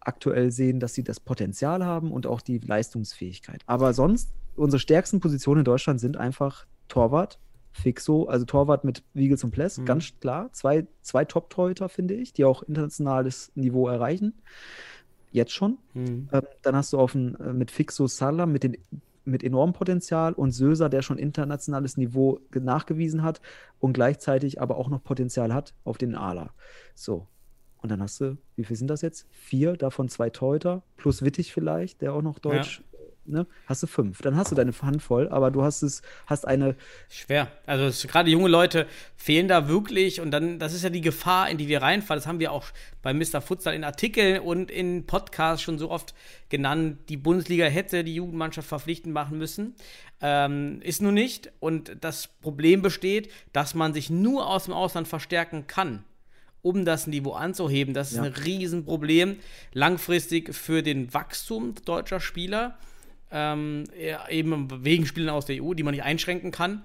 aktuell 0.00 0.50
sehen, 0.50 0.80
dass 0.80 0.94
sie 0.94 1.04
das 1.04 1.20
Potenzial 1.20 1.84
haben 1.84 2.12
und 2.12 2.26
auch 2.26 2.40
die 2.40 2.58
Leistungsfähigkeit. 2.58 3.62
Aber 3.66 3.92
sonst, 3.92 4.30
unsere 4.56 4.80
stärksten 4.80 5.20
Positionen 5.20 5.60
in 5.60 5.64
Deutschland 5.64 6.00
sind 6.00 6.16
einfach 6.16 6.66
Torwart, 6.88 7.38
Fixo, 7.72 8.24
also 8.24 8.44
Torwart 8.44 8.84
mit 8.84 9.02
Wiegels 9.14 9.44
und 9.44 9.50
Pless, 9.52 9.78
Mhm. 9.78 9.84
ganz 9.84 10.12
klar. 10.20 10.50
Zwei, 10.52 10.86
zwei 11.02 11.24
Top-Torhüter, 11.24 11.88
finde 11.88 12.14
ich, 12.14 12.32
die 12.32 12.44
auch 12.44 12.62
internationales 12.62 13.52
Niveau 13.54 13.86
erreichen. 13.88 14.34
Jetzt 15.30 15.52
schon. 15.52 15.78
Hm. 15.92 16.28
Ähm, 16.32 16.42
dann 16.62 16.74
hast 16.74 16.92
du 16.92 16.98
auf 16.98 17.12
den, 17.12 17.34
äh, 17.36 17.52
mit 17.52 17.70
Fixo 17.70 18.06
Salah 18.06 18.46
mit, 18.46 18.62
den, 18.64 18.78
mit 19.26 19.44
enormem 19.44 19.74
Potenzial 19.74 20.32
und 20.32 20.52
Söser, 20.52 20.88
der 20.88 21.02
schon 21.02 21.18
internationales 21.18 21.98
Niveau 21.98 22.40
ge- 22.50 22.62
nachgewiesen 22.62 23.22
hat 23.22 23.42
und 23.78 23.92
gleichzeitig 23.92 24.60
aber 24.60 24.76
auch 24.78 24.88
noch 24.88 25.04
Potenzial 25.04 25.52
hat 25.52 25.74
auf 25.84 25.98
den 25.98 26.14
Ala. 26.14 26.50
So. 26.94 27.26
Und 27.80 27.90
dann 27.90 28.02
hast 28.02 28.20
du, 28.20 28.36
wie 28.56 28.64
viel 28.64 28.76
sind 28.76 28.88
das 28.88 29.02
jetzt? 29.02 29.26
Vier, 29.30 29.76
davon 29.76 30.08
zwei 30.08 30.30
Torhüter, 30.30 30.82
plus 30.96 31.22
Wittig 31.22 31.52
vielleicht, 31.52 32.02
der 32.02 32.12
auch 32.12 32.22
noch 32.22 32.38
Deutsch, 32.38 32.82
ne? 33.28 33.46
Hast 33.66 33.82
du 33.82 33.86
fünf. 33.86 34.20
Dann 34.22 34.36
hast 34.36 34.50
du 34.50 34.56
deine 34.56 34.72
Hand 34.82 35.02
voll, 35.02 35.28
aber 35.28 35.50
du 35.50 35.62
hast 35.62 35.82
es, 35.82 36.02
hast 36.26 36.46
eine, 36.46 36.74
Schwer. 37.08 37.48
Also 37.66 38.08
gerade 38.08 38.30
junge 38.30 38.48
Leute 38.48 38.86
fehlen 39.16 39.48
da 39.48 39.68
wirklich 39.68 40.20
und 40.20 40.30
dann, 40.30 40.58
das 40.58 40.74
ist 40.74 40.82
ja 40.82 40.90
die 40.90 41.00
Gefahr, 41.00 41.48
in 41.50 41.58
die 41.58 41.68
wir 41.68 41.82
reinfallen. 41.82 42.18
Das 42.18 42.26
haben 42.26 42.40
wir 42.40 42.52
auch 42.52 42.66
bei 43.02 43.14
Mr. 43.14 43.40
Futsal 43.40 43.74
in 43.74 43.84
Artikeln 43.84 44.40
und 44.40 44.70
in 44.70 45.06
Podcasts 45.06 45.62
schon 45.62 45.78
so 45.78 45.90
oft 45.90 46.14
genannt. 46.48 46.98
Die 47.08 47.16
Bundesliga 47.16 47.66
hätte 47.66 48.02
die 48.02 48.14
Jugendmannschaft 48.14 48.68
verpflichtend 48.68 49.14
machen 49.14 49.38
müssen. 49.38 49.74
Ähm, 50.20 50.80
ist 50.82 51.00
nun 51.02 51.14
nicht. 51.14 51.52
Und 51.60 51.96
das 52.00 52.26
Problem 52.26 52.82
besteht, 52.82 53.30
dass 53.52 53.74
man 53.74 53.94
sich 53.94 54.10
nur 54.10 54.48
aus 54.48 54.64
dem 54.64 54.74
Ausland 54.74 55.06
verstärken 55.06 55.66
kann 55.66 56.04
um 56.62 56.84
das 56.84 57.06
Niveau 57.06 57.32
anzuheben. 57.32 57.94
Das 57.94 58.10
ist 58.10 58.16
Ja. 58.18 58.24
ein 58.24 58.32
Riesenproblem 58.32 59.36
langfristig 59.72 60.54
für 60.54 60.82
den 60.82 61.12
Wachstum 61.14 61.74
deutscher 61.84 62.20
Spieler. 62.20 62.76
Ähm, 63.30 63.84
eben 64.30 64.84
wegen 64.84 65.04
Spielen 65.06 65.28
aus 65.28 65.44
der 65.46 65.62
EU, 65.62 65.74
die 65.74 65.82
man 65.82 65.92
nicht 65.94 66.02
einschränken 66.04 66.50
kann. 66.50 66.82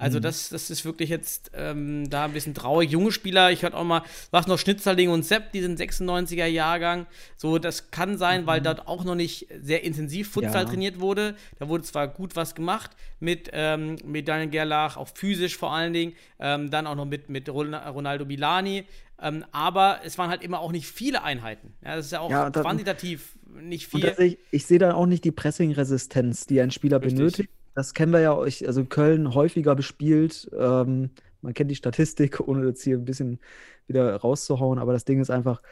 Also 0.00 0.20
das, 0.20 0.48
das 0.50 0.70
ist 0.70 0.84
wirklich 0.84 1.08
jetzt 1.10 1.50
ähm, 1.54 2.08
da 2.08 2.26
ein 2.26 2.32
bisschen 2.32 2.54
traurig. 2.54 2.88
Junge 2.88 3.10
Spieler, 3.10 3.50
ich 3.50 3.62
hörte 3.64 3.76
auch 3.76 3.82
mal, 3.82 4.02
was 4.30 4.46
noch 4.46 4.56
Schnitzerling 4.56 5.08
und 5.10 5.24
Sepp, 5.24 5.50
die 5.50 5.60
sind 5.60 5.76
96er 5.80 6.46
Jahrgang. 6.46 7.06
So, 7.36 7.58
das 7.58 7.90
kann 7.90 8.16
sein, 8.16 8.46
weil 8.46 8.60
dort 8.60 8.86
auch 8.86 9.02
noch 9.02 9.16
nicht 9.16 9.48
sehr 9.60 9.82
intensiv 9.82 10.30
Futsal 10.30 10.62
Ja. 10.62 10.68
trainiert 10.68 11.00
wurde. 11.00 11.34
Da 11.58 11.68
wurde 11.68 11.82
zwar 11.82 12.06
gut 12.06 12.36
was 12.36 12.54
gemacht 12.54 12.92
mit, 13.18 13.50
ähm, 13.52 13.96
mit 14.04 14.28
Daniel 14.28 14.50
Gerlach, 14.50 14.96
auch 14.98 15.08
physisch 15.12 15.56
vor 15.56 15.72
allen 15.72 15.92
Dingen, 15.92 16.12
ähm, 16.38 16.70
dann 16.70 16.86
auch 16.86 16.94
noch 16.94 17.04
mit, 17.06 17.28
mit 17.28 17.48
Ron- 17.48 17.74
Ronaldo 17.74 18.24
Milani. 18.24 18.84
Ähm, 19.20 19.44
aber 19.52 20.00
es 20.04 20.16
waren 20.18 20.30
halt 20.30 20.42
immer 20.42 20.60
auch 20.60 20.70
nicht 20.72 20.86
viele 20.86 21.22
Einheiten. 21.22 21.74
Ja, 21.84 21.96
das 21.96 22.06
ist 22.06 22.12
ja 22.12 22.20
auch 22.20 22.30
Ja, 22.30 22.50
da- 22.50 22.60
quantitativ 22.62 23.36
nicht 23.60 23.88
viel. 23.88 24.14
ich, 24.18 24.38
ich 24.52 24.66
sehe 24.66 24.78
da 24.78 24.94
auch 24.94 25.06
nicht 25.06 25.24
die 25.24 25.32
Pressing-Resistenz, 25.32 26.46
die 26.46 26.60
ein 26.60 26.70
Spieler 26.70 27.00
Richtig. 27.02 27.16
benötigt. 27.18 27.50
Das 27.74 27.94
kennen 27.94 28.12
wir 28.12 28.20
ja, 28.20 28.34
euch- 28.36 28.66
also 28.66 28.84
Köln 28.84 29.34
häufiger 29.34 29.74
bespielt. 29.74 30.48
Ähm, 30.56 31.10
man 31.42 31.54
kennt 31.54 31.70
die 31.70 31.76
Statistik, 31.76 32.38
ohne 32.46 32.66
jetzt 32.66 32.82
hier 32.84 32.96
ein 32.96 33.04
bisschen 33.04 33.40
wieder 33.88 34.14
rauszuhauen, 34.16 34.78
aber 34.78 34.92
das 34.92 35.04
Ding 35.04 35.20
ist 35.20 35.30
einfach, 35.30 35.62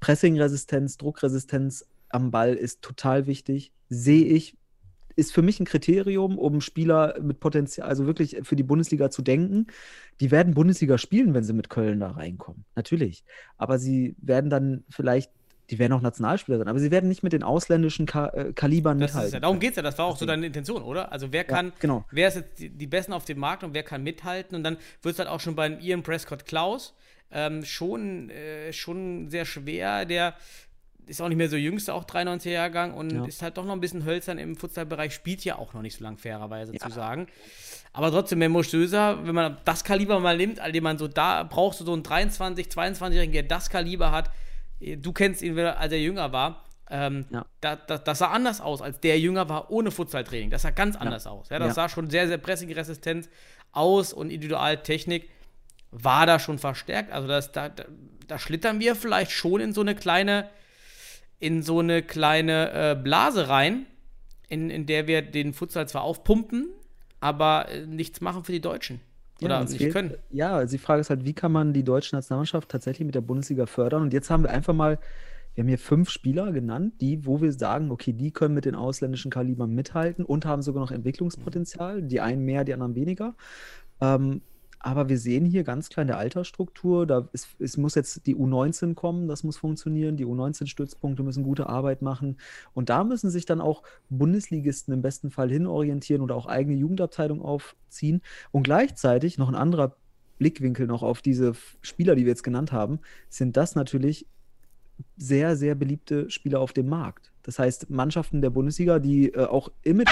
Pressing-Resistenz, 0.00 0.96
Druckresistenz 0.96 1.84
am 2.08 2.30
Ball 2.30 2.54
ist 2.54 2.82
total 2.82 3.26
wichtig. 3.26 3.72
Sehe 3.88 4.24
ich, 4.24 4.56
ist 5.20 5.32
für 5.32 5.42
mich 5.42 5.60
ein 5.60 5.66
Kriterium, 5.66 6.38
um 6.38 6.60
Spieler 6.60 7.16
mit 7.20 7.38
Potenzial, 7.40 7.88
also 7.88 8.06
wirklich 8.06 8.38
für 8.42 8.56
die 8.56 8.62
Bundesliga 8.62 9.10
zu 9.10 9.22
denken. 9.22 9.66
Die 10.20 10.30
werden 10.30 10.54
Bundesliga 10.54 10.98
spielen, 10.98 11.34
wenn 11.34 11.44
sie 11.44 11.52
mit 11.52 11.70
Köln 11.70 12.00
da 12.00 12.10
reinkommen. 12.10 12.64
Natürlich. 12.74 13.24
Aber 13.56 13.78
sie 13.78 14.16
werden 14.18 14.50
dann 14.50 14.84
vielleicht 14.90 15.30
die 15.70 15.78
werden 15.78 15.92
auch 15.92 16.00
Nationalspieler 16.00 16.58
sein, 16.58 16.66
aber 16.66 16.80
sie 16.80 16.90
werden 16.90 17.08
nicht 17.08 17.22
mit 17.22 17.32
den 17.32 17.44
ausländischen 17.44 18.04
Ka 18.04 18.28
äh, 18.30 18.52
Kalibern 18.52 18.98
Das 18.98 19.12
mithalten. 19.12 19.34
ja, 19.34 19.40
darum 19.40 19.60
geht 19.60 19.70
es 19.70 19.76
ja, 19.76 19.82
das 19.82 19.96
war 19.98 20.06
auch 20.06 20.16
so 20.16 20.26
deine 20.26 20.46
Intention, 20.46 20.82
oder? 20.82 21.12
Also 21.12 21.32
wer 21.32 21.44
kann, 21.44 21.72
genau. 21.78 22.04
wer 22.10 22.26
ist 22.26 22.34
jetzt 22.34 22.58
die, 22.58 22.70
die 22.70 22.88
Besten 22.88 23.12
auf 23.12 23.24
dem 23.24 23.38
Markt 23.38 23.62
und 23.62 23.72
wer 23.72 23.84
kann 23.84 24.02
mithalten? 24.02 24.56
Und 24.56 24.64
dann 24.64 24.78
wird 25.02 25.12
es 25.12 25.18
halt 25.20 25.28
auch 25.28 25.38
schon 25.38 25.54
beim 25.54 25.78
Ian 25.78 26.02
Prescott 26.02 26.44
Klaus 26.44 26.94
ähm, 27.30 27.64
schon, 27.64 28.30
äh, 28.30 28.72
schon 28.72 29.30
sehr 29.30 29.44
schwer. 29.44 30.04
Der 30.04 30.34
ist 31.10 31.20
auch 31.20 31.28
nicht 31.28 31.36
mehr 31.38 31.48
so 31.50 31.56
jüngster, 31.56 31.94
auch 31.94 32.04
93er 32.04 32.50
Jahrgang 32.50 32.94
und 32.94 33.10
Ja. 33.10 33.24
ist 33.26 33.42
halt 33.42 33.56
doch 33.58 33.64
noch 33.64 33.72
ein 33.74 33.80
bisschen 33.80 34.04
hölzern 34.04 34.38
im 34.38 34.56
Futsalbereich, 34.56 35.12
spielt 35.14 35.44
ja 35.44 35.56
auch 35.58 35.74
noch 35.74 35.82
nicht 35.82 35.96
so 35.98 36.04
lang, 36.04 36.16
fairerweise 36.16 36.72
zu 36.72 36.88
sagen. 36.90 37.26
Aber 37.92 38.10
trotzdem, 38.10 38.38
Memo 38.38 38.62
Stöser, 38.62 39.26
wenn 39.26 39.34
man 39.34 39.58
das 39.64 39.84
Kaliber 39.84 40.20
mal 40.20 40.36
nimmt, 40.36 40.60
all 40.60 40.72
dem 40.72 40.84
man 40.84 40.96
so 40.96 41.08
da, 41.08 41.42
brauchst 41.42 41.80
du 41.80 41.84
so 41.84 41.92
einen 41.92 42.02
23, 42.04 42.68
22-Jährigen, 42.68 43.32
der 43.32 43.42
das 43.42 43.68
Kaliber 43.68 44.12
hat. 44.12 44.30
Du 44.80 45.12
kennst 45.12 45.42
ihn, 45.42 45.58
als 45.58 45.92
er 45.92 46.00
jünger 46.00 46.32
war. 46.32 46.64
Ähm, 46.92 47.26
Ja. 47.30 47.44
da, 47.60 47.76
da, 47.76 47.98
das 47.98 48.18
sah 48.18 48.28
anders 48.28 48.60
aus, 48.60 48.80
als 48.82 48.98
der 49.00 49.18
jünger 49.20 49.48
war 49.48 49.70
ohne 49.70 49.90
Futsaltraining. 49.90 50.50
Das 50.50 50.62
sah 50.62 50.70
ganz 50.70 50.96
anders 50.96 51.26
aus. 51.26 51.48
Ja, 51.48 51.58
das 51.58 51.68
Ja. 51.68 51.74
sah 51.74 51.88
schon 51.88 52.10
sehr, 52.10 52.26
sehr 52.28 52.38
pressingresistent 52.38 53.28
aus 53.72 54.12
und 54.12 54.30
Individualtechnik 54.30 55.28
war 55.92 56.26
da 56.26 56.38
schon 56.38 56.58
verstärkt. 56.58 57.12
Also 57.12 57.28
das, 57.28 57.52
da, 57.52 57.68
da, 57.68 57.84
da 58.26 58.38
schlittern 58.38 58.80
wir 58.80 58.94
vielleicht 58.96 59.30
schon 59.32 59.60
in 59.60 59.72
so 59.72 59.80
eine 59.82 59.94
kleine, 59.94 60.48
in 61.40 61.62
so 61.62 61.80
eine 61.80 62.02
kleine 62.02 62.70
äh, 62.72 62.94
Blase 62.94 63.48
rein, 63.48 63.86
in, 64.48 64.70
in 64.70 64.86
der 64.86 65.08
wir 65.08 65.22
den 65.22 65.52
Futsal 65.52 65.88
zwar 65.88 66.02
aufpumpen, 66.02 66.68
aber 67.18 67.68
äh, 67.68 67.86
nichts 67.86 68.20
machen 68.20 68.44
für 68.44 68.52
die 68.52 68.60
Deutschen. 68.60 69.00
Oder 69.42 69.58
uns 69.58 69.70
nicht 69.70 69.80
fehlt- 69.80 69.92
können. 69.94 70.14
Ja, 70.30 70.52
also 70.52 70.72
die 70.72 70.78
Frage 70.78 71.00
ist 71.00 71.08
halt, 71.08 71.24
wie 71.24 71.32
kann 71.32 71.50
man 71.50 71.72
die 71.72 71.82
deutsche 71.82 72.14
Nationalmannschaft 72.14 72.68
tatsächlich 72.68 73.06
mit 73.06 73.14
der 73.14 73.22
Bundesliga 73.22 73.64
fördern? 73.64 74.02
Und 74.02 74.12
jetzt 74.12 74.28
haben 74.28 74.42
wir 74.42 74.50
einfach 74.50 74.74
mal, 74.74 74.98
wir 75.54 75.62
haben 75.62 75.68
hier 75.68 75.78
fünf 75.78 76.10
Spieler 76.10 76.52
genannt, 76.52 76.94
die, 77.00 77.24
wo 77.24 77.40
wir 77.40 77.50
sagen, 77.52 77.90
okay, 77.90 78.12
die 78.12 78.32
können 78.32 78.54
mit 78.54 78.66
den 78.66 78.74
ausländischen 78.74 79.30
Kalibern 79.30 79.74
mithalten 79.74 80.26
und 80.26 80.44
haben 80.44 80.60
sogar 80.60 80.82
noch 80.82 80.90
Entwicklungspotenzial. 80.90 82.02
Die 82.02 82.20
einen 82.20 82.44
mehr, 82.44 82.64
die 82.64 82.74
anderen 82.74 82.94
weniger. 82.94 83.34
Ähm, 84.02 84.42
aber 84.82 85.10
wir 85.10 85.18
sehen 85.18 85.44
hier 85.44 85.62
ganz 85.62 85.90
klar 85.90 86.02
in 86.02 86.08
der 86.08 86.16
Altersstruktur, 86.16 87.06
da 87.06 87.28
ist, 87.32 87.48
es 87.58 87.76
muss 87.76 87.94
jetzt 87.94 88.26
die 88.26 88.34
U19 88.34 88.94
kommen, 88.94 89.28
das 89.28 89.44
muss 89.44 89.58
funktionieren. 89.58 90.16
Die 90.16 90.24
U19-Stützpunkte 90.24 91.22
müssen 91.22 91.42
gute 91.44 91.68
Arbeit 91.68 92.00
machen. 92.00 92.38
Und 92.72 92.88
da 92.88 93.04
müssen 93.04 93.28
sich 93.30 93.44
dann 93.44 93.60
auch 93.60 93.82
Bundesligisten 94.08 94.94
im 94.94 95.02
besten 95.02 95.30
Fall 95.30 95.50
hinorientieren 95.50 96.22
oder 96.22 96.34
auch 96.34 96.46
eigene 96.46 96.76
Jugendabteilung 96.76 97.42
aufziehen. 97.42 98.22
Und 98.52 98.62
gleichzeitig 98.62 99.36
noch 99.36 99.48
ein 99.48 99.54
anderer 99.54 99.96
Blickwinkel 100.38 100.86
noch 100.86 101.02
auf 101.02 101.20
diese 101.20 101.52
Spieler, 101.82 102.14
die 102.14 102.22
wir 102.22 102.30
jetzt 102.30 102.42
genannt 102.42 102.72
haben, 102.72 103.00
sind 103.28 103.58
das 103.58 103.74
natürlich 103.74 104.26
sehr, 105.18 105.56
sehr 105.56 105.74
beliebte 105.74 106.30
Spieler 106.30 106.60
auf 106.60 106.72
dem 106.72 106.88
Markt. 106.88 107.32
Das 107.42 107.58
heißt, 107.58 107.90
Mannschaften 107.90 108.40
der 108.40 108.50
Bundesliga, 108.50 108.98
die 108.98 109.32
äh, 109.32 109.44
auch 109.44 109.70
Image. 109.82 110.08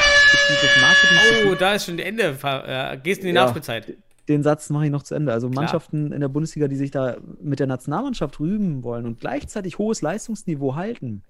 Marketing 0.80 1.50
Oh, 1.50 1.54
da 1.54 1.74
ist 1.74 1.86
schon 1.86 1.98
Ende. 1.98 2.36
Äh, 2.42 2.98
gehst 2.98 3.22
in 3.22 3.28
die 3.28 3.34
Ja. 3.34 3.44
Nachspielzeit. 3.44 3.96
Den 4.28 4.42
Satz 4.42 4.68
mache 4.70 4.84
ich 4.86 4.90
noch 4.90 5.02
zu 5.02 5.14
Ende. 5.14 5.32
Also 5.32 5.48
Mannschaften 5.48 6.12
in 6.12 6.20
der 6.20 6.28
Bundesliga, 6.28 6.68
die 6.68 6.76
sich 6.76 6.90
da 6.90 7.16
mit 7.40 7.60
der 7.60 7.66
Nationalmannschaft 7.66 8.38
rühmen 8.40 8.82
wollen 8.82 9.06
und 9.06 9.20
gleichzeitig 9.20 9.78
hohes 9.78 10.02
Leistungsniveau 10.02 10.74
halten, 10.74 11.22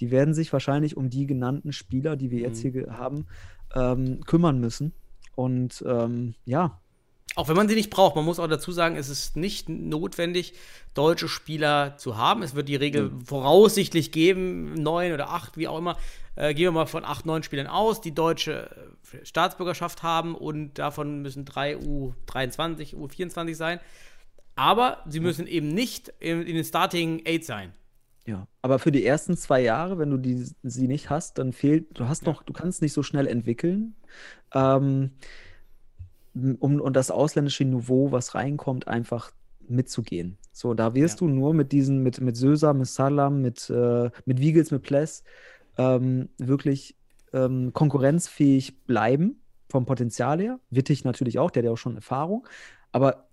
die 0.00 0.10
werden 0.10 0.34
sich 0.34 0.52
wahrscheinlich 0.52 0.96
um 0.96 1.10
die 1.10 1.26
genannten 1.26 1.72
Spieler, 1.72 2.16
die 2.16 2.30
wir 2.30 2.38
jetzt 2.38 2.60
hier 2.60 2.70
ge- 2.70 2.90
haben, 2.90 3.26
ähm, 3.74 4.20
kümmern 4.24 4.60
müssen. 4.60 4.92
Und 5.34 5.84
ähm, 5.86 6.34
ja, 6.44 6.80
Auch 7.38 7.46
wenn 7.46 7.54
man 7.54 7.68
sie 7.68 7.76
nicht 7.76 7.90
braucht, 7.90 8.16
man 8.16 8.24
muss 8.24 8.40
auch 8.40 8.48
dazu 8.48 8.72
sagen, 8.72 8.96
es 8.96 9.08
ist 9.08 9.36
nicht 9.36 9.68
notwendig, 9.68 10.54
deutsche 10.94 11.28
Spieler 11.28 11.96
zu 11.96 12.16
haben. 12.16 12.42
Es 12.42 12.56
wird 12.56 12.68
die 12.68 12.74
Regel 12.74 13.12
voraussichtlich 13.24 14.10
geben, 14.10 14.74
neun 14.74 15.12
oder 15.12 15.30
acht, 15.30 15.56
wie 15.56 15.68
auch 15.68 15.78
immer. 15.78 15.96
Äh, 16.34 16.52
gehen 16.52 16.64
wir 16.64 16.72
mal 16.72 16.86
von 16.86 17.04
acht, 17.04 17.26
neun 17.26 17.44
Spielern 17.44 17.68
aus, 17.68 18.00
die 18.00 18.12
deutsche 18.12 18.68
äh, 19.12 19.24
Staatsbürgerschaft 19.24 20.02
haben 20.02 20.34
und 20.34 20.80
davon 20.80 21.22
müssen 21.22 21.44
drei 21.44 21.76
U23, 21.76 22.96
U24 22.96 23.54
sein. 23.54 23.78
Aber 24.56 25.04
sie 25.06 25.20
müssen 25.20 25.46
eben 25.46 25.68
nicht 25.68 26.12
in, 26.18 26.42
in 26.42 26.56
den 26.56 26.64
Starting 26.64 27.22
Eight 27.24 27.44
sein. 27.44 27.72
Ja, 28.26 28.48
aber 28.62 28.80
für 28.80 28.90
die 28.90 29.06
ersten 29.06 29.36
zwei 29.36 29.60
Jahre, 29.60 30.00
wenn 30.00 30.10
du 30.10 30.16
die, 30.16 30.44
sie 30.64 30.88
nicht 30.88 31.08
hast, 31.08 31.38
dann 31.38 31.52
fehlt, 31.52 32.00
du 32.00 32.08
hast 32.08 32.26
noch, 32.26 32.42
du 32.42 32.52
kannst 32.52 32.82
nicht 32.82 32.94
so 32.94 33.04
schnell 33.04 33.28
entwickeln. 33.28 33.94
Ähm, 34.52 35.12
um, 36.34 36.80
und 36.80 36.94
das 36.94 37.10
ausländische 37.10 37.64
Niveau, 37.64 38.12
was 38.12 38.34
reinkommt, 38.34 38.88
einfach 38.88 39.32
mitzugehen. 39.68 40.38
So, 40.52 40.74
da 40.74 40.94
wirst 40.94 41.20
Ja. 41.20 41.26
du 41.26 41.32
nur 41.32 41.54
mit 41.54 41.72
diesen, 41.72 42.02
mit, 42.02 42.20
mit 42.20 42.36
Sösa, 42.36 42.72
mit 42.72 42.86
Salam, 42.88 43.42
mit, 43.42 43.68
äh, 43.70 44.10
mit 44.24 44.40
Wiegels, 44.40 44.70
mit 44.70 44.82
Pless 44.82 45.24
ähm, 45.76 46.28
wirklich 46.38 46.96
ähm, 47.32 47.72
konkurrenzfähig 47.72 48.84
bleiben, 48.86 49.40
vom 49.68 49.84
Potenzial 49.84 50.40
her. 50.40 50.58
Wittig 50.70 51.04
natürlich 51.04 51.38
auch, 51.38 51.50
der 51.50 51.62
hat 51.62 51.66
ja 51.66 51.72
auch 51.72 51.76
schon 51.76 51.96
Erfahrung. 51.96 52.46
Aber 52.90 53.28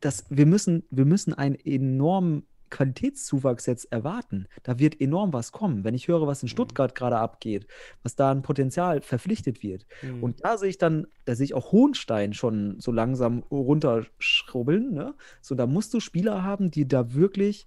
das, 0.00 0.24
wir, 0.30 0.46
müssen, 0.46 0.84
wir 0.90 1.04
müssen 1.04 1.34
einen 1.34 1.54
enormen 1.54 2.44
Qualitätszuwachs 2.70 3.66
jetzt 3.66 3.90
erwarten. 3.92 4.46
Da 4.62 4.78
wird 4.78 5.00
enorm 5.00 5.32
was 5.32 5.52
kommen. 5.52 5.84
Wenn 5.84 5.94
ich 5.94 6.08
höre, 6.08 6.26
was 6.26 6.42
in 6.42 6.48
Stuttgart 6.48 6.94
gerade 6.94 7.18
abgeht, 7.18 7.66
was 8.02 8.16
da 8.16 8.30
an 8.30 8.42
Potenzial 8.42 9.00
verpflichtet 9.00 9.62
wird. 9.62 9.86
Mhm. 10.02 10.22
Und 10.22 10.44
da 10.44 10.58
sehe 10.58 10.68
ich 10.70 10.78
dann, 10.78 11.06
da 11.24 11.34
sehe 11.34 11.44
ich 11.44 11.54
auch 11.54 11.72
Hohenstein 11.72 12.32
schon 12.32 12.78
so 12.80 12.92
langsam 12.92 13.44
runterschrubbeln. 13.50 14.92
Ne? 14.92 15.14
So, 15.40 15.54
da 15.54 15.66
musst 15.66 15.94
du 15.94 16.00
Spieler 16.00 16.42
haben, 16.42 16.70
die 16.70 16.86
da 16.86 17.14
wirklich 17.14 17.66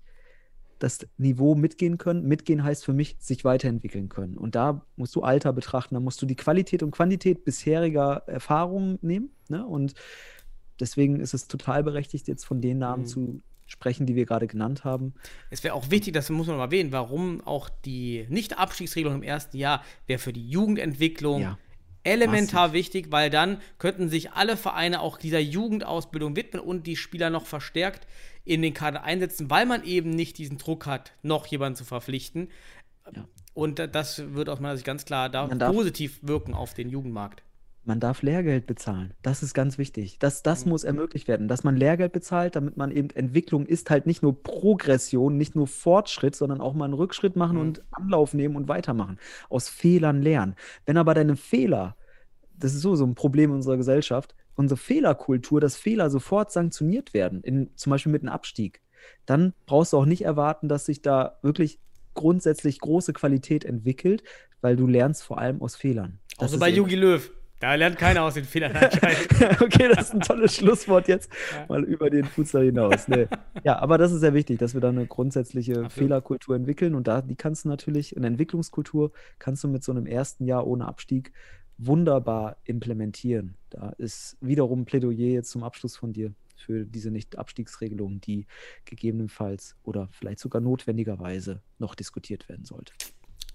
das 0.80 1.06
Niveau 1.18 1.56
mitgehen 1.56 1.98
können. 1.98 2.26
Mitgehen 2.26 2.64
heißt 2.64 2.86
für 2.86 2.94
mich, 2.94 3.18
sich 3.20 3.44
weiterentwickeln 3.44 4.08
können. 4.10 4.38
Und 4.38 4.56
da 4.56 4.86
musst 4.96 5.16
du 5.16 5.22
Alter 5.22 5.52
betrachten, 5.52 5.96
da 5.96 6.00
musst 6.00 6.22
du 6.22 6.26
die 6.26 6.38
Qualität 6.38 6.84
und 6.84 6.92
Quantität 6.92 7.44
bisheriger 7.44 8.24
Erfahrungen 8.28 8.98
nehmen. 9.02 9.32
Ne? 9.50 9.66
Und 9.66 9.94
deswegen 10.80 11.20
ist 11.20 11.34
es 11.34 11.50
total 11.50 11.84
berechtigt, 11.84 12.30
jetzt 12.30 12.46
von 12.46 12.62
den 12.62 12.78
Namen 12.78 13.04
Mhm. 13.04 13.08
zu 13.08 13.42
sprechen, 13.70 14.06
die 14.06 14.16
wir 14.16 14.26
gerade 14.26 14.48
genannt 14.48 14.84
haben. 14.84 15.14
Es 15.50 15.64
wäre 15.64 15.74
auch 15.76 15.90
wichtig, 15.92 16.14
das 16.14 16.30
muss 16.30 16.48
man 16.48 16.58
mal 16.58 16.66
erwähnen, 16.66 16.92
warum 16.92 17.42
auch 17.46 17.70
die 17.86 18.26
Nicht-Abstiegsregelung 18.30 19.16
im 19.16 19.24
ersten 19.24 19.58
Jahr 19.58 19.84
wäre 20.08 20.20
für 20.20 20.34
die 20.34 20.50
Jugendentwicklung 20.50 21.42
Ja. 21.42 21.58
elementar 22.04 22.74
wichtig, 22.74 23.12
weil 23.12 23.30
dann 23.30 23.62
könnten 23.78 24.10
sich 24.10 24.32
alle 24.32 24.58
Vereine 24.58 25.02
auch 25.02 25.18
dieser 25.18 25.40
Jugendausbildung 25.40 26.36
widmen 26.36 26.62
und 26.62 26.88
die 26.88 26.96
Spieler 26.96 27.30
noch 27.30 27.46
verstärkt 27.46 28.08
in 28.46 28.62
den 28.62 28.74
Kader 28.74 29.04
einsetzen, 29.04 29.50
weil 29.50 29.66
man 29.66 29.84
eben 29.84 30.10
nicht 30.10 30.38
diesen 30.38 30.58
Druck 30.58 30.86
hat, 30.86 31.14
noch 31.22 31.46
jemanden 31.48 31.76
zu 31.76 31.86
verpflichten. 31.86 32.50
Ja. 33.16 33.26
Und 33.54 33.80
das 33.80 34.34
wird 34.34 34.50
aus 34.50 34.60
meiner 34.60 34.76
Sicht 34.76 34.86
ganz 34.86 35.06
klar 35.06 35.30
da 35.30 35.48
positiv 35.72 36.20
wirken 36.22 36.54
auf 36.54 36.74
den 36.74 36.90
Jugendmarkt. 36.90 37.44
Man 37.86 38.00
darf 38.00 38.22
Lehrgeld 38.22 38.68
bezahlen. 38.68 39.14
Das 39.22 39.42
ist 39.42 39.54
ganz 39.54 39.78
wichtig. 39.78 40.20
Das, 40.20 40.44
das 40.44 40.66
muss 40.66 40.84
ermöglicht 40.84 41.28
werden, 41.28 41.48
dass 41.48 41.64
man 41.64 41.76
Lehrgeld 41.76 42.12
bezahlt, 42.12 42.56
damit 42.56 42.78
man 42.78 42.92
eben 42.92 43.10
Entwicklung 43.12 43.66
ist 43.66 43.90
halt 43.90 44.06
nicht 44.06 44.22
nur 44.22 44.44
Progression, 44.44 45.38
nicht 45.38 45.56
nur 45.56 45.66
Fortschritt, 45.66 46.36
sondern 46.36 46.62
auch 46.62 46.74
mal 46.74 46.86
einen 46.86 46.94
Rückschritt 46.94 47.36
machen 47.36 47.58
und 47.58 47.82
Anlauf 47.92 48.34
nehmen 48.34 48.56
und 48.56 48.68
weitermachen. 48.68 49.18
Aus 49.50 49.70
Fehlern 49.70 50.22
lernen. 50.22 50.56
Wenn 50.86 50.98
aber 50.98 51.14
deine 51.14 51.36
Fehler, 51.36 51.96
das 52.58 52.76
ist 52.76 52.82
so, 52.82 52.96
so 52.96 53.06
ein 53.06 53.16
Problem 53.16 53.52
unserer 53.52 53.78
Gesellschaft, 53.78 54.36
unsere 54.56 54.78
Fehlerkultur, 54.78 55.62
dass 55.62 55.78
Fehler 55.78 56.10
sofort 56.10 56.52
sanktioniert 56.52 57.14
werden, 57.14 57.42
in, 57.42 57.72
zum 57.76 57.92
Beispiel 57.92 58.12
mit 58.12 58.22
einem 58.22 58.34
Abstieg, 58.34 58.82
dann 59.26 59.54
brauchst 59.66 59.94
du 59.94 59.98
auch 59.98 60.06
nicht 60.06 60.26
erwarten, 60.26 60.68
dass 60.68 60.86
sich 60.86 61.02
da 61.02 61.40
wirklich 61.42 61.80
grundsätzlich 62.14 62.80
große 62.80 63.14
Qualität 63.14 63.64
entwickelt, 63.64 64.24
weil 64.62 64.76
du 64.76 64.86
lernst 64.86 65.24
vor 65.24 65.38
allem 65.38 65.62
aus 65.62 65.76
Fehlern. 65.76 66.20
Das 66.38 66.50
Also 66.50 66.60
bei 66.60 66.70
Jogi 66.70 66.96
Löw. 66.96 67.32
Da 67.60 67.76
lernt 67.76 67.98
keiner 67.98 68.24
aus 68.24 68.36
den 68.36 68.46
Fehlern 68.46 68.76
anscheinend. 68.76 69.28
okay, 69.62 69.90
das 69.94 70.08
ist 70.08 70.14
ein 70.14 70.22
tolles 70.22 70.56
Schlusswort 70.56 71.10
jetzt 71.10 71.30
mal 71.68 71.84
über 71.84 72.10
den 72.10 72.24
Futsal 72.24 72.66
hinaus. 72.66 73.08
Nee. 73.10 73.28
Ja, 73.64 73.80
aber 73.80 73.98
das 73.98 74.14
ist 74.14 74.22
sehr 74.22 74.34
wichtig, 74.34 74.60
dass 74.60 74.74
wir 74.74 74.82
da 74.82 74.90
eine 74.90 75.06
grundsätzliche 75.06 75.74
Absolut. 75.74 75.92
Fehlerkultur 75.92 76.56
entwickeln 76.56 76.96
und 76.96 77.08
da 77.08 77.22
die 77.22 77.36
kannst 77.36 77.66
du 77.66 77.70
natürlich 77.70 78.16
eine 78.16 78.28
Entwicklungskultur 78.28 79.12
kannst 79.40 79.64
du 79.64 79.68
mit 79.68 79.84
so 79.84 79.92
einem 79.92 80.06
ersten 80.06 80.46
Jahr 80.46 80.66
ohne 80.66 80.88
Abstieg 80.88 81.34
wunderbar 81.78 82.58
implementieren. 82.64 83.56
Da 83.70 83.90
ist 83.98 84.38
wiederum 84.40 84.82
ein 84.82 84.86
Plädoyer 84.86 85.34
jetzt 85.34 85.52
zum 85.52 85.64
Abschluss 85.64 85.98
von 85.98 86.14
dir 86.14 86.34
für 86.56 86.86
diese 86.86 87.12
Nicht-Abstiegsregelung, 87.12 88.22
die 88.22 88.46
gegebenenfalls 88.86 89.76
oder 89.84 90.10
vielleicht 90.12 90.40
sogar 90.40 90.62
notwendigerweise 90.62 91.62
noch 91.78 91.96
diskutiert 91.96 92.48
werden 92.50 92.66
sollte. 92.66 92.94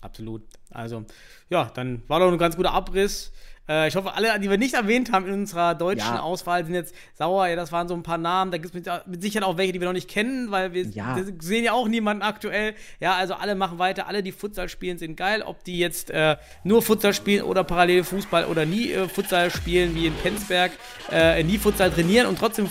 Absolut. 0.05 0.43
Also, 0.71 1.05
ja, 1.49 1.71
dann 1.75 2.03
war 2.09 2.21
doch 2.21 2.31
ein 2.31 2.37
ganz 2.39 2.57
guter 2.57 2.73
Abriss. 2.73 3.33
Äh, 3.67 3.89
ich 3.89 3.97
hoffe, 3.97 4.13
alle, 4.13 4.39
die 4.39 4.51
wir 4.51 4.59
nicht 4.59 4.75
erwähnt 4.75 5.11
haben 5.13 5.27
in 5.27 5.33
unserer 5.33 5.75
deutschen 5.75 6.15
Ja. 6.17 6.21
Auswahl, 6.21 6.63
sind 6.67 6.75
jetzt 6.75 6.95
sauer. 7.15 7.47
Ja, 7.47 7.57
das 7.57 7.73
waren 7.73 7.89
so 7.89 7.95
ein 7.95 8.03
paar 8.03 8.19
Namen. 8.19 8.51
Da 8.51 8.59
gibt 8.59 8.75
es 8.75 8.85
mit, 8.87 9.07
mit 9.07 9.23
Sicherheit 9.23 9.49
auch 9.49 9.57
welche, 9.57 9.73
die 9.73 9.81
wir 9.81 9.87
noch 9.87 9.95
nicht 9.95 10.11
kennen, 10.11 10.51
weil 10.51 10.75
wir, 10.75 10.83
Ja. 10.89 11.17
sehen 11.41 11.65
ja 11.65 11.73
auch 11.73 11.89
niemanden 11.89 12.23
aktuell. 12.23 12.75
Ja, 13.01 13.15
also 13.15 13.33
alle 13.33 13.55
machen 13.55 13.79
weiter. 13.79 14.07
Alle, 14.07 14.23
die 14.23 14.33
Futsal 14.33 14.69
spielen, 14.69 14.99
sind 14.99 15.17
geil. 15.17 15.41
Ob 15.41 15.65
die 15.65 15.79
jetzt 15.79 16.11
äh, 16.11 16.37
nur 16.65 16.83
Futsal 16.83 17.15
spielen 17.15 17.45
oder 17.45 17.65
parallel 17.65 18.05
Fußball 18.05 18.45
oder 18.45 18.67
nie 18.67 18.93
äh, 18.93 19.09
Futsal 19.09 19.51
spielen, 19.51 19.95
wie 19.95 20.07
in 20.09 20.15
Penzberg, 20.17 20.73
äh, 21.11 21.43
nie 21.43 21.57
Futsal 21.57 21.91
trainieren 21.91 22.27
und 22.27 22.39
trotzdem 22.39 22.69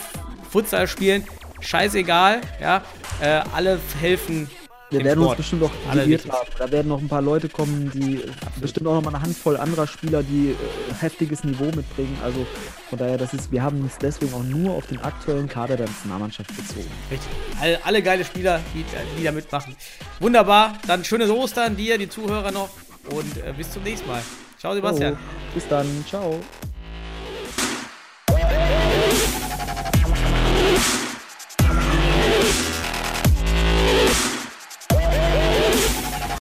Futsal 0.52 0.88
spielen, 0.88 1.26
scheißegal. 1.62 2.42
Ja, 2.62 2.84
äh, 3.20 3.42
alle 3.56 3.80
helfen 4.00 4.48
Wir 4.94 5.00
Im 5.00 5.06
werden 5.08 5.20
uns 5.20 5.28
Sport. 5.30 5.38
bestimmt 5.38 5.64
auch 5.64 5.72
haben. 5.90 6.18
Da 6.60 6.72
werden 6.72 6.88
noch 6.88 7.02
ein 7.02 7.08
paar 7.08 7.22
Leute 7.22 7.50
kommen, 7.50 7.92
die 7.94 8.18
äh, 8.18 8.32
bestimmt 8.62 8.86
auch 8.88 8.94
noch 8.94 9.02
mal 9.02 9.10
eine 9.16 9.24
Handvoll 9.24 9.58
anderer 9.58 9.88
Spieler, 9.88 10.22
die 10.22 10.52
äh, 10.52 10.94
heftiges 11.02 11.44
Niveau 11.44 11.66
mitbringen. 11.66 12.16
Also 12.24 12.46
von 12.90 13.00
daher, 13.00 13.18
das 13.18 13.34
ist, 13.34 13.52
wir 13.52 13.64
haben 13.64 13.82
uns 13.82 13.98
deswegen 14.00 14.34
auch 14.36 14.44
nur 14.44 14.76
auf 14.76 14.86
den 14.86 15.02
aktuellen 15.02 15.50
Kader 15.50 15.78
der 15.78 15.88
Nationalmannschaft 15.88 16.56
bezogen. 16.56 16.92
Richtig. 17.10 17.30
Alle, 17.60 17.84
alle 17.84 18.04
geile 18.04 18.24
Spieler, 18.24 18.60
die, 18.76 18.86
die 19.18 19.24
da 19.24 19.32
mitmachen. 19.32 19.76
Wunderbar. 20.20 20.78
Dann 20.86 21.04
schönes 21.04 21.32
Ostern 21.32 21.76
dir, 21.76 21.98
die 21.98 22.08
Zuhörer 22.08 22.52
noch. 22.52 22.70
Und 23.10 23.38
äh, 23.38 23.52
bis 23.58 23.72
zum 23.72 23.82
nächsten 23.82 24.08
Mal. 24.08 24.22
Ciao, 24.60 24.76
Sebastian. 24.76 25.14
So, 25.14 25.56
bis 25.56 25.68
dann, 25.68 26.06
ciao. 26.08 26.40